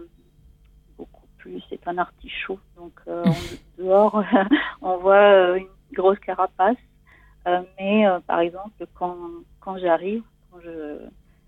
beaucoup 0.98 1.28
plus, 1.38 1.62
c'est 1.70 1.88
un 1.88 1.98
artichaut. 1.98 2.60
Donc, 2.78 2.94
euh, 3.08 3.24
dehors, 3.78 4.24
on 4.82 4.98
voit 4.98 5.58
une 5.58 5.68
grosse 5.94 6.20
carapace. 6.20 6.78
Euh, 7.48 7.62
mais 7.80 8.06
euh, 8.08 8.20
par 8.20 8.40
exemple, 8.40 8.86
quand, 8.94 9.18
quand 9.60 9.78
j'arrive, 9.78 10.24
quand 10.52 10.60
je 10.62 10.98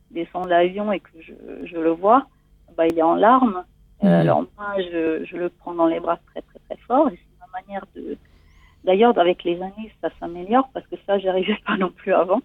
descends 0.10 0.44
de 0.44 0.50
l'avion 0.50 0.92
et 0.92 1.00
que 1.00 1.10
je, 1.20 1.34
je 1.66 1.78
le 1.78 1.92
vois, 1.92 2.28
bah, 2.78 2.88
il 2.88 2.98
est 2.98 3.04
en 3.04 3.16
larmes. 3.16 3.64
Euh, 4.04 4.08
mhm. 4.08 4.14
alors 4.14 4.42
moi, 4.58 4.76
je, 4.78 5.26
je 5.26 5.38
le 5.38 5.50
prends 5.50 5.74
dans 5.74 5.88
les 5.88 6.00
bras 6.00 6.18
très 6.32 6.42
très 6.42 6.60
très 6.60 6.78
fort 6.88 7.10
et 7.10 7.18
c'est 7.18 7.40
ma 7.40 7.62
manière 7.62 7.86
de. 7.96 8.18
D'ailleurs, 8.84 9.18
avec 9.20 9.44
les 9.44 9.62
années, 9.62 9.94
ça 10.02 10.10
s'améliore 10.20 10.70
parce 10.74 10.88
que 10.88 10.96
ça, 11.06 11.20
j'y 11.20 11.28
arrivais 11.30 11.58
pas 11.66 11.78
non 11.78 11.92
plus 11.92 12.14
avant. 12.14 12.42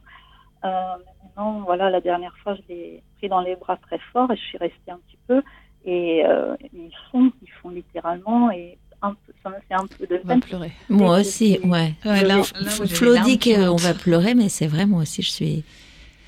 Maintenant, 1.37 1.63
voilà, 1.65 1.91
la 1.91 2.01
dernière 2.01 2.35
fois, 2.43 2.55
je 2.55 2.63
l'ai 2.69 3.03
pris 3.19 3.29
dans 3.29 3.41
les 3.41 3.57
bras 3.57 3.77
très 3.77 3.99
fort 4.13 4.31
et 4.31 4.37
je 4.37 4.43
suis 4.43 4.59
restée 4.59 4.91
un 4.91 4.99
petit 5.07 5.19
peu. 5.27 5.43
Et 5.85 6.25
euh, 6.25 6.57
ils 6.73 6.91
font, 7.11 7.31
ils 7.43 7.51
font 7.63 7.71
littéralement. 7.71 8.51
Et 8.51 8.79
un 9.03 9.11
peu, 9.11 9.33
ça 9.43 9.51
me 9.51 9.57
fait 9.69 9.75
un 9.75 9.87
peu 9.87 10.07
de 10.07 10.17
peine. 10.19 10.41
pleurer. 10.41 10.73
Moi 10.89 11.21
aussi, 11.21 11.59
ouais. 11.63 11.95
ouais 12.05 12.43
Flo 12.87 13.17
dit 13.25 13.39
qu'on 13.39 13.77
va 13.77 13.95
pleurer, 13.95 14.35
mais 14.35 14.49
c'est 14.49 14.67
vrai, 14.67 14.87
moi 14.87 15.03
aussi, 15.03 15.23
je 15.23 15.31
suis 15.31 15.65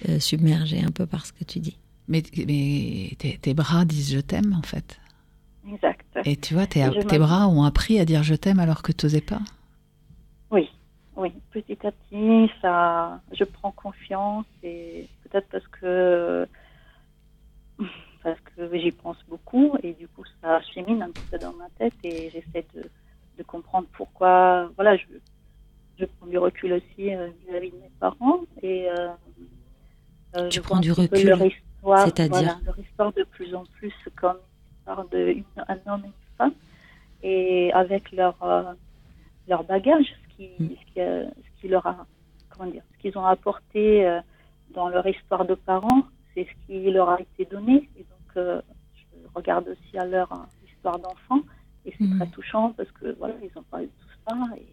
euh, 0.09 0.19
submergée 0.21 0.83
un 0.83 0.91
peu 0.91 1.07
par 1.07 1.25
ce 1.25 1.33
que 1.33 1.45
tu 1.45 1.59
dis. 1.59 1.79
Mais, 2.07 2.23
mais 2.47 3.11
tes, 3.17 3.55
bras 3.55 3.85
disent 3.85 4.13
je 4.15 4.21
t'aime, 4.21 4.55
en 4.59 4.63
fait. 4.63 5.01
Exact. 5.71 6.07
Et 6.25 6.37
tu 6.37 6.55
vois, 6.55 6.67
tes, 6.67 6.87
tes 7.09 7.19
bras 7.19 7.49
ont 7.49 7.63
appris 7.63 7.99
à 7.99 8.05
dire 8.05 8.23
je 8.23 8.35
t'aime 8.35 8.59
alors 8.59 8.83
que 8.83 8.93
tu 8.93 9.07
n'osais 9.07 9.21
pas. 9.21 9.41
Oui. 11.19 11.33
Petit 11.51 11.85
à 11.85 11.91
petit, 11.91 12.49
ça, 12.63 13.21
je 13.33 13.43
prends 13.43 13.73
confiance 13.73 14.47
et 14.63 15.09
peut-être 15.25 15.49
parce 15.49 15.67
que 15.67 16.47
parce 18.23 18.39
que 18.41 18.79
j'y 18.79 18.93
pense 18.93 19.17
beaucoup 19.29 19.77
et 19.83 19.95
du 19.95 20.07
coup 20.07 20.23
ça 20.41 20.61
chemine 20.63 21.03
un 21.03 21.11
petit 21.11 21.27
peu 21.31 21.39
dans 21.39 21.53
ma 21.55 21.69
tête 21.71 21.95
et 22.05 22.31
j'essaie 22.31 22.65
de, 22.73 22.85
de, 23.37 23.43
comprendre 23.43 23.89
pourquoi. 23.95 24.71
Voilà, 24.77 24.97
je, 24.97 25.07
je 25.99 26.05
prends 26.05 26.29
du 26.29 26.39
recul 26.39 26.75
aussi 26.75 27.13
euh, 27.13 27.29
vis-à-vis 27.49 27.73
de 27.73 27.77
mes 27.77 27.91
parents 27.99 28.41
et 28.63 28.89
euh, 28.89 29.09
euh 30.37 30.49
tu 30.51 30.61
prends 30.61 30.79
du 30.79 30.93
recul, 30.93 31.19
c'est-à-dire 31.19 32.29
voilà, 32.29 32.59
leur 32.65 32.79
histoire 32.79 33.13
de 33.13 33.25
plus 33.25 33.57
en 33.57 33.65
plus 33.65 33.95
comme 34.15 34.39
l'histoire 34.87 35.05
d'un 35.09 35.19
homme 35.87 36.05
et 36.05 36.07
une 36.07 36.13
femme 36.37 36.55
et 37.25 37.73
avec 37.73 38.13
leur 38.13 38.41
euh, 38.43 38.73
leur 39.49 39.65
bagage, 39.65 40.15
qui, 40.39 40.51
mm. 40.59 40.69
ce, 40.71 40.85
qui 40.87 40.95
ce 40.95 41.61
qui 41.61 41.69
leur 41.69 41.87
a 41.87 42.07
comment 42.49 42.71
dire, 42.71 42.83
ce 42.95 42.99
qu'ils 42.99 43.19
ont 43.19 43.27
apporté 43.27 44.21
dans 44.71 44.89
leur 44.89 45.07
histoire 45.07 45.45
de 45.45 45.55
parents 45.55 46.05
c'est 46.39 46.47
ce 46.47 46.67
qui 46.67 46.91
leur 46.91 47.11
a 47.11 47.21
été 47.21 47.45
donné. 47.51 47.89
Et 47.97 48.03
donc, 48.03 48.37
euh, 48.37 48.61
je 48.95 49.29
regarde 49.35 49.69
aussi 49.69 49.99
à 49.99 50.05
leur 50.05 50.29
histoire 50.67 50.99
d'enfant. 50.99 51.41
Et 51.85 51.93
c'est 51.93 52.09
très 52.17 52.27
mhm. 52.27 52.31
touchant 52.31 52.75
parce 52.77 52.91
que 52.93 53.17
voilà, 53.19 53.35
ils 53.43 53.59
ont 53.59 53.65
parlé 53.71 53.87
de 53.87 53.91
tout 53.91 54.09
ça. 54.29 54.37
Et... 54.57 54.67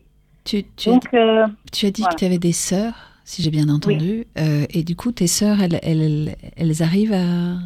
Tu, 0.44 0.64
tu, 0.76 0.90
donc, 0.90 1.14
euh, 1.14 1.48
tu 1.72 1.86
as 1.86 1.92
dit 1.92 2.04
que 2.04 2.16
tu 2.16 2.26
avais 2.26 2.38
des 2.38 2.52
sœurs, 2.52 2.94
si 3.24 3.42
j'ai 3.42 3.52
bien 3.52 3.70
entendu. 3.70 4.28
Euh, 4.38 4.66
et 4.70 4.84
du 4.84 4.96
coup, 4.96 5.12
tes 5.12 5.28
sœurs, 5.28 5.62
elles, 5.62 5.80
elles, 5.82 6.36
elles 6.56 6.84
arrivent 6.84 7.14
à, 7.14 7.58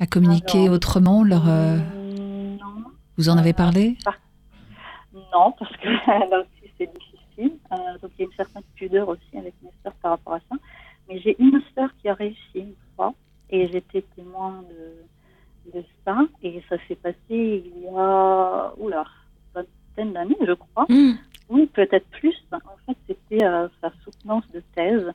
à 0.00 0.06
communiquer 0.06 0.68
autrement 0.68 1.22
leur, 1.22 1.44
Non. 1.44 2.84
Vous 3.16 3.28
en 3.30 3.38
avez 3.38 3.54
parlé? 3.54 3.96
Non, 5.14 5.52
parce 5.58 5.74
que 5.78 5.88
c'est 6.78 6.92
difficile. 6.92 7.58
donc, 8.02 8.10
il 8.18 8.20
y 8.20 8.22
a 8.22 8.26
une 8.26 8.36
certaine 8.36 8.62
pudeur 8.74 9.08
aussi 9.08 9.36
avec 9.38 9.54
mes 9.62 9.70
sœurs 9.82 9.94
par 10.02 10.12
rapport 10.12 10.34
à 10.34 10.40
ça. 10.48 10.56
Mais 11.08 11.18
j'ai 11.20 11.36
une 11.38 11.60
sœur 11.74 11.90
qui 12.00 12.08
a 12.08 12.14
réussi 12.14 12.38
une 12.54 12.74
fois 12.96 13.14
et 13.50 13.68
j'étais 13.68 14.02
témoin 14.14 14.62
de, 14.68 15.78
de 15.78 15.84
ça. 16.04 16.18
Et 16.42 16.62
ça 16.68 16.76
s'est 16.88 16.96
passé 16.96 17.16
il 17.30 17.82
y 17.82 17.88
a 17.88 18.72
oula, 18.78 19.04
une 19.54 19.62
vingtaine 19.62 20.12
d'années, 20.12 20.36
je 20.46 20.52
crois. 20.52 20.86
Hmm. 20.88 21.14
Oui, 21.48 21.66
peut-être 21.66 22.06
plus. 22.08 22.34
En 22.52 22.58
fait, 22.86 22.96
c'était 23.06 23.44
euh, 23.44 23.68
sa 23.80 23.92
soutenance 24.02 24.44
de 24.52 24.62
thèse. 24.74 25.12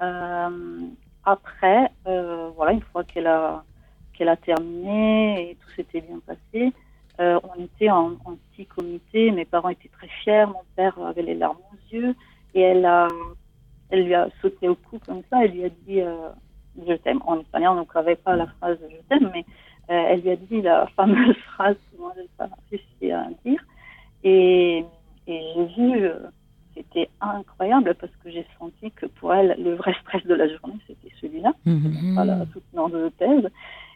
Euh, 0.00 0.80
après, 1.24 1.90
euh, 2.06 2.50
voilà, 2.54 2.72
une 2.72 2.82
fois 2.82 3.04
qu'elle 3.04 3.26
a 3.26 3.64
qu'elle 4.12 4.28
a 4.28 4.36
terminé 4.36 5.50
et 5.50 5.54
tout 5.56 5.70
s'était 5.76 6.00
bien 6.00 6.18
passé, 6.26 6.72
euh, 7.20 7.40
on 7.44 7.64
était 7.64 7.90
en, 7.90 8.12
en, 8.24 8.36
petit 8.52 8.66
comité. 8.66 9.30
Mes 9.30 9.44
parents 9.44 9.70
étaient 9.70 9.88
très 9.88 10.08
fiers. 10.22 10.46
Mon 10.46 10.62
père 10.76 10.98
avait 10.98 11.22
les 11.22 11.34
larmes 11.34 11.58
aux 11.72 11.94
yeux 11.94 12.14
et 12.54 12.60
elle 12.60 12.84
a 12.84 13.08
elle 13.90 14.04
lui 14.04 14.14
a 14.14 14.28
sauté 14.42 14.68
au 14.68 14.74
cou 14.74 14.98
comme 15.06 15.22
ça, 15.30 15.44
elle 15.44 15.52
lui 15.52 15.64
a 15.64 15.68
dit 15.68 16.00
euh, 16.00 16.28
je 16.86 16.92
t'aime. 16.94 17.20
En 17.26 17.40
espagnol, 17.40 17.78
on 17.78 17.80
ne 17.82 17.92
savait 17.92 18.16
pas 18.16 18.36
la 18.36 18.46
phrase 18.46 18.78
je 18.90 18.96
t'aime, 19.08 19.30
mais 19.32 19.44
euh, 19.90 20.08
elle 20.08 20.20
lui 20.22 20.30
a 20.30 20.36
dit 20.36 20.62
la 20.62 20.86
fameuse 20.96 21.36
phrase 21.54 21.76
que 21.92 22.00
moi 22.00 22.12
je 22.16 22.22
n'ai 22.22 22.28
pas 22.36 22.48
réussi 22.70 23.12
à 23.12 23.28
dire. 23.44 23.60
Et, 24.24 24.84
et 25.28 25.40
j'ai 25.54 25.66
vu, 25.76 26.08
c'était 26.74 27.08
incroyable 27.20 27.94
parce 27.94 28.12
que 28.24 28.30
j'ai 28.30 28.46
senti 28.58 28.90
que 28.90 29.06
pour 29.06 29.32
elle, 29.32 29.56
le 29.62 29.74
vrai 29.74 29.94
stress 30.02 30.24
de 30.26 30.34
la 30.34 30.48
journée, 30.48 30.78
c'était 30.86 31.14
celui-là, 31.20 31.52
mm 31.64 32.16
pas 32.16 32.24
la 32.24 32.44
soutenance 32.52 32.92
de 32.92 33.08
thèse. 33.10 33.48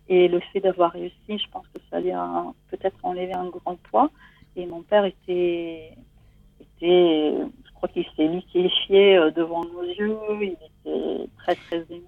Et 0.08 0.28
le 0.28 0.40
fait 0.52 0.60
d'avoir 0.60 0.92
réussi, 0.92 1.14
je 1.28 1.48
pense 1.52 1.66
que 1.68 1.80
ça 1.90 1.96
allait 1.98 2.14
peut-être 2.70 2.96
enlever 3.04 3.32
un 3.32 3.48
grand 3.48 3.76
poids. 3.90 4.10
Et 4.56 4.66
mon 4.66 4.82
père 4.82 5.04
était, 5.04 5.92
était 6.60 7.32
crois 7.80 7.88
qu'il 7.88 8.04
s'est 8.14 8.28
liquéfié 8.28 9.16
euh, 9.16 9.30
devant 9.30 9.64
nos 9.64 9.82
yeux, 9.82 10.18
il 10.42 10.52
était 10.52 11.26
très 11.38 11.54
très 11.54 11.84
ému. 11.90 12.04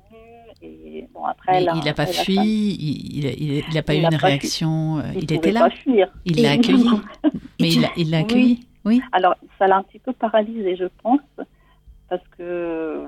Et 0.61 1.09
bon, 1.13 1.25
après, 1.25 1.63
il 1.63 1.85
n'a 1.85 1.95
pas 1.95 2.07
fui, 2.07 2.37
il 2.37 3.75
n'a 3.75 3.83
pas 3.83 3.95
eu 3.95 4.03
une 4.03 4.15
réaction. 4.15 4.99
Euh, 4.99 5.03
il, 5.17 5.33
était 5.33 5.51
là? 5.51 5.69
Il 6.25 6.43
l'a 6.43 6.53
accueilli? 6.53 6.89
Mais 7.61 7.71
il 7.97 8.11
l'a 8.11 8.19
accueilli, 8.19 8.67
oui. 8.85 9.01
Alors, 9.13 9.35
ça 9.59 9.67
l'a 9.67 9.79
un 9.79 9.83
petit 9.83 9.99
peu 9.99 10.13
paralysé, 10.13 10.77
je 10.77 10.85
pense, 11.03 11.21
parce 12.09 12.27
que 12.39 13.07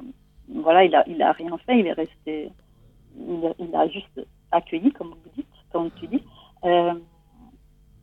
voilà, 0.48 0.84
il 0.84 0.94
a, 0.94 1.04
il 1.06 1.20
a 1.22 1.32
rien 1.32 1.56
fait, 1.66 1.78
il 1.78 1.86
est 1.86 1.92
resté, 1.92 2.50
il 3.16 3.74
a, 3.74 3.88
juste 3.88 4.26
accueilli, 4.52 4.92
comme 4.92 5.08
vous 5.10 5.30
dites, 5.36 5.46
comme 5.72 5.90
tu 5.92 6.06
dis. 6.08 6.22
Euh, 6.64 6.94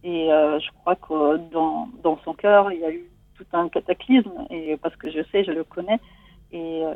et 0.03 0.27
je 0.29 0.69
crois 0.79 0.95
que 0.95 1.37
dans, 1.51 1.87
dans 2.03 2.17
son 2.23 2.33
cœur, 2.33 2.71
il 2.71 2.79
y 2.79 2.85
a 2.85 2.91
eu 2.91 3.03
toute 3.35 3.53
un 3.53 3.69
cataclysme, 3.69 4.31
et 4.49 4.77
parce 4.77 4.95
que 4.95 5.09
je 5.11 5.19
sais, 5.31 5.43
je 5.43 5.51
le 5.51 5.63
connais, 5.63 5.99
et 6.51 6.83
euh, 6.85 6.93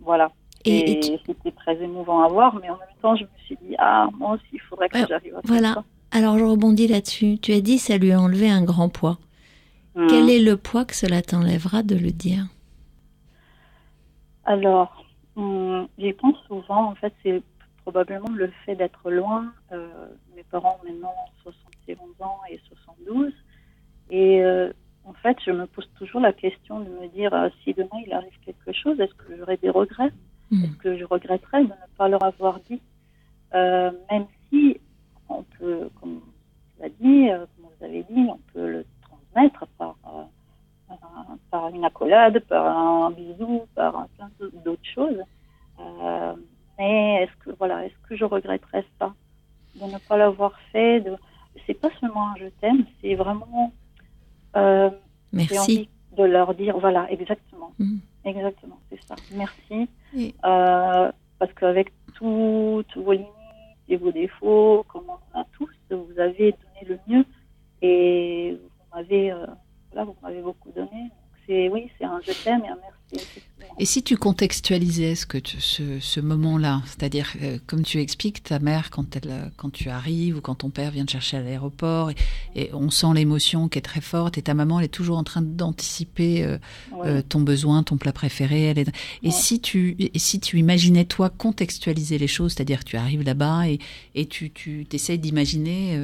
voilà. 0.00 0.30
Et- 0.64 0.92
Et, 0.92 1.00
tu- 1.00 1.12
c'était 1.26 1.50
très 1.52 1.76
émouvant 1.82 2.22
à 2.22 2.28
voir, 2.28 2.54
mais 2.54 2.70
en 2.70 2.76
même 2.76 2.88
temps, 3.00 3.16
je 3.16 3.24
me 3.24 3.38
suis 3.46 3.56
dit, 3.62 3.74
ah, 3.78 4.08
moi 4.16 4.32
aussi, 4.32 4.44
il 4.52 4.60
faudrait 4.60 4.88
que 4.88 4.98
j'arrive 5.08 5.34
à 5.36 5.42
faire 5.42 5.50
Voilà. 5.50 5.74
ça. 5.74 5.84
Alors 6.14 6.38
je 6.38 6.44
rebondis 6.44 6.88
là-dessus. 6.88 7.38
Tu 7.38 7.52
as 7.52 7.60
dit 7.62 7.78
ça 7.78 7.96
lui 7.96 8.12
a 8.12 8.20
enlevé 8.20 8.50
un 8.50 8.62
grand 8.62 8.90
poids. 8.90 9.18
Hmm. 9.94 10.06
Quel 10.08 10.28
est 10.30 10.40
le 10.40 10.56
poids 10.58 10.84
que 10.84 10.94
cela 10.94 11.22
t'enlèvera 11.22 11.82
de 11.82 11.96
le 11.96 12.10
dire? 12.12 12.44
Alors, 14.44 15.04
hum, 15.36 15.88
j'y 15.98 16.12
pense 16.12 16.36
souvent. 16.46 16.90
En 16.90 16.94
fait, 16.96 17.14
c'est 17.22 17.42
probablement 17.82 18.30
le 18.30 18.48
fait 18.64 18.76
d'être 18.76 19.10
loin. 19.10 19.52
Euh, 19.72 19.88
mes 20.36 20.44
parents 20.44 20.78
ont 20.82 20.88
maintenant 20.88 21.14
71 21.42 21.98
ans 22.20 22.40
et 22.50 22.60
72. 22.68 23.32
Et 24.10 24.42
euh, 24.42 24.72
en 25.04 25.12
fait, 25.14 25.36
je 25.44 25.50
me 25.50 25.66
pose 25.66 25.88
toujours 25.98 26.20
la 26.20 26.32
question 26.32 26.80
de 26.80 26.88
me 26.90 27.08
dire 27.08 27.34
euh, 27.34 27.48
si 27.62 27.74
demain 27.74 27.98
il 28.06 28.12
arrive 28.12 28.38
quelque 28.44 28.72
chose, 28.72 28.98
est-ce 29.00 29.14
que 29.14 29.36
j'aurai 29.36 29.56
des 29.56 29.70
regrets? 29.70 30.12
Hmm. 30.50 30.64
Est-ce 30.64 30.76
que 30.76 30.96
je 30.98 31.04
regretterais 31.04 31.62
de 31.64 31.68
ne 31.68 31.96
pas 31.96 32.08
leur 32.08 32.22
avoir 32.22 32.60
dit? 32.60 32.80
Même 33.54 34.26
si 34.48 34.80
on 35.28 35.42
peut, 35.58 35.90
comme 36.00 36.20
tu 36.76 36.82
l'as 36.82 36.88
dit, 36.88 37.28
comme 37.28 37.66
vous 37.78 37.84
avez 37.84 38.02
dit, 38.04 38.26
on 38.28 38.38
peut 38.54 38.66
le 38.70 38.86
transmettre 39.02 39.66
par, 39.76 39.96
par- 41.50 41.68
une 41.74 41.84
accolade, 41.84 42.38
par 42.40 42.66
un 42.78 43.10
bisou, 43.10 43.66
par 43.74 44.06
plein 44.16 44.30
d'autres 44.64 44.88
choses. 44.94 45.20
Mais 46.78 47.22
est-ce 47.22 47.44
que 47.44 47.50
voilà, 47.58 47.84
est-ce 47.84 48.08
que 48.08 48.16
je 48.16 48.24
regretterais 48.24 48.84
ça 48.98 49.12
de 49.76 49.84
ne 49.84 49.98
pas 49.98 50.16
l'avoir 50.16 50.52
fait 50.72 51.00
de... 51.00 51.16
C'est 51.66 51.74
pas 51.74 51.90
seulement 52.00 52.28
un 52.30 52.34
je 52.38 52.46
t'aime, 52.60 52.84
c'est 53.00 53.14
vraiment 53.14 53.72
euh, 54.56 54.90
Merci. 55.32 55.58
envie 55.58 55.88
de 56.16 56.24
leur 56.24 56.54
dire 56.54 56.78
voilà 56.78 57.10
exactement, 57.10 57.72
Mhm. 57.78 58.00
exactement, 58.24 58.78
c'est 58.90 59.00
ça. 59.08 59.14
Merci 59.32 59.88
Euh, 60.44 61.10
parce 61.38 61.52
qu'avec 61.54 61.92
toutes 62.14 62.96
vos 62.96 63.12
limites 63.12 63.28
et 63.88 63.96
vos 63.96 64.12
défauts, 64.12 64.84
comme 64.88 65.04
on 65.08 65.38
a 65.38 65.44
tous, 65.56 65.70
vous 65.90 66.18
avez 66.18 66.52
donné 66.52 66.82
le 66.86 66.98
mieux 67.08 67.24
et 67.82 68.58
vous 68.60 68.96
m'avez 68.96 69.32
euh, 69.32 69.46
voilà, 69.90 70.04
vous 70.04 70.16
m'avez 70.22 70.42
beaucoup 70.42 70.70
donné. 70.72 71.10
C'est 71.46 71.68
oui, 71.68 71.90
c'est 71.98 72.04
un 72.04 72.20
je 72.22 72.32
t'aime 72.44 72.62
et 72.64 72.68
un 72.68 72.76
merci. 72.76 73.01
Et 73.78 73.86
si 73.86 74.02
tu 74.02 74.18
contextualisais 74.18 75.14
ce, 75.14 75.24
que 75.24 75.38
tu- 75.38 75.58
ce, 75.60 75.98
ce 75.98 76.20
moment-là, 76.20 76.82
c'est-à-dire, 76.84 77.32
euh, 77.42 77.58
comme 77.66 77.82
tu 77.84 78.00
expliques, 78.00 78.42
ta 78.42 78.58
mère, 78.58 78.90
quand, 78.90 79.16
elle, 79.16 79.30
euh, 79.30 79.46
quand 79.56 79.70
tu 79.70 79.88
arrives 79.88 80.36
ou 80.36 80.40
quand 80.42 80.56
ton 80.56 80.68
père 80.68 80.90
vient 80.90 81.06
te 81.06 81.12
chercher 81.12 81.38
à 81.38 81.40
l'aéroport, 81.40 82.10
et, 82.10 82.14
et 82.54 82.70
on 82.74 82.90
sent 82.90 83.06
l'émotion 83.14 83.68
qui 83.68 83.78
est 83.78 83.82
très 83.82 84.02
forte, 84.02 84.36
et 84.36 84.42
ta 84.42 84.52
maman, 84.52 84.78
elle 84.78 84.84
est 84.84 84.88
toujours 84.88 85.16
en 85.16 85.24
train 85.24 85.40
d'anticiper 85.40 86.44
euh, 86.44 86.58
Ouais. 86.92 87.08
euh, 87.08 87.22
ton 87.26 87.40
besoin, 87.40 87.82
ton 87.82 87.96
plat 87.96 88.12
préféré. 88.12 88.64
Elle 88.64 88.78
est... 88.80 88.88
Et, 89.22 89.28
Ouais. 89.28 89.30
si 89.30 89.58
tu, 89.58 89.96
et 89.98 90.18
si 90.18 90.38
tu 90.38 90.58
imaginais, 90.58 91.06
toi, 91.06 91.30
contextualiser 91.30 92.18
les 92.18 92.28
choses, 92.28 92.52
c'est-à-dire 92.52 92.84
tu 92.84 92.98
arrives 92.98 93.22
là-bas 93.22 93.68
et, 93.68 93.78
et 94.14 94.26
tu, 94.26 94.50
tu 94.50 94.86
essaies 94.92 95.16
d'imaginer, 95.16 95.96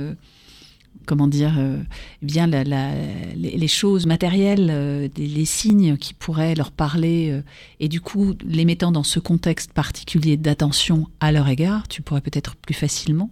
comment 1.08 1.26
dire, 1.26 1.56
euh, 1.58 1.82
eh 2.22 2.26
bien 2.26 2.46
les, 2.46 3.68
choses 3.68 4.06
matérielles, 4.06 4.68
euh, 4.70 5.08
les, 5.16 5.44
signes 5.46 5.96
qui 5.96 6.14
pourraient 6.14 6.54
leur 6.54 6.70
parler, 6.70 7.30
euh, 7.30 7.42
et 7.80 7.88
du 7.88 8.00
coup, 8.00 8.34
les 8.44 8.64
mettant 8.64 8.92
dans 8.92 9.02
ce 9.02 9.18
contexte 9.18 9.72
particulier 9.72 10.36
d'attention 10.36 11.08
à 11.18 11.32
leur 11.32 11.48
égard, 11.48 11.88
tu 11.88 12.02
pourrais 12.02 12.20
peut-être 12.20 12.54
plus 12.56 12.74
facilement 12.74 13.30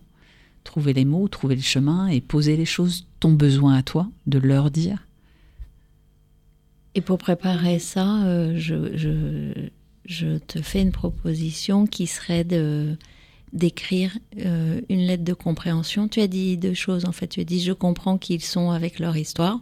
trouver 0.64 0.94
les 0.94 1.04
mots, 1.04 1.28
trouver 1.28 1.54
le 1.54 1.62
chemin 1.62 2.08
et 2.08 2.20
poser 2.20 2.56
les 2.56 2.64
choses, 2.64 3.06
ton 3.20 3.32
besoin 3.32 3.74
à 3.74 3.82
toi, 3.82 4.08
de 4.26 4.38
leur 4.38 4.70
dire. 4.72 5.06
Et 6.96 7.02
pour 7.02 7.18
préparer 7.18 7.78
ça, 7.78 8.22
je 8.56 10.38
te 10.38 10.62
fais 10.62 10.82
une 10.82 10.92
proposition 10.92 11.86
qui 11.86 12.06
serait 12.08 12.42
de 12.42 12.96
d'écrire 13.52 14.16
euh, 14.44 14.80
une 14.88 15.00
lettre 15.00 15.24
de 15.24 15.34
compréhension. 15.34 16.08
Tu 16.08 16.20
as 16.20 16.26
dit 16.26 16.56
deux 16.56 16.74
choses 16.74 17.04
en 17.04 17.12
fait. 17.12 17.28
Tu 17.28 17.40
as 17.40 17.44
dit 17.44 17.60
je 17.60 17.72
comprends 17.72 18.18
qu'ils 18.18 18.42
sont 18.42 18.70
avec 18.70 18.98
leur 18.98 19.16
histoire. 19.16 19.60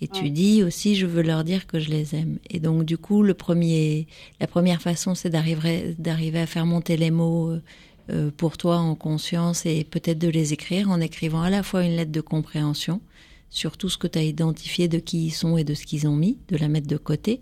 Et 0.00 0.06
tu 0.06 0.30
dis 0.30 0.62
aussi 0.62 0.94
je 0.94 1.06
veux 1.06 1.22
leur 1.22 1.42
dire 1.42 1.66
que 1.66 1.80
je 1.80 1.90
les 1.90 2.14
aime. 2.14 2.38
Et 2.50 2.60
donc 2.60 2.84
du 2.84 2.96
coup 2.96 3.22
le 3.22 3.34
premier, 3.34 4.06
la 4.40 4.46
première 4.46 4.80
façon 4.80 5.16
c'est 5.16 5.30
d'arriver 5.30 5.96
d'arriver 5.98 6.38
à 6.38 6.46
faire 6.46 6.66
monter 6.66 6.96
les 6.96 7.10
mots 7.10 7.50
euh, 7.50 7.62
euh, 8.10 8.30
pour 8.34 8.56
toi 8.56 8.78
en 8.78 8.94
conscience 8.94 9.66
et 9.66 9.84
peut-être 9.84 10.18
de 10.18 10.28
les 10.28 10.52
écrire 10.52 10.88
en 10.88 11.00
écrivant 11.00 11.42
à 11.42 11.50
la 11.50 11.62
fois 11.62 11.84
une 11.84 11.96
lettre 11.96 12.12
de 12.12 12.20
compréhension 12.20 13.02
sur 13.50 13.76
tout 13.76 13.90
ce 13.90 13.98
que 13.98 14.06
tu 14.06 14.18
as 14.18 14.22
identifié 14.22 14.88
de 14.88 14.98
qui 14.98 15.26
ils 15.26 15.30
sont 15.30 15.58
et 15.58 15.64
de 15.64 15.74
ce 15.74 15.84
qu'ils 15.84 16.06
ont 16.08 16.16
mis, 16.16 16.38
de 16.48 16.56
la 16.56 16.68
mettre 16.68 16.86
de 16.86 16.96
côté, 16.96 17.40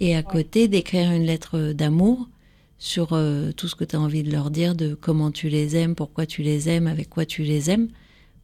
et 0.00 0.14
à 0.14 0.22
côté 0.22 0.68
d'écrire 0.68 1.10
une 1.12 1.24
lettre 1.24 1.72
d'amour 1.72 2.28
sur 2.82 3.12
euh, 3.12 3.52
tout 3.52 3.68
ce 3.68 3.76
que 3.76 3.84
tu 3.84 3.94
as 3.94 4.00
envie 4.00 4.24
de 4.24 4.32
leur 4.32 4.50
dire, 4.50 4.74
de 4.74 4.94
comment 4.96 5.30
tu 5.30 5.48
les 5.48 5.76
aimes, 5.76 5.94
pourquoi 5.94 6.26
tu 6.26 6.42
les 6.42 6.68
aimes, 6.68 6.88
avec 6.88 7.08
quoi 7.08 7.24
tu 7.24 7.44
les 7.44 7.70
aimes, 7.70 7.88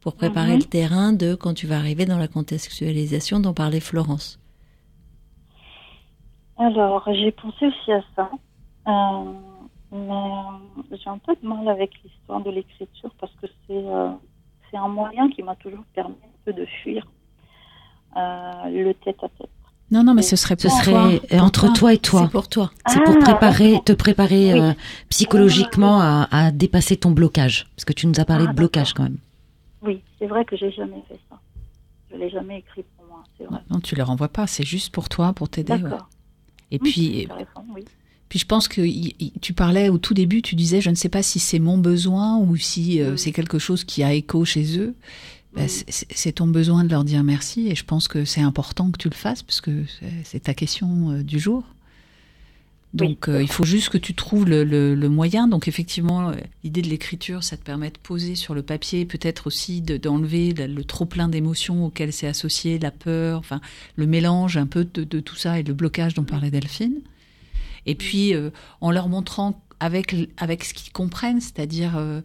pour 0.00 0.14
préparer 0.14 0.52
Mhm. 0.52 0.58
le 0.58 0.64
terrain 0.64 1.12
de 1.12 1.34
quand 1.34 1.54
tu 1.54 1.66
vas 1.66 1.76
arriver 1.76 2.06
dans 2.06 2.18
la 2.18 2.28
contextualisation 2.28 3.40
dont 3.40 3.52
parlait 3.52 3.80
Florence. 3.80 4.38
Alors, 6.56 7.02
j'ai 7.12 7.32
pensé 7.32 7.66
aussi 7.66 7.92
à 7.92 8.02
ça, 8.14 8.30
euh, 8.86 9.32
mais 9.90 10.96
j'ai 10.96 11.10
un 11.10 11.18
peu 11.18 11.34
de 11.34 11.44
mal 11.46 11.68
avec 11.68 11.90
l'histoire 12.04 12.40
de 12.40 12.50
l'écriture 12.52 13.10
parce 13.20 13.32
que 13.42 13.48
c'est 13.66 13.72
euh, 13.72 14.10
c'est 14.70 14.76
un 14.76 14.88
moyen 14.88 15.28
qui 15.30 15.42
m'a 15.42 15.56
toujours 15.56 15.84
permis 15.94 16.14
un 16.14 16.38
peu 16.44 16.52
de 16.52 16.64
fuir 16.82 17.04
le 18.14 18.92
tête-à-tête. 19.04 19.57
Non, 19.90 20.04
non, 20.04 20.12
mais 20.14 20.22
ce 20.22 20.36
serait 20.36 20.56
Ce 20.58 20.68
pour 20.68 20.76
serait 20.78 21.20
toi. 21.20 21.20
euh, 21.32 21.38
entre 21.40 21.72
toi 21.72 21.92
et 21.92 21.96
C'est 21.96 22.02
toi. 22.02 22.28
pour 22.30 22.48
toi. 22.48 22.70
C'est 22.88 23.02
pour 23.04 23.16
Ah, 23.20 23.24
préparer, 23.24 23.80
te 23.84 23.92
préparer 23.92 24.52
Oui. 24.52 24.60
euh, 24.60 24.72
psychologiquement 25.08 26.00
à, 26.00 26.28
à 26.30 26.50
dépasser 26.50 26.96
ton 26.96 27.10
blocage. 27.10 27.66
Parce 27.74 27.84
que 27.84 27.92
tu 27.94 28.06
nous 28.06 28.18
as 28.20 28.24
parlé 28.24 28.44
Ah, 28.46 28.52
de 28.52 28.56
blocage 28.56 28.92
quand 28.92 29.04
même. 29.04 29.16
Oui, 29.82 30.02
c'est 30.18 30.26
vrai 30.26 30.44
que 30.44 30.56
j'ai 30.56 30.70
jamais 30.72 31.02
fait 31.08 31.18
ça. 31.30 31.38
Je 32.12 32.16
l'ai 32.16 32.30
jamais 32.30 32.58
écrit 32.58 32.84
pour 32.96 33.06
moi, 33.06 33.24
c'est 33.38 33.44
vrai. 33.44 33.60
Non, 33.70 33.80
tu 33.80 33.94
le 33.94 34.02
renvoies 34.02 34.28
pas, 34.28 34.46
c'est 34.46 34.64
juste 34.64 34.92
pour 34.92 35.08
toi, 35.08 35.32
pour 35.32 35.48
t'aider. 35.48 35.72
ouais. 35.74 35.82
D'accord. 35.82 36.08
Et 36.70 36.76
Mmh, 36.78 36.82
puis, 36.82 37.26
c'est 37.28 37.46
oui. 37.74 37.84
Puis 38.28 38.38
je 38.38 38.44
pense 38.44 38.68
que 38.68 38.82
tu 39.40 39.54
parlais 39.54 39.88
au 39.88 39.96
tout 39.96 40.12
début, 40.12 40.42
tu 40.42 40.54
disais, 40.54 40.82
je 40.82 40.90
ne 40.90 40.94
sais 40.94 41.08
pas 41.08 41.22
si 41.22 41.38
c'est 41.38 41.58
mon 41.58 41.78
besoin 41.78 42.36
ou 42.36 42.56
si 42.56 43.00
euh, 43.00 43.16
c'est 43.16 43.32
quelque 43.32 43.58
chose 43.58 43.84
qui 43.84 44.02
a 44.02 44.12
écho 44.12 44.44
chez 44.44 44.78
eux. 44.78 44.94
Mm. 45.64 45.68
c'est- 45.88 46.32
ton 46.32 46.46
besoin 46.46 46.84
de 46.84 46.90
leur 46.90 47.04
dire 47.04 47.24
merci 47.24 47.68
et 47.68 47.74
je 47.74 47.84
pense 47.84 48.08
que 48.08 48.24
c'est 48.24 48.40
important 48.42 48.90
que 48.90 48.98
tu 48.98 49.08
le 49.08 49.14
fasses 49.14 49.42
parce 49.42 49.60
que 49.60 49.84
c'est- 50.24 50.40
ta 50.40 50.54
question 50.54 51.10
euh, 51.10 51.22
du 51.22 51.38
jour. 51.38 51.64
Oui. 52.94 52.98
Donc 53.08 53.28
euh, 53.28 53.42
il 53.42 53.48
faut 53.50 53.64
juste 53.66 53.90
que 53.90 53.98
tu 53.98 54.14
trouves 54.14 54.46
le, 54.48 54.64
le- 54.64 54.94
le 54.94 55.08
moyen. 55.10 55.46
Donc 55.46 55.68
effectivement, 55.68 56.30
euh, 56.30 56.34
l'idée 56.64 56.80
de 56.80 56.88
l'écriture, 56.88 57.44
ça 57.44 57.56
te 57.58 57.62
permet 57.62 57.90
de 57.90 57.98
poser 58.02 58.34
sur 58.34 58.54
le 58.54 58.62
papier, 58.62 59.04
peut-être 59.04 59.46
aussi 59.46 59.82
de- 59.82 59.98
d'enlever 59.98 60.54
le, 60.54 60.66
le 60.66 60.84
trop 60.84 61.04
plein 61.04 61.28
d'émotions 61.28 61.84
auxquelles 61.86 62.14
c'est 62.14 62.26
associé, 62.28 62.78
la 62.78 62.90
peur, 62.90 63.38
enfin 63.40 63.60
le 63.96 64.06
mélange 64.06 64.56
un 64.56 64.66
peu 64.66 64.84
de, 64.86 65.04
de 65.04 65.20
tout 65.20 65.36
ça 65.36 65.58
et 65.58 65.62
le 65.62 65.74
blocage 65.74 66.14
dont 66.14 66.24
parlait 66.24 66.50
Delphine. 66.50 67.00
Et 67.84 67.94
puis 67.94 68.32
euh, 68.34 68.50
en 68.80 68.90
leur 68.90 69.08
montrant 69.08 69.62
avec 69.80 70.14
avec 70.38 70.64
ce 70.64 70.72
qu'ils 70.74 70.92
comprennent, 70.92 71.40
c'est-à-dire 71.42 71.96
euh, 71.98 72.22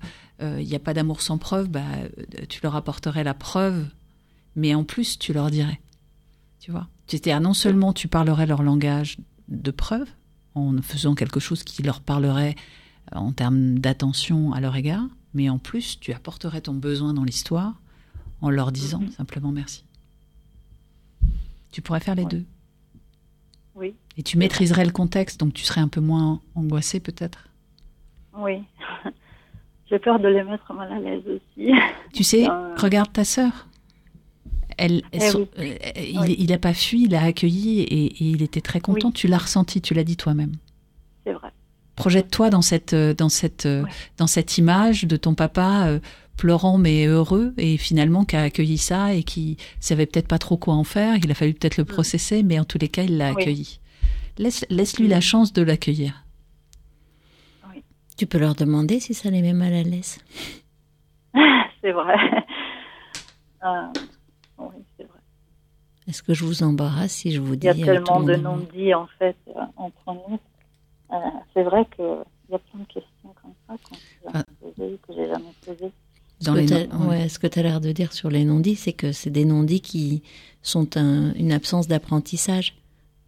il 0.59 0.67
n'y 0.67 0.75
a 0.75 0.79
pas 0.79 0.93
d'amour 0.93 1.21
sans 1.21 1.37
preuve, 1.37 1.69
bah, 1.69 1.81
euh, 1.95 2.45
tu 2.49 2.59
leur 2.63 2.75
apporterais 2.75 3.23
la 3.23 3.33
preuve, 3.33 3.85
mais 4.55 4.73
en 4.75 4.83
plus 4.83 5.17
tu 5.19 5.33
leur 5.33 5.49
dirais, 5.51 5.79
tu 6.59 6.71
vois? 6.71 6.87
C'est-à-dire 7.07 7.41
non 7.41 7.53
seulement 7.53 7.93
tu 7.93 8.07
parlerais 8.07 8.45
leur 8.45 8.63
langage 8.63 9.17
de 9.49 9.71
preuve 9.71 10.07
en 10.55 10.81
faisant 10.81 11.15
quelque 11.15 11.39
chose 11.39 11.63
qui 11.63 11.83
leur 11.83 12.01
parlerait 12.01 12.55
euh, 13.13 13.17
en 13.17 13.31
termes 13.33 13.79
d'attention 13.79 14.53
à 14.53 14.59
leur 14.61 14.75
égard, 14.75 15.05
mais 15.33 15.49
en 15.49 15.57
plus 15.59 15.99
tu 15.99 16.13
apporterais 16.13 16.61
ton 16.61 16.73
besoin 16.73 17.13
dans 17.13 17.23
l'histoire 17.23 17.73
en 18.41 18.49
leur 18.49 18.71
disant 18.71 18.99
Mhm. 18.99 19.11
simplement 19.11 19.51
merci. 19.51 19.83
Tu 21.71 21.81
pourrais 21.81 21.99
faire 21.99 22.15
les 22.15 22.23
Ouais. 22.23 22.29
deux? 22.29 22.45
Oui, 23.75 23.95
Et 24.17 24.21
tu 24.23 24.37
maîtriserais 24.37 24.85
le 24.85 24.91
contexte, 24.91 25.39
donc 25.39 25.53
tu 25.53 25.63
serais 25.63 25.81
un 25.81 25.87
peu 25.87 25.99
moins 26.01 26.41
angoissé 26.55 26.99
peut-être? 26.99 27.49
oui. 28.37 28.63
j'ai 29.93 29.99
peur 29.99 30.19
de 30.19 30.27
les 30.27 30.43
mettre 30.43 30.73
mal 30.73 30.91
à 30.91 30.99
l'aise 30.99 31.21
aussi. 31.27 31.69
Tu 32.13 32.23
sais, 32.23 32.49
Euh. 32.49 32.75
regarde 32.75 33.13
ta 33.13 33.23
sœur. 33.23 33.67
Elle, 34.77 35.03
Eh 35.11 35.19
son- 35.19 35.47
oui. 35.59 35.73
euh, 35.85 36.01
il, 36.01 36.19
Oui. 36.19 36.35
il 36.39 36.51
a 36.51 36.57
pas 36.57 36.73
fui, 36.73 37.03
il 37.03 37.13
a 37.13 37.21
accueilli 37.23 37.81
et, 37.81 38.05
et 38.05 38.23
il 38.31 38.41
était 38.41 38.59
très 38.61 38.79
content. 38.79 39.09
Oui. 39.09 39.13
Tu 39.13 39.27
l'as 39.27 39.37
ressenti, 39.37 39.81
tu 39.81 39.93
l'as 39.93 40.03
dit 40.03 40.17
toi-même. 40.17 40.53
C'est 41.25 41.33
vrai. 41.33 41.49
Projette-toi 41.95 42.49
dans 42.49 42.63
cette, 42.63 42.93
euh, 42.93 43.13
dans 43.13 43.29
cette, 43.29 43.67
dans 44.17 44.25
cette 44.25 44.57
image 44.57 45.03
de 45.03 45.15
ton 45.15 45.35
papa 45.35 45.85
euh, 45.87 45.99
pleurant 46.37 46.79
mais 46.79 47.05
heureux 47.05 47.53
et 47.59 47.77
finalement 47.77 48.25
qui 48.25 48.35
a 48.35 48.41
accueilli 48.41 48.79
ça 48.79 49.13
et 49.13 49.21
qui 49.21 49.57
savait 49.79 50.07
peut-être 50.07 50.27
pas 50.27 50.39
trop 50.39 50.57
quoi 50.57 50.73
en 50.73 50.83
faire. 50.83 51.17
Il 51.23 51.29
a 51.29 51.35
fallu 51.35 51.53
peut-être 51.53 51.77
le 51.77 51.85
processer, 51.85 52.41
mais 52.41 52.59
en 52.59 52.65
tous 52.65 52.79
les 52.79 52.87
cas, 52.87 53.03
il 53.03 53.17
l'a 53.17 53.27
accueilli. 53.29 53.79
Laisse, 54.39 54.65
laisse-lui 54.71 55.07
la 55.07 55.21
chance 55.21 55.53
de 55.53 55.61
l'accueillir. 55.61 56.22
Tu 58.23 58.27
peux 58.27 58.37
leur 58.37 58.55
demander 58.55 59.01
si 59.01 59.13
ça 59.13 59.29
les 59.29 59.41
met 59.41 59.51
mal 59.51 59.73
à 59.73 59.83
l'aise. 59.83 60.17
c'est 61.81 61.91
vrai. 61.91 62.15
Euh, 63.65 63.87
oui, 64.59 64.75
c'est 64.97 65.03
vrai. 65.03 65.19
Est-ce 66.07 66.23
que 66.23 66.33
je 66.33 66.45
vous 66.45 66.63
embarrasse 66.63 67.11
si 67.11 67.33
je 67.33 67.41
vous 67.41 67.57
dis 67.57 67.67
Il 67.67 67.79
y 67.79 67.83
a 67.83 67.85
tellement 67.85 68.21
de 68.21 68.37
non-dits 68.37 68.93
en 68.93 69.07
fait 69.19 69.35
euh, 69.49 69.59
entre 69.75 70.13
nous. 70.29 70.39
Euh, 71.11 71.15
c'est 71.53 71.63
vrai 71.63 71.85
qu'il 71.93 72.05
y 72.49 72.55
a 72.55 72.59
plein 72.59 72.79
de 72.79 72.85
questions 72.85 73.35
comme 73.41 73.51
ça 73.67 73.75
jamais 74.23 74.43
posées, 74.61 74.99
que 75.05 75.13
j'ai 75.13 75.27
jamais 75.27 75.53
posées. 75.65 75.91
Ce 76.39 76.45
Dans 76.45 76.53
que 76.53 76.59
les 76.59 76.87
non- 76.87 76.99
ouais. 77.01 77.07
ouais, 77.23 77.27
ce 77.27 77.39
que 77.39 77.47
tu 77.47 77.59
as 77.59 77.63
l'air 77.63 77.81
de 77.81 77.91
dire 77.91 78.13
sur 78.13 78.29
les 78.29 78.45
non-dits, 78.45 78.77
c'est 78.77 78.93
que 78.93 79.11
c'est 79.11 79.31
des 79.31 79.43
non-dits 79.43 79.81
qui 79.81 80.23
sont 80.61 80.95
un- 80.95 81.33
une 81.33 81.51
absence 81.51 81.89
d'apprentissage, 81.89 82.73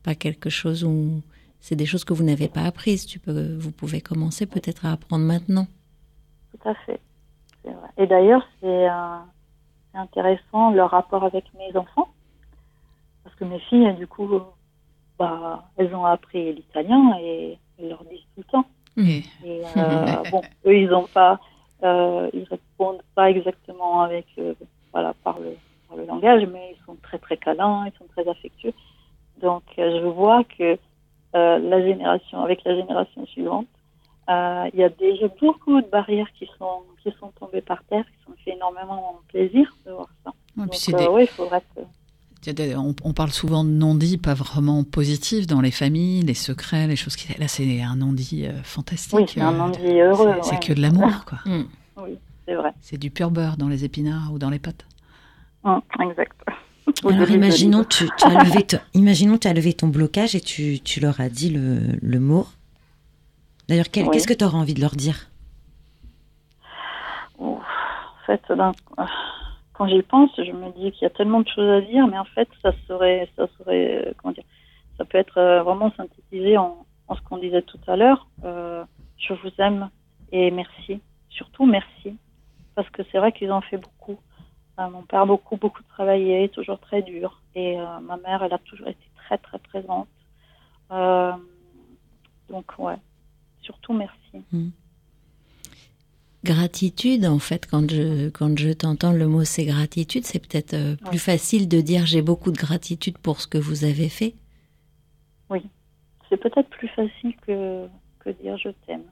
pas 0.04 0.16
quelque 0.16 0.50
chose 0.50 0.86
où 0.86 1.22
c'est 1.68 1.76
des 1.76 1.88
choses 1.88 2.04
que 2.06 2.14
vous 2.14 2.24
n'avez 2.24 2.48
pas 2.48 2.62
apprises. 2.62 3.08
Tu 3.08 3.18
peux, 3.18 3.56
vous 3.58 3.72
pouvez 3.72 4.00
commencer 4.00 4.46
peut-être 4.46 4.86
à 4.86 4.92
apprendre 4.92 5.26
maintenant. 5.26 5.66
Tout 6.52 6.70
à 6.70 6.76
fait. 6.86 7.00
Vrai. 7.64 7.90
Et 7.98 8.06
d'ailleurs, 8.06 8.46
c'est 8.62 8.88
euh, 8.88 9.18
intéressant 9.96 10.70
leur 10.72 10.92
rapport 10.92 11.24
avec 11.24 11.46
mes 11.58 11.76
enfants. 11.76 12.10
Parce 13.24 13.36
que 13.38 13.46
mes 13.46 13.60
filles, 13.62 13.94
du 13.96 14.06
coup, 14.06 14.30
bah, 15.18 15.66
elles 15.78 15.94
ont 15.96 16.06
appris 16.06 16.54
l'italien 16.54 17.18
et 17.20 17.58
elles 17.80 17.90
leur 17.90 18.04
disent 18.06 18.20
tout 18.36 18.44
le 18.46 18.52
temps. 18.52 18.66
Et- 18.98 19.24
Et 19.44 19.62
euh, 19.78 20.24
bon, 20.32 20.42
eux, 20.68 20.78
ils 20.78 20.94
ont 20.94 21.08
pas, 21.08 21.40
euh, 21.84 22.30
ils 22.34 22.44
répondent 22.44 23.02
pas 23.16 23.32
exactement 23.32 24.02
avec, 24.02 24.28
euh, 24.38 24.54
voilà, 24.94 25.16
par 25.24 25.40
le, 25.40 25.56
par 25.88 25.98
le 25.98 26.06
langage, 26.06 26.44
mais 26.54 26.76
ils 26.80 26.86
sont 26.86 26.96
très 27.02 27.18
très 27.18 27.38
câlins, 27.38 27.88
ils 27.88 27.98
sont 27.98 28.08
très 28.16 28.30
affectueux. 28.30 28.74
Donc, 29.42 29.64
euh, 29.80 30.00
je 30.02 30.06
vois 30.08 30.44
que 30.58 30.78
euh, 31.36 31.60
la 31.60 31.82
génération, 31.82 32.42
avec 32.42 32.64
la 32.64 32.76
génération 32.76 33.26
suivante, 33.28 33.68
euh, 34.30 34.70
il 34.74 34.80
y 34.80 34.84
a 34.84 34.90
déjà 34.90 35.28
beaucoup 35.40 35.82
de 35.82 35.88
barrières 35.88 36.32
qui 36.38 36.50
sont 36.58 36.84
qui 37.04 37.12
sont 37.20 37.32
tombées 37.40 37.62
par 37.62 37.84
terre, 37.84 38.04
qui 38.06 38.26
sont 38.26 38.34
fait 38.44 38.52
énormément 38.52 39.20
plaisir 39.28 39.72
de 39.86 39.92
voir 39.92 40.08
ça. 40.24 40.32
Ouais, 40.58 40.66
Donc, 40.66 40.76
euh, 40.94 40.98
des- 40.98 41.08
ouais, 41.08 41.24
il 41.26 41.28
faudrait 41.28 41.62
que 41.76 41.82
on, 43.04 43.14
parle 43.14 43.32
souvent 43.32 43.64
de 43.64 43.70
non-dits 43.70 44.20
pas 44.20 44.36
vraiment 44.36 44.84
positifs 44.84 45.48
dans 45.48 45.62
les 45.62 45.72
familles, 45.72 46.22
les 46.22 46.36
secrets, 46.36 46.88
les 46.88 46.96
choses 46.96 47.16
qui. 47.16 47.28
Là, 47.40 47.48
c'est 47.48 47.82
un 47.82 47.96
non-dit 47.96 48.48
fantastique. 48.64 49.18
Oui, 49.20 49.26
c'est 49.28 49.42
un 49.42 49.52
non-dit 49.52 50.00
heureux, 50.00 50.36
C'est 50.44 50.52
ouais. 50.54 50.60
que 50.60 50.74
de 50.74 50.82
l'amour, 50.82 51.26
quoi. 51.26 51.40
Mm. 51.46 51.64
oui, 51.98 52.20
c'est 52.48 52.54
vrai. 52.56 52.72
C'est 52.82 52.98
du 53.00 53.10
pur 53.10 53.32
beurre 53.32 53.58
dans 53.58 53.68
les 53.68 53.84
épinards 53.84 54.32
ou 54.32 54.38
dans 54.38 54.52
les 54.52 54.60
pâtes. 54.60 54.86
Hum, 55.64 55.82
exact. 56.00 56.40
Alors 57.04 57.30
imaginons 57.30 57.84
tu, 57.84 58.06
tu 58.18 58.26
as 58.26 58.44
levé 58.44 58.64
ton- 58.64 58.80
imaginons 58.94 59.38
tu 59.38 59.48
as 59.48 59.54
levé 59.54 59.74
ton 59.74 59.88
blocage 59.88 60.36
et 60.36 60.42
tu, 60.42 60.80
tu 60.80 61.00
leur 61.00 61.20
as 61.20 61.30
dit 61.30 61.50
le, 61.50 61.80
le 62.02 62.20
mot. 62.20 62.46
D'ailleurs, 63.68 63.86
Oui. 63.96 64.08
qu'est-ce 64.12 64.28
que 64.28 64.34
tu 64.34 64.44
auras 64.46 64.58
envie 64.58 64.76
de 64.76 64.82
leur 64.82 64.96
dire? 64.96 65.28
Ouf, 67.40 67.60
en 67.60 68.26
fait, 68.26 68.42
quand 69.74 69.88
j'y 69.88 70.02
pense, 70.04 70.30
je 70.38 70.52
me 70.52 70.72
dis 70.80 70.92
qu'il 70.92 71.02
y 71.04 71.06
a 71.06 71.10
tellement 71.10 71.42
de 71.42 71.48
choses 71.48 71.70
à 71.70 71.82
dire, 71.82 72.08
mais 72.08 72.18
en 72.18 72.26
fait, 72.26 72.48
ça 72.62 72.72
serait, 72.88 73.30
ça 73.36 73.48
serait, 73.58 74.08
euh, 74.08 74.14
comment 74.18 74.34
dire, 74.34 74.44
ça 74.98 75.06
peut 75.06 75.18
être 75.18 75.38
euh, 75.38 75.64
vraiment 75.64 75.92
synthétisé 75.98 76.58
en, 76.58 76.86
en 77.08 77.16
ce 77.16 77.22
qu'on 77.22 77.38
disait 77.38 77.62
tout 77.64 77.80
à 77.88 77.96
l'heure. 77.98 78.28
Euh, 78.46 78.84
je 79.18 79.34
vous 79.34 79.50
aime 79.58 79.90
et 80.32 80.52
merci, 80.52 81.02
surtout 81.30 81.66
merci, 81.66 82.16
parce 82.76 82.90
que 82.92 83.02
c'est 83.12 83.18
vrai 83.18 83.32
qu'ils 83.32 83.52
ont 83.52 83.62
fait 83.62 83.78
beaucoup. 83.78 83.92
Père 85.08 85.26
beaucoup, 85.26 85.58
beaucoup 85.58 85.84
travaillé, 85.84 86.50
toujours 86.50 86.80
très 86.80 87.02
dur, 87.02 87.42
et 87.56 87.80
euh, 87.80 88.00
ma 88.02 88.18
mère, 88.18 88.44
elle 88.44 88.54
a 88.54 88.58
toujours 88.60 88.88
été 88.88 89.08
très, 89.16 89.38
très 89.38 89.60
présente. 89.60 90.08
Euh, 90.92 91.32
donc 92.50 92.66
ouais, 92.78 92.98
surtout 93.62 93.94
merci. 93.94 94.44
Gratitude, 96.44 97.26
en 97.26 97.40
fait, 97.40 97.66
quand 97.66 97.90
je, 97.90 98.30
quand 98.30 98.58
je 98.58 98.70
t'entends 98.72 99.12
le 99.14 99.28
mot 99.28 99.44
c'est 99.44 99.66
gratitude, 99.66 100.26
c'est 100.26 100.40
peut-être 100.40 100.76
euh, 100.76 100.96
plus 100.96 101.12
Ouais. 101.12 101.18
facile 101.18 101.68
de 101.68 101.82
dire 101.82 102.06
j'ai 102.06 102.22
beaucoup 102.22 102.52
de 102.52 102.58
gratitude 102.58 103.18
pour 103.18 103.42
ce 103.42 103.48
que 103.48 103.58
vous 103.58 103.84
avez 103.84 104.10
fait. 104.10 104.36
C'est 106.30 106.38
peut-être 106.38 106.70
plus 106.72 106.88
facile 106.88 107.36
que, 107.46 107.88
que 108.20 108.32
dire 108.32 108.58
je 108.58 108.70
t'aime. 108.88 109.04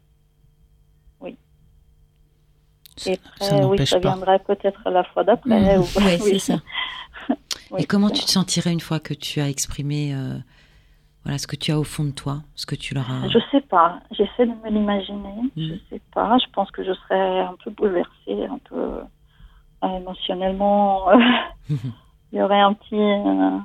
Oui. 1.21 1.37
Ça 3.03 3.55
après, 3.55 3.63
oui, 3.65 3.85
ça 3.87 3.99
pas. 3.99 4.09
viendrait 4.09 4.39
peut-être 4.39 4.79
à 4.85 4.89
la 4.91 5.03
fois 5.03 5.23
d'après. 5.23 5.77
Mhm. 5.77 5.81
ou- 5.81 5.99
Ouais, 5.99 6.17
c'est 6.21 6.39
ça. 6.39 6.55
Oui, 7.71 7.81
Et 7.81 7.85
comment 7.85 8.09
tu 8.09 8.23
te 8.23 8.29
sentirais 8.29 8.71
une 8.71 8.79
fois 8.79 8.99
que 8.99 9.13
tu 9.13 9.39
as 9.41 9.49
exprimé 9.49 10.13
euh, 10.13 10.37
voilà, 11.23 11.37
ce 11.37 11.47
que 11.47 11.55
tu 11.55 11.71
as 11.71 11.79
au 11.79 11.83
fond 11.83 12.03
de 12.03 12.11
toi, 12.11 12.41
ce 12.55 12.65
que 12.65 12.75
tu 12.75 12.93
leur 12.93 13.09
as... 13.09 13.29
Je 13.29 13.39
sais 13.51 13.61
pas. 13.61 13.99
J'essaie 14.11 14.45
de 14.45 14.51
me 14.63 14.69
l'imaginer. 14.69 15.35
Je 15.55 15.61
Mhm. 15.73 15.79
sais 15.89 16.01
pas. 16.13 16.37
Je 16.37 16.49
pense 16.51 16.69
que 16.71 16.83
je 16.83 16.93
serais 16.93 17.39
un 17.41 17.55
peu 17.63 17.71
bouleversée, 17.71 18.45
un 18.45 18.59
peu 18.69 18.99
euh, 19.83 19.87
émotionnellement. 19.97 21.09
euh, 21.09 21.17
Il 22.31 22.39
y 22.39 22.41
aurait 22.41 22.59
un 22.59 22.73
petit, 22.73 22.95
euh, 22.95 23.57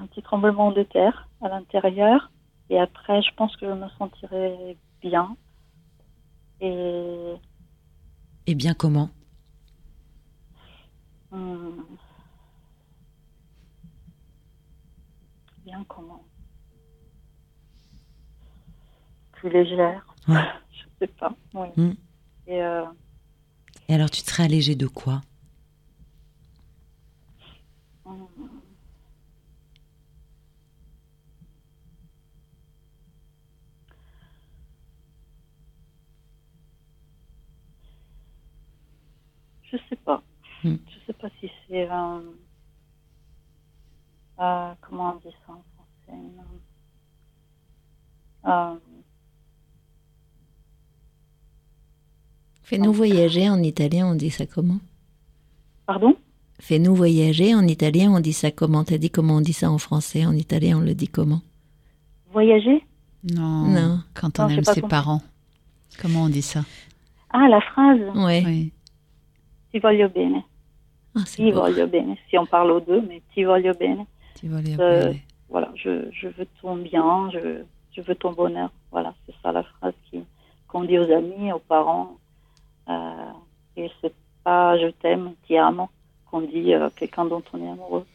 un 0.00 0.06
petit 0.06 0.22
tremblement 0.22 0.70
de 0.72 0.82
terre 0.82 1.28
à 1.42 1.48
l'intérieur. 1.48 2.30
Et 2.70 2.78
après, 2.80 3.20
je 3.22 3.34
pense 3.36 3.54
que 3.56 3.66
je 3.66 3.72
me 3.72 3.88
sentirais 3.98 4.76
bien. 5.02 5.36
Et 6.60 7.34
Eh 8.46 8.54
bien, 8.54 8.74
comment? 8.74 9.10
Hmm. 11.30 11.82
Bien 15.64 15.84
comment? 15.88 16.24
Plus 19.32 19.50
légère. 19.50 20.04
Ouais. 20.28 20.42
Je 20.72 21.06
sais 21.06 21.12
pas. 21.18 21.34
Oui. 21.54 21.68
Hmm. 21.76 21.92
Et 22.48 22.62
euh, 22.62 22.84
Et 23.88 23.94
alors, 23.94 24.10
tu 24.10 24.22
te 24.22 24.30
serais 24.30 24.44
allégé 24.44 24.74
de 24.74 24.86
quoi 24.88 25.20
hmm. 28.04 28.24
Je 39.72 39.78
sais 39.88 39.96
pas. 39.96 40.22
Hmm. 40.64 40.76
Je 40.86 41.06
sais 41.06 41.12
pas 41.14 41.28
si 41.40 41.50
c'est 41.68 41.90
euh, 41.90 42.20
euh, 44.40 44.72
comment 44.82 45.14
on 45.14 45.16
dit 45.28 45.34
ça 45.46 45.52
en 45.52 45.62
français. 45.74 46.22
non. 46.36 46.42
Euh, 48.50 48.74
Fais-nous 52.62 52.92
voyager 52.92 53.48
en 53.50 53.62
italien, 53.62 54.06
on 54.06 54.14
dit 54.14 54.30
ça 54.30 54.46
comment? 54.46 54.78
Pardon? 55.86 56.14
Fais-nous 56.60 56.94
voyager 56.94 57.54
en 57.54 57.66
italien, 57.66 58.12
on 58.12 58.20
dit 58.20 58.32
ça 58.32 58.50
comment? 58.50 58.84
T'as 58.84 58.98
dit 58.98 59.10
comment 59.10 59.36
on 59.36 59.40
dit 59.40 59.52
ça 59.52 59.70
en 59.70 59.78
français 59.78 60.24
En 60.26 60.32
italien, 60.32 60.78
on 60.78 60.80
le 60.80 60.94
dit 60.94 61.08
comment? 61.08 61.42
Voyager? 62.32 62.84
Non. 63.34 63.66
Non. 63.66 64.00
Quand 64.14 64.38
on 64.38 64.44
Non, 64.44 64.48
aime 64.50 64.64
ses 64.64 64.80
compris. 64.80 64.88
parents. 64.90 65.22
Comment 66.00 66.22
on 66.24 66.28
dit 66.28 66.42
ça? 66.42 66.64
Ah, 67.30 67.46
la 67.48 67.60
phrase 67.60 68.00
Ouais. 68.14 68.42
Oui. 68.46 68.72
Ti 69.72 69.78
voglio 69.80 70.08
bene. 70.08 70.44
Ah, 71.14 71.22
Ti 71.24 71.50
beau. 71.50 71.60
voglio 71.62 71.86
bene. 71.86 72.18
Si 72.28 72.36
on 72.36 72.46
parle 72.46 72.70
aux 72.72 72.80
deux, 72.80 73.00
mais 73.02 73.22
ti 73.34 73.42
voglio 73.44 73.74
bene. 73.74 74.06
Tu 74.38 74.48
vas 74.48 74.60
les 74.60 74.76
Euh, 74.78 75.06
appeler. 75.08 75.22
Voilà, 75.48 75.70
je, 75.74 76.08
je 76.12 76.28
veux 76.28 76.46
ton 76.60 76.76
bien, 76.76 77.30
je, 77.32 77.62
je 77.94 78.00
veux 78.02 78.14
ton 78.14 78.32
bonheur. 78.32 78.70
Voilà, 78.90 79.14
c'est 79.26 79.34
ça 79.42 79.52
la 79.52 79.62
phrase 79.62 79.94
qui- 80.10 80.24
qu'on 80.68 80.84
dit 80.84 80.98
aux 80.98 81.10
amis, 81.10 81.52
aux 81.52 81.58
parents. 81.58 82.16
Euh, 82.88 83.30
et 83.76 83.90
c'est 84.00 84.14
pas 84.44 84.78
je 84.78 84.88
t'aime, 84.88 85.34
ti 85.46 85.56
amo, 85.56 85.88
qu'on 86.30 86.40
dit 86.42 86.72
euh, 86.74 86.88
quelqu'un 86.96 87.24
dont 87.26 87.42
on 87.52 87.58
est 87.64 87.68
amoureux. 87.68 88.06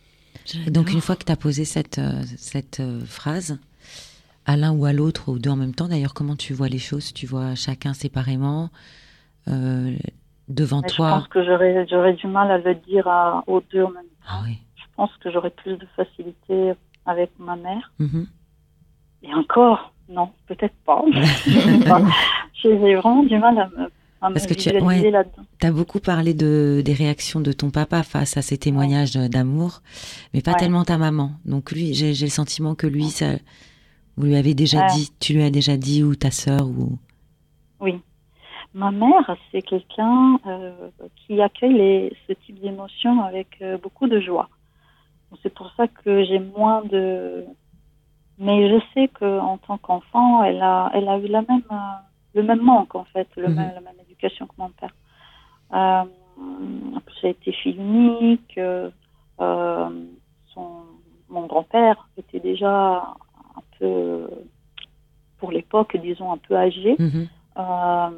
Et 0.66 0.72
donc, 0.72 0.92
une 0.92 1.02
fois 1.02 1.16
que 1.16 1.26
tu 1.26 1.32
as 1.32 1.36
posé 1.38 1.66
cette, 1.66 1.98
euh, 2.00 2.24
cette 2.38 2.80
euh, 2.80 3.02
phrase, 3.06 3.60
à 4.46 4.56
l'un 4.56 4.72
ou 4.72 4.86
à 4.86 4.94
l'autre, 4.94 5.30
ou 5.30 5.40
deux 5.40 5.50
en 5.50 5.56
même 5.56 5.74
temps, 5.76 5.88
d'ailleurs, 5.88 6.14
comment 6.14 6.36
tu 6.36 6.54
vois 6.54 6.70
les 6.70 6.80
choses? 6.80 7.14
Tu 7.14 7.26
vois 7.28 7.54
chacun 7.56 7.94
séparément 7.94 8.70
euh, 9.48 9.96
Devant 10.48 10.82
Mais 10.82 10.88
je 10.90 10.96
toi 10.96 11.10
pense 11.10 11.28
que 11.28 11.44
j'aurais, 11.44 12.14
du 12.16 12.28
mal 12.28 12.50
à 12.52 12.58
le 12.58 12.76
dire 12.76 13.08
à, 13.08 13.44
aux 13.48 13.62
deux 13.72 13.84
en 13.84 13.90
même 13.92 14.04
temps. 14.04 14.28
Ah 14.28 14.42
oui. 14.46 14.58
Je 14.76 14.84
pense 14.96 15.12
que 15.18 15.30
j'aurais 15.32 15.50
plus 15.52 15.78
de 15.78 15.86
facilité 15.96 16.74
avec 17.06 17.32
ma 17.40 17.56
mère. 17.56 17.92
Mhm. 18.00 18.28
Et 19.24 19.34
encore, 19.34 19.94
non, 20.10 20.30
peut-être 20.48 20.76
pas. 20.86 21.04
J'ai 22.64 22.76
vraiment 22.96 23.24
du 23.24 23.38
mal 23.38 23.58
à 23.60 24.30
me, 24.30 24.34
Parce 24.34 24.48
que 24.48 24.54
tu- 24.54 24.70
ouais. 24.82 25.14
as 25.62 25.72
beaucoup 25.72 26.00
parlé 26.00 26.34
de, 26.34 26.82
des 26.84 26.94
réactions 26.94 27.40
de 27.40 27.52
ton 27.52 27.70
papa 27.70 28.04
face 28.04 28.36
à 28.38 28.42
ces 28.42 28.58
témoignages 28.58 29.14
d'amour, 29.14 29.82
mais 30.34 30.42
pas 30.42 30.52
Ouais. 30.54 30.58
tellement 30.58 30.84
ta 30.84 30.98
maman. 30.98 31.32
Donc 31.46 31.72
lui, 31.72 31.94
j'ai 31.94 32.12
le 32.14 32.30
sentiment 32.32 32.74
que 32.74 32.88
lui, 32.88 33.06
ça, 33.10 33.34
vous 34.16 34.26
lui 34.26 34.36
avez 34.36 34.54
déjà 34.56 34.88
dit, 34.88 35.12
tu 35.20 35.34
lui 35.34 35.44
as 35.44 35.52
déjà 35.52 35.78
dit, 35.78 36.04
ou 36.04 36.16
ta 36.16 36.32
sœur, 36.32 36.68
ou... 36.68 36.98
Oui. 37.80 38.00
Ma 38.78 38.92
mère, 38.92 39.36
c'est 39.52 39.64
quelqu'un 39.64 40.40
euh, 40.46 40.90
qui 41.16 41.42
accueille 41.42 41.74
les, 41.74 42.14
ce 42.28 42.34
type 42.34 42.60
d'émotions 42.60 43.24
avec 43.24 43.48
euh, 43.64 43.80
beaucoup 43.80 44.08
de 44.08 44.20
joie. 44.20 44.50
C'est 45.42 45.52
pour 45.52 45.72
ça 45.76 45.88
que 45.88 46.24
j'ai 46.26 46.38
moins 46.38 46.84
de. 46.84 47.44
Mais 48.38 48.70
je 48.70 48.80
sais 48.94 49.08
qu'en 49.08 49.58
tant 49.58 49.80
qu'enfant, 49.80 50.44
elle 50.44 50.62
a, 50.62 50.92
elle 50.94 51.10
a 51.10 51.18
eu 51.18 51.26
la 51.26 51.42
même, 51.42 51.64
euh, 51.72 51.76
le 52.36 52.44
même 52.44 52.62
manque, 52.62 52.94
en 52.94 53.06
fait, 53.06 53.28
le 53.36 53.48
Mhm. 53.48 53.56
même, 53.56 53.72
la 53.74 53.82
même 53.82 54.00
éducation 54.06 54.46
que 54.46 54.54
mon 54.60 54.70
père. 54.70 54.94
Euh, 55.74 56.04
a 57.24 57.28
été 57.28 57.52
fille 57.52 57.78
unique. 57.78 58.60
son, 60.54 60.84
grand-père 61.30 62.08
était 62.18 62.40
déjà 62.40 63.16
un 63.56 63.64
peu, 63.80 64.30
pour 65.40 65.52
l'époque, 65.52 65.98
disons, 65.98 66.32
un 66.32 66.38
peu 66.38 66.56
âgé. 66.56 66.96
Mhm. 67.00 67.28
Euh, 67.58 68.10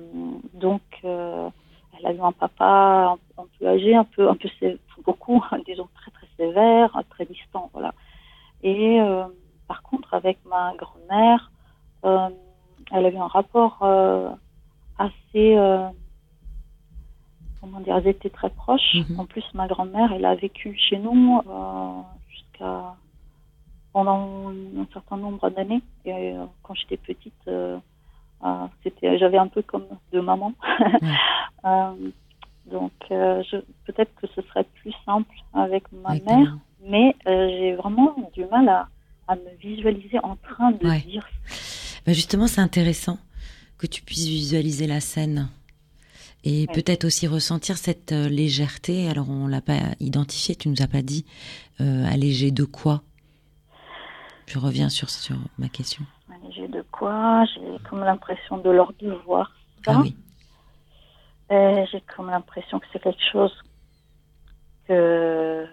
donc, 0.54 0.82
euh, 1.04 1.50
elle 1.98 2.06
a 2.08 2.14
eu 2.14 2.20
un 2.22 2.32
papa 2.32 3.18
un, 3.38 3.42
un 3.42 3.46
peu 3.58 3.68
âgé, 3.68 3.96
un 3.96 4.04
peu, 4.04 4.30
un 4.30 4.36
peu 4.36 4.50
sé- 4.60 4.80
beaucoup, 5.06 5.44
disons, 5.66 5.88
très 5.96 6.12
très 6.12 6.28
sévère, 6.38 6.92
très 7.10 7.26
distant, 7.26 7.70
voilà. 7.74 7.94
Et 8.62 9.00
euh, 9.02 9.24
par 9.68 9.82
contre, 9.84 10.14
avec 10.14 10.38
ma 10.46 10.74
grand-mère, 10.76 11.52
elle 12.04 13.06
a 13.06 13.10
eu 13.10 13.18
un 13.18 13.28
rapport 13.28 13.78
assez, 14.98 15.58
comment 17.62 17.80
dire, 17.80 17.98
elles 17.98 18.08
étaient 18.08 18.30
très 18.30 18.50
proches. 18.50 18.96
Mhm. 19.10 19.20
En 19.20 19.26
plus, 19.26 19.44
ma 19.54 19.68
grand-mère, 19.68 20.12
elle 20.14 20.26
a 20.26 20.36
vécu 20.36 20.76
chez 20.78 20.98
nous 20.98 21.42
euh, 21.48 22.02
jusqu'à 22.30 22.96
pendant 23.92 24.50
un 24.50 24.86
certain 24.94 25.18
nombre 25.18 25.50
d'années. 25.50 25.82
Et 26.06 26.14
euh, 26.14 26.46
quand 26.64 26.74
j'étais 26.76 26.98
petite, 26.98 27.48
euh, 27.48 27.78
j'avais 29.18 29.38
un 29.38 29.48
peu 29.48 29.62
comme 29.62 29.86
deux 30.12 30.22
mamans. 30.22 30.54
Euh, 31.66 31.92
donc, 32.72 32.94
euh, 33.12 33.44
peut-être 33.86 34.16
que 34.16 34.28
ce 34.34 34.42
serait 34.44 34.64
plus 34.82 34.94
simple 35.06 35.36
avec 35.54 35.84
ma 35.92 36.12
Ouais, 36.14 36.22
mère, 36.26 36.58
mais 36.82 37.14
euh, 37.28 37.50
j'ai 37.50 37.76
vraiment 37.76 38.16
du 38.34 38.46
mal 38.46 38.70
à, 38.70 38.88
à 39.28 39.36
me 39.36 39.58
visualiser 39.60 40.20
en 40.24 40.38
train 40.38 40.72
de 40.72 40.88
Ouais. 40.88 41.02
dire 41.02 41.28
Bah, 42.06 42.14
justement, 42.14 42.48
c'est 42.48 42.62
intéressant 42.62 43.18
que 43.78 43.88
tu 43.88 44.02
puisses 44.04 44.28
visualiser 44.28 44.88
la 44.88 45.02
scène 45.02 45.50
et 46.46 46.68
peut-être 46.68 47.04
aussi 47.04 47.28
ressentir 47.28 47.76
cette 47.78 48.14
euh, 48.14 48.30
légèreté. 48.30 49.10
Alors, 49.10 49.30
on 49.30 49.48
l'a 49.48 49.60
pas 49.62 49.80
identifié, 50.00 50.56
tu 50.56 50.70
nous 50.70 50.82
as 50.82 50.88
pas 50.88 51.02
dit 51.02 51.26
euh, 51.82 52.06
allégé 52.06 52.52
de 52.52 52.64
quoi? 52.64 53.04
Je 54.48 54.58
reviens 54.60 54.88
sur, 54.88 55.10
sur 55.10 55.36
ma 55.58 55.68
question. 55.68 56.06
J'ai 57.00 57.06
de 57.06 57.12
quoi, 57.12 57.46
j'ai 57.46 57.90
comme 57.90 58.04
l'impression 58.04 58.58
de 58.58 58.70
leur 58.70 58.94
devoir. 59.00 59.52
ça. 59.86 59.94
Ah 59.96 60.02
oui. 60.02 60.16
J'ai 61.50 62.02
comme 62.16 62.30
l'impression 62.30 62.80
que 62.80 62.86
c'est 62.92 63.02
quelque 63.02 63.24
chose 63.32 63.54
que, 64.88 65.66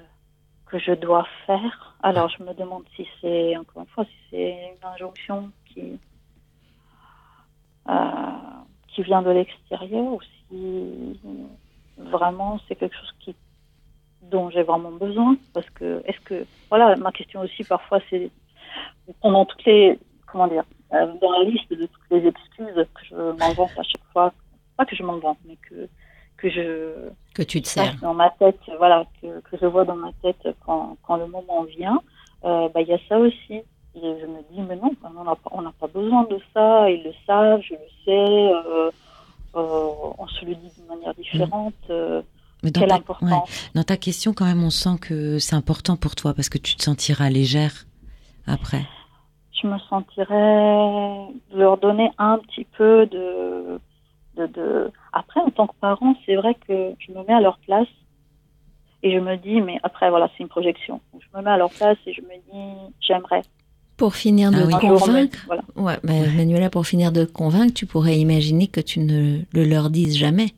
que 0.66 0.78
je 0.78 0.92
dois 0.92 1.26
faire. 1.46 1.96
Alors 2.02 2.28
je 2.28 2.42
me 2.42 2.54
demande 2.54 2.84
si 2.94 3.06
c'est, 3.20 3.56
encore 3.56 3.82
une 3.82 3.88
fois, 3.88 4.04
si 4.04 4.16
c'est 4.30 4.74
une 4.74 4.88
injonction 4.88 5.50
qui, 5.66 5.98
euh, 7.88 7.94
qui 8.88 9.02
vient 9.02 9.22
de 9.22 9.30
l'extérieur 9.30 10.04
ou 10.04 10.20
si 10.22 11.20
vraiment 11.98 12.58
c'est 12.66 12.76
quelque 12.76 12.96
chose 12.96 13.12
qui, 13.20 13.34
dont 14.22 14.50
j'ai 14.50 14.62
vraiment 14.62 14.92
besoin. 14.92 15.36
Parce 15.52 15.68
que, 15.70 16.02
est-ce 16.06 16.20
que, 16.20 16.46
voilà, 16.70 16.96
ma 16.96 17.12
question 17.12 17.40
aussi 17.40 17.64
parfois 17.64 18.00
c'est, 18.08 18.30
pendant 19.20 19.44
toutes 19.44 19.64
les, 19.64 19.98
comment 20.26 20.48
dire, 20.48 20.64
euh, 20.92 21.06
dans 21.20 21.30
la 21.32 21.44
liste 21.44 21.70
de 21.70 21.86
toutes 21.86 22.10
les 22.10 22.26
excuses 22.28 22.74
que 22.94 23.04
je 23.10 23.14
m'invente 23.38 23.70
à 23.78 23.82
chaque 23.82 24.04
fois, 24.12 24.32
pas 24.76 24.84
que 24.84 24.94
je 24.96 25.02
m'invente, 25.02 25.38
mais 25.46 25.56
que, 25.68 25.88
que 26.36 26.50
je 26.50 27.08
Que 27.34 27.42
tu 27.42 27.62
te 27.62 27.68
sers. 27.68 27.96
dans 28.00 28.14
ma 28.14 28.30
tête, 28.30 28.58
voilà, 28.78 29.04
que, 29.20 29.40
que 29.40 29.56
je 29.60 29.66
vois 29.66 29.84
dans 29.84 29.96
ma 29.96 30.12
tête 30.22 30.46
quand, 30.64 30.96
quand 31.02 31.16
le 31.16 31.26
moment 31.26 31.64
vient, 31.64 32.00
euh, 32.44 32.68
bah, 32.72 32.82
il 32.82 32.88
y 32.88 32.92
a 32.92 32.98
ça 33.08 33.18
aussi. 33.18 33.62
Et 33.98 34.00
je 34.20 34.26
me 34.26 34.42
dis, 34.52 34.60
mais 34.60 34.76
non, 34.76 34.90
on 35.50 35.62
n'a 35.62 35.72
pas, 35.80 35.86
besoin 35.86 36.24
de 36.24 36.38
ça, 36.52 36.90
ils 36.90 37.02
le 37.02 37.12
savent, 37.26 37.62
je 37.62 37.72
le 37.72 37.78
sais, 38.04 38.52
euh, 38.68 38.90
on 39.54 40.26
se 40.28 40.44
le 40.44 40.54
dit 40.54 40.70
d'une 40.76 40.86
manière 40.86 41.14
différente. 41.14 41.72
euh, 41.88 42.20
Mais 42.62 42.70
dans 42.70 42.80
quelle 42.80 42.90
ta, 42.90 42.96
importance. 42.96 43.30
ouais, 43.30 43.70
dans 43.74 43.84
ta 43.84 43.96
question, 43.96 44.34
quand 44.34 44.44
même, 44.44 44.62
on 44.62 44.68
sent 44.68 44.98
que 45.00 45.38
c'est 45.38 45.56
important 45.56 45.96
pour 45.96 46.14
toi 46.14 46.34
parce 46.34 46.50
que 46.50 46.58
tu 46.58 46.76
te 46.76 46.82
sentiras 46.82 47.30
légère 47.30 47.86
après. 48.46 48.86
Je 49.60 49.66
me 49.66 49.78
sentirais 49.78 51.28
leur 51.54 51.78
donner 51.78 52.10
un 52.18 52.38
petit 52.38 52.66
peu 52.76 53.06
de, 53.06 53.80
de, 54.36 54.46
de... 54.46 54.90
Après, 55.12 55.40
en 55.40 55.50
tant 55.50 55.66
que 55.66 55.74
parent, 55.80 56.14
c'est 56.24 56.36
vrai 56.36 56.54
que 56.66 56.92
je 56.98 57.12
me 57.12 57.24
mets 57.26 57.34
à 57.34 57.40
leur 57.40 57.58
place 57.58 57.88
et 59.02 59.12
je 59.12 59.18
me 59.18 59.36
dis, 59.36 59.60
mais 59.60 59.78
après, 59.82 60.10
voilà, 60.10 60.28
c'est 60.36 60.42
une 60.42 60.48
projection. 60.48 61.00
Je 61.18 61.38
me 61.38 61.42
mets 61.42 61.50
à 61.50 61.56
leur 61.56 61.70
place 61.70 61.98
et 62.06 62.12
je 62.12 62.20
me 62.22 62.28
dis, 62.28 62.94
j'aimerais. 63.00 63.42
Pour 63.96 64.14
finir 64.14 64.50
de 64.50 64.58
Ah 64.58 64.66
oui. 64.66 64.74
convaincre, 64.78 65.38
voilà. 65.46 65.62
ouais, 65.76 65.98
bah, 66.04 66.12
Manuela, 66.36 66.68
pour 66.70 66.86
finir 66.86 67.12
de 67.12 67.24
convaincre, 67.24 67.72
tu 67.72 67.86
pourrais 67.86 68.18
imaginer 68.18 68.66
que 68.66 68.80
tu 68.80 69.00
ne 69.00 69.40
le 69.52 69.64
leur 69.64 69.90
dises 69.90 70.16
jamais. 70.16 70.48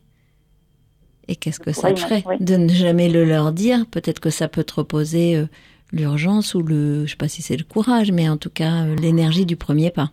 Et 1.29 1.37
qu'est-ce 1.37 1.61
que 1.61 1.73
ça 1.73 1.93
te 1.93 2.01
ferait 2.01 2.25
oui. 2.27 2.37
de 2.41 2.57
ne 2.57 2.69
jamais 2.69 3.09
le 3.09 3.25
leur 3.25 3.53
dire? 3.53 3.85
Peut-être 3.91 4.19
que 4.19 4.31
ça 4.31 4.49
peut 4.49 4.65
te 4.65 4.75
reposer 4.75 5.37
euh, 5.37 5.47
l'urgence 5.93 6.55
ou 6.55 6.63
le, 6.63 7.07
je 7.07 7.11
sais 7.13 7.17
pas 7.17 7.29
si 7.29 7.43
c'est 7.43 7.57
le 7.57 7.65
courage, 7.65 8.11
mais 8.13 8.29
en 8.29 8.37
tout 8.37 8.51
cas 8.51 8.85
euh, 8.85 8.95
l'énergie 8.97 9.47
du 9.47 9.57
premier 9.57 9.91
pas. 9.91 10.11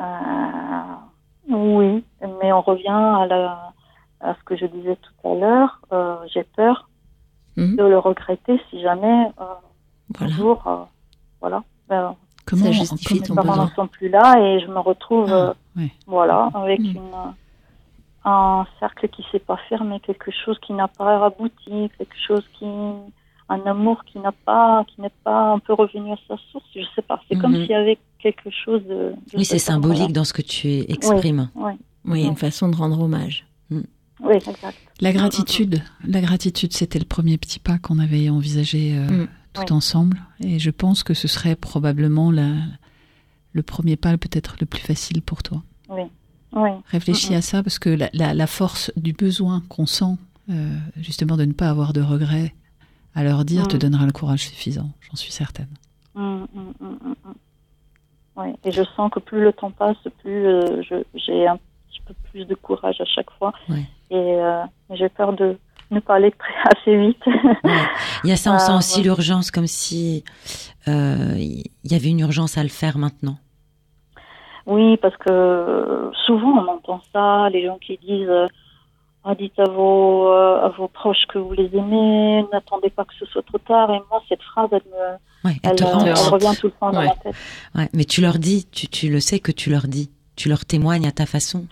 Euh, 0.00 0.04
oui, 1.48 2.04
mais 2.40 2.52
on 2.52 2.60
revient 2.62 2.88
à, 2.88 3.26
la, 3.26 3.72
à 4.20 4.34
ce 4.34 4.42
que 4.44 4.56
je 4.56 4.66
disais 4.66 4.96
tout 4.96 5.28
à 5.28 5.34
l'heure. 5.34 5.80
Euh, 5.92 6.16
J'ai 6.32 6.44
peur 6.44 6.88
Mhm. 7.56 7.76
de 7.76 7.82
le 7.82 7.98
regretter 7.98 8.60
si 8.70 8.80
jamais 8.80 9.26
euh, 9.40 9.44
Voilà. 10.16 10.32
un 10.32 10.36
jour, 10.36 10.88
voilà, 11.40 11.62
ben, 11.88 12.14
Comment, 12.46 12.64
Ça 12.66 12.72
justifie 12.72 13.20
ton 13.22 13.34
mes 13.34 13.42
parents 13.42 13.48
besoin. 13.52 13.64
ne 13.66 13.70
sont 13.70 13.86
plus 13.88 14.08
là 14.08 14.36
et 14.40 14.60
je 14.60 14.66
me 14.66 14.78
retrouve, 14.78 15.30
Ah, 15.32 15.54
ouais. 15.76 15.90
voilà, 16.06 16.48
avec 16.54 16.78
une, 16.80 17.10
un 18.24 18.66
cercle 18.78 19.08
qui 19.08 19.24
s'est 19.30 19.38
pas 19.40 19.58
fermé, 19.68 20.00
quelque 20.00 20.30
chose 20.30 20.58
qui 20.60 20.72
n'a 20.72 20.88
pas 20.88 21.26
abouti, 21.26 21.90
quelque 21.98 22.16
chose 22.26 22.44
qui, 22.58 22.66
un 23.50 23.60
amour 23.66 24.04
qui 24.04 24.18
n'a 24.20 24.32
pas, 24.32 24.84
qui 24.86 25.00
n'est 25.00 25.12
pas 25.24 25.52
un 25.52 25.58
peu 25.58 25.74
revenu 25.74 26.12
à 26.12 26.16
sa 26.28 26.36
source. 26.50 26.64
Je 26.74 26.80
sais 26.94 27.02
pas. 27.02 27.20
C'est 27.28 27.36
comme 27.38 27.52
Mhm. 27.52 27.60
s'il 27.62 27.70
y 27.70 27.74
avait 27.74 27.98
quelque 28.22 28.48
chose 28.64 28.82
de. 28.84 29.12
de 29.32 29.36
Oui, 29.36 29.44
c'est 29.44 29.58
symbolique 29.58 30.12
dans 30.12 30.24
ce 30.24 30.32
que 30.32 30.42
tu 30.42 30.68
exprimes. 30.90 31.50
Oui, 31.56 31.72
Oui, 32.04 32.24
une 32.24 32.36
façon 32.36 32.68
de 32.68 32.76
rendre 32.76 33.00
hommage. 33.00 33.44
oui, 33.70 33.82
exact. 34.34 34.76
La 35.00 35.12
gratitude, 35.12 35.82
la 36.06 36.20
gratitude, 36.20 36.72
c'était 36.72 36.98
le 36.98 37.04
premier 37.04 37.36
petit 37.38 37.58
pas 37.58 37.78
qu'on 37.78 37.98
avait 37.98 38.28
envisagé 38.30 38.94
euh, 38.96 39.06
Mm. 39.24 39.28
tout 39.54 39.62
Oui. 39.62 39.72
ensemble, 39.72 40.18
et 40.40 40.58
je 40.58 40.70
pense 40.70 41.02
que 41.02 41.12
ce 41.14 41.26
serait 41.28 41.56
probablement 41.56 42.30
la- 42.30 42.54
le 43.52 43.62
premier 43.62 43.96
pas 43.96 44.16
peut-être 44.16 44.56
le 44.60 44.66
plus 44.66 44.80
facile 44.82 45.22
pour 45.22 45.42
toi. 45.42 45.62
Oui, 45.88 46.02
oui. 46.52 46.70
Réfléchis 46.86 47.30
Mhm. 47.32 47.36
à 47.38 47.42
ça 47.42 47.62
parce 47.64 47.78
que 47.80 47.90
la, 47.90 48.10
la- 48.12 48.32
la 48.34 48.46
force 48.46 48.92
du 48.96 49.12
besoin 49.12 49.62
qu'on 49.68 49.86
sent, 49.86 50.16
euh, 50.50 50.76
justement 50.98 51.36
de 51.36 51.44
ne 51.46 51.52
pas 51.52 51.68
avoir 51.68 51.92
de 51.92 52.00
regrets 52.00 52.54
à 53.14 53.22
leur 53.24 53.44
dire, 53.44 53.66
te 53.68 53.74
Mhm. 53.74 53.80
donnera 53.80 54.06
le 54.06 54.12
courage 54.12 54.40
suffisant, 54.48 54.88
j'en 55.00 55.16
suis 55.16 55.32
certaine. 55.32 55.68
Mm, 56.14 56.20
mm, 56.22 56.46
mm, 56.54 56.72
mm, 56.80 57.14
mm. 57.24 57.34
Oui, 58.36 58.48
et 58.64 58.70
je 58.70 58.82
sens 58.96 59.10
que 59.10 59.18
plus 59.20 59.42
le 59.42 59.52
temps 59.52 59.70
passe, 59.70 59.96
plus 60.22 60.46
euh, 60.46 60.82
j'ai 61.14 61.46
un 61.46 61.56
petit 61.56 62.00
peu 62.06 62.14
plus 62.30 62.44
de 62.46 62.54
courage 62.54 63.00
à 63.00 63.04
chaque 63.04 63.30
fois. 63.38 63.52
Ouais. 63.68 63.84
Et 64.10 64.16
euh, 64.16 64.62
j'ai 64.90 65.08
peur 65.08 65.32
de 65.34 65.58
ne 65.90 66.00
pas 66.00 66.14
aller 66.14 66.30
très 66.32 66.54
assez 66.76 66.96
vite. 66.96 67.26
Ouais. 67.26 67.82
Il 68.24 68.30
y 68.30 68.32
a 68.32 68.36
ça, 68.36 68.50
on 68.52 68.54
Ah, 68.54 68.58
sent 68.60 68.72
aussi 68.74 69.02
l'urgence, 69.02 69.50
comme 69.50 69.66
si 69.66 70.24
euh, 70.88 71.34
il 71.36 71.64
y 71.84 71.94
avait 71.94 72.08
une 72.08 72.20
urgence 72.20 72.56
à 72.56 72.62
le 72.62 72.68
faire 72.68 72.96
maintenant. 72.98 73.36
oui, 74.66 74.96
parce 74.98 75.16
que 75.16 75.30
euh, 75.30 76.10
souvent 76.26 76.64
on 76.64 76.68
entend 76.68 77.00
ça, 77.12 77.48
les 77.50 77.64
gens 77.66 77.78
qui 77.78 77.98
disent 77.98 78.30
dites 79.38 79.58
à 79.58 79.64
vos, 79.64 80.28
euh, 80.32 80.64
à 80.64 80.68
vos 80.70 80.88
proches 80.88 81.26
que 81.28 81.38
vous 81.38 81.52
les 81.52 81.70
aimez, 81.74 82.44
n'attendez 82.52 82.90
pas 82.90 83.04
que 83.04 83.14
ce 83.18 83.26
soit 83.26 83.42
trop 83.42 83.58
tard. 83.58 83.90
Et 83.90 84.00
moi, 84.10 84.22
cette 84.28 84.42
phrase, 84.42 84.68
elle, 84.72 84.82
me, 84.90 85.48
Ouais, 85.50 85.56
elle 85.62 85.72
revient 85.84 86.54
tout 86.60 86.66
le 86.68 86.72
temps 86.72 86.90
dans 86.90 87.02
ma 87.04 87.14
tête. 87.16 87.34
Ouais, 87.74 87.88
mais 87.92 88.04
tu 88.04 88.20
leur 88.20 88.38
dis, 88.38 88.66
tu, 88.72 88.88
tu 88.88 89.08
le 89.10 89.20
sais 89.20 89.38
que 89.38 89.52
tu 89.52 89.70
leur 89.70 89.86
dis, 89.88 90.10
tu 90.36 90.48
leur 90.48 90.64
témoignes 90.64 91.06
à 91.06 91.12
ta 91.12 91.26
façon. 91.26 91.66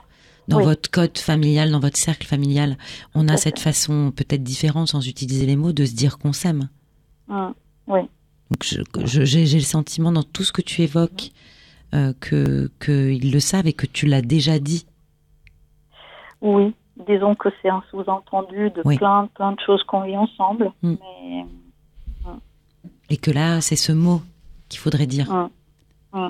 Dans 0.46 0.58
Oui. 0.58 0.64
votre 0.64 0.90
code 0.90 1.18
familial, 1.18 1.70
dans 1.70 1.80
votre 1.80 1.98
cercle 1.98 2.26
familial, 2.26 2.78
on 3.14 3.26
Tout 3.26 3.34
a 3.34 3.36
cette 3.36 3.58
fait. 3.58 3.64
façon 3.64 4.12
peut-être 4.16 4.42
différente, 4.42 4.88
sans 4.88 5.06
utiliser 5.06 5.44
les 5.44 5.56
mots, 5.56 5.72
de 5.72 5.84
se 5.84 5.94
dire 5.94 6.18
qu'on 6.18 6.32
s'aime. 6.32 6.68
Mm, 7.28 7.48
Oui, 7.88 8.00
Donc 8.50 8.62
je- 8.64 8.80
je- 9.06 9.24
j'ai 9.26 9.44
j'ai 9.44 9.58
le 9.58 9.64
sentiment 9.64 10.10
dans 10.10 10.22
tout 10.22 10.44
ce 10.44 10.52
que 10.52 10.62
tu 10.62 10.80
évoques 10.82 11.30
euh, 11.94 12.12
que 12.20 12.70
qu'ils 12.82 13.30
le 13.32 13.40
savent 13.40 13.66
et 13.66 13.74
que 13.74 13.84
tu 13.86 14.06
l'as 14.06 14.22
déjà 14.22 14.58
dit. 14.58 14.86
oui. 16.40 16.74
Disons 17.06 17.34
que 17.34 17.48
c'est 17.62 17.68
un 17.68 17.82
sous-entendu 17.90 18.70
de 18.70 18.82
Oui. 18.84 18.96
plein, 18.96 19.28
plein 19.34 19.52
de 19.52 19.60
choses 19.64 19.82
qu'on 19.84 20.02
vit 20.02 20.16
ensemble. 20.16 20.72
Mm. 20.82 20.94
Mais 21.00 21.44
Et 23.10 23.16
que 23.16 23.30
là, 23.30 23.60
c'est 23.60 23.76
ce 23.76 23.92
mot 23.92 24.20
qu'il 24.68 24.80
faudrait 24.80 25.06
dire. 25.06 25.32
mm, 26.12 26.28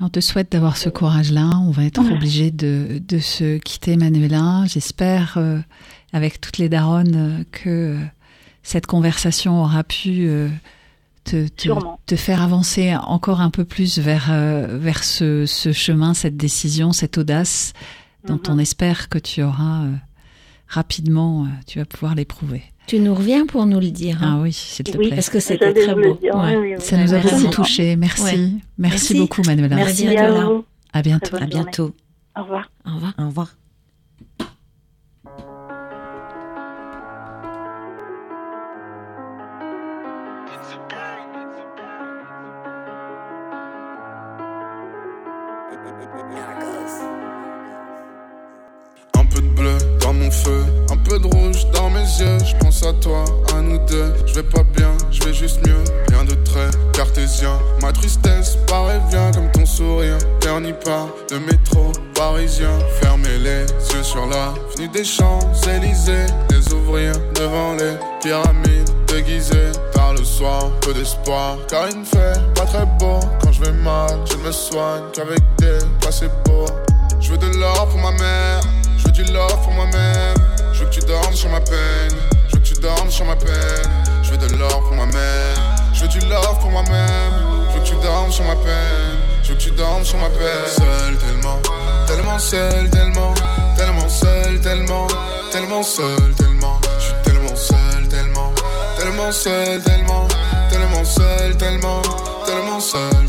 On 0.00 0.08
te 0.08 0.20
souhaite 0.20 0.52
d'avoir 0.52 0.76
ce 0.76 0.88
courage-là. 0.88 1.50
On 1.66 1.70
va 1.70 1.84
être 1.84 2.00
obligé 2.12 2.50
de, 2.50 3.00
de 3.06 3.18
se 3.18 3.58
quitter, 3.58 3.96
Manuela. 3.96 4.64
J'espère, 4.66 5.34
euh, 5.38 5.58
avec 6.12 6.40
toutes 6.40 6.58
les 6.58 6.68
daronnes, 6.68 7.14
euh, 7.16 7.44
que 7.50 7.68
euh, 7.96 7.98
cette 8.62 8.86
conversation 8.86 9.62
aura 9.62 9.82
pu 9.84 10.28
euh, 10.28 10.48
te, 11.24 11.48
te, 12.06 12.16
faire 12.16 12.42
avancer 12.42 12.94
encore 12.96 13.40
un 13.40 13.50
peu 13.50 13.64
plus 13.64 13.98
vers, 13.98 14.28
euh, 14.30 14.78
vers 14.78 15.02
ce, 15.02 15.46
ce 15.46 15.72
chemin, 15.72 16.14
cette 16.14 16.36
décision, 16.36 16.92
cette 16.92 17.18
audace 17.18 17.72
dont 18.28 18.34
Mhm. 18.48 18.56
on 18.56 18.58
espère 18.58 19.08
que 19.08 19.18
tu 19.18 19.42
auras 19.42 19.84
euh, 19.84 19.92
rapidement, 20.68 21.44
euh, 21.44 21.48
tu 21.66 21.78
vas 21.78 21.84
pouvoir 21.84 22.14
l'éprouver. 22.14 22.62
Tu 22.86 23.00
nous 23.00 23.14
reviens 23.14 23.44
pour 23.46 23.66
nous 23.66 23.80
le 23.80 23.90
dire. 23.90 24.22
Hein. 24.22 24.36
Ah 24.38 24.42
oui, 24.42 24.52
s'il 24.52 24.84
te 24.84 24.96
Oui. 24.96 25.08
plaît. 25.08 25.16
Parce 25.16 25.28
que 25.30 25.40
c'était 25.40 25.74
très 25.74 25.94
beau. 25.94 26.14
dire, 26.20 26.34
Ouais. 26.34 26.56
oui, 26.56 26.68
oui, 26.70 26.74
oui. 26.76 26.80
Ça 26.82 26.96
nous 26.96 27.12
a 27.12 27.16
Merci. 27.18 27.34
beaucoup 27.42 27.54
touché. 27.54 27.96
Merci. 27.96 28.22
Ouais. 28.22 28.30
Merci. 28.36 28.60
Merci. 28.78 29.14
beaucoup, 29.18 29.42
Manuela. 29.46 29.76
Merci. 29.76 30.04
Merci 30.06 30.18
à 30.18 30.44
vous. 30.44 30.64
À 30.92 31.02
bientôt. 31.02 31.36
À 31.36 31.46
bientôt. 31.46 31.94
Au 32.36 32.42
revoir. 32.42 32.70
Au 32.86 32.94
revoir. 32.94 33.14
Au 33.18 33.26
revoir. 33.26 33.57
Un 50.90 50.96
peu 50.96 51.18
de 51.18 51.26
rouge 51.26 51.66
dans 51.72 51.90
mes 51.90 52.00
yeux. 52.00 52.38
Je 52.44 52.56
pense 52.56 52.82
à 52.82 52.92
toi, 52.94 53.24
à 53.56 53.60
nous 53.60 53.78
deux. 53.86 54.12
Je 54.26 54.34
vais 54.34 54.42
pas 54.42 54.62
bien, 54.76 54.92
je 55.10 55.22
vais 55.24 55.34
juste 55.34 55.66
mieux. 55.66 55.82
Rien 56.08 56.24
de 56.24 56.34
très 56.44 56.70
cartésien. 56.92 57.58
Ma 57.80 57.92
tristesse 57.92 58.56
paraît 58.66 59.00
bien 59.10 59.30
comme 59.32 59.50
ton 59.52 59.66
sourire. 59.66 60.18
Terni 60.40 60.72
par 60.84 61.08
le 61.30 61.40
métro 61.40 61.92
parisien. 62.14 62.78
Fermez 63.00 63.38
les 63.38 63.62
yeux 63.62 64.02
sur 64.02 64.26
la 64.26 64.54
venue 64.74 64.88
des 64.88 65.04
Champs-Élysées. 65.04 66.26
Les 66.50 66.72
ouvriers 66.72 67.12
devant 67.34 67.74
les 67.74 67.96
pyramides 68.22 68.90
déguisées. 69.06 69.72
Tard 69.92 70.14
le 70.14 70.24
soir, 70.24 70.70
peu 70.80 70.92
d'espoir. 70.94 71.58
Car 71.68 71.88
il 71.90 72.00
ne 72.00 72.04
fait 72.04 72.40
pas 72.54 72.64
très 72.64 72.86
beau. 72.98 73.20
Quand 73.42 73.52
je 73.52 73.62
vais 73.62 73.72
mal, 73.72 74.20
je 74.30 74.36
me 74.36 74.52
soigne 74.52 75.02
qu'avec 75.12 75.40
des 75.58 75.78
placebos. 76.00 76.66
Je 77.20 77.32
veux 77.32 77.38
de 77.38 77.58
l'or 77.58 77.88
pour 77.88 77.98
ma 77.98 78.12
mère, 78.12 78.60
du 79.22 79.32
love 79.32 79.62
pour 79.64 79.72
moi-même. 79.72 80.36
Je 80.72 80.80
veux 80.80 80.86
que 80.86 80.94
tu 80.94 81.00
dormes 81.00 81.34
sur 81.34 81.50
ma 81.50 81.60
peine, 81.60 82.14
je 82.48 82.54
veux 82.54 82.60
que 82.60 82.66
tu 82.66 82.74
dormes 82.74 83.10
sur 83.10 83.24
ma 83.24 83.34
peine. 83.34 83.90
Je 84.22 84.30
veux 84.30 84.36
de 84.36 84.56
l'or 84.56 84.80
pour 84.82 84.94
mère, 84.94 85.56
je 85.92 86.02
veux 86.02 86.08
du 86.08 86.20
love 86.20 86.58
pour 86.60 86.70
moi-même. 86.70 87.32
Je 87.70 87.74
veux 87.74 87.80
que 87.80 87.88
tu 87.88 87.94
dormes 87.96 88.30
sur 88.30 88.44
ma 88.44 88.54
peine, 88.54 89.18
je 89.42 89.48
veux 89.48 89.54
que 89.56 89.60
tu 89.60 89.70
dormes 89.72 90.04
sur 90.04 90.18
ma 90.18 90.28
peine. 90.28 90.68
Seul 90.68 91.16
tellement, 91.16 91.58
tellement 92.06 92.38
seul, 92.38 92.90
tellement, 92.90 93.34
tellement 93.76 94.08
seul, 94.08 94.60
tellement, 94.60 95.06
tellement 95.50 95.82
seul, 95.82 96.34
tellement. 96.36 96.80
Je 96.98 97.04
suis 97.04 97.14
tellement 97.24 97.56
seul, 97.56 98.08
tellement, 98.08 98.52
tellement 98.98 99.32
seul, 99.32 99.82
tellement, 99.82 100.28
tellement 100.70 101.04
seul, 101.04 101.56
tellement, 101.56 102.02
tellement 102.46 102.80
seul, 102.80 103.28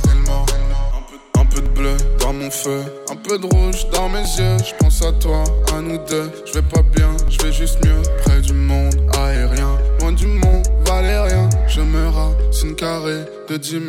bleu 1.80 1.97
dans 2.19 2.34
mon 2.34 2.51
feu, 2.51 2.81
un 3.10 3.15
peu 3.15 3.38
de 3.38 3.45
rouge 3.45 3.88
dans 3.91 4.10
mes 4.10 4.19
yeux. 4.19 4.57
Je 4.60 4.73
pense 4.80 5.01
à 5.01 5.11
toi, 5.14 5.43
à 5.73 5.81
nous 5.81 5.97
deux. 6.10 6.30
Je 6.45 6.53
vais 6.53 6.61
pas 6.61 6.81
bien, 6.95 7.10
je 7.30 7.41
vais 7.41 7.53
juste 7.53 7.84
mieux. 7.85 8.01
Près 8.23 8.41
du 8.41 8.53
monde 8.53 8.95
aérien, 9.18 9.77
loin 9.99 10.11
du 10.11 10.27
monde 10.27 10.68
valérien. 10.85 11.49
Je 11.68 11.81
me 11.81 12.07
racine 12.10 12.76
carré 12.76 13.19
de 13.49 13.57
10 13.57 13.69
000, 13.69 13.81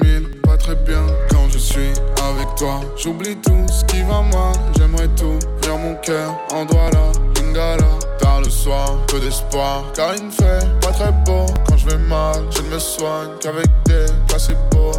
pas 0.44 0.56
très 0.56 0.76
bien. 0.76 1.04
Quand 1.30 1.48
je 1.50 1.58
suis 1.58 1.92
avec 2.28 2.48
toi, 2.56 2.80
j'oublie 2.96 3.36
tout 3.36 3.66
ce 3.68 3.84
qui 3.86 4.02
va 4.02 4.22
mal. 4.22 4.54
J'aimerais 4.78 5.08
tout, 5.16 5.38
vers 5.62 5.78
mon 5.78 5.94
cœur 5.96 6.34
en 6.52 6.64
Douala, 6.64 7.12
Lingala. 7.36 7.90
Tard 8.18 8.40
le 8.40 8.50
soir, 8.50 8.98
peu 9.08 9.18
d'espoir, 9.18 9.84
car 9.94 10.14
il 10.14 10.26
ne 10.26 10.30
fait 10.30 10.64
pas 10.80 10.92
très 10.92 11.12
beau. 11.26 11.46
Quand 11.68 11.76
je 11.76 11.86
vais 11.86 11.98
mal, 11.98 12.36
je 12.50 12.62
ne 12.62 12.68
me 12.68 12.78
soigne 12.78 13.30
qu'avec 13.40 13.66
des 13.86 14.06
placebos. 14.28 14.92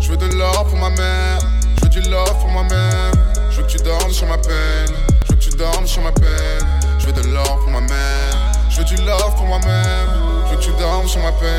Je 0.00 0.10
veux 0.10 0.16
de 0.16 0.34
l'or 0.34 0.66
pour 0.66 0.78
ma 0.78 0.90
mère, 0.90 1.38
du 1.92 2.00
love 2.08 2.38
pour 2.40 2.48
moi-même. 2.48 3.12
Je 3.50 3.58
veux 3.58 3.62
que 3.64 3.68
tu 3.68 3.78
dormes 3.78 4.10
sur 4.10 4.26
ma 4.26 4.38
peine, 4.38 4.94
je 5.26 5.32
veux 5.32 5.38
que 5.38 5.44
tu 5.44 5.50
dormes 5.50 5.86
sur 5.86 6.02
ma 6.02 6.12
peine. 6.12 6.66
Je 6.98 7.06
veux 7.06 7.12
de 7.12 7.28
l'or 7.28 7.58
pour 7.58 7.70
mère, 7.70 8.52
je 8.70 8.78
veux 8.78 8.84
du 8.84 8.96
love 8.96 9.34
pour 9.36 9.44
moi-même. 9.44 10.08
Je 10.46 10.50
veux 10.52 10.56
que 10.56 10.62
tu 10.62 10.70
dormes 10.78 11.06
sur 11.06 11.20
ma 11.20 11.32
peine, 11.32 11.50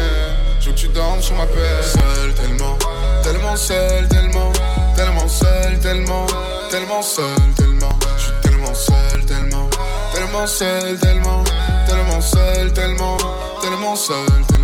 je 0.59 0.67
veux 0.67 0.71
que 0.71 0.79
tu 0.79 0.87
dormes 0.87 1.21
sur 1.21 1.35
ma 1.35 1.45
peine. 1.45 1.83
Seul 1.83 2.33
tellement, 2.33 2.77
tellement 3.21 3.55
seul, 3.55 4.07
tellement, 4.07 4.51
tellement 4.95 5.27
seul, 5.27 5.79
tellement, 5.79 6.25
tellement 6.71 7.01
seul, 7.01 7.25
tellement. 7.55 7.89
Je 8.17 8.23
suis 8.23 8.33
tellement 8.41 8.73
seul, 8.73 9.25
tellement, 9.27 9.69
tellement 10.13 10.47
seul, 10.47 10.97
tellement, 10.97 11.43
tellement 11.87 12.21
seul, 12.21 12.73
tellement, 12.73 13.17
tellement 13.61 13.95
seul, 13.95 14.25
tellement. 14.47 14.62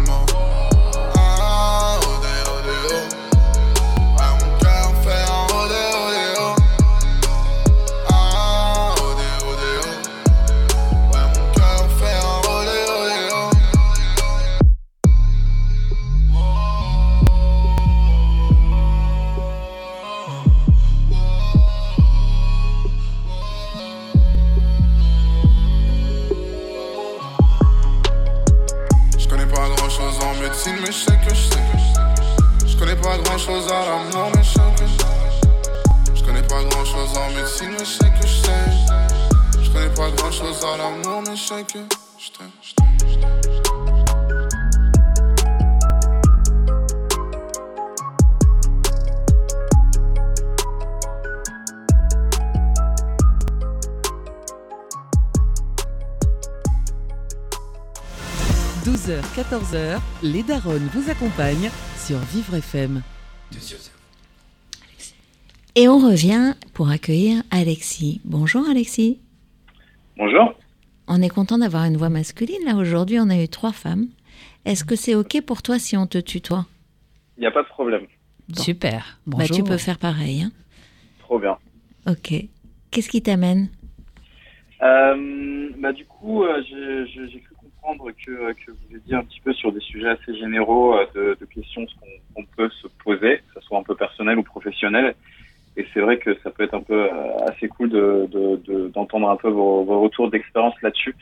En 30.30 30.42
médecine, 30.42 30.76
mais 30.82 30.92
je 30.92 30.92
sais 30.92 31.18
que 31.28 31.34
je 31.34 31.42
sais. 31.50 32.68
Je 32.68 32.78
connais 32.78 32.96
pas 32.96 33.18
grand 33.18 33.38
chose 33.38 33.68
à 33.72 33.86
l'amour, 33.86 34.32
mais 34.36 34.44
je 34.44 34.50
sais 34.50 34.60
que 34.78 34.86
je 34.86 36.16
Je 36.20 36.24
connais 36.24 36.44
pas 36.44 36.64
grand 36.64 36.86
chose 36.86 37.18
en 37.18 37.30
médecine, 37.32 37.72
mais 37.72 37.86
je 37.86 37.92
sais 37.92 38.12
que 38.20 38.28
je 38.28 38.42
sais. 38.46 39.64
Je 39.64 39.70
connais 39.72 39.90
pas 39.90 40.10
grand 40.12 40.32
chose 40.32 40.64
à 40.64 40.78
l'amour, 40.78 41.24
mais 41.28 41.36
je 41.36 41.42
sais 41.42 41.64
que 41.64 41.80
je 42.18 42.32
t'aime, 42.32 42.52
12h, 58.86 59.22
14h, 59.36 60.00
les 60.24 60.44
Daronnes 60.44 60.88
vous 60.94 61.10
accompagnent 61.10 61.70
sur 61.98 62.18
Vivre 62.20 62.56
FM. 62.56 63.02
Et 65.76 65.88
on 65.88 65.98
revient 65.98 66.54
pour 66.74 66.90
accueillir 66.90 67.44
Alexis. 67.52 68.22
Bonjour 68.24 68.68
Alexis. 68.70 69.20
Bonjour. 70.18 70.54
On 71.08 71.22
est 71.22 71.30
content 71.30 71.58
d'avoir 71.58 71.86
une 71.86 71.98
voix 71.98 72.10
masculine. 72.10 72.64
Là, 72.66 72.76
aujourd'hui, 72.76 73.20
on 73.20 73.30
a 73.30 73.42
eu 73.42 73.48
trois 73.50 73.74
femmes. 73.74 74.08
Est-ce 74.66 74.86
que 74.86 74.96
c'est 74.96 75.16
OK 75.16 75.42
pour 75.42 75.62
toi 75.62 75.80
si 75.80 75.98
on 75.98 76.08
te 76.08 76.18
tutoie? 76.18 76.66
Il 77.38 77.42
n'y 77.42 77.48
a 77.48 77.52
pas 77.52 77.64
de 77.64 77.68
problème. 77.68 78.06
Super. 78.56 79.20
bah, 79.26 79.38
Bonjour. 79.40 79.58
Tu 79.58 79.64
peux 79.64 79.78
faire 79.78 79.98
pareil. 79.98 80.44
Hein 80.44 80.52
Trop 81.20 81.40
bien. 81.40 81.58
ok. 82.08 82.34
Qu'est-ce 82.92 83.10
qui 83.10 83.22
t'amène? 83.22 83.70
Euh, 84.82 85.70
bah, 85.80 85.92
du 85.94 86.06
coup, 86.06 86.44
euh, 86.44 86.62
j'ai 86.70 87.06
j'ai- 87.14 87.30
j'ai 87.30 87.40
cru 87.42 87.49
comprendre 87.82 88.12
que, 88.26 88.54
que 88.54 88.72
vous 88.72 88.98
étiez 88.98 89.16
un 89.16 89.24
petit 89.24 89.40
peu 89.42 89.54
sur 89.54 89.72
des 89.72 89.80
sujets 89.80 90.10
assez 90.10 90.36
généraux 90.36 90.96
euh, 90.96 91.06
de, 91.16 91.38
de 91.40 91.46
questions 91.46 91.86
qu'on 92.36 92.44
peut 92.58 92.70
se 92.82 92.88
poser, 93.04 93.38
que 93.38 93.60
ce 93.60 93.62
soit 93.62 93.78
un 93.80 93.84
peu 93.84 93.96
personnel 93.96 94.38
ou 94.38 94.44
professionnel. 94.44 95.16
Et 95.78 95.86
c'est 95.94 96.02
vrai 96.02 96.18
que 96.18 96.38
ça 96.44 96.50
peut 96.52 96.64
être 96.64 96.74
un 96.74 96.82
peu 96.82 97.04
euh, 97.04 97.38
assez 97.48 97.68
cool 97.68 97.90
de- 97.90 98.28
de- 98.32 98.58
de- 98.58 98.88
d'entendre 98.90 99.30
un 99.30 99.38
peu 99.38 99.50
vos, 99.50 99.84
vos 99.84 100.02
retours 100.02 100.30
d'expérience 100.30 100.74
là-dessus. 100.82 101.16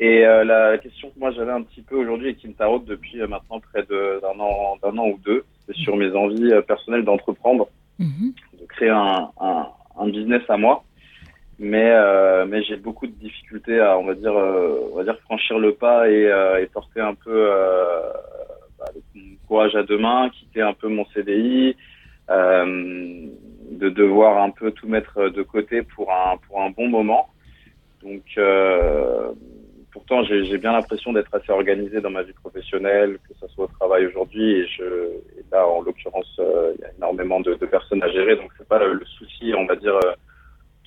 Et 0.00 0.24
euh, 0.24 0.44
la 0.44 0.78
question 0.78 1.10
que 1.10 1.18
moi 1.18 1.32
j'avais 1.32 1.50
un 1.50 1.62
petit 1.62 1.82
peu 1.82 1.96
aujourd'hui 1.96 2.28
et 2.28 2.34
qui 2.36 2.46
me 2.46 2.52
taraude 2.54 2.84
depuis 2.84 3.20
euh, 3.20 3.26
maintenant 3.26 3.58
près 3.60 3.82
d'un 3.84 4.38
an, 4.38 4.76
d'un 4.82 4.96
an 4.98 5.08
ou 5.08 5.18
deux, 5.24 5.44
c'est 5.66 5.74
sur 5.74 5.96
mes 5.96 6.10
envies 6.14 6.52
personnelles 6.66 7.04
d'entreprendre 7.04 7.68
Mhm. 7.98 8.32
de 8.60 8.64
créer 8.66 8.90
un, 8.90 9.28
un, 9.40 9.66
un 9.98 10.08
business 10.08 10.42
à 10.48 10.56
moi. 10.56 10.84
Mais, 11.60 11.90
euh, 11.90 12.46
mais 12.46 12.62
j'ai 12.62 12.76
beaucoup 12.76 13.08
de 13.08 13.12
difficultés 13.12 13.80
à, 13.80 13.98
on 13.98 14.04
va 14.04 14.14
dire, 14.14 14.36
euh, 14.36 14.90
on 14.92 14.96
va 14.96 15.04
dire 15.04 15.18
franchir 15.20 15.58
le 15.58 15.74
pas 15.74 16.08
et, 16.08 16.26
euh, 16.26 16.62
et 16.62 16.66
porter 16.66 17.00
un 17.00 17.14
peu 17.14 17.50
euh, 17.50 18.12
bah, 18.78 18.84
le 18.94 19.20
courage 19.48 19.74
à 19.74 19.82
deux 19.82 19.98
mains, 19.98 20.30
quitter 20.30 20.62
un 20.62 20.72
peu 20.72 20.86
mon 20.86 21.04
CDI, 21.06 21.76
euh, 22.30 23.26
de 23.72 23.88
devoir 23.88 24.40
un 24.40 24.50
peu 24.50 24.70
tout 24.70 24.86
mettre 24.86 25.30
de 25.30 25.42
côté 25.42 25.82
pour 25.82 26.12
un, 26.12 26.36
pour 26.46 26.62
un 26.62 26.70
bon 26.70 26.88
moment. 26.88 27.28
Donc, 28.04 28.22
euh, 28.36 29.32
pourtant, 29.90 30.22
j'ai 30.22 30.58
bien 30.58 30.70
l'impression 30.70 31.12
d'être 31.12 31.34
assez 31.34 31.50
organisé 31.50 32.00
dans 32.00 32.10
ma 32.10 32.22
vie 32.22 32.34
professionnelle, 32.34 33.18
que 33.28 33.34
ce 33.40 33.48
soit 33.48 33.64
au 33.64 33.68
travail 33.80 34.06
aujourd'hui. 34.06 34.60
Et, 34.60 34.66
je, 34.68 34.84
et 34.84 35.44
là, 35.50 35.66
en 35.66 35.82
l'occurrence, 35.82 36.32
il 36.38 36.80
y 36.80 36.84
a 36.84 36.92
énormément 36.96 37.40
de, 37.40 37.54
de 37.54 37.66
personnes 37.66 38.02
à 38.04 38.08
gérer, 38.10 38.36
donc 38.36 38.52
c'est 38.56 38.68
pas 38.68 38.78
le, 38.78 38.92
le 38.92 39.04
souci, 39.06 39.52
on 39.56 39.66
va 39.66 39.74
dire, 39.74 39.98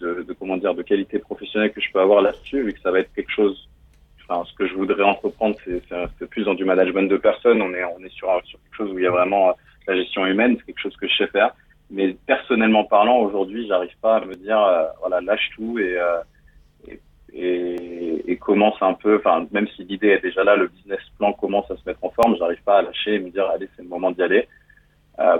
de, 0.01 0.35
comment 0.37 0.57
dire, 0.57 0.73
de 0.73 0.81
qualité 0.83 1.19
professionnelle 1.19 1.71
que 1.71 1.81
je 1.81 1.91
peux 1.91 1.99
avoir 1.99 2.21
là-dessus, 2.21 2.63
vu 2.63 2.73
que 2.73 2.81
ça 2.81 2.91
va 2.91 2.99
être 2.99 3.13
quelque 3.13 3.31
chose. 3.31 3.67
Ce 4.45 4.53
que 4.55 4.65
je 4.65 4.73
voudrais 4.75 5.03
entreprendre, 5.03 5.57
c'est 5.65 5.91
un 5.91 6.07
peu 6.17 6.25
plus 6.25 6.45
dans 6.45 6.53
du 6.53 6.63
management 6.63 7.09
de 7.09 7.17
personnes. 7.17 7.61
On 7.61 7.73
est, 7.73 7.83
on 7.83 7.99
est 8.01 8.13
sur, 8.13 8.29
sur 8.45 8.59
quelque 8.59 8.75
chose 8.77 8.91
où 8.93 8.97
il 8.97 9.03
y 9.03 9.07
a 9.07 9.11
vraiment 9.11 9.49
euh, 9.49 9.53
la 9.87 9.97
gestion 9.97 10.25
humaine, 10.25 10.55
c'est 10.57 10.67
quelque 10.67 10.79
chose 10.79 10.95
que 10.95 11.05
je 11.05 11.17
sais 11.17 11.27
faire. 11.27 11.53
Mais 11.89 12.15
personnellement 12.25 12.85
parlant, 12.85 13.17
aujourd'hui, 13.17 13.67
j'arrive 13.67 13.93
pas 14.01 14.17
à 14.17 14.25
me 14.25 14.35
dire, 14.35 14.57
euh, 14.57 14.85
voilà, 15.01 15.19
lâche 15.19 15.49
tout 15.53 15.77
et, 15.79 15.97
euh, 15.97 16.21
et, 17.33 18.31
et, 18.31 18.37
commence 18.37 18.75
un 18.79 18.93
peu, 18.93 19.17
enfin 19.17 19.45
même 19.51 19.67
si 19.75 19.83
l'idée 19.83 20.07
est 20.07 20.21
déjà 20.21 20.45
là, 20.45 20.55
le 20.55 20.69
business 20.69 21.01
plan 21.17 21.33
commence 21.33 21.69
à 21.69 21.75
se 21.75 21.81
mettre 21.85 22.03
en 22.03 22.11
forme, 22.11 22.37
j'arrive 22.37 22.61
pas 22.63 22.77
à 22.77 22.81
lâcher 22.83 23.15
et 23.15 23.19
me 23.19 23.31
dire 23.31 23.49
allez 23.49 23.67
c'est 23.75 23.83
le 23.83 23.89
moment 23.89 24.11
d'y 24.11 24.21
aller 24.23 24.47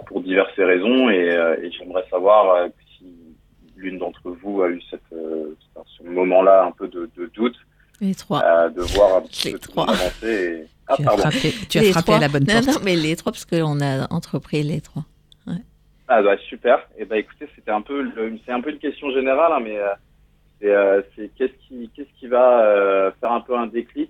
pour 0.05 0.21
diverses 0.21 0.57
raisons 0.57 1.09
et, 1.09 1.71
j'aimerais 1.77 2.05
savoir 2.09 2.49
euh, 2.55 2.67
l'une 3.81 3.97
d'entre 3.97 4.21
vous 4.41 4.61
a 4.61 4.69
eu 4.69 4.81
cette, 4.89 5.01
euh, 5.13 5.55
ce 5.97 6.03
moment-là 6.03 6.65
un 6.65 6.71
peu 6.71 6.87
de, 6.87 7.09
de 7.17 7.25
doute, 7.33 7.55
Les 7.99 8.15
trois. 8.15 8.41
euh, 8.43 8.69
de 8.69 8.81
voir 8.81 9.17
un 9.17 9.21
petit 9.21 9.47
Les 9.47 9.53
peu 9.53 9.59
trois. 9.59 9.89
avancer. 9.89 10.27
Et... 10.27 10.65
Ah 10.87 10.95
Tu 10.97 11.01
as 11.03 11.05
pardon. 11.05 11.21
frappé, 11.21 11.51
tu 11.69 11.77
as 11.79 11.83
frappé 11.91 12.13
à 12.13 12.19
la 12.19 12.27
bonne 12.27 12.43
non, 12.47 12.53
porte. 12.53 12.67
Non, 12.67 12.81
mais 12.83 12.95
les 12.95 13.15
trois, 13.15 13.31
parce 13.31 13.45
qu'on 13.45 13.79
a 13.81 14.11
entrepris 14.13 14.63
les 14.63 14.81
trois. 14.81 15.03
Ah 16.13 16.21
bah 16.21 16.35
super. 16.49 16.79
Et 16.97 17.05
bah 17.05 17.17
écoutez, 17.17 17.47
c'était 17.55 17.71
un 17.71 17.81
peu, 17.81 18.05
c'est 18.45 18.51
un 18.51 18.59
peu 18.59 18.69
une 18.71 18.79
question 18.79 19.11
générale, 19.11 19.53
hein, 19.53 19.61
mais 19.63 19.77
euh, 19.77 19.87
c'est, 20.59 20.67
euh, 20.69 21.01
qu'est-ce 21.37 21.53
qui, 21.67 21.89
qu'est-ce 21.95 22.09
qui 22.19 22.27
va 22.27 22.65
euh, 22.65 23.11
faire 23.21 23.31
un 23.31 23.39
peu 23.39 23.55
un 23.57 23.67
déclic 23.67 24.09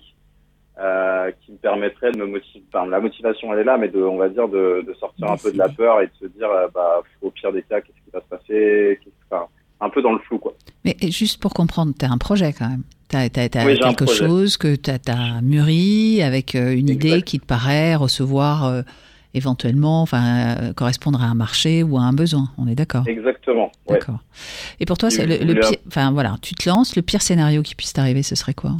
euh, 0.79 1.29
qui 1.41 1.51
me 1.51 1.57
permettrait 1.57 2.11
de 2.11 2.17
me 2.17 2.25
motiver. 2.25 2.63
Enfin, 2.73 2.87
la 2.87 2.99
motivation 2.99 3.53
elle 3.53 3.59
est 3.59 3.63
là, 3.65 3.77
mais 3.77 3.89
de, 3.89 4.01
on 4.01 4.17
va 4.17 4.29
dire 4.29 4.47
de, 4.47 4.83
de 4.87 4.93
sortir 4.95 5.29
un 5.29 5.37
peu 5.37 5.51
de 5.51 5.59
la 5.59 5.69
peur 5.69 6.01
et 6.01 6.07
de 6.07 6.13
se 6.19 6.25
dire, 6.25 6.49
euh, 6.49 6.67
bah 6.73 7.03
au 7.21 7.29
pire 7.29 7.51
des 7.53 7.61
cas, 7.61 7.81
qu'est-ce 7.81 8.03
qui 8.03 8.09
va 8.11 8.21
se 8.21 8.25
passer 8.25 8.99
enfin, 9.29 9.45
un 9.81 9.89
peu 9.89 10.01
dans 10.01 10.13
le 10.13 10.19
flou 10.19 10.37
quoi. 10.37 10.53
Mais 10.85 10.95
juste 11.09 11.41
pour 11.41 11.53
comprendre, 11.53 11.93
tu 11.97 12.05
as 12.05 12.11
un 12.11 12.17
projet 12.17 12.53
quand 12.53 12.69
même. 12.69 12.83
Tu 13.09 13.17
as, 13.17 13.29
quelque 13.29 14.05
chose 14.05 14.55
que 14.55 14.75
tu 14.75 14.89
as, 14.89 15.41
mûri 15.41 16.23
avec 16.23 16.55
euh, 16.55 16.73
une 16.73 16.87
idée 16.89 17.21
qui 17.23 17.39
te 17.41 17.45
paraît 17.45 17.95
recevoir 17.95 18.65
euh, 18.65 18.83
éventuellement, 19.33 20.01
enfin, 20.01 20.55
euh, 20.61 20.73
correspondre 20.73 21.21
à 21.21 21.25
un 21.25 21.33
marché 21.33 21.83
ou 21.83 21.97
à 21.97 22.01
un 22.01 22.13
besoin. 22.13 22.51
On 22.57 22.67
est 22.67 22.75
d'accord? 22.75 23.03
Exactement. 23.07 23.69
Ouais. 23.89 23.99
D'accord. 23.99 24.19
Et 24.79 24.85
pour 24.85 24.97
toi, 24.97 25.09
Je 25.09 25.15
c'est 25.15 25.25
le, 25.25 25.37
le 25.39 25.53
voulais- 25.55 25.59
pire. 25.59 25.79
Enfin 25.87 26.11
voilà, 26.11 26.35
tu 26.41 26.55
te 26.55 26.69
lances. 26.69 26.95
Le 26.95 27.01
pire 27.01 27.21
scénario 27.21 27.61
qui 27.63 27.75
puisse 27.75 27.91
t'arriver, 27.91 28.23
ce 28.23 28.35
serait 28.35 28.53
quoi? 28.53 28.77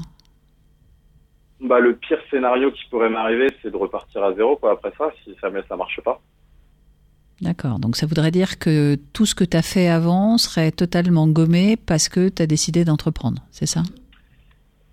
Bah 1.60 1.80
le 1.80 1.95
pire 1.95 2.18
scénario 2.32 2.72
qui 2.72 2.82
pourrait 2.90 3.10
m'arriver, 3.10 3.48
c'est 3.61 3.69
de 3.69 3.78
repartir 3.78 4.23
à 4.23 4.34
zéro 4.34 4.56
quoi 4.56 4.72
après 4.72 4.91
ça, 4.98 5.11
si 5.23 5.36
jamais 5.41 5.61
ça 5.69 5.76
marche 5.76 5.99
pas. 6.03 6.19
D'accord. 7.41 7.80
Donc 7.80 7.95
ça 7.95 8.05
voudrait 8.05 8.30
dire 8.31 8.59
que 8.59 8.95
tout 9.13 9.26
ce 9.26 9.34
que 9.34 9.43
tu 9.43 9.57
as 9.57 9.63
fait 9.63 9.88
avant 9.88 10.38
serait 10.38 10.72
totalement 10.72 11.27
gommé 11.27 11.76
parce 11.76 12.07
que 12.07 12.30
tu 12.30 12.41
as 12.41 12.45
décidé 12.45 12.85
d'entreprendre. 12.85 13.41
C'est 13.51 13.65
ça? 13.65 13.81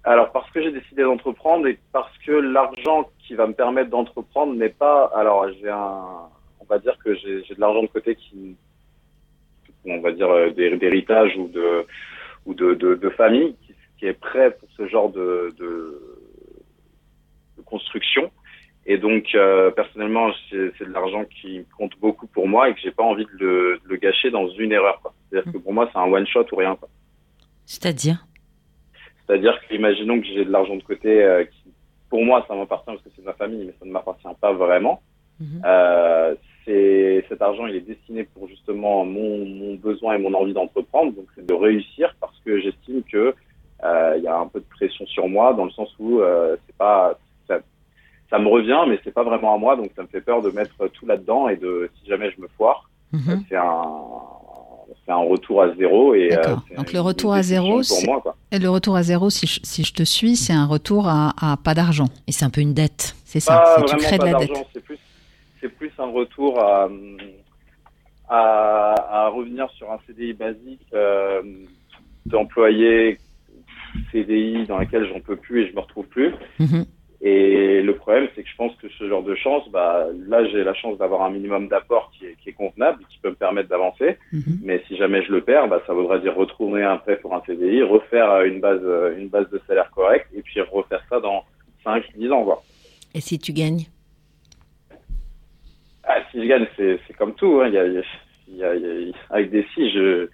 Alors 0.05 0.33
parce 0.33 0.51
que 0.51 0.63
j'ai 0.63 0.73
décidé 0.73 1.03
d'entreprendre 1.03 1.67
et 1.67 1.79
parce 1.93 2.17
que 2.25 2.33
l'argent 2.33 3.11
qui 3.19 3.35
va 3.35 3.47
me 3.47 3.53
permettre 3.53 3.91
d'entreprendre 3.91 4.55
n'est 4.55 4.71
pas. 4.71 5.13
Alors 5.15 5.47
j'ai 5.61 5.69
un, 5.69 6.01
on 6.61 6.65
va 6.67 6.79
dire 6.79 6.97
que 7.05 7.15
j'ai 7.17 7.43
de 7.43 7.61
l'argent 7.61 7.83
de 7.83 7.89
côté 7.89 8.15
qui, 8.17 8.57
on 9.85 10.01
va 10.01 10.13
dire 10.13 10.31
euh, 10.31 10.51
d'hé- 10.51 10.79
d'héritage 10.79 11.37
ou 11.37 11.49
de 11.49 11.87
ou 12.47 12.55
de, 12.55 13.11
famille 13.11 13.55
qui, 13.99 14.07
est 14.07 14.15
prêt 14.15 14.57
pour 14.59 14.69
ce 14.75 14.89
genre 14.89 15.11
de 15.11 15.55
construction. 17.67 18.31
Et 18.91 18.97
donc 18.97 19.35
euh, 19.35 19.71
personnellement 19.71 20.31
c'est 20.51 20.85
de 20.85 20.93
l'argent 20.93 21.27
qui 21.27 21.67
compte 21.77 21.93
beaucoup 22.01 22.27
pour 22.27 22.49
moi 22.49 22.71
et 22.71 22.75
que 22.75 22.81
j'ai 22.81 22.91
pas 22.91 23.03
envie 23.03 23.27
de 23.27 23.45
le, 23.45 23.81
de 23.85 23.89
le 23.91 23.97
gâcher 23.97 24.31
dans 24.31 24.49
une 24.49 24.73
erreur. 24.73 24.99
C'est-à-dire 25.31 25.53
que 25.53 25.59
pour 25.59 25.75
moi 25.75 25.91
c'est 25.93 25.99
un 25.99 26.11
one 26.11 26.27
shot 26.27 26.47
ou 26.53 26.57
rien. 26.57 26.77
C'est-à-dire? 27.67 28.27
C'est-à-dire 29.27 29.61
que 29.61 29.75
imaginons 29.75 30.19
que 30.19 30.27
j'ai 30.27 30.47
de 30.47 30.51
l'argent 30.51 30.75
de 30.75 30.83
côté 30.83 31.23
euh, 31.23 31.45
qui, 31.45 31.71
pour 32.09 32.25
moi, 32.25 32.43
ça 32.49 32.55
m'appartient 32.55 32.87
parce 32.87 33.03
que 33.03 33.11
c'est 33.15 33.21
de 33.21 33.27
ma 33.27 33.35
famille, 33.35 33.67
mais 33.67 33.75
ça 33.79 33.85
ne 33.85 33.91
m'appartient 33.91 34.27
pas 34.41 34.55
vraiment. 34.55 35.03
Mhm. 35.39 35.63
Euh, 35.67 36.35
cet 36.65 37.43
argent, 37.43 37.67
il 37.67 37.77
est 37.77 37.81
destiné 37.81 38.25
pour 38.25 38.49
justement 38.49 39.05
mon, 39.05 39.45
mon 39.45 39.75
besoin 39.75 40.15
et 40.15 40.19
mon 40.19 40.33
envie 40.33 40.55
d'entreprendre. 40.55 41.13
Donc, 41.13 41.27
de 41.37 41.55
réussir 41.55 42.15
parce 42.21 42.39
que 42.45 42.59
j'estime 42.59 43.03
que 43.03 43.35
il 43.83 44.23
y 44.23 44.27
a 44.27 44.39
un 44.39 44.47
peu 44.49 44.61
de 44.61 44.67
pression 44.67 45.07
sur 45.07 45.29
moi 45.29 45.53
dans 45.55 45.65
le 45.65 45.71
sens 45.71 45.95
où 45.99 46.21
c'est 46.67 46.77
pas 46.77 47.19
ça, 48.31 48.39
me 48.39 48.49
revient, 48.49 48.81
mais 48.89 48.99
c'est 49.05 49.13
pas 49.15 49.23
vraiment 49.25 49.55
à 49.55 49.59
moi. 49.59 49.77
Donc, 49.77 49.91
ça 49.97 50.03
me 50.03 50.09
fait 50.09 50.21
peur 50.21 50.43
de 50.43 50.51
mettre 50.51 50.87
tout 50.89 51.07
là-dedans 51.07 51.49
et 51.49 51.57
de 51.57 51.91
si 52.01 52.09
jamais 52.09 52.31
je 52.31 52.41
me 52.41 52.49
foire, 52.57 52.89
c'est 53.49 53.57
un 53.57 54.03
c'est 55.07 55.13
un 55.13 55.17
retour 55.17 55.63
à 55.63 55.75
zéro 55.77 56.15
et 56.15 56.35
euh, 56.35 56.55
Donc, 56.77 56.93
le 56.93 57.01
retour 57.01 57.33
à 57.33 57.43
zéro, 57.43 57.81
pour 57.89 58.05
moi 58.05 58.21
quoi. 58.21 58.37
Et 58.53 58.59
le 58.59 58.69
retour 58.69 58.95
à 58.97 59.03
zéro, 59.03 59.31
si 59.31 59.47
je, 59.47 59.61
si 59.63 59.83
je 59.83 59.95
te 59.95 60.03
suis, 60.03 60.37
c'est 60.37 60.53
un 60.53 60.67
retour 60.67 61.09
à, 61.09 61.33
à 61.41 61.57
pas 61.57 61.73
d'argent. 61.75 62.09
Et 62.27 62.33
c'est 62.33 62.45
un 62.45 62.51
peu 62.51 62.61
une 62.61 62.75
dette. 62.75 63.15
C'est 63.25 63.41
ça. 63.41 63.57
Pas 63.59 63.77
c'est- 63.79 63.85
tu 63.87 63.97
crées 64.05 64.19
de 64.19 64.25
la 64.25 64.35
dette. 64.35 64.51
c'est 64.75 64.83
plus, 64.85 64.99
c'est 65.61 65.69
plus 65.71 65.91
un 65.99 66.11
retour 66.11 66.61
à, 66.63 66.89
à, 68.29 69.25
à 69.25 69.29
revenir 69.29 69.71
sur 69.71 69.91
un 69.91 69.99
CDI 70.07 70.35
basique 70.35 70.87
euh, 70.93 71.43
d'employé 72.27 73.19
CDI 74.13 74.67
dans 74.67 74.79
lequel 74.79 75.09
j'en 75.09 75.21
peux 75.21 75.37
plus 75.37 75.63
et 75.65 75.71
je 75.71 75.75
me 75.75 75.81
retrouve 75.81 76.07
plus. 76.07 76.35
Mhm. 76.59 76.85
Et 77.21 77.83
le 77.83 77.97
problème, 77.97 78.29
c'est 78.37 78.45
que 78.45 78.49
je 78.49 78.55
pense 78.55 78.73
que 78.77 78.89
ce 78.91 79.09
genre 79.09 79.25
de 79.25 79.35
chance, 79.35 79.69
bah, 79.71 80.07
là, 80.29 80.47
j'ai 80.51 80.63
la 80.63 80.73
chance 80.75 80.97
d'avoir 80.99 81.23
un 81.23 81.31
minimum 81.31 81.67
d'apport 81.67 82.13
qui 82.17 82.27
est, 82.27 82.37
qui 82.41 82.51
est 82.51 82.53
convenable, 82.53 83.03
qui 83.11 83.19
peut 83.19 83.31
me 83.31 83.35
permettre 83.35 83.69
d'avancer. 83.69 84.19
Mhm. 84.33 84.61
Mais 84.63 84.83
si 84.87 84.97
jamais 84.97 85.25
je 85.25 85.33
le 85.33 85.41
perds, 85.41 85.67
bah, 85.67 85.83
ça 85.87 85.95
voudra 85.95 86.19
dire 86.21 86.37
retourner 86.37 86.85
un 86.85 86.97
prêt 86.99 87.17
pour 87.17 87.35
un 87.35 87.43
CDI, 87.45 87.83
refaire 87.83 88.31
euh, 88.31 88.45
une 88.45 88.61
base, 88.61 88.81
euh, 88.85 89.19
une 89.19 89.29
base 89.29 89.51
de 89.51 89.61
salaire 89.67 89.91
correcte, 89.91 90.29
et 90.33 90.43
puis 90.43 90.61
refaire 90.61 91.03
ça 91.11 91.19
dans 91.19 91.43
5, 91.83 92.05
10 92.17 92.31
ans, 92.31 92.45
quoi. 92.45 92.63
Et 93.15 93.21
si 93.21 93.37
tu 93.41 93.53
gagnes? 93.53 93.87
Ah, 96.05 96.19
si 96.31 96.41
je 96.43 96.47
gagne, 96.49 96.67
c'est 96.77 96.99
comme 97.19 97.35
tout. 97.35 97.61
Hein. 97.61 97.69
Il 97.69 97.75
y 97.75 97.79
a, 97.79 97.85
il 97.87 97.95
y 97.95 97.99
a- 97.99 98.03
il 98.49 98.57
y 98.57 98.65
a- 98.65 98.75
il 98.75 99.09
y 99.09 99.13
a- 99.13 99.15
avec 99.35 99.51
des 99.51 99.67
si, 99.75 99.91
je, 99.93 100.29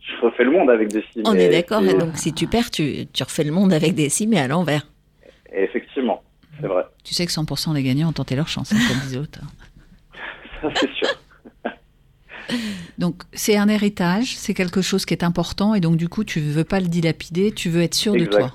je 0.00 0.20
refais 0.22 0.44
le 0.44 0.50
monde 0.52 0.70
avec 0.70 0.88
des 0.88 1.02
si. 1.12 1.20
On 1.24 1.34
est 1.34 1.50
d'accord. 1.50 1.82
et 1.82 1.94
Donc 1.94 2.16
si 2.16 2.32
tu 2.32 2.46
perds, 2.46 2.70
tu, 2.70 3.06
tu 3.12 3.22
refais 3.24 3.44
le 3.44 3.50
monde 3.52 3.72
avec 3.72 3.94
des 3.94 4.08
si, 4.08 4.26
mais 4.26 4.38
à 4.38 4.48
l'envers. 4.48 4.86
Effectivement, 5.52 6.22
c'est 6.60 6.66
vrai. 6.66 6.84
Tu 7.04 7.14
sais 7.14 7.26
que 7.26 7.32
100% 7.32 7.74
des 7.74 7.82
gagnants 7.82 8.08
ont 8.08 8.12
tenté 8.12 8.36
leur 8.36 8.48
chance, 8.48 8.72
hein, 8.72 8.78
comme 8.88 8.98
disait 9.00 9.16
l'autre. 9.18 9.40
Ça, 10.60 10.68
c'est 10.74 10.90
sûr. 10.92 11.08
Donc, 12.98 13.22
c'est 13.32 13.56
un 13.56 13.68
héritage, 13.68 14.36
c'est 14.36 14.54
quelque 14.54 14.80
chose 14.82 15.04
qui 15.04 15.14
est 15.14 15.22
important, 15.24 15.74
et 15.74 15.80
donc, 15.80 15.96
du 15.96 16.08
coup, 16.08 16.24
tu 16.24 16.40
veux 16.40 16.64
pas 16.64 16.80
le 16.80 16.86
dilapider, 16.88 17.52
tu 17.52 17.68
veux 17.68 17.82
être 17.82 17.94
sûr 17.94 18.14
de 18.14 18.24
toi. 18.24 18.52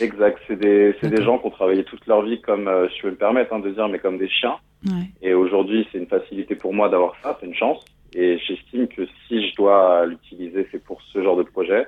Exact. 0.00 0.38
C'est 0.48 0.56
des, 0.58 0.94
c'est 1.00 1.08
des 1.08 1.16
D'accord. 1.18 1.24
gens 1.34 1.38
qui 1.38 1.46
ont 1.46 1.50
travaillé 1.50 1.84
toute 1.84 2.04
leur 2.06 2.22
vie 2.22 2.40
comme, 2.40 2.66
euh, 2.66 2.88
je 2.94 3.02
peux 3.02 3.10
me 3.10 3.16
permettre 3.16 3.52
hein, 3.54 3.60
de 3.60 3.70
dire, 3.70 3.88
mais 3.88 4.00
comme 4.00 4.18
des 4.18 4.28
chiens. 4.28 4.56
Ouais. 4.86 5.08
Et 5.22 5.32
aujourd'hui, 5.34 5.86
c'est 5.92 5.98
une 5.98 6.08
facilité 6.08 6.56
pour 6.56 6.74
moi 6.74 6.88
d'avoir 6.88 7.14
ça, 7.22 7.36
c'est 7.40 7.46
une 7.46 7.54
chance. 7.54 7.84
Et 8.14 8.38
j'estime 8.46 8.88
que 8.88 9.06
si 9.28 9.48
je 9.48 9.54
dois 9.54 10.04
l'utiliser, 10.06 10.66
c'est 10.72 10.82
pour 10.82 11.00
ce 11.12 11.22
genre 11.22 11.36
de 11.36 11.42
projet. 11.44 11.86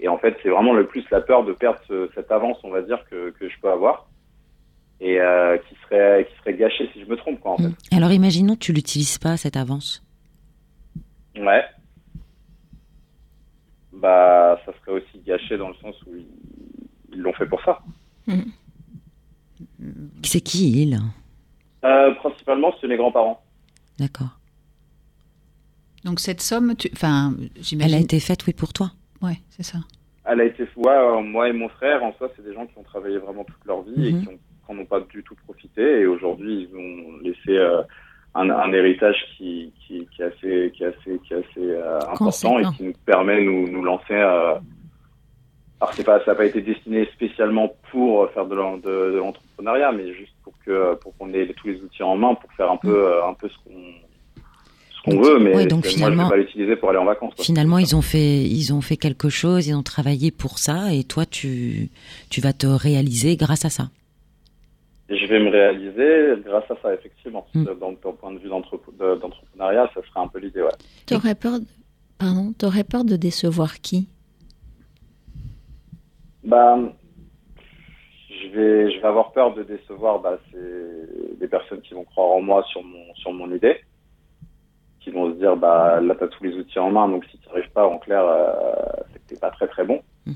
Et 0.00 0.08
en 0.08 0.18
fait, 0.18 0.36
c'est 0.42 0.48
vraiment 0.48 0.72
le 0.72 0.86
plus 0.86 1.04
la 1.10 1.20
peur 1.20 1.44
de 1.44 1.52
perdre 1.52 1.80
ce- 1.88 2.08
cette 2.14 2.30
avance, 2.30 2.56
on 2.62 2.70
va 2.70 2.82
dire, 2.82 3.00
que, 3.10 3.30
que 3.30 3.48
je 3.48 3.54
peux 3.60 3.70
avoir. 3.70 4.08
Et 5.00 5.20
euh, 5.20 5.56
qui 5.58 5.74
serait 5.84 6.26
qui 6.28 6.36
serait 6.40 6.54
gâchée 6.54 6.90
si 6.92 7.00
je 7.00 7.06
me 7.06 7.16
trompe, 7.16 7.38
quoi, 7.40 7.52
en 7.52 7.56
fait. 7.58 7.68
Mm. 7.68 7.74
Alors 7.92 8.10
imaginons 8.12 8.54
que 8.54 8.60
tu 8.60 8.72
l'utilises 8.72 9.18
pas, 9.18 9.36
cette 9.36 9.56
avance. 9.56 10.02
Ouais. 11.36 11.62
Bah, 13.92 14.60
ça 14.66 14.72
serait 14.80 15.00
aussi 15.00 15.20
gâché 15.26 15.56
dans 15.56 15.68
le 15.68 15.74
sens 15.76 15.94
où 16.06 16.14
ils 16.16 16.26
ils 17.12 17.20
l'ont 17.20 17.32
fait 17.32 17.46
pour 17.46 17.62
ça. 17.64 17.80
C'est 20.22 20.40
qui 20.40 20.82
il? 20.82 21.00
Euh, 21.84 22.14
principalement, 22.16 22.72
c'est 22.80 22.86
mes 22.86 22.96
grands-parents. 22.96 23.42
D'accord. 23.98 24.38
Donc, 26.04 26.20
cette 26.20 26.40
somme, 26.42 26.76
tu... 26.76 26.90
enfin, 26.92 27.34
Elle 27.38 27.50
j'imagine. 27.62 27.94
a 27.96 28.00
été 28.00 28.20
faite, 28.20 28.46
oui, 28.46 28.52
pour 28.52 28.72
toi. 28.72 28.92
Ouais, 29.22 29.40
c'est 29.48 29.62
ça. 29.62 29.78
Elle 30.24 30.42
a 30.42 30.44
été, 30.44 30.64
ouais, 30.76 30.88
euh, 30.90 31.22
moi 31.22 31.48
et 31.48 31.52
mon 31.52 31.68
frère, 31.70 32.04
en 32.04 32.12
soi, 32.14 32.30
c'est 32.36 32.44
des 32.44 32.52
gens 32.52 32.66
qui 32.66 32.76
ont 32.78 32.82
travaillé 32.82 33.16
vraiment 33.18 33.44
toute 33.44 33.64
leur 33.64 33.82
vie 33.82 34.08
et 34.08 34.12
Mhm. 34.12 34.22
qui 34.22 34.28
ont- 34.28 34.38
n'en 34.68 34.80
ont 34.80 34.86
pas 34.86 35.00
du 35.00 35.22
tout 35.22 35.34
profité. 35.46 36.00
Et 36.00 36.06
aujourd'hui, 36.06 36.68
ils 36.70 36.76
ont 36.76 37.18
laissé 37.22 37.50
euh, 37.58 37.82
un, 38.34 38.50
un 38.50 38.72
héritage 38.72 39.16
qui, 39.36 39.72
qui, 39.86 40.06
qui 40.14 40.22
est 40.22 40.26
assez, 40.26 40.72
qui 40.74 40.82
est 40.84 40.86
assez, 40.86 41.20
qui 41.26 41.34
est 41.34 41.36
assez 41.36 41.46
euh, 41.58 41.98
important 42.12 42.58
et 42.58 42.62
qui 42.76 42.82
nous 42.84 42.92
permet 43.06 43.36
de 43.38 43.42
nous, 43.44 43.68
nous 43.70 43.82
lancer. 43.82 44.12
Euh... 44.14 44.54
Alors, 45.80 45.94
c'est 45.94 46.04
pas, 46.04 46.18
ça 46.24 46.32
n'a 46.32 46.34
pas 46.34 46.44
été 46.46 46.60
destiné 46.60 47.06
spécialement 47.14 47.72
pour 47.92 48.28
faire 48.32 48.46
de 48.46 48.54
l'en- 48.56 48.78
de- 48.78 49.12
de 49.12 49.16
l'entrepreneuriat, 49.18 49.92
mais 49.92 50.12
juste 50.12 50.32
pour 50.42 50.52
que 50.66 50.94
pour 50.96 51.16
qu'on 51.16 51.32
ait 51.32 51.46
tous 51.56 51.68
les 51.68 51.80
outils 51.82 52.02
en 52.02 52.16
main 52.16 52.34
pour 52.34 52.52
faire 52.54 52.70
un 52.72 52.76
peu, 52.78 52.88
euh, 53.06 53.26
un 53.28 53.34
peu 53.34 53.48
ce 53.48 53.54
qu'on 53.64 55.20
veut. 55.22 55.38
Mais 55.38 55.54
ouais, 55.54 55.66
donc 55.66 55.86
finalement- 55.86 56.16
moi, 56.16 56.24
je 56.24 56.28
vais 56.34 56.36
pas 56.42 56.44
l'utiliser 56.48 56.76
pour 56.76 56.90
aller 56.90 56.98
en 56.98 57.04
vacances. 57.04 57.34
quoi. 57.34 57.44
Finalement, 57.44 57.78
ils 57.78 57.94
ont 57.94 58.02
fait, 58.02 58.42
ils 58.42 58.72
ont 58.74 58.80
fait 58.80 58.96
quelque 58.96 59.28
chose, 59.28 59.68
ils 59.68 59.74
ont 59.74 59.82
travaillé 59.84 60.30
pour 60.32 60.58
ça, 60.58 60.92
et 60.92 61.04
toi, 61.04 61.24
tu, 61.26 61.88
tu 62.28 62.40
vas 62.40 62.52
te 62.52 62.66
réaliser 62.66 63.36
grâce 63.36 63.64
à 63.64 63.70
ça. 63.70 63.88
Et 65.10 65.16
je 65.16 65.26
vais 65.26 65.40
me 65.40 65.48
réaliser 65.50 66.42
grâce 66.44 66.70
à 66.70 66.76
ça, 66.82 66.92
effectivement. 66.94 67.46
Mm. 67.54 67.64
Dans 67.80 67.94
ton 67.94 68.12
point 68.12 68.32
de 68.32 68.38
vue 68.38 68.48
d'entrep- 68.48 68.94
de- 68.98 69.14
d'entrepreneuriat, 69.18 69.90
ça 69.94 70.02
serait 70.02 70.20
un 70.20 70.28
peu 70.28 70.38
l'idée, 70.38 70.62
ouais. 70.62 70.68
T'aurais 71.06 71.34
peur, 71.34 71.60
de... 71.60 71.66
pardon, 72.18 72.52
t'aurais 72.52 72.84
peur 72.84 73.04
de 73.04 73.16
décevoir 73.16 73.80
qui? 73.80 74.08
Bah, 76.44 76.78
je 78.28 78.48
vais, 78.48 78.90
je 78.92 79.00
vais 79.00 79.06
avoir 79.08 79.32
peur 79.32 79.54
de 79.54 79.62
décevoir 79.62 80.20
bah, 80.20 80.38
c'est 80.52 81.38
des 81.38 81.48
personnes 81.48 81.80
qui 81.80 81.94
vont 81.94 82.04
croire 82.04 82.28
en 82.36 82.40
moi 82.40 82.62
sur 82.70 82.82
mon, 82.82 83.14
sur 83.14 83.32
mon 83.32 83.50
idée, 83.54 83.80
qui 85.00 85.10
vont 85.10 85.32
se 85.32 85.38
dire, 85.38 85.56
bah, 85.56 86.00
là, 86.00 86.14
tu 86.14 86.24
as 86.24 86.28
tous 86.28 86.44
les 86.44 86.54
outils 86.54 86.78
en 86.78 86.90
main, 86.90 87.08
donc 87.08 87.24
si 87.30 87.38
tu 87.38 87.48
n'y 87.48 87.52
arrives 87.54 87.70
pas, 87.72 87.86
en 87.86 87.98
clair, 87.98 88.24
euh, 88.24 88.52
c'est 89.12 89.18
que 89.20 89.28
t'es 89.28 89.40
pas 89.40 89.50
très 89.50 89.68
très 89.68 89.84
bon. 89.84 90.02
Mhm. 90.26 90.34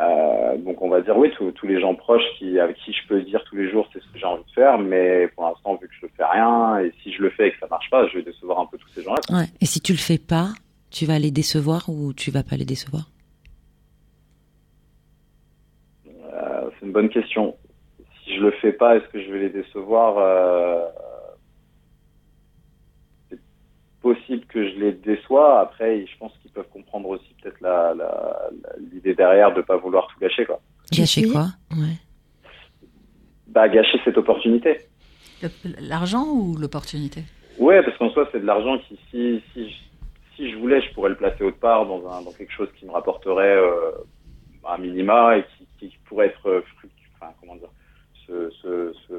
Euh, 0.00 0.56
donc 0.58 0.80
on 0.80 0.88
va 0.88 1.00
dire 1.00 1.16
oui, 1.16 1.32
tous 1.36 1.66
les 1.66 1.80
gens 1.80 1.94
proches 1.94 2.22
qui, 2.38 2.60
avec 2.60 2.76
qui 2.76 2.92
je 2.92 3.08
peux 3.08 3.20
dire 3.22 3.42
tous 3.48 3.56
les 3.56 3.68
jours 3.68 3.88
c'est 3.92 4.00
ce 4.00 4.06
que 4.12 4.18
j'ai 4.18 4.26
envie 4.26 4.44
de 4.44 4.50
faire, 4.52 4.78
mais 4.78 5.26
pour 5.28 5.44
l'instant 5.44 5.74
vu 5.74 5.88
que 5.88 5.94
je 6.00 6.06
ne 6.06 6.10
fais 6.16 6.24
rien 6.24 6.78
et 6.78 6.92
si 7.02 7.12
je 7.12 7.20
le 7.20 7.30
fais 7.30 7.48
et 7.48 7.52
que 7.52 7.58
ça 7.58 7.66
marche 7.68 7.90
pas, 7.90 8.06
je 8.06 8.18
vais 8.18 8.22
décevoir 8.22 8.60
un 8.60 8.66
peu 8.66 8.78
tous 8.78 8.88
ces 8.90 9.02
gens-là. 9.02 9.20
Ouais. 9.30 9.46
Et 9.60 9.66
si 9.66 9.80
tu 9.80 9.90
le 9.92 9.98
fais 9.98 10.18
pas, 10.18 10.50
tu 10.90 11.04
vas 11.04 11.18
les 11.18 11.32
décevoir 11.32 11.88
ou 11.88 12.12
tu 12.12 12.30
vas 12.30 12.44
pas 12.44 12.56
les 12.56 12.64
décevoir? 12.64 13.10
Euh, 16.06 16.70
C'est 16.78 16.86
une 16.86 16.92
bonne 16.92 17.08
question. 17.08 17.56
Si 18.24 18.36
je 18.36 18.40
le 18.40 18.52
fais 18.52 18.72
pas, 18.72 18.96
est-ce 18.96 19.08
que 19.08 19.20
je 19.20 19.32
vais 19.32 19.40
les 19.40 19.50
décevoir 19.50 20.18
euh, 20.18 20.86
C'est 23.30 23.40
possible 24.08 24.44
que 24.46 24.60
je 24.68 24.74
les 24.76 24.92
déçois. 24.92 25.60
Après, 25.60 26.06
je 26.06 26.16
pense 26.18 26.32
qu'ils 26.40 26.50
peuvent 26.50 26.72
comprendre 26.72 27.08
aussi 27.10 27.30
peut-être 27.40 27.60
la, 27.60 27.94
l'idée 28.92 29.14
derrière 29.14 29.52
de 29.52 29.62
pas 29.62 29.76
vouloir 29.76 30.06
tout 30.08 30.18
gâcher, 30.20 30.44
quoi. 30.46 30.60
Gâcher 30.92 31.28
quoi 31.28 31.46
Ouais. 31.72 31.96
Bah, 33.48 33.68
gâcher 33.68 33.98
cette 34.04 34.18
opportunité. 34.18 34.78
L'argent 35.80 36.24
ou 36.24 36.56
l'opportunité? 36.56 37.22
Ouais, 37.58 37.82
parce 37.82 37.96
qu'en 37.98 38.10
soi, 38.10 38.28
c'est 38.32 38.40
de 38.40 38.46
l'argent 38.46 38.78
qui, 38.78 38.98
si, 39.10 39.42
si, 39.52 39.74
si 40.34 40.50
je 40.50 40.56
voulais, 40.56 40.80
je 40.80 40.92
pourrais 40.94 41.10
le 41.10 41.16
placer 41.16 41.44
autre 41.44 41.58
part 41.58 41.86
dans, 41.86 42.08
un, 42.08 42.22
dans 42.22 42.32
quelque 42.32 42.52
chose 42.52 42.68
qui 42.78 42.86
me 42.86 42.92
rapporterait 42.92 43.56
euh, 43.56 43.92
un 44.66 44.78
minima 44.78 45.38
et 45.38 45.44
qui, 45.56 45.66
qui 45.90 45.96
pourrait 46.06 46.26
être 46.28 46.48
euh, 46.48 46.62
fructueux, 46.76 47.10
enfin, 47.20 47.32
comment 47.40 47.56
dire, 47.56 47.70
ce, 48.26 48.50
ce, 48.62 48.92
ce, 49.06 49.14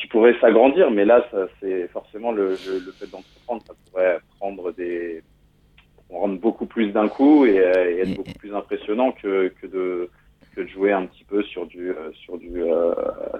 qui 0.00 0.06
pourrait 0.06 0.34
s'agrandir. 0.40 0.90
Mais 0.90 1.04
là, 1.04 1.24
ça, 1.30 1.46
c'est 1.60 1.88
forcément 1.88 2.32
le, 2.32 2.50
le, 2.66 2.78
le 2.86 2.92
fait 2.92 3.10
d'entreprendre, 3.10 3.62
ça 3.66 3.74
pourrait 3.90 4.18
prendre 4.38 4.72
des, 4.72 5.22
rendre 6.10 6.38
beaucoup 6.38 6.66
plus 6.66 6.90
d'un 6.92 7.08
coup 7.08 7.44
et, 7.46 7.58
euh, 7.58 7.90
et 7.90 8.00
être 8.00 8.14
beaucoup 8.14 8.32
plus 8.38 8.54
impressionnant 8.54 9.12
que, 9.12 9.48
que 9.60 9.66
de 9.66 10.08
que 10.56 10.62
de 10.62 10.66
jouer 10.68 10.92
un 10.92 11.04
petit 11.06 11.22
peu 11.24 11.42
sur 11.44 11.66
du 11.66 11.90
euh, 11.90 12.10
sur 12.24 12.38
du 12.38 12.62
euh, 12.62 12.92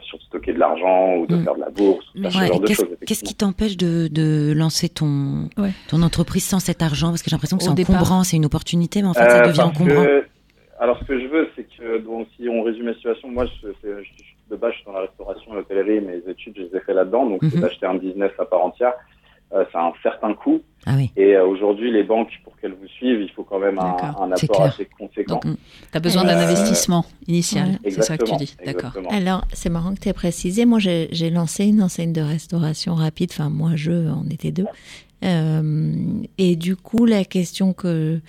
sur 0.02 0.20
stocker 0.22 0.52
de 0.52 0.58
l'argent 0.58 1.16
ou 1.16 1.26
de 1.26 1.34
Mm. 1.36 1.44
faire 1.44 1.54
de 1.54 1.60
la 1.60 1.70
bourse 1.70 2.04
Ouais, 2.14 2.50
Qu'est-ce 2.66 2.82
choses. 2.82 2.96
qu'est-ce 3.06 3.24
qui 3.24 3.34
t'empêche 3.34 3.76
de, 3.76 4.08
de 4.08 4.52
lancer 4.54 4.88
ton, 4.88 5.48
Ouais. 5.56 5.70
ton 5.88 6.02
entreprise 6.02 6.44
sans 6.44 6.60
cet 6.60 6.82
argent? 6.82 7.08
Parce 7.08 7.22
que 7.22 7.30
j'ai 7.30 7.34
l'impression 7.34 7.56
que 7.56 7.64
c'est 7.64 7.70
encombrant, 7.70 8.22
c'est 8.24 8.36
une 8.36 8.44
opportunité, 8.46 9.00
mais 9.02 9.08
en 9.08 9.14
fait, 9.14 9.28
ça 9.28 9.40
devient 9.40 9.62
encombrant. 9.62 10.04
que- 10.04 10.24
alors, 10.78 10.96
ce 11.00 11.04
que 11.06 11.18
je 11.20 11.26
veux, 11.26 11.48
c'est 11.56 11.66
que, 11.76 11.98
donc, 11.98 12.28
si 12.36 12.48
on 12.48 12.62
résume 12.62 12.86
la 12.86 12.94
situation, 12.94 13.28
moi, 13.28 13.46
je, 13.46 13.68
c'est- 13.82 13.88
je- 14.04 14.22
de 14.50 14.56
base, 14.56 14.72
je 14.72 14.76
suis 14.78 14.86
dans 14.86 14.92
la 14.92 15.00
restauration 15.02 15.52
et 15.52 15.56
l'hôtellerie, 15.56 16.00
mes 16.00 16.30
études, 16.30 16.54
je 16.56 16.62
les 16.62 16.76
ai 16.76 16.80
fait 16.80 16.94
là-dedans, 16.94 17.26
donc 17.26 17.40
c'est 17.42 17.54
Mhm. 17.56 17.60
d'acheter 17.62 17.86
un 17.86 17.94
business 17.96 18.30
à 18.38 18.44
part 18.44 18.64
entière. 18.64 18.92
Euh, 19.54 19.64
ça 19.72 19.80
a 19.80 19.86
un 19.88 19.92
certain 20.02 20.34
coût. 20.34 20.60
Ah 20.84 20.92
oui. 20.94 21.10
Et 21.16 21.34
euh, 21.34 21.46
aujourd'hui, 21.46 21.90
les 21.90 22.02
banques, 22.02 22.28
pour 22.44 22.54
qu'elles 22.58 22.74
vous 22.74 22.86
suivent, 22.86 23.22
il 23.22 23.30
faut 23.30 23.44
quand 23.44 23.58
même 23.58 23.78
un, 23.78 23.92
apport 23.96 24.36
clair. 24.36 24.60
assez 24.60 24.86
conséquent. 24.98 25.40
Donc, 25.42 25.56
Tu 25.90 25.96
as 25.96 26.00
besoin 26.00 26.24
d'un 26.24 26.36
Euh, 26.38 26.42
investissement 26.44 27.06
initial, 27.26 27.78
ouais. 27.82 27.90
c'est 27.90 28.02
ça 28.02 28.18
que 28.18 28.24
tu 28.24 28.32
Exactement, 28.34 28.36
dis. 28.36 28.56
D'accord. 28.66 28.92
Alors, 29.10 29.44
c'est 29.54 29.70
marrant 29.70 29.94
que 29.94 30.00
tu 30.00 30.08
aies 30.10 30.12
précisé. 30.12 30.66
Moi, 30.66 30.78
j'ai 30.80 31.30
lancé 31.30 31.64
une 31.66 31.82
enseigne 31.82 32.12
de 32.12 32.20
restauration 32.20 32.94
rapide. 32.94 33.30
Enfin, 33.32 33.48
moi, 33.48 33.70
je, 33.74 33.90
on 33.92 34.28
était 34.30 34.50
deux. 34.50 34.66
Euh, 35.24 35.94
et 36.36 36.56
du 36.56 36.76
coup, 36.76 37.06
la 37.06 37.24
question 37.24 37.72
que 37.72 38.20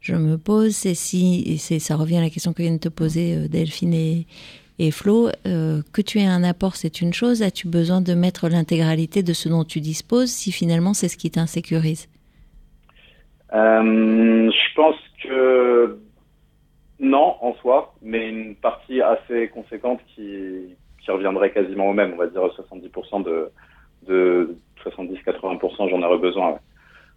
je 0.00 0.14
me 0.14 0.38
pose, 0.38 0.74
c'est 0.74 0.94
si, 0.94 1.42
et 1.46 1.78
ça 1.80 1.96
revient 1.96 2.18
à 2.18 2.22
la 2.22 2.30
question 2.30 2.52
que 2.52 2.62
viennent 2.62 2.76
de 2.76 2.80
te 2.80 2.88
poser 2.88 3.48
Delphine 3.48 3.94
et, 3.94 4.26
et 4.78 4.90
Flo, 4.92 5.28
euh, 5.46 5.82
que 5.92 6.00
tu 6.00 6.18
aies 6.18 6.26
un 6.26 6.44
apport, 6.44 6.76
c'est 6.76 7.00
une 7.00 7.12
chose. 7.12 7.42
As-tu 7.42 7.68
besoin 7.68 8.00
de 8.00 8.14
mettre 8.14 8.48
l'intégralité 8.48 9.22
de 9.22 9.32
ce 9.32 9.48
dont 9.48 9.64
tu 9.64 9.80
disposes 9.80 10.30
si 10.30 10.52
finalement 10.52 10.94
c'est 10.94 11.08
ce 11.08 11.16
qui 11.16 11.30
t'insécurise? 11.30 12.08
Euh, 13.54 14.50
je 14.50 14.74
pense 14.76 14.96
que 15.24 15.98
non 17.00 17.36
en 17.40 17.54
soi, 17.54 17.94
mais 18.02 18.28
une 18.28 18.54
partie 18.54 19.00
assez 19.00 19.48
conséquente 19.48 20.00
qui, 20.14 20.76
reviendrait 21.08 21.50
quasiment 21.52 21.88
au 21.88 21.94
même, 21.94 22.12
on 22.12 22.16
va 22.18 22.26
dire 22.26 22.42
70% 22.42 23.24
de, 23.24 23.50
de 24.06 24.54
70-80% 24.84 25.88
j'en 25.88 26.02
aurais 26.02 26.18
besoin. 26.18 26.58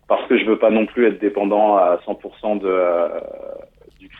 Parce 0.08 0.26
que 0.30 0.38
je 0.38 0.46
veux 0.46 0.58
pas 0.58 0.70
non 0.70 0.86
plus 0.86 1.08
être 1.08 1.20
dépendant 1.20 1.76
à 1.76 2.00
100% 2.08 2.62
de, 2.62 2.68
euh, 2.68 3.20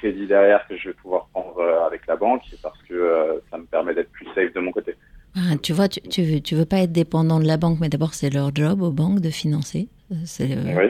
crédit 0.02 0.26
derrière 0.28 0.68
que 0.68 0.76
je 0.78 0.90
vais 0.90 0.94
pouvoir 0.96 1.28
prendre 1.34 1.58
euh, 1.60 1.86
avec 1.86 2.02
la 2.08 2.16
banque 2.16 2.42
et 2.52 2.58
parce 2.62 2.78
que 2.90 2.94
euh, 2.94 3.40
ça 3.52 3.58
me 3.58 3.66
permet 3.66 3.94
d'être 3.94 4.12
plus 4.12 4.26
safe 4.34 4.52
de 4.54 4.60
mon 4.60 4.72
côté. 4.72 4.96
Ah, 5.36 5.56
tu 5.62 5.74
vois, 5.74 5.88
tu, 5.88 6.02
tu, 6.02 6.24
veux, 6.24 6.40
tu 6.42 6.56
veux 6.56 6.66
pas 6.66 6.80
être 6.80 6.92
dépendant 6.92 7.40
de 7.40 7.46
la 7.46 7.58
banque, 7.58 7.80
mais 7.80 7.90
d'abord 7.90 8.14
c'est 8.14 8.30
leur 8.32 8.54
job 8.54 8.82
aux 8.82 8.92
banques 8.92 9.20
de 9.22 9.30
financer. 9.30 9.88
Euh, 10.12 10.16
C'est 10.26 10.48
Oui. 10.58 10.90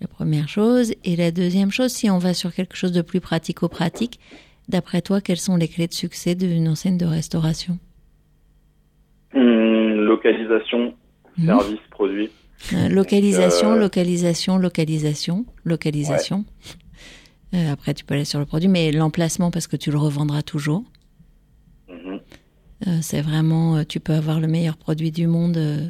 la 0.00 0.06
première 0.06 0.48
chose. 0.48 0.92
Et 1.04 1.16
la 1.16 1.30
deuxième 1.30 1.70
chose, 1.72 1.90
si 1.92 2.10
on 2.10 2.18
va 2.18 2.34
sur 2.34 2.52
quelque 2.54 2.76
chose 2.76 2.92
de 2.92 3.02
plus 3.02 3.20
pratico-pratique, 3.20 4.20
d'après 4.68 5.00
toi, 5.02 5.20
quelles 5.20 5.38
sont 5.48 5.56
les 5.56 5.68
clés 5.68 5.88
de 5.88 5.94
succès 5.94 6.34
d'une 6.34 6.68
enseigne 6.68 6.98
de 6.98 7.06
restauration? 7.06 7.78
Hum, 9.34 10.04
localisation, 10.04 10.94
Mhm. 11.38 11.46
service, 11.46 11.80
produit. 11.90 12.30
Euh, 12.74 12.88
Localisation, 12.88 13.72
euh, 13.72 13.78
localisation, 13.78 14.56
localisation, 14.58 15.44
localisation. 15.64 16.44
Euh, 17.54 17.72
après, 17.72 17.92
tu 17.94 18.04
peux 18.04 18.14
aller 18.14 18.24
sur 18.24 18.38
le 18.38 18.46
produit, 18.46 18.68
mais 18.68 18.92
l'emplacement 18.92 19.50
parce 19.50 19.66
que 19.66 19.76
tu 19.76 19.90
le 19.90 19.98
revendras 19.98 20.42
toujours. 20.42 20.84
Mhm. 21.88 22.20
Euh, 22.86 22.98
c'est 23.02 23.20
vraiment, 23.20 23.76
euh, 23.76 23.84
tu 23.84 24.00
peux 24.00 24.14
avoir 24.14 24.40
le 24.40 24.46
meilleur 24.48 24.76
produit 24.76 25.10
du 25.12 25.26
monde 25.26 25.56
euh, 25.56 25.86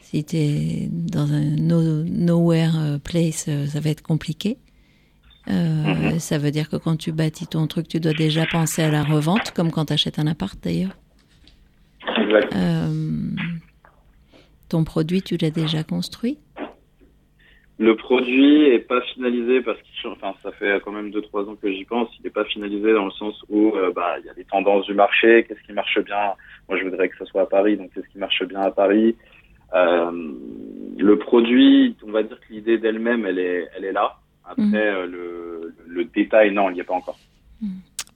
si 0.00 0.24
tu 0.24 0.36
es 0.36 0.88
dans 0.90 1.30
un 1.32 1.42
no- 1.56 2.04
nowhere 2.04 2.98
place, 3.04 3.48
ça 3.66 3.80
va 3.80 3.90
être 3.90 4.02
compliqué. 4.02 4.56
Mhm. 5.48 6.18
Ça 6.18 6.38
veut 6.38 6.50
dire 6.50 6.68
que 6.68 6.76
quand 6.76 6.96
tu 6.96 7.12
bâtis 7.12 7.46
ton 7.46 7.66
truc, 7.66 7.86
tu 7.86 8.00
dois 8.00 8.14
déjà 8.14 8.46
penser 8.46 8.82
à 8.82 8.90
la 8.90 9.04
revente, 9.04 9.50
comme 9.52 9.70
quand 9.70 9.86
tu 9.86 9.92
achètes 9.92 10.18
un 10.18 10.26
appart 10.26 10.58
d'ailleurs. 10.62 10.96
Ton 14.68 14.84
produit, 14.84 15.22
tu 15.22 15.36
l'as 15.36 15.50
déjà 15.50 15.84
construit 15.84 16.38
Le 17.78 17.94
produit 17.94 18.62
est 18.68 18.78
pas 18.78 19.02
finalisé 19.02 19.60
parce 19.60 19.78
que 19.78 20.08
enfin 20.08 20.32
ça 20.42 20.50
fait 20.52 20.80
quand 20.82 20.92
même 20.92 21.10
deux 21.10 21.20
trois 21.20 21.44
ans 21.48 21.56
que 21.56 21.70
j'y 21.70 21.84
pense. 21.84 22.08
Il 22.20 22.26
est 22.26 22.30
pas 22.30 22.46
finalisé 22.46 22.92
dans 22.94 23.04
le 23.04 23.10
sens 23.10 23.34
où 23.50 23.72
euh, 23.76 23.92
bah 23.94 24.16
il 24.20 24.24
y 24.26 24.30
a 24.30 24.34
des 24.34 24.44
tendances 24.44 24.86
du 24.86 24.94
marché. 24.94 25.44
Qu'est-ce 25.46 25.60
qui 25.66 25.72
marche 25.74 25.98
bien? 26.04 26.32
Moi 26.68 26.78
je 26.78 26.84
voudrais 26.84 27.10
que 27.10 27.18
ça 27.18 27.26
soit 27.26 27.42
à 27.42 27.46
Paris, 27.46 27.76
donc 27.76 27.90
qu'est-ce 27.92 28.08
qui 28.08 28.18
marche 28.18 28.42
bien 28.44 28.60
à 28.62 28.70
Paris? 28.70 29.14
Euh, 29.74 30.10
Le 30.96 31.18
produit, 31.18 31.94
on 32.06 32.12
va 32.12 32.22
dire 32.22 32.38
que 32.40 32.50
l'idée 32.54 32.78
d'elle-même 32.78 33.26
elle 33.26 33.38
est 33.38 33.68
elle 33.76 33.84
est 33.84 33.92
là. 33.92 34.16
Après 34.44 34.62
Mhm. 34.62 34.74
euh, 34.74 35.06
le, 35.06 35.74
le 35.86 36.04
détail 36.04 36.54
non, 36.54 36.70
il 36.70 36.74
n'y 36.74 36.80
est 36.80 36.84
pas 36.84 36.94
encore. 36.94 37.18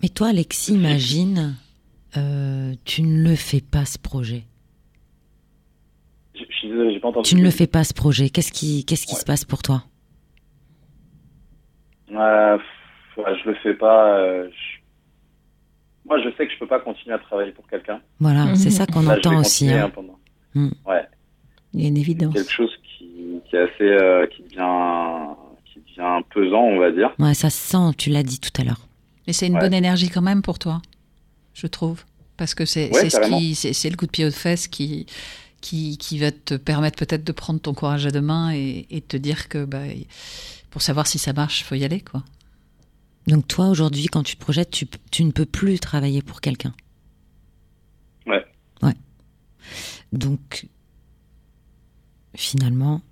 Mais 0.02 0.08
toi, 0.08 0.28
Alexis, 0.28 0.72
imagine, 0.72 1.54
tu 2.86 3.02
ne 3.02 3.28
le 3.28 3.34
fais 3.36 3.60
pas 3.60 3.84
ce 3.84 3.98
projet. 3.98 4.44
Je, 6.40 6.44
je 6.48 6.56
suis 6.58 6.68
désolé, 6.68 6.92
j'ai 6.94 7.00
pas 7.00 7.08
entendu. 7.08 7.28
Tu 7.28 7.36
ne 7.36 7.42
le 7.42 7.50
fais 7.50 7.66
pas 7.66 7.84
ce 7.84 7.92
projet. 7.94 8.30
Qu'est-ce 8.30 8.52
qui, 8.52 8.84
qu'est-ce 8.84 9.06
qui 9.06 9.14
Ouais. 9.14 9.20
se 9.20 9.24
passe 9.24 9.44
pour 9.44 9.62
toi? 9.62 9.84
Euh, 12.12 12.56
ouais, 13.16 13.38
je 13.42 13.48
le 13.50 13.54
fais 13.62 13.74
pas. 13.74 14.18
euh, 14.18 14.48
je- 14.50 14.80
Moi 16.06 16.18
je 16.24 16.30
sais 16.36 16.46
que 16.46 16.52
je 16.52 16.58
peux 16.58 16.66
pas 16.66 16.80
continuer 16.80 17.14
à 17.14 17.18
travailler 17.18 17.52
pour 17.52 17.68
quelqu'un. 17.68 18.00
Voilà, 18.18 18.46
Mhm. 18.46 18.56
c'est 18.56 18.70
ça 18.70 18.86
qu'on 18.86 19.02
Là, 19.02 19.16
entend 19.16 19.38
aussi. 19.38 19.68
hein. 19.70 19.84
hein, 19.84 19.90
pendant- 19.90 20.18
Mm. 20.54 20.70
Ouais. 20.86 21.06
Il 21.72 21.82
y 21.82 21.84
a 21.84 21.88
une 21.88 21.96
évidence. 21.98 22.34
quelque 22.34 22.50
chose 22.50 22.72
qui, 22.82 23.40
qui 23.48 23.54
est 23.54 23.60
assez 23.60 23.82
euh, 23.84 24.26
qui 24.26 24.42
devient 24.42 25.34
qui 25.66 25.78
devient 25.80 26.20
pesant 26.34 26.62
on 26.64 26.78
va 26.80 26.90
dire 26.90 27.12
Ouais, 27.20 27.34
ça 27.34 27.48
se 27.50 27.58
sent, 27.58 27.94
tu 27.96 28.10
l'as 28.10 28.24
dit 28.24 28.40
tout 28.40 28.50
à 28.60 28.64
l'heure. 28.64 28.80
Mais 29.28 29.32
c'est 29.32 29.46
une 29.46 29.54
Ouais. 29.54 29.60
bonne 29.60 29.74
énergie 29.74 30.08
quand 30.08 30.22
même 30.22 30.42
pour 30.42 30.58
toi, 30.58 30.82
je 31.54 31.68
trouve. 31.68 32.02
Parce 32.36 32.54
que 32.56 32.64
c'est 32.64 32.86
Ouais, 32.92 33.02
c'est 33.02 33.10
ce 33.10 33.16
carrément. 33.20 33.38
qui, 33.38 33.54
c'est 33.54 33.72
c'est 33.72 33.90
le 33.90 33.96
coup 33.96 34.06
de 34.06 34.10
pied 34.10 34.24
aux 34.26 34.32
fesses 34.32 34.66
qui, 34.66 35.06
qui, 35.60 35.98
qui 35.98 36.18
va 36.18 36.32
te 36.32 36.54
permettre 36.54 36.96
peut-être 36.98 37.24
de 37.24 37.32
prendre 37.32 37.60
ton 37.60 37.74
courage 37.74 38.06
à 38.06 38.10
deux 38.10 38.20
mains 38.20 38.52
et, 38.52 38.86
et 38.90 39.00
te 39.00 39.16
dire 39.16 39.48
que 39.48 39.64
bah, 39.64 39.82
pour 40.70 40.82
savoir 40.82 41.06
si 41.06 41.18
ça 41.18 41.32
marche, 41.32 41.64
faut 41.64 41.74
y 41.74 41.84
aller 41.84 42.00
quoi. 42.00 42.24
Donc 43.26 43.46
toi, 43.46 43.68
aujourd'hui, 43.68 44.06
quand 44.06 44.22
tu 44.22 44.36
te 44.36 44.40
projettes, 44.40 44.70
tu, 44.70 44.86
tu 45.10 45.24
ne 45.24 45.30
peux 45.30 45.44
plus 45.46 45.78
travailler 45.78 46.22
pour 46.22 46.40
quelqu'un. 46.40 46.74
Ouais. 48.26 48.44
Ouais. 48.82 48.94
Donc, 50.12 50.66
finalement, 52.34 53.02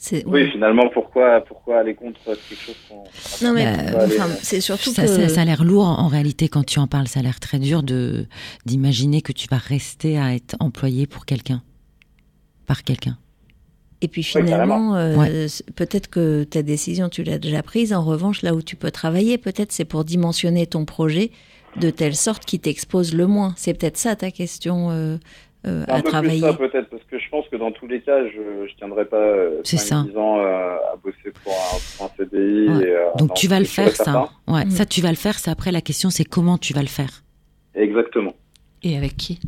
C'est- 0.00 0.24
oui 0.26 0.48
finalement 0.52 0.88
pourquoi 0.94 1.40
pourquoi 1.40 1.80
aller 1.80 1.94
contre 1.96 2.20
quelque 2.24 2.54
chose 2.54 2.76
qu'on 2.88 3.44
Non, 3.44 3.52
mais 3.52 3.64
Bah, 3.64 4.02
aller- 4.02 4.14
enfin, 4.16 4.28
c'est 4.42 4.60
surtout 4.60 4.90
ça, 4.90 5.02
que. 5.02 5.08
ça- 5.08 5.28
ça 5.28 5.40
a 5.40 5.44
l'air 5.44 5.64
lourd 5.64 5.86
en, 5.86 6.06
réalité 6.06 6.48
quand 6.48 6.64
tu 6.64 6.78
en 6.78 6.86
parles. 6.86 7.08
Ça 7.08 7.18
a 7.18 7.22
l'air 7.24 7.40
très 7.40 7.58
dur 7.58 7.82
de 7.82 8.26
d'imaginer 8.64 9.22
que 9.22 9.32
tu 9.32 9.48
vas 9.50 9.56
rester 9.58 10.16
à 10.18 10.34
être 10.34 10.54
employé 10.60 11.06
pour 11.08 11.26
quelqu'un, 11.26 11.62
par 12.66 12.84
quelqu'un. 12.84 13.18
Et 14.00 14.06
puis 14.06 14.22
finalement, 14.22 14.94
euh, 14.94 15.16
Ouais. 15.16 15.46
peut-être 15.74 16.08
que 16.08 16.44
ta 16.44 16.62
décision, 16.62 17.08
tu 17.08 17.24
l'as 17.24 17.38
déjà 17.38 17.64
prise. 17.64 17.92
En 17.92 18.04
revanche, 18.04 18.42
là 18.42 18.54
où 18.54 18.62
tu 18.62 18.76
peux 18.76 18.92
travailler, 18.92 19.36
peut-être 19.38 19.72
c'est 19.72 19.84
pour 19.84 20.04
dimensionner 20.04 20.68
ton 20.68 20.84
projet 20.84 21.32
de 21.80 21.90
telle 21.90 22.14
sorte 22.14 22.44
qu'il 22.44 22.60
t'expose 22.60 23.12
le 23.14 23.26
moins. 23.26 23.54
C'est 23.56 23.74
peut-être 23.74 23.96
ça 23.96 24.14
ta 24.14 24.30
question, 24.30 24.90
euh, 24.92 25.16
euh, 25.66 25.84
un 25.88 25.94
à 25.94 26.02
peu 26.02 26.08
travailler. 26.10 26.40
plus 26.40 26.48
ça 26.50 26.54
peut-être, 26.54 26.88
parce 26.90 27.02
que 27.04 27.18
je 27.18 27.28
pense 27.30 27.48
que 27.48 27.56
dans 27.56 27.72
tous 27.72 27.86
les 27.88 28.00
cas, 28.00 28.26
je 28.28 28.62
ne 28.62 28.76
tiendrai 28.78 29.04
pas 29.06 29.16
euh, 29.16 29.60
C'est 29.64 29.76
5, 29.76 29.96
ça. 30.04 30.04
10 30.08 30.16
ans 30.16 30.38
euh, 30.38 30.76
à 30.92 30.96
bosser 31.02 31.32
pour 31.42 31.52
un, 31.52 31.78
pour 31.96 32.06
un 32.06 32.10
CDI. 32.16 32.68
Ouais. 32.68 32.84
Et, 32.84 32.92
euh, 32.92 33.04
Donc 33.18 33.28
non, 33.30 33.34
tu 33.34 33.48
vas 33.48 33.58
le 33.58 33.64
faire, 33.66 33.90
ça. 33.96 34.28
Ouais, 34.46 34.64
Mm. 34.64 34.70
ça 34.70 34.86
tu 34.86 35.00
vas 35.00 35.10
le 35.10 35.16
faire. 35.16 35.38
C'est 35.38 35.50
après 35.50 35.72
la 35.72 35.80
question, 35.80 36.10
c'est 36.10 36.24
comment 36.24 36.58
tu 36.58 36.72
vas 36.74 36.82
le 36.82 36.86
faire. 36.88 37.10
Exactement. 37.74 38.34
Et 38.82 38.96
avec 38.96 39.16
qui? 39.16 39.40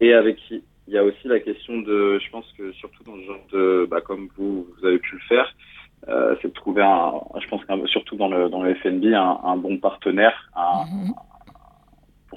Et 0.00 0.12
avec 0.12 0.36
qui? 0.48 0.62
Il 0.88 0.94
y 0.94 0.98
a 0.98 1.04
aussi 1.04 1.26
la 1.26 1.40
question 1.40 1.78
de, 1.80 2.18
je 2.24 2.30
pense 2.30 2.44
que 2.56 2.72
surtout 2.72 3.02
dans 3.04 3.16
le 3.16 3.24
genre 3.24 3.40
de, 3.52 3.86
bah, 3.90 4.00
comme 4.00 4.28
vous, 4.36 4.66
vous 4.78 4.86
avez 4.86 4.98
pu 4.98 5.14
le 5.16 5.20
faire, 5.28 5.52
euh, 6.08 6.36
c'est 6.40 6.48
de 6.48 6.52
trouver 6.52 6.82
un, 6.82 7.12
je 7.40 7.48
pense 7.48 7.62
surtout 7.86 8.14
dans 8.16 8.28
le 8.28 8.48
dans 8.48 8.62
le 8.62 8.74
FNB, 8.76 9.06
un, 9.14 9.40
un 9.44 9.56
bon 9.56 9.78
partenaire 9.78 10.50
un- 10.54 10.84
Mhm. 10.84 11.14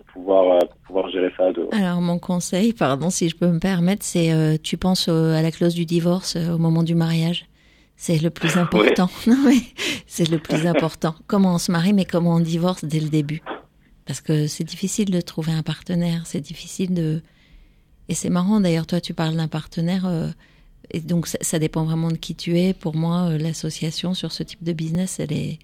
Pour 0.05 0.21
pouvoir 0.23 0.55
euh, 0.55 0.59
pour 0.67 0.77
pouvoir 0.87 1.09
gérer 1.11 1.31
ça 1.37 1.47
à 1.47 1.53
deux. 1.53 1.67
Alors 1.71 2.01
mon 2.01 2.19
conseil, 2.19 2.73
pardon 2.73 3.09
si 3.09 3.29
je 3.29 3.35
peux 3.35 3.47
me 3.47 3.59
permettre, 3.59 4.03
c'est 4.05 4.31
euh, 4.31 4.57
tu 4.61 4.77
penses 4.77 5.07
au- 5.07 5.13
à 5.31 5.41
la 5.41 5.51
clause 5.51 5.73
du 5.73 5.85
divorce 5.85 6.35
euh, 6.35 6.53
au 6.53 6.57
moment 6.57 6.83
du 6.83 6.95
mariage? 6.95 7.45
C'est 7.95 8.17
le 8.17 8.29
plus 8.29 8.57
important. 8.63 9.09
Non 9.27 9.37
mais 9.45 9.57
c'est 10.07 10.29
le 10.29 10.39
plus 10.39 10.65
important. 10.65 11.15
Comment 11.27 11.55
on 11.55 11.57
se 11.57 11.71
marie, 11.71 11.93
mais 11.93 12.05
comment 12.05 12.35
on 12.35 12.39
divorce 12.39 12.83
dès 12.85 12.99
le 12.99 13.09
début? 13.09 13.41
Parce 14.05 14.21
que 14.21 14.47
c'est 14.47 14.63
difficile 14.63 15.11
de 15.11 15.21
trouver 15.21 15.51
un 15.51 15.61
partenaire, 15.63 16.23
c'est 16.25 16.41
difficile 16.41 16.93
de. 16.93 17.21
Et 18.07 18.15
c'est 18.15 18.29
marrant 18.31 18.59
d'ailleurs, 18.59 18.87
toi 18.87 18.99
tu 19.01 19.13
parles 19.13 19.35
d'un 19.35 19.47
partenaire, 19.47 20.07
euh, 20.07 20.29
et 20.89 20.99
donc 20.99 21.27
ça, 21.27 21.37
ça 21.41 21.59
dépend 21.59 21.83
vraiment 21.83 22.09
de 22.09 22.17
qui 22.17 22.33
tu 22.33 22.57
es. 22.57 22.73
Pour 22.73 22.95
moi, 22.95 23.29
euh, 23.29 23.37
l'association 23.37 24.15
sur 24.15 24.31
ce 24.31 24.41
type 24.41 24.63
de 24.63 24.73
business, 24.73 25.19
elle 25.19 25.31
est 25.33 25.59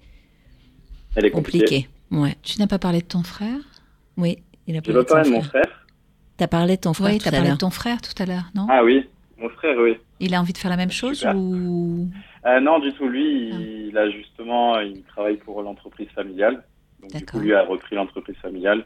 Elle 1.16 1.24
est 1.26 1.30
compliquée. 1.32 1.64
compliquée. 1.64 1.88
Ouais, 2.12 2.36
Tu 2.44 2.60
n'as 2.60 2.68
pas 2.68 2.78
parlé 2.78 3.00
de 3.00 3.06
ton 3.06 3.24
frère? 3.24 3.58
Oui. 4.16 4.38
Il 4.68 4.76
a 4.76 4.82
parlé 4.82 5.02
de 5.02 5.30
mon 5.34 5.42
frère. 5.42 5.62
frère. 5.64 5.86
T'as 6.36 6.46
parlé 6.48 6.76
de 6.76 6.80
ton 6.82 6.92
frère 6.92 7.08
Oui, 7.12 7.18
tout 7.18 7.22
tu 7.22 7.28
as 7.28 7.28
à 7.28 7.32
parlé 7.32 7.46
l'heure. 7.48 7.56
de 7.56 7.60
ton 7.60 7.70
frère 7.70 8.00
tout 8.02 8.20
à 8.22 8.26
l'heure, 8.26 8.50
non? 8.54 8.66
Ah 8.68 8.82
oui, 8.84 9.06
mon 9.38 9.48
frère, 9.50 9.76
oui. 9.78 9.96
Il 10.20 10.34
a 10.34 10.40
envie 10.40 10.52
de 10.52 10.58
faire 10.58 10.70
la 10.70 10.76
même 10.76 10.90
chose 10.90 11.18
Super. 11.18 11.36
ou 11.36 12.08
Euh, 12.46 12.60
non, 12.60 12.78
du 12.78 12.92
tout. 12.94 13.08
Lui, 13.08 13.50
Ah. 13.52 13.56
il 13.88 13.98
a 13.98 14.10
justement, 14.10 14.78
il 14.80 15.02
travaille 15.04 15.36
pour 15.36 15.62
l'entreprise 15.62 16.08
familiale. 16.14 16.62
Donc, 17.00 17.12
du 17.14 17.24
coup, 17.26 17.38
lui 17.40 17.54
a 17.54 17.62
repris 17.64 17.94
l'entreprise 17.96 18.36
familiale. 18.42 18.84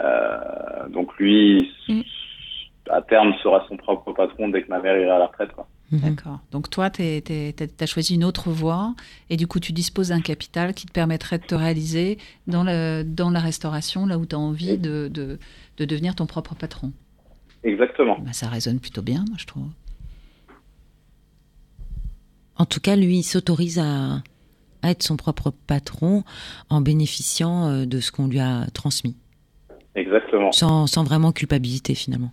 Euh, 0.00 0.88
donc, 0.88 1.16
lui, 1.18 1.70
Mm. 1.88 2.00
À 2.90 3.02
terme, 3.02 3.32
sera 3.42 3.64
son 3.68 3.76
propre 3.76 4.12
patron 4.12 4.48
dès 4.48 4.62
que 4.62 4.68
ma 4.68 4.80
mère 4.80 4.98
ira 4.98 5.16
à 5.16 5.18
la 5.18 5.26
retraite. 5.26 5.52
Quoi. 5.52 5.66
Mhm. 5.90 6.00
D'accord. 6.00 6.40
Donc 6.50 6.70
toi, 6.70 6.90
tu 6.90 7.02
as 7.02 7.86
choisi 7.86 8.14
une 8.14 8.24
autre 8.24 8.50
voie 8.50 8.94
et 9.30 9.36
du 9.36 9.46
coup, 9.46 9.60
tu 9.60 9.72
disposes 9.72 10.08
d'un 10.08 10.20
capital 10.20 10.74
qui 10.74 10.86
te 10.86 10.92
permettrait 10.92 11.38
de 11.38 11.44
te 11.44 11.54
réaliser 11.54 12.18
dans, 12.46 12.64
le, 12.64 13.02
dans 13.02 13.30
la 13.30 13.40
restauration, 13.40 14.06
là 14.06 14.18
où 14.18 14.26
tu 14.26 14.34
as 14.34 14.38
envie 14.38 14.78
de, 14.78 15.08
de, 15.08 15.38
de 15.78 15.84
devenir 15.84 16.14
ton 16.14 16.26
propre 16.26 16.54
patron. 16.54 16.92
Exactement. 17.62 18.18
Bah, 18.20 18.32
ça 18.32 18.48
résonne 18.48 18.80
plutôt 18.80 19.02
bien, 19.02 19.24
moi, 19.28 19.36
je 19.38 19.46
trouve. 19.46 19.68
En 22.56 22.66
tout 22.66 22.80
cas, 22.80 22.94
lui, 22.96 23.18
il 23.18 23.22
s'autorise 23.24 23.78
à, 23.78 24.22
à 24.82 24.90
être 24.90 25.02
son 25.02 25.16
propre 25.16 25.50
patron 25.66 26.22
en 26.70 26.80
bénéficiant 26.80 27.68
euh, 27.68 27.86
de 27.86 28.00
ce 28.00 28.12
qu'on 28.12 28.28
lui 28.28 28.38
a 28.38 28.66
transmis, 28.72 29.16
Exactement. 29.94 30.52
sans, 30.52 30.86
sans 30.86 31.04
vraiment 31.04 31.32
culpabilité 31.32 31.94
finalement. 31.94 32.30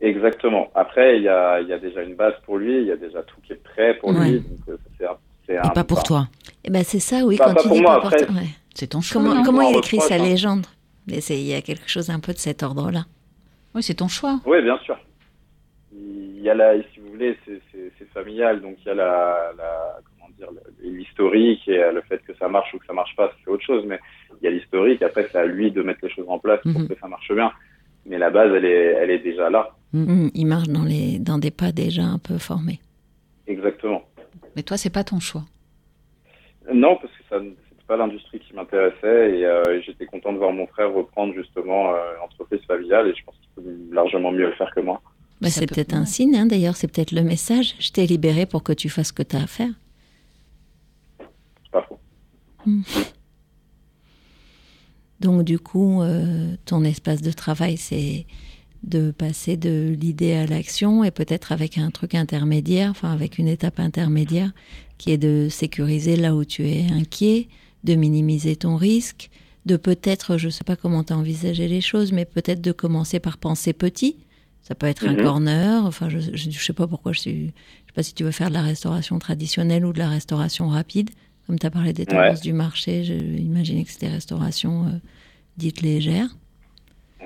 Exactement. 0.00 0.70
Après, 0.74 1.16
il 1.16 1.22
y 1.22 1.28
a, 1.28 1.60
il 1.60 1.68
y 1.68 1.72
a 1.72 1.78
déjà 1.78 2.02
une 2.02 2.14
base 2.16 2.34
pour 2.44 2.58
lui. 2.58 2.80
Il 2.82 2.86
y 2.86 2.92
a 2.92 2.96
déjà 2.96 3.22
tout 3.22 3.40
qui 3.42 3.52
est 3.54 3.62
prêt 3.62 3.94
pour 3.98 4.10
Ouais. 4.10 4.30
lui. 4.30 4.40
Donc, 4.40 4.58
euh, 4.68 4.76
c'est 4.98 5.06
un- 5.06 5.16
c'est 5.46 5.54
Et 5.54 5.58
un- 5.58 5.68
pas 5.70 5.84
pour 5.84 6.02
toi. 6.02 6.28
Eh 6.64 6.70
ben 6.70 6.82
c'est 6.84 7.00
ça, 7.00 7.24
oui, 7.24 7.36
Bah, 7.38 7.46
quand 7.46 7.54
pas 7.54 7.62
tu 7.62 7.68
pour 7.68 7.76
dis 7.76 7.82
moi, 7.82 8.00
pas 8.00 8.06
après. 8.08 8.18
pour 8.18 8.26
toi. 8.26 8.36
ouais. 8.42 8.48
C'est 8.74 8.88
ton 8.88 9.00
choix. 9.00 9.22
Comment, 9.44 9.62
il 9.70 9.76
écrit 9.78 10.00
sa 10.00 10.18
légende? 10.18 10.66
Mais 11.06 11.20
c'est- 11.20 11.38
il 11.38 11.46
y 11.46 11.54
a 11.54 11.62
quelque 11.62 11.88
chose 11.88 12.10
un 12.10 12.20
peu 12.20 12.32
de 12.32 12.38
cet 12.38 12.62
ordre-là. 12.62 13.04
Oui, 13.74 13.82
c'est 13.82 13.94
ton 13.94 14.08
choix. 14.08 14.40
Oui, 14.44 14.60
bien 14.62 14.76
sûr. 14.78 14.98
Il 15.94 16.40
y 16.42 16.50
a 16.50 16.54
la, 16.54 16.74
si 16.92 17.00
vous 17.00 17.10
voulez, 17.10 17.36
c'est- 17.46 17.60
familial, 18.12 18.62
donc 18.62 18.76
il 18.80 18.86
y 18.88 18.90
a 18.90 18.94
la, 18.94 19.52
la 19.58 19.98
comment 20.18 20.30
dire, 20.38 20.48
l'historique 20.82 21.68
et 21.68 21.82
euh, 21.82 21.92
le 21.92 22.00
fait 22.02 22.18
que 22.26 22.34
ça 22.38 22.48
marche 22.48 22.72
ou 22.72 22.78
que 22.78 22.86
ça 22.86 22.94
marche 22.94 23.14
pas, 23.14 23.30
c'est 23.44 23.50
autre 23.50 23.62
chose. 23.64 23.84
Mais 23.86 23.98
il 24.40 24.44
y 24.44 24.48
a 24.48 24.50
l'historique. 24.50 25.02
Après, 25.02 25.28
c'est 25.30 25.36
à 25.38 25.44
lui 25.44 25.70
de 25.70 25.82
mettre 25.82 26.00
les 26.02 26.08
choses 26.10 26.24
en 26.28 26.38
place 26.38 26.60
pour 26.62 26.80
Mhm. 26.80 26.88
que 26.88 26.94
ça 26.98 27.08
marche 27.08 27.30
bien. 27.30 27.52
Mais 28.06 28.16
la 28.16 28.30
base, 28.30 28.50
elle 28.54 28.64
est, 28.64 28.84
elle 29.00 29.10
est 29.10 29.18
déjà 29.18 29.50
là. 29.50 29.75
Hum, 29.94 30.30
il 30.34 30.46
marche 30.46 30.68
dans, 30.68 30.84
les, 30.84 31.18
dans 31.18 31.38
des 31.38 31.50
pas 31.50 31.72
déjà 31.72 32.04
un 32.04 32.18
peu 32.18 32.38
formés. 32.38 32.80
Exactement. 33.46 34.02
Mais 34.54 34.62
toi, 34.62 34.76
c'est 34.76 34.90
pas 34.90 35.04
ton 35.04 35.20
choix. 35.20 35.44
Non, 36.72 36.96
parce 37.00 37.12
que 37.12 37.22
ça, 37.30 37.36
c'était 37.38 37.84
pas 37.86 37.96
l'industrie 37.96 38.40
qui 38.40 38.52
m'intéressait 38.54 39.38
et 39.38 39.44
euh, 39.46 39.80
j'étais 39.86 40.06
content 40.06 40.32
de 40.32 40.38
voir 40.38 40.52
mon 40.52 40.66
frère 40.66 40.92
reprendre 40.92 41.32
justement 41.34 41.94
euh, 41.94 41.98
l'entreprise 42.20 42.60
familiale 42.66 43.08
et 43.08 43.14
je 43.14 43.24
pense 43.24 43.36
qu'il 43.36 43.62
peut 43.64 43.94
largement 43.94 44.32
mieux 44.32 44.46
le 44.46 44.54
faire 44.54 44.70
que 44.74 44.80
moi. 44.80 45.00
Bah, 45.40 45.48
c'est 45.50 45.66
peut- 45.66 45.74
peut-être 45.76 45.94
un 45.94 46.04
signe, 46.06 46.34
hein, 46.36 46.46
d'ailleurs, 46.46 46.76
c'est 46.76 46.88
peut-être 46.88 47.12
le 47.12 47.22
message. 47.22 47.74
Je 47.78 47.90
t'ai 47.92 48.06
libéré 48.06 48.46
pour 48.46 48.62
que 48.62 48.72
tu 48.72 48.88
fasses 48.88 49.08
ce 49.08 49.12
que 49.12 49.22
tu 49.22 49.36
as 49.36 49.42
à 49.42 49.46
faire. 49.46 49.70
C'est 51.18 51.70
pas 51.70 51.82
faux. 51.82 51.98
Donc 55.20 55.44
du 55.44 55.58
coup, 55.58 56.02
euh, 56.02 56.56
ton 56.66 56.84
espace 56.84 57.22
de 57.22 57.30
travail, 57.32 57.76
c'est 57.76 58.26
de 58.82 59.10
passer 59.10 59.56
de 59.56 59.94
l'idée 60.00 60.32
à 60.34 60.46
l'action 60.46 61.02
et 61.04 61.10
peut-être 61.10 61.52
avec 61.52 61.78
un 61.78 61.90
truc 61.90 62.14
intermédiaire, 62.14 62.90
enfin 62.90 63.10
avec 63.12 63.38
une 63.38 63.48
étape 63.48 63.80
intermédiaire 63.80 64.52
qui 64.98 65.10
est 65.10 65.18
de 65.18 65.48
sécuriser 65.50 66.16
là 66.16 66.34
où 66.34 66.44
tu 66.44 66.66
es 66.68 66.86
inquiet, 66.90 67.48
de 67.84 67.94
minimiser 67.94 68.56
ton 68.56 68.76
risque, 68.76 69.30
de 69.66 69.76
peut-être, 69.76 70.38
je 70.38 70.48
sais 70.48 70.64
pas 70.64 70.76
comment 70.76 71.04
tu 71.04 71.12
as 71.12 71.16
envisagé 71.18 71.68
les 71.68 71.80
choses, 71.80 72.12
mais 72.12 72.24
peut-être 72.24 72.60
de 72.60 72.72
commencer 72.72 73.18
par 73.20 73.36
penser 73.38 73.72
petit. 73.72 74.16
Ça 74.62 74.74
peut 74.74 74.86
être 74.86 75.06
un 75.06 75.12
Mhm. 75.14 75.22
corner, 75.22 75.84
enfin 75.84 76.08
je, 76.08 76.18
je 76.34 76.50
sais 76.64 76.72
pas 76.72 76.86
pourquoi 76.88 77.12
je 77.12 77.20
suis, 77.20 77.40
je 77.46 77.50
sais 77.86 77.92
pas 77.94 78.02
si 78.02 78.14
tu 78.14 78.24
veux 78.24 78.30
faire 78.32 78.48
de 78.48 78.54
la 78.54 78.62
restauration 78.62 79.18
traditionnelle 79.18 79.84
ou 79.84 79.92
de 79.92 79.98
la 79.98 80.08
restauration 80.08 80.68
rapide. 80.68 81.10
Comme 81.46 81.58
tu 81.58 81.66
as 81.66 81.70
parlé 81.70 81.92
des 81.92 82.02
Ouais. 82.02 82.06
tendances 82.06 82.40
du 82.40 82.52
marché, 82.52 83.04
j'ai 83.04 83.18
imaginé 83.38 83.84
que 83.84 83.90
c'était 83.92 84.08
restauration 84.08 84.86
euh, 84.86 84.90
dite 85.56 85.82
légère. 85.82 86.36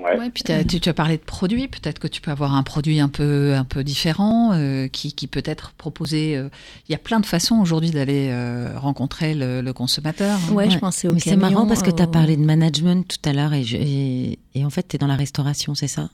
Ouais. 0.03 0.17
Ouais, 0.17 0.29
puis 0.31 0.43
tu, 0.43 0.79
tu 0.79 0.89
as 0.89 0.93
parlé 0.93 1.17
de 1.17 1.21
produits. 1.23 1.67
Peut-être 1.67 1.99
que 1.99 2.07
tu 2.07 2.21
peux 2.21 2.31
avoir 2.31 2.55
un 2.55 2.63
produit 2.63 2.99
un 2.99 3.07
peu, 3.09 3.53
un 3.53 3.63
peu 3.63 3.83
différent 3.83 4.51
euh, 4.53 4.87
qui, 4.87 5.13
qui 5.13 5.27
peut 5.27 5.43
être 5.45 5.73
proposé. 5.73 6.35
euh, 6.37 6.49
Il 6.89 6.91
y 6.91 6.95
a 6.95 6.97
plein 6.97 7.19
de 7.19 7.25
façons 7.25 7.59
aujourd'hui 7.61 7.91
d'aller 7.91 8.29
euh, 8.31 8.69
rencontrer 8.77 9.33
le, 9.35 9.61
le 9.61 9.73
consommateur. 9.73 10.37
hein. 10.49 10.53
Ouais, 10.53 10.65
Ouais. 10.65 10.69
je 10.71 10.79
pensais 10.79 11.07
au 11.07 11.13
Mais 11.13 11.19
c'est 11.19 11.35
marrant 11.35 11.67
parce 11.67 11.83
que 11.83 11.91
tu 11.91 12.01
as 12.01 12.07
parlé 12.07 12.35
de 12.37 12.43
management 12.43 13.07
tout 13.07 13.29
à 13.29 13.33
l'heure 13.33 13.53
et, 13.53 13.61
et, 13.61 14.39
et 14.55 14.65
en 14.65 14.69
fait, 14.69 14.87
tu 14.87 14.95
es 14.95 14.99
dans 14.99 15.07
la 15.07 15.15
restauration, 15.15 15.75
c'est 15.75 15.87
ça? 15.87 16.09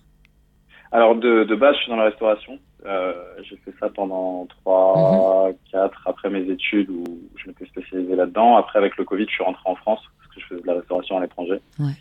Alors 0.92 1.16
de, 1.16 1.44
de 1.44 1.56
base, 1.56 1.76
je 1.76 1.82
suis 1.84 1.90
dans 1.90 1.98
la 1.98 2.06
restauration. 2.06 2.60
Euh, 2.86 3.14
j'ai 3.44 3.58
fait 3.66 3.74
ça 3.80 3.90
pendant 3.90 4.46
trois, 4.46 5.50
quatre 5.72 6.02
après 6.08 6.30
mes 6.30 6.50
études 6.50 6.90
où 6.90 7.04
je 7.36 7.48
m'étais 7.50 7.66
spécialisé 7.66 8.16
là-dedans. 8.16 8.56
Après, 8.56 8.80
avec 8.80 8.96
le 8.98 9.04
Covid, 9.04 9.26
je 9.28 9.32
suis 9.34 9.44
rentré 9.44 9.62
en 9.66 9.76
France 9.76 10.00
parce 10.20 10.34
que 10.36 10.42
je 10.42 10.46
faisais 10.48 10.62
de 10.62 10.68
la 10.68 10.76
restauration 10.76 11.18
à 11.18 11.22
l'étranger. 11.22 11.60
Ouais. 11.80 11.92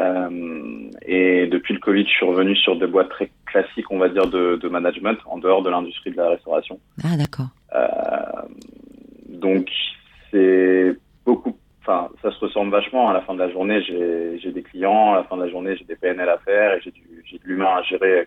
Euh, 0.00 0.90
et 1.02 1.46
depuis 1.46 1.74
le 1.74 1.80
Covid, 1.80 2.04
je 2.04 2.10
suis 2.10 2.26
revenu 2.26 2.54
sur 2.56 2.78
des 2.78 2.86
boîtes 2.86 3.08
très 3.08 3.30
classiques, 3.46 3.90
on 3.90 3.98
va 3.98 4.08
dire, 4.08 4.26
de, 4.26 4.56
de 4.56 4.68
management 4.68 5.18
en 5.26 5.38
dehors 5.38 5.62
de 5.62 5.70
l'industrie 5.70 6.10
de 6.10 6.16
la 6.16 6.30
restauration. 6.30 6.78
Ah, 7.02 7.16
d'accord. 7.16 7.48
Euh, 7.74 8.48
donc 9.28 9.68
c'est 10.30 10.96
beaucoup, 11.24 11.56
enfin 11.80 12.08
ça 12.22 12.30
se 12.30 12.38
ressemble 12.38 12.70
vachement. 12.70 13.10
À 13.10 13.12
la 13.12 13.22
fin 13.22 13.34
de 13.34 13.40
la 13.40 13.50
journée, 13.50 13.82
j'ai 13.82 14.52
des 14.52 14.62
clients. 14.62 15.14
À 15.14 15.16
la 15.16 15.24
fin 15.24 15.36
de 15.36 15.44
la 15.44 15.50
journée, 15.50 15.76
j'ai 15.76 15.84
des 15.84 15.96
PNL 15.96 16.28
à 16.28 16.38
faire 16.38 16.74
et 16.74 16.80
j'ai 16.82 17.38
de 17.38 17.44
l'humain 17.44 17.76
à 17.76 17.82
gérer 17.82 18.26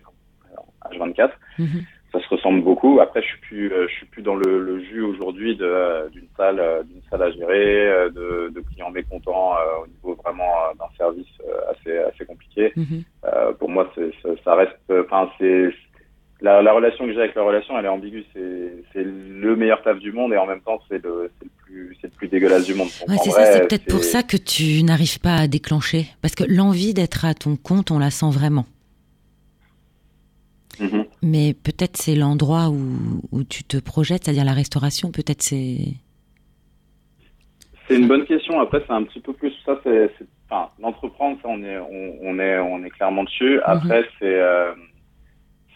à 0.82 0.88
H24. 0.90 1.30
Mhm. 1.58 1.84
Ça 2.12 2.20
se 2.20 2.28
ressemble 2.28 2.62
beaucoup. 2.62 3.00
Après, 3.00 3.22
je 3.22 3.26
suis 3.28 3.40
plus 3.40 3.72
euh, 3.72 3.88
je 3.88 3.94
suis 3.94 4.06
plus 4.06 4.22
dans 4.22 4.34
le, 4.34 4.60
le 4.62 4.80
jus 4.80 5.00
aujourd'hui 5.00 5.56
euh, 5.60 6.08
d'une 6.10 6.28
salle 6.36 6.60
euh, 6.60 6.82
d'une 6.82 7.00
salle 7.10 7.22
à 7.22 7.30
gérer, 7.30 8.10
de, 8.10 8.52
de 8.54 8.60
clients 8.60 8.90
mécontents 8.90 9.54
euh, 9.54 9.84
au 9.84 9.86
niveau 9.86 10.14
vraiment 10.22 10.52
d'un 10.78 10.90
service 10.98 11.26
assez 11.70 11.96
assez 11.98 12.26
compliqué. 12.26 12.72
Mhm. 12.76 13.02
Euh, 13.24 13.52
pour 13.54 13.70
moi, 13.70 13.90
ça, 13.94 14.28
ça 14.44 14.54
reste, 14.54 14.76
enfin, 14.90 15.30
c'est 15.38 15.70
la, 16.42 16.60
la 16.60 16.72
relation 16.72 17.06
que 17.06 17.12
j'ai 17.12 17.20
avec 17.20 17.34
la 17.34 17.42
relation, 17.42 17.78
elle 17.78 17.84
est 17.84 17.88
ambiguë. 17.88 18.24
C'est, 18.32 19.04
le 19.04 19.56
meilleur 19.56 19.82
taf 19.82 19.98
du 19.98 20.12
monde 20.12 20.32
et 20.32 20.36
en 20.36 20.46
même 20.46 20.60
temps, 20.60 20.80
c'est 20.88 21.02
le, 21.02 21.30
plus, 21.64 21.96
c'est 22.00 22.08
le 22.08 22.12
plus 22.16 22.28
dégueulasse 22.28 22.66
du 22.66 22.74
monde. 22.74 22.88
Ouais, 23.08 23.16
c'est 23.22 23.30
ça, 23.30 23.46
c'est 23.46 23.68
peut-être 23.68 23.86
pour 23.86 24.02
ça 24.02 24.22
que 24.22 24.36
tu 24.36 24.82
n'arrives 24.82 25.20
pas 25.20 25.36
à 25.36 25.46
déclencher. 25.46 26.06
Parce 26.20 26.34
que 26.34 26.44
l'envie 26.44 26.94
d'être 26.94 27.24
à 27.24 27.34
ton 27.34 27.56
compte, 27.56 27.90
on 27.90 27.98
la 27.98 28.10
sent 28.10 28.30
vraiment. 28.30 28.66
Mhm. 30.80 31.04
Mais 31.22 31.54
peut-être 31.54 31.96
c'est 31.96 32.14
l'endroit 32.14 32.70
où, 32.70 33.20
où 33.30 33.44
tu 33.44 33.64
te 33.64 33.76
projettes, 33.76 34.24
c'est-à-dire 34.24 34.44
la 34.44 34.54
restauration, 34.54 35.10
peut-être 35.10 35.42
c'est... 35.42 35.94
C'est 37.88 37.98
une 37.98 38.08
bonne 38.08 38.24
question. 38.24 38.60
Après, 38.60 38.82
c'est 38.86 38.92
un 38.92 39.02
petit 39.02 39.20
peu 39.20 39.32
plus 39.32 39.52
ça. 39.66 39.78
C'est, 39.82 40.10
enfin, 40.48 40.70
l'entreprendre, 40.80 41.36
ça, 41.42 41.48
on 41.48 41.62
est, 41.62 41.76
on, 41.78 42.16
on 42.22 42.38
est, 42.38 42.58
on 42.58 42.84
est 42.84 42.90
clairement 42.90 43.24
dessus. 43.24 43.60
Après, 43.64 44.04
c'est, 44.18 44.40
euh, 44.40 44.72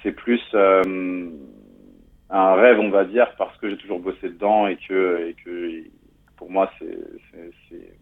c'est 0.02 0.12
plus 0.12 0.40
euh, 0.55 1.28
un 2.31 2.55
rêve, 2.55 2.78
on 2.78 2.90
va 2.90 3.05
dire, 3.05 3.27
parce 3.36 3.55
que 3.59 3.68
j'ai 3.68 3.77
toujours 3.77 3.98
bossé 3.98 4.28
dedans 4.28 4.66
et 4.66 4.78
que, 4.89 5.28
et 5.28 5.36
que, 5.44 5.85
pour 6.36 6.51
moi, 6.51 6.70
c'est, 6.78 6.98
c'est, 7.31 7.51
c'est, 7.68 7.98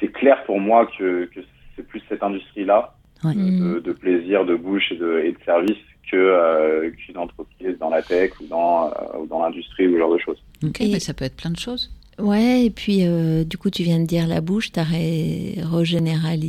c'est 0.00 0.12
clair 0.12 0.42
pour 0.44 0.58
moi 0.58 0.86
que, 0.98 1.26
que 1.26 1.40
c'est 1.76 1.86
plus 1.86 2.02
cette 2.08 2.22
industrie-là. 2.22 2.95
Ouais. 3.34 3.34
de, 3.50 3.80
de 3.80 3.92
plaisir, 3.92 4.44
de 4.44 4.54
bouche 4.56 4.92
et 4.92 4.96
de, 4.96 5.20
et 5.24 5.32
de 5.32 5.38
service 5.44 5.76
que 6.10 6.16
euh, 6.16 6.90
qu'une 6.90 7.18
entreprise 7.18 7.76
dans 7.80 7.90
la 7.90 8.02
tech 8.02 8.30
ou 8.40 8.46
dans, 8.46 8.86
euh, 8.88 8.90
ou 9.22 9.26
dans 9.26 9.42
l'industrie 9.42 9.88
ou 9.88 9.94
ce 9.94 9.98
genre 9.98 10.12
de 10.14 10.18
choses. 10.18 10.38
Ok, 10.64 10.80
Et- 10.80 10.92
mais 10.92 11.00
ça 11.00 11.14
peut 11.14 11.24
être 11.24 11.36
plein 11.36 11.50
de 11.50 11.58
choses. 11.58 11.90
Ouais, 12.18 12.64
et 12.64 12.70
puis 12.70 13.00
euh, 13.06 13.44
du 13.44 13.58
coup, 13.58 13.68
tu 13.70 13.82
viens 13.82 13.98
de 14.00 14.06
dire 14.06 14.26
la 14.26 14.40
bouche, 14.40 14.72
tu 14.72 14.80
as 14.80 14.84
ré, 14.84 15.58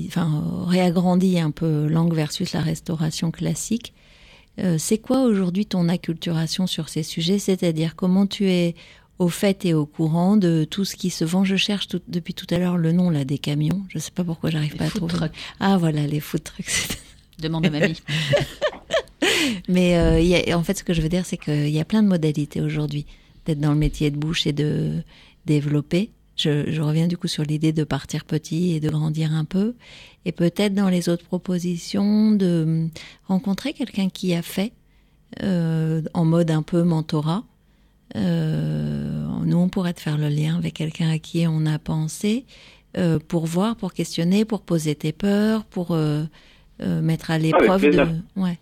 enfin, 0.08 0.44
réagrandi 0.68 1.40
un 1.40 1.52
peu 1.52 1.88
langue 1.88 2.14
versus 2.14 2.54
la 2.54 2.62
restauration 2.62 3.32
classique. 3.32 3.94
Euh, 4.60 4.76
c'est 4.78 4.98
quoi 4.98 5.24
aujourd'hui 5.24 5.66
ton 5.66 5.90
acculturation 5.90 6.68
sur 6.68 6.88
ces 6.90 7.04
sujets? 7.04 7.38
C'est-à-dire 7.38 7.96
comment 7.96 8.26
tu 8.28 8.50
es 8.50 8.76
au 9.20 9.30
fait 9.30 9.66
et 9.66 9.74
au 9.74 9.86
courant 9.86 10.38
de 10.38 10.64
tout 10.70 10.86
ce 10.86 10.96
qui 10.96 11.10
se 11.10 11.26
vend 11.26 11.44
Je 11.44 11.56
cherche 11.56 11.88
tout- 11.88 12.02
depuis 12.08 12.34
tout 12.34 12.46
à 12.52 12.58
l'heure 12.60 12.78
le 12.78 12.92
nom 12.92 13.10
là 13.10 13.26
des 13.26 13.38
camions. 13.40 13.84
Je 13.90 13.98
sais 14.00 14.12
pas 14.12 14.24
pourquoi 14.24 14.50
j'arrive 14.52 14.76
pas 14.76 14.86
à 14.86 14.90
trouver. 14.90 15.14
trucks. 15.14 15.32
Ah 15.60 15.78
voilà, 15.78 16.06
les 16.06 16.20
food 16.20 16.44
trucks. 16.44 16.98
Demande 17.40 17.66
à 17.66 17.70
mamie. 17.70 18.02
Mais 19.68 19.98
euh, 19.98 20.20
y 20.20 20.36
a- 20.52 20.58
en 20.58 20.64
fait, 20.64 20.78
ce 20.78 20.84
que 20.84 20.94
je 20.94 21.02
veux 21.02 21.10
dire, 21.10 21.26
c'est 21.26 21.38
qu'il 21.38 21.70
y 21.70 21.80
a 21.80 21.86
plein 21.86 22.04
de 22.04 22.08
modalités 22.08 22.62
aujourd'hui 22.62 23.06
d'être 23.46 23.60
dans 23.60 23.72
le 23.72 23.78
métier 23.78 24.12
de 24.12 24.18
bouche 24.18 24.46
et 24.48 24.54
de 24.54 25.04
développer. 25.46 26.12
Je, 26.36 26.70
je 26.72 26.82
reviens 26.82 27.08
du 27.08 27.18
coup 27.18 27.28
sur 27.28 27.44
l'idée 27.44 27.74
de 27.74 27.84
partir 27.84 28.26
petit 28.26 28.74
et 28.74 28.80
de 28.80 28.90
grandir 28.90 29.34
un 29.34 29.46
peu. 29.46 29.76
Et 30.26 30.32
peut-être 30.32 30.74
dans 30.76 30.90
les 30.90 31.10
autres 31.10 31.24
propositions, 31.26 32.32
de 32.32 32.64
hum, 32.68 32.90
rencontrer 33.28 33.74
quelqu'un 33.74 34.10
qui 34.10 34.34
a 34.36 34.42
fait 34.42 34.74
euh, 35.42 36.02
en 36.14 36.26
mode 36.26 36.52
un 36.52 36.62
peu 36.62 36.84
mentorat. 36.84 37.44
Euh, 38.16 39.26
nous, 39.44 39.58
on 39.58 39.70
pourrait 39.70 39.94
te 39.94 40.02
faire 40.02 40.18
le 40.18 40.30
lien 40.30 40.58
avec 40.58 40.76
quelqu'un 40.76 41.10
à 41.12 41.20
qui 41.20 41.46
on 41.48 41.66
a 41.66 41.80
pensé 41.80 42.46
euh, 42.98 43.20
pour 43.20 43.46
voir, 43.46 43.76
pour 43.76 43.94
questionner, 43.94 44.46
pour 44.46 44.62
poser 44.62 44.96
tes 44.96 45.12
peurs, 45.12 45.66
pour 45.66 45.92
euh, 45.92 46.26
mettre 46.80 47.32
à 47.32 47.38
l'épreuve 47.38 47.82
de. 47.82 48.08
Ouais. 48.36 48.58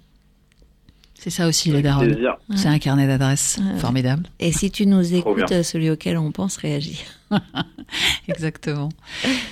C'est 1.26 1.32
ça 1.32 1.48
aussi, 1.48 1.72
les 1.72 1.82
darons. 1.82 2.08
C'est 2.56 2.68
un 2.68 2.78
carnet 2.78 3.08
d'adresses 3.08 3.58
Ouais. 3.60 3.80
formidable. 3.80 4.30
Et 4.40 4.52
si 4.52 4.70
tu 4.70 4.86
nous 4.86 5.16
écoutes, 5.16 5.64
celui 5.64 5.90
auquel 5.90 6.20
on 6.20 6.32
pense 6.32 6.56
réagit. 6.58 7.04
Exactement. 8.28 8.90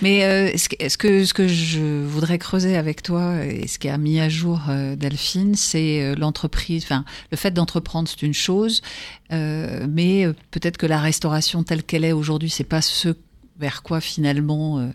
Mais 0.03 0.23
euh, 0.23 0.55
ce, 0.55 0.69
que, 0.69 0.87
ce 0.87 0.97
que 0.99 1.25
ce 1.25 1.33
que 1.33 1.47
je 1.47 2.03
voudrais 2.05 2.37
creuser 2.37 2.77
avec 2.77 3.01
toi 3.01 3.43
et 3.43 3.65
ce 3.65 3.79
qui 3.79 3.89
a 3.89 3.97
mis 3.97 4.19
à 4.19 4.29
jour 4.29 4.61
euh, 4.69 4.95
Delphine, 4.95 5.55
c'est 5.55 6.03
euh, 6.03 6.15
l'entreprise. 6.15 6.83
Enfin, 6.83 7.05
le 7.31 7.37
fait 7.37 7.49
d'entreprendre, 7.49 8.07
c'est 8.07 8.21
une 8.21 8.35
chose, 8.35 8.83
euh, 9.31 9.87
mais 9.89 10.27
euh, 10.27 10.33
peut-être 10.51 10.77
que 10.77 10.85
la 10.85 10.99
restauration 10.99 11.63
telle 11.63 11.81
qu'elle 11.81 12.05
est 12.05 12.11
aujourd'hui, 12.11 12.51
c'est 12.51 12.63
pas 12.63 12.81
ce 12.83 13.15
vers 13.59 13.81
quoi 13.81 13.99
finalement. 13.99 14.91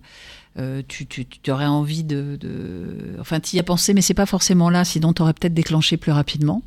Euh, 0.58 0.82
tu, 0.88 1.06
tu, 1.06 1.24
tu 1.26 1.50
aurais 1.50 1.66
envie 1.66 2.04
de, 2.04 2.36
de... 2.36 3.16
enfin 3.20 3.38
tu 3.40 3.56
y 3.56 3.60
as 3.60 3.62
pensé 3.62 3.94
mais 3.94 4.00
c'est 4.00 4.14
pas 4.14 4.26
forcément 4.26 4.70
là 4.70 4.84
sinon 4.84 5.12
tu 5.12 5.22
aurais 5.22 5.32
peut-être 5.32 5.54
déclenché 5.54 5.96
plus 5.96 6.10
rapidement 6.12 6.62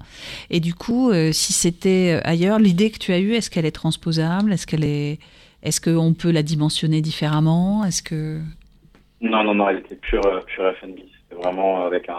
et 0.50 0.60
du 0.60 0.74
coup 0.74 1.12
euh, 1.12 1.32
si 1.32 1.52
c'était 1.54 2.20
euh, 2.24 2.28
ailleurs 2.30 2.58
l'idée 2.60 2.90
que 2.92 2.98
tu 3.00 3.12
as 3.12 3.20
eue 3.20 3.34
est-ce 3.34 3.50
qu'elle 3.50 3.66
est 3.66 3.72
transposable? 3.72 4.54
Est-ce 4.54 4.66
qu'elle 4.68 4.84
est 4.86 5.20
est-ce 5.64 5.80
qu'on 5.82 6.14
peut 6.14 6.32
la 6.32 6.42
dimensionner 6.42 7.02
différemment? 7.02 7.86
Est-ce 7.86 8.02
que? 8.02 8.40
Non, 9.22 9.44
non, 9.44 9.54
non, 9.54 9.70
elle 9.70 9.78
était 9.78 9.94
pure, 9.96 10.22
pure 10.48 10.74
F&B. 10.82 10.98
C'était 11.30 11.40
vraiment 11.44 11.86
avec 11.86 12.10
un, 12.10 12.14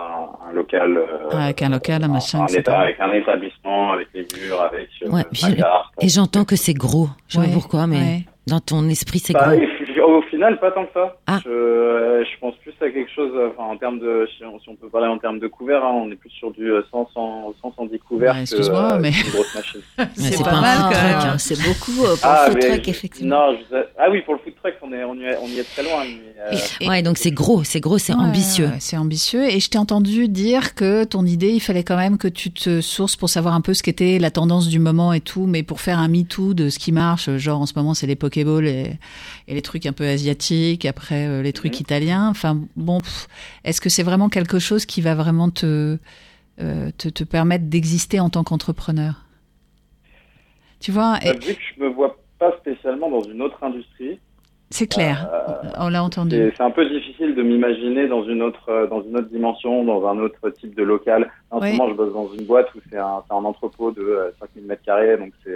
un 0.48 0.52
local. 0.52 0.96
euh, 0.96 1.30
avec 1.36 1.60
un 1.62 1.68
local, 1.70 2.04
un 2.04 2.08
machin, 2.08 2.42
un 2.42 2.46
état- 2.46 2.78
avec 2.78 3.00
un 3.00 3.12
établissement, 3.12 3.92
avec 3.94 4.06
les 4.14 4.20
murs, 4.38 4.60
avec 4.62 4.88
Ouais, 5.12 5.24
la 5.42 5.52
carte. 5.56 5.86
Et 6.00 6.08
j'entends 6.08 6.44
que 6.44 6.54
c'est 6.54 6.72
gros. 6.74 7.08
Je 7.26 7.40
sais 7.40 7.46
pas 7.46 7.52
pourquoi, 7.52 7.88
mais 7.88 7.96
ouais. 7.98 8.22
dans 8.46 8.60
ton 8.60 8.88
esprit, 8.88 9.18
c'est 9.18 9.32
Bah, 9.32 9.56
gros. 9.56 9.66
Au 10.00 10.22
final, 10.22 10.58
pas 10.60 10.70
tant 10.70 10.84
que 10.86 10.92
ça. 10.94 11.16
Ah. 11.26 11.38
Je, 11.44 11.48
euh, 11.50 12.24
je 12.24 12.38
pense 12.40 12.54
plus 12.56 12.72
à 12.80 12.90
quelque 12.90 13.10
chose, 13.14 13.32
enfin, 13.52 13.68
en 13.68 13.76
termes 13.76 13.98
de, 13.98 14.28
si 14.36 14.44
on, 14.44 14.58
si 14.60 14.68
on 14.68 14.76
peut 14.76 14.88
parler 14.88 15.08
en 15.08 15.18
termes 15.18 15.38
de 15.38 15.46
couverts, 15.48 15.84
hein, 15.84 15.92
on 15.94 16.10
est 16.10 16.16
plus 16.16 16.30
sur 16.30 16.50
du 16.52 16.70
euh, 16.70 16.82
100, 16.90 17.08
100, 17.14 17.54
100 17.62 17.74
110 17.76 17.98
couverts 18.00 18.34
Ouais, 18.34 18.42
excuse-moi, 18.42 18.92
euh, 18.94 18.98
mais- 19.00 19.10
qu'une 19.12 19.30
grosse 19.30 19.54
machine. 19.54 19.80
c'est 20.14 20.38
pas, 20.42 20.50
pas 20.50 20.56
un 20.56 20.60
mal 20.60 20.78
même 20.90 21.16
hein. 21.32 21.38
C'est 21.38 21.58
beaucoup 21.62 22.04
euh, 22.04 22.16
pour 22.16 22.18
Ah, 22.24 22.46
food 22.48 22.58
mais 22.62 22.68
truck, 22.68 22.88
effectivement. 22.88 23.36
Non, 23.52 23.56
je 23.70 23.76
vous- 23.76 23.82
ah 23.98 24.10
oui, 24.10 24.22
pour 24.22 24.34
le 24.34 24.40
food 24.40 24.54
truck, 24.62 24.74
on, 24.82 24.92
est, 24.92 25.04
on, 25.04 25.14
y 25.14 25.24
est, 25.24 25.36
on 25.42 25.46
y 25.48 25.58
est 25.58 25.64
très 25.64 25.82
loin. 25.82 26.04
mais, 26.04 26.54
euh, 26.84 26.88
Ouais, 26.88 27.02
donc 27.02 27.18
c'est 27.18 27.30
gros, 27.30 27.64
c'est 27.64 27.80
gros, 27.80 27.98
c'est 27.98 28.14
Ouais, 28.14 28.20
ambitieux. 28.20 28.68
c'est 28.78 28.96
ambitieux. 28.96 29.44
Et 29.44 29.60
je 29.60 29.68
t'ai 29.70 29.78
entendu 29.78 30.28
dire 30.28 30.74
que 30.74 31.04
ton 31.04 31.24
idée, 31.24 31.50
il 31.50 31.60
fallait 31.60 31.84
quand 31.84 31.96
même 31.96 32.18
que 32.18 32.28
tu 32.28 32.50
te 32.50 32.80
sources 32.80 33.16
pour 33.16 33.28
savoir 33.28 33.54
un 33.54 33.60
peu 33.60 33.74
ce 33.74 33.82
qu'était 33.82 34.18
la 34.18 34.30
tendance 34.30 34.68
du 34.68 34.78
moment 34.78 35.12
et 35.12 35.20
tout, 35.20 35.46
mais 35.46 35.62
pour 35.62 35.80
faire 35.80 35.98
un 35.98 36.08
MeToo 36.08 36.54
de 36.54 36.68
ce 36.68 36.78
qui 36.78 36.92
marche. 36.92 37.30
Genre 37.36 37.60
en 37.60 37.66
ce 37.66 37.72
moment, 37.76 37.94
c'est 37.94 38.06
les 38.06 38.16
Pokéballs 38.16 38.66
et, 38.66 38.92
et 39.48 39.54
les 39.54 39.62
trucs 39.62 39.81
un 39.86 39.92
peu 39.92 40.04
asiatiques, 40.06 40.84
après 40.86 41.26
euh, 41.26 41.42
les 41.42 41.52
trucs 41.52 41.80
italiens. 41.80 42.28
Enfin 42.28 42.58
bon, 42.76 42.98
est-ce 43.64 43.80
que 43.80 43.88
c'est 43.88 44.02
vraiment 44.02 44.28
quelque 44.28 44.58
chose 44.58 44.86
qui 44.86 45.00
va 45.00 45.14
vraiment 45.14 45.50
te, 45.50 45.98
euh, 46.60 46.90
te, 46.98 47.08
te 47.08 47.24
permettre 47.24 47.64
d'exister 47.66 48.20
en 48.20 48.30
tant 48.30 48.44
qu'entrepreneur? 48.44 49.24
Tu 50.80 50.90
vois, 50.92 51.18
et- 51.24 51.28
euh, 51.28 51.32
vu 51.34 51.54
que 51.54 51.60
je 51.76 51.82
me 51.82 51.88
vois 51.88 52.16
pas 52.38 52.52
spécialement 52.60 53.08
dans 53.10 53.22
une 53.22 53.40
autre 53.42 53.62
industrie, 53.62 54.18
c'est 54.70 54.86
clair. 54.86 55.28
euh, 55.32 55.68
On 55.78 55.88
l'a 55.90 56.02
entendu. 56.02 56.50
C'est 56.56 56.62
un 56.62 56.70
peu 56.70 56.88
difficile 56.88 57.34
de 57.34 57.42
m'imaginer 57.42 58.08
dans 58.08 58.24
une 58.24 58.40
autre 58.42 58.88
dans 58.88 59.02
une 59.02 59.16
autre 59.18 59.28
dimension, 59.28 59.84
dans 59.84 60.06
un 60.08 60.18
autre 60.18 60.48
type 60.58 60.74
de 60.74 60.82
local. 60.82 61.30
En 61.50 61.60
ce 61.60 61.66
moment, 61.72 61.88
je 61.90 61.94
bosse 61.94 62.12
dans 62.14 62.32
une 62.32 62.46
boîte 62.46 62.74
où 62.74 62.78
c'est 62.90 62.96
un, 62.98 63.22
un 63.30 63.44
entrepôt 63.44 63.92
de 63.92 64.00
euh, 64.00 64.30
5000 64.40 64.64
mètres 64.64 64.82
carrés, 64.82 65.18
donc 65.18 65.32
c'est 65.44 65.54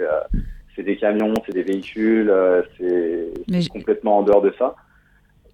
c'est 0.77 0.83
des 0.83 0.95
camions, 0.95 1.33
c'est 1.45 1.53
des 1.53 1.63
véhicules, 1.63 2.29
euh, 2.29 2.61
c'est 2.77 3.69
complètement 3.69 4.19
en 4.19 4.23
dehors 4.23 4.41
de 4.41 4.53
ça. 4.57 4.75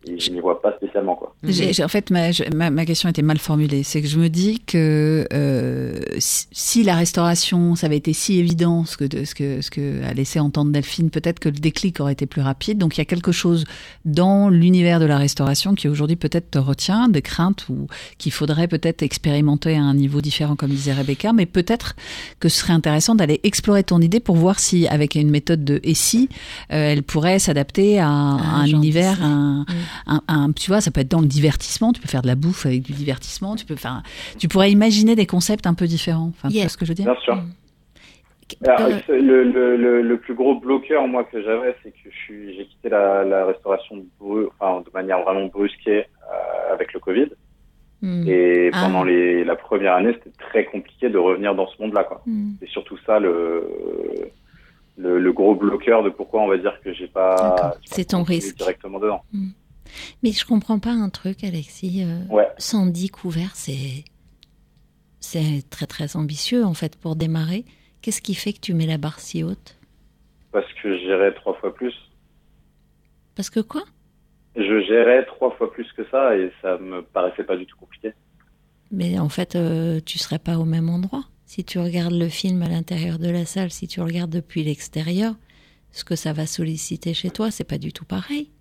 Et 0.08 0.20
je 0.20 0.32
n'y 0.32 0.40
vois 0.42 0.62
pas 0.62 0.74
spécialement 0.78 1.16
quoi. 1.16 1.34
J'ai- 1.44 1.72
j'ai- 1.74 1.84
en 1.84 1.88
fait, 1.88 2.10
ma, 2.12 2.32
je- 2.32 2.44
ma, 2.56 2.70
ma 2.70 2.86
question 2.86 3.08
était 3.10 3.22
mal 3.22 3.38
formulée. 3.38 3.84
C'est 3.84 4.02
que 4.02 4.08
je 4.08 4.20
me 4.20 4.28
dis 4.30 4.60
que 4.66 5.26
euh, 5.34 6.00
si, 6.20 6.46
si 6.52 6.84
la 6.84 6.96
restauration, 6.96 7.76
ça 7.76 7.88
avait 7.88 7.98
été 7.98 8.12
si 8.14 8.38
évident, 8.40 8.86
ce 8.86 8.98
que, 8.98 9.06
de- 9.06 9.24
ce 9.24 9.34
que, 9.34 9.62
ce 9.62 9.70
que 9.72 10.04
a 10.04 10.14
laissé 10.14 10.40
entendre 10.40 10.72
Delphine, 10.72 11.10
peut-être 11.10 11.40
que 11.40 11.50
le 11.50 11.56
déclic 11.56 12.00
aurait 12.00 12.14
été 12.14 12.26
plus 12.26 12.42
rapide. 12.42 12.78
Donc 12.78 12.98
il 12.98 13.00
y 13.00 13.02
a 13.02 13.06
quelque 13.06 13.32
chose 13.32 13.64
dans 14.06 14.50
l'univers 14.50 15.00
de 15.00 15.06
la 15.06 15.18
restauration 15.18 15.74
qui 15.76 15.88
aujourd'hui 15.88 16.16
peut-être 16.18 16.52
te 16.52 16.60
retient, 16.60 17.08
des 17.08 17.22
craintes 17.22 17.68
ou 17.70 17.88
qu'il 18.18 18.32
faudrait 18.32 18.68
peut-être 18.68 19.04
expérimenter 19.04 19.76
à 19.76 19.82
un 19.82 19.94
niveau 19.94 20.20
différent, 20.22 20.56
comme 20.56 20.70
disait 20.70 20.94
Rebecca. 20.94 21.32
Mais 21.34 21.46
peut-être 21.46 21.96
que 22.40 22.50
ce 22.50 22.60
serait 22.60 22.74
intéressant 22.74 23.16
d'aller 23.16 23.40
explorer 23.44 23.84
ton 23.84 24.00
idée 24.02 24.20
pour 24.20 24.36
voir 24.36 24.60
si, 24.60 24.88
avec 24.88 25.16
une 25.16 25.30
méthode 25.30 25.64
de 25.64 25.80
et 25.84 25.94
si, 25.94 26.30
euh, 26.72 26.92
elle 26.92 27.04
pourrait 27.04 27.40
s'adapter 27.40 28.00
à, 28.00 28.08
un 28.10 28.66
j'en 28.66 28.78
univers, 28.78 29.24
un, 29.24 29.66
un, 30.08 30.22
un- 30.28 30.52
tu 30.52 30.70
vois, 30.70 30.82
ça 30.82 30.92
peut 30.92 31.02
être 31.02 31.12
dans 31.12 31.22
le 31.22 31.28
divertissement. 31.28 31.94
Tu 31.94 32.02
peux 32.02 32.08
faire 32.08 32.22
de 32.22 32.28
la 32.28 32.36
bouffe 32.36 32.66
avec 32.66 32.82
du 32.82 32.94
divertissement. 32.94 33.56
Tu 33.56 33.66
peux 33.66 33.76
faire, 33.76 34.04
tu 34.40 34.48
pourrais 34.48 34.72
imaginer 34.72 35.16
des 35.16 35.26
concepts 35.26 35.68
un 35.68 35.74
peu 35.74 35.86
différents. 35.88 36.30
Enfin, 36.36 36.50
tu 36.50 36.56
Yeah. 36.56 36.64
vois 36.66 36.70
ce 36.70 36.78
que 36.78 36.86
je 36.86 36.92
veux 36.92 36.96
dire 36.96 37.06
Bien 37.06 37.22
sûr. 37.22 37.36
Mm. 37.36 37.52
Alors, 38.68 38.82
Euh, 38.82 39.00
le, 39.10 39.44
le, 39.46 39.78
le, 39.78 40.02
le 40.02 40.18
plus 40.18 40.36
gros 40.36 40.60
bloqueur 40.60 41.08
moi 41.08 41.24
que 41.24 41.42
j'avais, 41.42 41.76
c'est 41.82 41.92
que 41.92 42.10
j'ai 42.28 42.66
quitté 42.68 42.90
la, 42.90 43.24
la 43.24 43.46
restauration 43.46 44.06
bru- 44.22 44.48
enfin, 44.60 44.82
de 44.82 44.92
manière 44.94 45.22
vraiment 45.24 45.48
brusquée 45.48 46.02
euh, 46.32 46.74
avec 46.74 46.94
le 46.94 47.00
Covid. 47.00 47.30
Hmm. 48.02 48.26
Et 48.28 48.70
Ah. 48.74 48.82
pendant 48.84 49.04
les, 49.04 49.44
la 49.46 49.56
première 49.56 49.94
année, 49.96 50.14
c'était 50.14 50.38
très 50.50 50.66
compliqué 50.66 51.10
de 51.10 51.18
revenir 51.18 51.56
dans 51.56 51.68
ce 51.68 51.82
monde-là. 51.82 52.04
quoi. 52.04 52.22
Hmm. 52.28 52.52
C'est 52.60 52.70
surtout 52.70 52.98
ça 53.06 53.18
le, 53.20 53.66
le, 54.98 55.20
le 55.20 55.34
gros 55.34 55.56
bloqueur 55.56 56.04
de 56.04 56.10
pourquoi 56.10 56.42
on 56.42 56.48
va 56.48 56.58
dire 56.58 56.80
que 56.84 56.94
j'ai 56.94 57.08
pas. 57.08 57.76
C'est 57.86 58.10
ton 58.10 58.24
risque. 58.24 58.58
Directement 58.58 59.00
dedans. 59.00 59.24
Mais 60.24 60.32
je 60.32 60.46
comprends 60.46 60.80
pas 60.80 60.92
un 60.92 61.10
truc, 61.10 61.44
Alexis. 61.44 62.04
euh, 62.04 62.24
Ouais. 62.30 62.48
110 62.58 63.10
couverts, 63.10 63.56
c'est 63.56 64.04
c'est 65.20 65.64
très 65.70 65.88
très 65.88 66.16
ambitieux 66.16 66.64
en 66.66 66.74
fait 66.74 66.96
pour 66.98 67.16
démarrer. 67.16 67.66
Qu'est-ce 68.02 68.22
qui 68.22 68.36
fait 68.36 68.54
que 68.54 68.60
tu 68.60 68.74
mets 68.74 68.86
la 68.86 68.98
barre 68.98 69.20
si 69.20 69.44
haute? 69.44 69.78
Parce 70.52 70.68
que 70.82 70.98
je 70.98 71.04
gérais 71.06 71.34
trois 71.34 71.54
fois 71.56 71.74
plus. 71.74 71.94
Parce 73.36 73.50
que 73.50 73.60
quoi? 73.62 73.84
Je 74.56 74.82
gérais 74.86 75.26
trois 75.26 75.52
fois 75.58 75.72
plus 75.72 75.88
que 75.94 76.04
ça 76.12 76.36
et 76.38 76.52
ça 76.62 76.78
me 76.78 77.02
paraissait 77.02 77.44
pas 77.44 77.56
du 77.58 77.66
tout 77.66 77.78
compliqué. 77.78 78.12
Mais 78.92 79.18
en 79.18 79.30
fait, 79.30 79.56
euh, 79.56 80.00
tu 80.06 80.20
serais 80.20 80.38
pas 80.38 80.58
au 80.60 80.66
même 80.66 80.90
endroit. 80.90 81.24
Si 81.46 81.64
tu 81.64 81.80
regardes 81.80 82.14
le 82.14 82.30
film 82.30 82.62
à 82.62 82.68
l'intérieur 82.70 83.18
de 83.18 83.30
la 83.30 83.46
salle, 83.46 83.72
si 83.72 83.88
tu 83.88 84.02
regardes 84.02 84.30
depuis 84.30 84.64
l'extérieur, 84.64 85.34
ce 85.92 86.04
que 86.04 86.16
ça 86.16 86.34
va 86.34 86.46
solliciter 86.46 87.14
chez 87.16 87.32
toi, 87.32 87.50
c'est 87.50 87.64
pas 87.64 87.78
du 87.80 87.92
tout 87.94 88.06
pareil. 88.06 88.52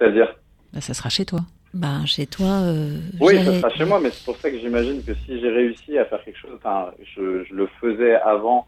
C'est-à-dire 0.00 0.34
Bah, 0.72 0.80
Ça 0.80 0.94
sera 0.94 1.08
chez 1.10 1.24
toi. 1.26 1.40
Ben, 1.74 2.04
chez 2.06 2.26
toi, 2.26 2.46
euh, 2.62 2.98
Oui, 3.20 3.36
ça 3.44 3.54
sera 3.60 3.70
chez 3.70 3.84
moi, 3.84 4.00
mais 4.02 4.10
c'est 4.10 4.24
pour 4.24 4.36
ça 4.38 4.50
que 4.50 4.58
j'imagine 4.58 5.04
que 5.04 5.12
si 5.14 5.38
j'ai 5.40 5.50
réussi 5.50 5.96
à 5.98 6.04
faire 6.06 6.24
quelque 6.24 6.38
chose, 6.38 6.50
enfin, 6.56 6.90
je, 7.14 7.44
je 7.44 7.54
le 7.54 7.68
faisais 7.80 8.14
avant 8.16 8.66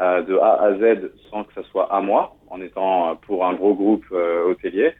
euh, 0.00 0.22
de 0.22 0.36
A 0.38 0.62
à 0.62 0.72
Z 0.78 1.10
sans 1.30 1.44
que 1.44 1.52
ça 1.54 1.60
soit 1.70 1.94
à 1.94 2.00
moi, 2.00 2.34
en 2.48 2.62
étant 2.62 3.10
euh, 3.10 3.14
pour 3.26 3.44
un 3.44 3.52
gros 3.52 3.74
groupe 3.74 4.04
euh, 4.12 4.48
hôtelier. 4.50 4.92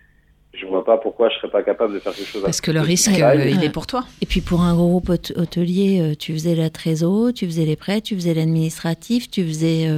Je 0.53 0.67
vois 0.67 0.85
pas 0.85 0.99
pourquoi 0.99 1.29
je 1.31 1.37
serais 1.37 1.49
pas 1.51 1.63
capable 1.63 1.95
de 1.95 2.01
faire 2.01 2.13
quelque 2.13 2.27
chose. 2.29 2.43
à 2.43 2.47
Parce 2.47 2.61
que 2.61 2.73
le 2.73 2.81
risque, 2.81 3.09
euh, 3.09 3.45
il 3.47 3.63
est 3.65 3.71
pour 3.71 3.87
toi. 3.87 4.05
Et 4.21 4.27
puis 4.27 4.41
pour 4.43 4.61
un 4.63 4.75
groupe 4.75 5.09
hôte- 5.09 5.33
hôtelier, 5.37 6.15
tu 6.19 6.33
faisais 6.35 6.57
la 6.57 6.69
trésor, 6.71 7.33
tu 7.33 7.47
faisais 7.47 7.65
les 7.65 7.77
prêts, 7.77 8.01
tu 8.01 8.17
faisais 8.17 8.35
l'administratif, 8.35 9.31
tu 9.31 9.45
faisais 9.47 9.89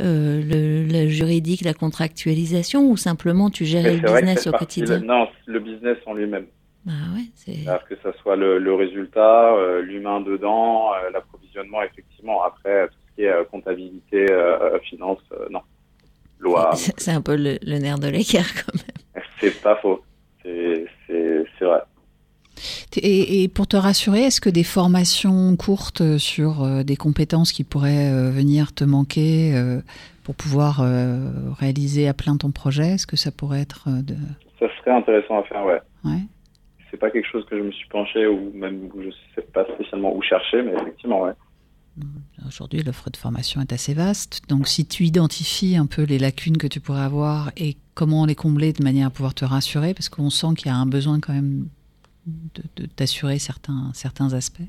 euh, 0.00 0.42
le, 0.42 0.84
le 0.84 1.08
juridique, 1.08 1.62
la 1.62 1.74
contractualisation, 1.74 2.88
ou 2.88 2.96
simplement 2.96 3.50
tu 3.50 3.64
Mais 3.64 3.96
le 3.96 4.00
business 4.00 4.46
au 4.46 4.52
quotidien. 4.52 5.00
Non, 5.00 5.28
le 5.46 5.60
business 5.60 5.98
en 6.06 6.14
lui-même. 6.14 6.46
Bah 6.86 6.92
ouais, 7.14 7.26
que 7.88 7.94
ça 8.02 8.12
soit 8.22 8.36
le, 8.36 8.58
le 8.58 8.74
résultat, 8.74 9.52
euh, 9.52 9.82
l'humain 9.82 10.22
dedans, 10.22 10.92
euh, 10.94 11.10
l'approvisionnement, 11.10 11.82
effectivement. 11.82 12.42
Après, 12.42 12.88
tout 12.88 12.94
ce 13.10 13.14
qui 13.14 13.22
est 13.24 13.50
comptabilité, 13.50 14.26
finance, 14.88 15.20
non. 15.50 15.60
Loi, 16.38 16.70
C'est 16.74 17.10
un 17.10 17.20
peu 17.20 17.36
le, 17.36 17.58
nerf 17.78 17.98
de 17.98 18.08
l'équerre 18.08 18.48
quand 18.54 18.74
même. 18.74 19.24
c'est 19.40 19.60
pas 19.60 19.76
faux. 19.76 20.02
C'est 20.42 20.86
vrai. 21.60 21.82
Et, 22.96 23.42
et 23.42 23.48
pour 23.48 23.66
te 23.66 23.76
rassurer, 23.76 24.22
est-ce 24.24 24.40
que 24.40 24.50
des 24.50 24.64
formations 24.64 25.56
courtes 25.56 26.18
sur 26.18 26.62
euh, 26.62 26.82
des 26.82 26.96
compétences 26.96 27.52
qui 27.52 27.64
pourraient 27.64 28.10
euh, 28.10 28.30
venir 28.30 28.72
te 28.74 28.84
manquer 28.84 29.54
euh, 29.54 29.80
pour 30.22 30.34
pouvoir 30.34 30.80
euh, 30.80 31.30
réaliser 31.58 32.06
à 32.06 32.14
plein 32.14 32.36
ton 32.36 32.50
projet, 32.50 32.92
est-ce 32.92 33.06
que 33.06 33.16
ça 33.16 33.32
pourrait 33.32 33.60
être 33.60 33.88
euh, 33.88 34.02
de... 34.02 34.14
Ça 34.58 34.66
serait 34.78 34.92
intéressant 34.92 35.40
à 35.40 35.42
faire, 35.44 35.64
ouais. 35.64 35.80
Ouais. 36.04 36.20
C'est 36.90 36.98
pas 36.98 37.10
quelque 37.10 37.28
chose 37.30 37.44
que 37.50 37.56
je 37.58 37.62
me 37.62 37.72
suis 37.72 37.88
penché 37.88 38.26
ou 38.26 38.52
même 38.54 38.88
où 38.94 39.02
je 39.02 39.10
sais 39.34 39.46
pas 39.52 39.64
spécialement 39.74 40.14
où 40.14 40.22
chercher, 40.22 40.62
mais 40.62 40.72
effectivement, 40.74 41.22
ouais. 41.22 41.32
Aujourd'hui, 42.46 42.82
l'offre 42.82 43.10
de 43.10 43.16
formation 43.16 43.60
est 43.60 43.72
assez 43.72 43.94
vaste. 43.94 44.42
Donc, 44.48 44.68
si 44.68 44.86
tu 44.86 45.04
identifies 45.04 45.76
un 45.76 45.86
peu 45.86 46.02
les 46.02 46.18
lacunes 46.18 46.56
que 46.56 46.66
tu 46.66 46.80
pourrais 46.80 47.02
avoir 47.02 47.50
et 47.56 47.76
comment 47.94 48.24
les 48.24 48.34
combler 48.34 48.72
de 48.72 48.82
manière 48.82 49.08
à 49.08 49.10
pouvoir 49.10 49.34
te 49.34 49.44
rassurer, 49.44 49.94
parce 49.94 50.08
qu'on 50.08 50.30
sent 50.30 50.54
qu'il 50.56 50.68
y 50.68 50.70
a 50.70 50.76
un 50.76 50.86
besoin 50.86 51.20
quand 51.20 51.32
même 51.32 51.68
de, 52.26 52.62
de 52.76 52.86
t'assurer 52.86 53.38
certains, 53.38 53.90
certains 53.94 54.32
aspects? 54.32 54.68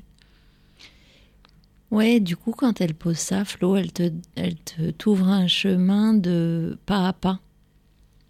Ouais, 1.90 2.20
du 2.20 2.36
coup, 2.36 2.52
quand 2.52 2.80
elle 2.80 2.94
pose 2.94 3.18
ça, 3.18 3.44
Flo, 3.44 3.76
elle 3.76 3.92
te, 3.92 4.10
elle 4.34 4.56
te 4.56 4.90
t'ouvre 4.92 5.28
un 5.28 5.46
chemin 5.46 6.14
de 6.14 6.78
pas 6.86 7.06
à 7.08 7.12
pas. 7.12 7.40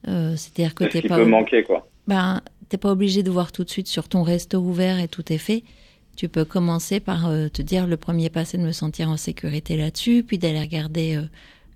Euh, 0.08 0.34
C'est-à-dire 0.36 0.74
que 0.74 0.84
t'es 0.84 1.02
pas, 1.02 1.16
peut 1.16 1.24
manquer, 1.24 1.62
quoi. 1.62 1.88
ben, 2.08 2.42
t'es 2.68 2.76
pas 2.76 2.90
obligé 2.90 3.22
de 3.22 3.30
voir 3.30 3.52
tout 3.52 3.62
de 3.62 3.70
suite 3.70 3.86
sur 3.86 4.08
ton 4.08 4.24
resto 4.24 4.58
ouvert 4.58 4.98
et 4.98 5.06
tout 5.06 5.32
est 5.32 5.38
fait. 5.38 5.62
Tu 6.16 6.28
peux 6.28 6.44
commencer 6.44 6.98
par 6.98 7.28
euh, 7.28 7.48
te 7.48 7.62
dire 7.62 7.86
le 7.86 7.96
premier 7.96 8.30
pas, 8.30 8.44
c'est 8.44 8.58
de 8.58 8.64
me 8.64 8.72
sentir 8.72 9.08
en 9.08 9.16
sécurité 9.16 9.76
là-dessus, 9.76 10.24
puis 10.24 10.38
d'aller 10.38 10.60
regarder 10.60 11.16
euh, 11.16 11.22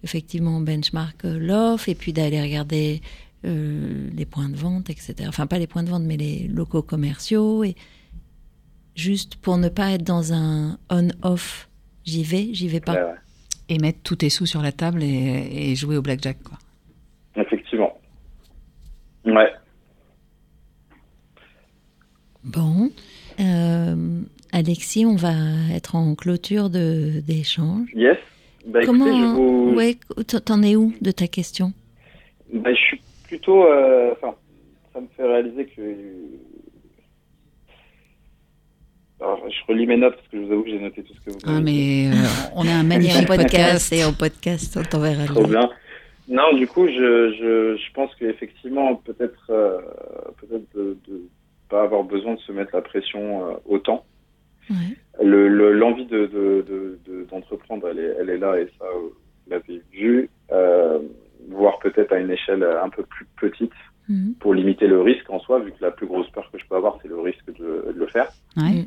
effectivement 0.03 0.61
benchmark 0.61 1.25
euh, 1.25 1.39
l'offre, 1.39 1.89
et 1.89 1.95
puis 1.95 2.13
d'aller 2.13 2.43
regarder 2.43 3.01
euh, 3.47 4.11
les 4.15 4.27
points 4.27 4.49
de 4.49 4.57
vente, 4.57 4.91
etc. 4.91 5.15
Enfin, 5.29 5.47
pas 5.47 5.59
les 5.59 5.67
points 5.67 5.83
de 5.83 5.91
vente, 5.91 6.03
mais 6.03 6.17
les 6.17 6.49
locaux 6.49 6.83
commerciaux, 6.83 7.65
et 7.65 7.77
juste 8.95 9.37
pour 9.37 9.57
ne 9.59 9.69
pas 9.69 9.93
être 9.93 10.03
dans 10.03 10.33
un 10.33 10.79
on-off. 10.91 11.69
J'y 12.05 12.23
vais, 12.23 12.51
j'y 12.53 12.69
vais 12.69 12.81
pas. 12.81 12.95
Ouais, 12.95 13.03
ouais. 13.03 13.19
Et 13.69 13.79
mettre 13.79 13.99
tous 14.03 14.17
tes 14.17 14.31
sous 14.31 14.47
sur 14.47 14.63
la 14.63 14.73
table 14.73 15.03
et, 15.03 15.71
et 15.71 15.75
jouer 15.75 15.97
au 15.97 16.03
blackjack, 16.03 16.43
quoi. 16.43 16.59
Effectivement. 17.37 17.99
Ouais. 19.25 19.53
Bon. 22.45 22.91
Euh, 23.41 24.23
Alexis, 24.53 25.05
on 25.05 25.17
va 25.17 25.35
être 25.75 25.97
en 25.97 26.15
clôture 26.15 26.71
de 26.71 27.21
d'échange. 27.27 27.89
Yes. 27.95 28.17
Bah, 28.67 28.83
écoutez, 28.83 28.87
Comment 28.87 29.07
je 29.07 29.35
vous... 29.35 29.75
Ouais, 29.77 29.99
t'en 30.45 30.63
es 30.63 30.77
où 30.77 30.95
de 31.01 31.11
ta 31.11 31.27
question? 31.27 31.73
Bah, 32.53 32.73
je 32.73 32.81
suis 32.81 33.01
plutôt. 33.27 33.65
euh, 33.65 34.13
Enfin, 34.13 34.35
ça 34.93 35.01
me 35.01 35.07
fait 35.17 35.25
réaliser 35.25 35.67
que. 35.67 35.83
Alors, 39.21 39.43
je 39.49 39.73
relis 39.73 39.87
mes 39.87 39.97
notes 39.97 40.15
parce 40.17 40.29
que 40.29 40.37
je 40.39 40.43
vous 40.45 40.53
avoue 40.53 40.63
que 40.65 40.71
j'ai 40.71 40.79
noté 40.79 41.03
tout 41.03 41.15
ce 41.15 41.21
que 41.21 41.31
vous 41.31 41.39
Ah, 41.47 41.61
mais 41.63 42.09
euh, 42.09 42.13
on 42.55 42.65
est 42.65 42.71
un 42.73 42.83
magnifique 42.95 43.27
podcast, 43.27 43.93
et 43.93 44.05
en 44.05 44.13
podcast, 44.13 44.77
on 44.79 44.83
t'enverra 44.83 45.23
le 45.23 45.29
Trop 45.29 45.47
bien. 45.47 45.71
Non, 46.29 46.53
du 46.55 46.67
coup, 46.67 46.87
je, 46.87 46.93
je, 47.33 47.77
je 47.77 47.93
pense 47.95 48.15
qu'effectivement, 48.17 48.97
peut-être 48.97 49.47
euh, 49.51 49.79
peut-être 50.41 50.67
de 50.75 50.97
ne 51.09 51.19
pas 51.71 51.83
avoir 51.85 52.03
besoin 52.05 52.35
de 52.35 52.41
se 52.41 52.53
mettre 52.53 52.75
la 52.75 52.83
pression 52.83 53.49
euh, 53.49 53.55
autant. 53.65 54.05
Ouais. 54.69 54.77
Le- 55.25 55.49
le- 55.49 55.73
L'envie 55.73 56.05
de, 56.07 56.27
de, 56.27 56.65
de, 56.69 56.99
de- 57.07 57.25
d'entreprendre, 57.31 57.89
elle 57.89 58.01
est, 58.01 58.15
elle 58.21 58.29
est 58.31 58.39
là 58.39 58.59
et 58.59 58.67
ça, 58.79 58.85
vous 59.01 59.13
l'avez 59.49 59.81
vu. 59.93 60.29
Euh, 60.53 60.99
voir 61.51 61.79
peut-être 61.79 62.13
à 62.13 62.19
une 62.19 62.31
échelle 62.31 62.63
un 62.63 62.89
peu 62.89 63.03
plus 63.05 63.27
petite 63.41 63.73
Mhm. 64.09 64.35
pour 64.39 64.55
limiter 64.55 64.87
le 64.87 65.01
risque 65.03 65.29
en 65.31 65.41
soi, 65.41 65.59
vu 65.59 65.73
que 65.73 65.83
la 65.83 65.91
plus 65.91 66.07
grosse 66.07 66.31
peur 66.31 66.49
que 66.53 66.59
je 66.59 66.65
peux 66.67 66.77
avoir, 66.77 66.97
c'est 67.03 67.09
le 67.09 67.19
risque 67.21 67.47
de, 67.59 67.93
de 67.93 67.99
le 67.99 68.07
faire. 68.07 68.29
Ouais. 68.57 68.87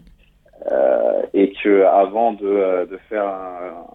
Euh, 0.72 1.22
et 1.34 1.52
que 1.62 1.84
avant 1.84 2.34
de, 2.34 2.46
euh, 2.48 2.86
de 2.86 2.98
faire 3.10 3.26
un, 3.26 3.86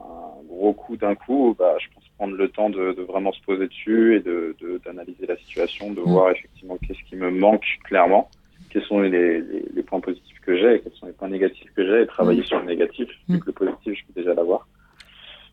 un 0.40 0.44
gros 0.46 0.72
coup 0.74 0.96
d'un 0.96 1.14
coup, 1.14 1.54
bah, 1.58 1.76
je 1.78 1.86
pense 1.94 2.04
prendre 2.18 2.36
le 2.36 2.48
temps 2.48 2.68
de, 2.70 2.92
de 2.92 3.02
vraiment 3.02 3.32
se 3.32 3.40
poser 3.42 3.66
dessus 3.68 4.16
et 4.16 4.20
de 4.20 4.54
de- 4.60 4.80
d'analyser 4.84 5.26
la 5.26 5.36
situation, 5.38 5.92
de 5.92 6.00
Mm. 6.00 6.04
voir 6.04 6.30
effectivement 6.30 6.76
qu'est-ce 6.78 7.02
qui 7.08 7.16
me 7.16 7.30
manque 7.30 7.66
clairement, 7.84 8.30
quels 8.70 8.84
sont 8.84 9.00
les, 9.00 9.10
les, 9.10 9.64
les 9.74 9.82
points 9.82 10.00
positifs 10.00 10.40
que 10.40 10.56
j'ai 10.56 10.80
quels 10.80 10.92
sont 10.92 11.06
les 11.06 11.12
points 11.12 11.28
négatifs 11.28 11.70
que 11.74 11.84
j'ai 11.86 12.02
et 12.02 12.06
travailler 12.06 12.42
sur 12.44 12.58
le 12.60 12.66
négatif, 12.66 13.08
vu 13.28 13.40
que 13.40 13.46
le 13.46 13.52
positif, 13.52 13.98
je 13.98 14.04
peux 14.12 14.20
déjà 14.20 14.34
l'avoir. 14.34 14.66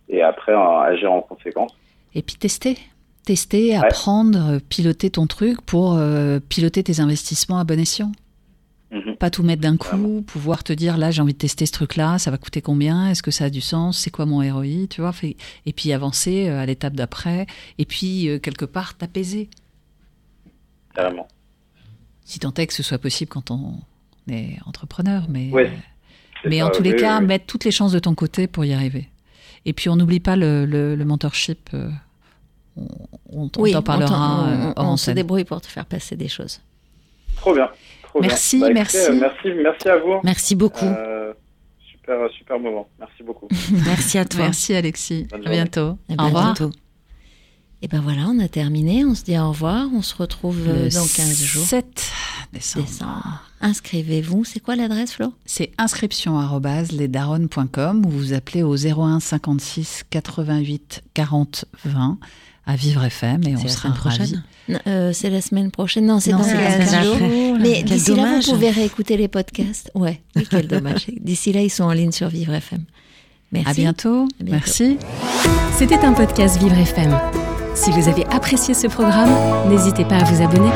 Et 0.10 0.22
après, 0.22 0.52
euh, 0.54 0.80
agir 0.80 1.12
en 1.12 1.22
conséquence. 1.22 1.76
Et 2.14 2.22
puis 2.22 2.36
tester. 2.36 2.78
Tester, 3.26 3.76
apprendre, 3.76 4.40
euh, 4.54 4.60
piloter 4.68 5.10
ton 5.12 5.28
truc 5.28 5.62
pour 5.62 5.94
euh, 5.94 6.40
piloter 6.40 6.84
tes 6.84 7.00
investissements 7.00 7.60
à 7.60 7.64
bon 7.64 7.80
escient. 7.80 8.12
Mhm. 8.92 9.16
Pas 9.18 9.30
tout 9.30 9.44
mettre 9.44 9.62
d'un 9.62 9.78
coup, 9.78 10.22
pouvoir 10.26 10.64
te 10.64 10.74
dire 10.74 10.98
là 10.98 11.12
j'ai 11.12 11.22
envie 11.22 11.32
de 11.34 11.38
tester 11.38 11.66
ce 11.66 11.72
truc-là, 11.72 12.18
ça 12.20 12.30
va 12.32 12.38
coûter 12.38 12.62
combien, 12.62 13.08
est-ce 13.10 13.24
que 13.24 13.32
ça 13.32 13.46
a 13.46 13.50
du 13.50 13.62
sens, 13.62 13.98
c'est 14.00 14.10
quoi 14.10 14.26
mon 14.26 14.40
ROI, 14.40 14.88
tu 14.90 15.00
vois, 15.02 15.14
fait- 15.14 15.38
et 15.66 15.72
puis 15.72 15.94
avancer 15.94 16.50
euh, 16.50 16.60
à 16.60 16.66
l'étape 16.66 16.94
d'après, 16.96 17.46
et 17.78 17.86
puis 17.86 18.28
quelque 18.44 18.66
part 18.66 18.98
t'apaiser. 18.98 19.50
Carrément. 20.94 21.28
Si 22.26 22.40
tant 22.40 22.54
est 22.56 22.68
que 22.68 22.74
ce 22.74 22.84
soit 22.84 22.98
possible 22.98 23.30
quand 23.30 23.50
on 23.52 23.76
est 24.30 24.58
entrepreneur, 24.66 25.26
mais, 25.30 25.50
Ouais. 25.52 25.72
Mais 26.44 26.62
en 26.64 26.72
tous 26.72 26.82
les 26.82 26.96
cas, 26.96 27.20
oui. 27.20 27.26
mettre 27.28 27.46
toutes 27.46 27.66
les 27.66 27.72
chances 27.72 27.92
de 27.92 28.00
ton 28.00 28.16
côté 28.16 28.48
pour 28.48 28.66
y 28.66 28.74
arriver. 28.74 29.08
Et 29.66 29.74
puis 29.74 29.90
on 29.90 29.96
n'oublie 29.96 30.20
pas 30.20 30.36
le, 30.36 30.66
le, 30.66 30.96
le 30.96 31.06
mentorship, 31.06 31.70
on, 33.32 33.44
on, 33.44 33.50
Oui, 33.60 33.72
t'en 33.74 33.82
parlera 33.82 34.48
euh, 34.48 34.74
on- 34.78 34.86
on 34.94 34.98
se 34.98 35.12
débrouille 35.12 35.44
pour 35.46 35.62
te 35.62 35.68
faire 35.68 35.86
passer 35.86 36.16
des 36.16 36.28
choses. 36.28 36.60
Trop 37.38 37.54
bien. 37.54 37.70
Trop 38.04 38.22
Merci, 38.22 38.58
bien. 38.58 38.68
Bah, 38.68 38.74
merci. 38.74 38.98
écoutez, 38.98 39.16
euh, 39.16 39.20
merci. 39.20 39.48
Merci 39.64 39.90
à 39.90 39.98
vous. 39.98 40.20
Merci 40.24 40.56
beaucoup. 40.56 40.86
Euh, 40.86 41.34
super, 41.92 42.18
super 42.38 42.60
moment. 42.60 42.88
Merci 43.00 43.24
beaucoup. 43.24 43.48
Merci 43.86 44.18
à 44.18 44.26
toi. 44.26 44.42
Merci 44.42 44.76
Alexis, 44.76 45.28
à 45.32 45.38
bientôt. 45.38 45.98
Au 46.10 46.16
ben, 46.16 46.24
revoir. 46.26 46.54
bientôt. 46.54 46.72
Et 47.84 47.88
ben 47.88 48.00
voilà, 48.00 48.28
on 48.28 48.38
a 48.40 48.48
terminé. 48.48 49.04
On 49.06 49.16
se 49.16 49.24
dit 49.24 49.36
au 49.40 49.50
revoir. 49.50 49.88
On 49.92 50.04
se 50.04 50.14
retrouve 50.16 50.68
euh, 50.68 50.84
Le 50.84 50.90
dans 50.94 51.08
15 51.08 51.42
jours. 51.42 51.66
7 51.66 52.12
décembre. 52.54 52.86
Décembre. 52.86 53.42
Inscrivez-vous. 53.62 54.44
C'est 54.46 54.60
quoi 54.60 54.76
l'adresse, 54.76 55.14
Flo? 55.14 55.34
C'est 55.46 55.72
inscription@lesdaronnes.com 55.80 58.06
ou 58.06 58.10
vous 58.10 58.34
appelez 58.34 58.62
au 58.62 58.76
01 58.76 59.20
56 59.20 60.04
88 60.12 61.02
40 61.16 61.66
20 61.86 62.20
à 62.66 62.76
Vivre 62.76 63.04
FM 63.04 63.42
et 63.48 63.56
on 63.58 63.64
la 63.64 63.68
sera 63.70 63.82
semaine 63.90 63.98
prochaine. 63.98 64.44
euh, 64.88 65.12
C'est 65.14 65.30
la 65.30 65.42
semaine 65.42 65.72
prochaine. 65.72 66.06
Non, 66.06 66.20
c'est 66.20 66.32
dans 66.32 66.44
c'est 66.44 66.54
la 66.54 66.78
15 66.78 66.90
semaine 66.90 67.04
jours. 67.04 67.58
Mais 67.60 67.84
d'ici 67.84 68.16
là, 68.16 68.40
vous 68.40 68.52
pouvez 68.52 68.70
réécouter 68.70 69.18
les 69.18 69.28
podcasts. 69.28 69.92
Ouais, 69.96 70.22
oui, 70.36 70.48
quel 70.50 70.68
dommage. 70.70 71.08
D'ici 71.20 71.52
là, 71.54 71.62
ils 71.62 71.70
sont 71.70 71.84
en 71.86 71.92
ligne 71.94 72.12
sur 72.12 72.28
Vivre 72.30 72.54
FM. 72.54 72.84
Merci. 73.52 73.70
À 73.70 73.74
bientôt. 73.74 74.28
À 74.40 74.44
bientôt. 74.44 74.52
Merci. 74.66 74.98
C'était 75.76 76.00
un 76.06 76.14
podcast 76.14 76.58
Vivre 76.62 76.78
FM. 76.78 77.18
Si 77.74 77.90
vous 77.92 78.08
avez 78.10 78.26
apprécié 78.28 78.74
ce 78.74 78.88
programme, 78.88 79.32
n'hésitez 79.70 80.06
pas 80.06 80.18
à 80.18 80.24
vous 80.24 80.42
abonner. 80.44 80.70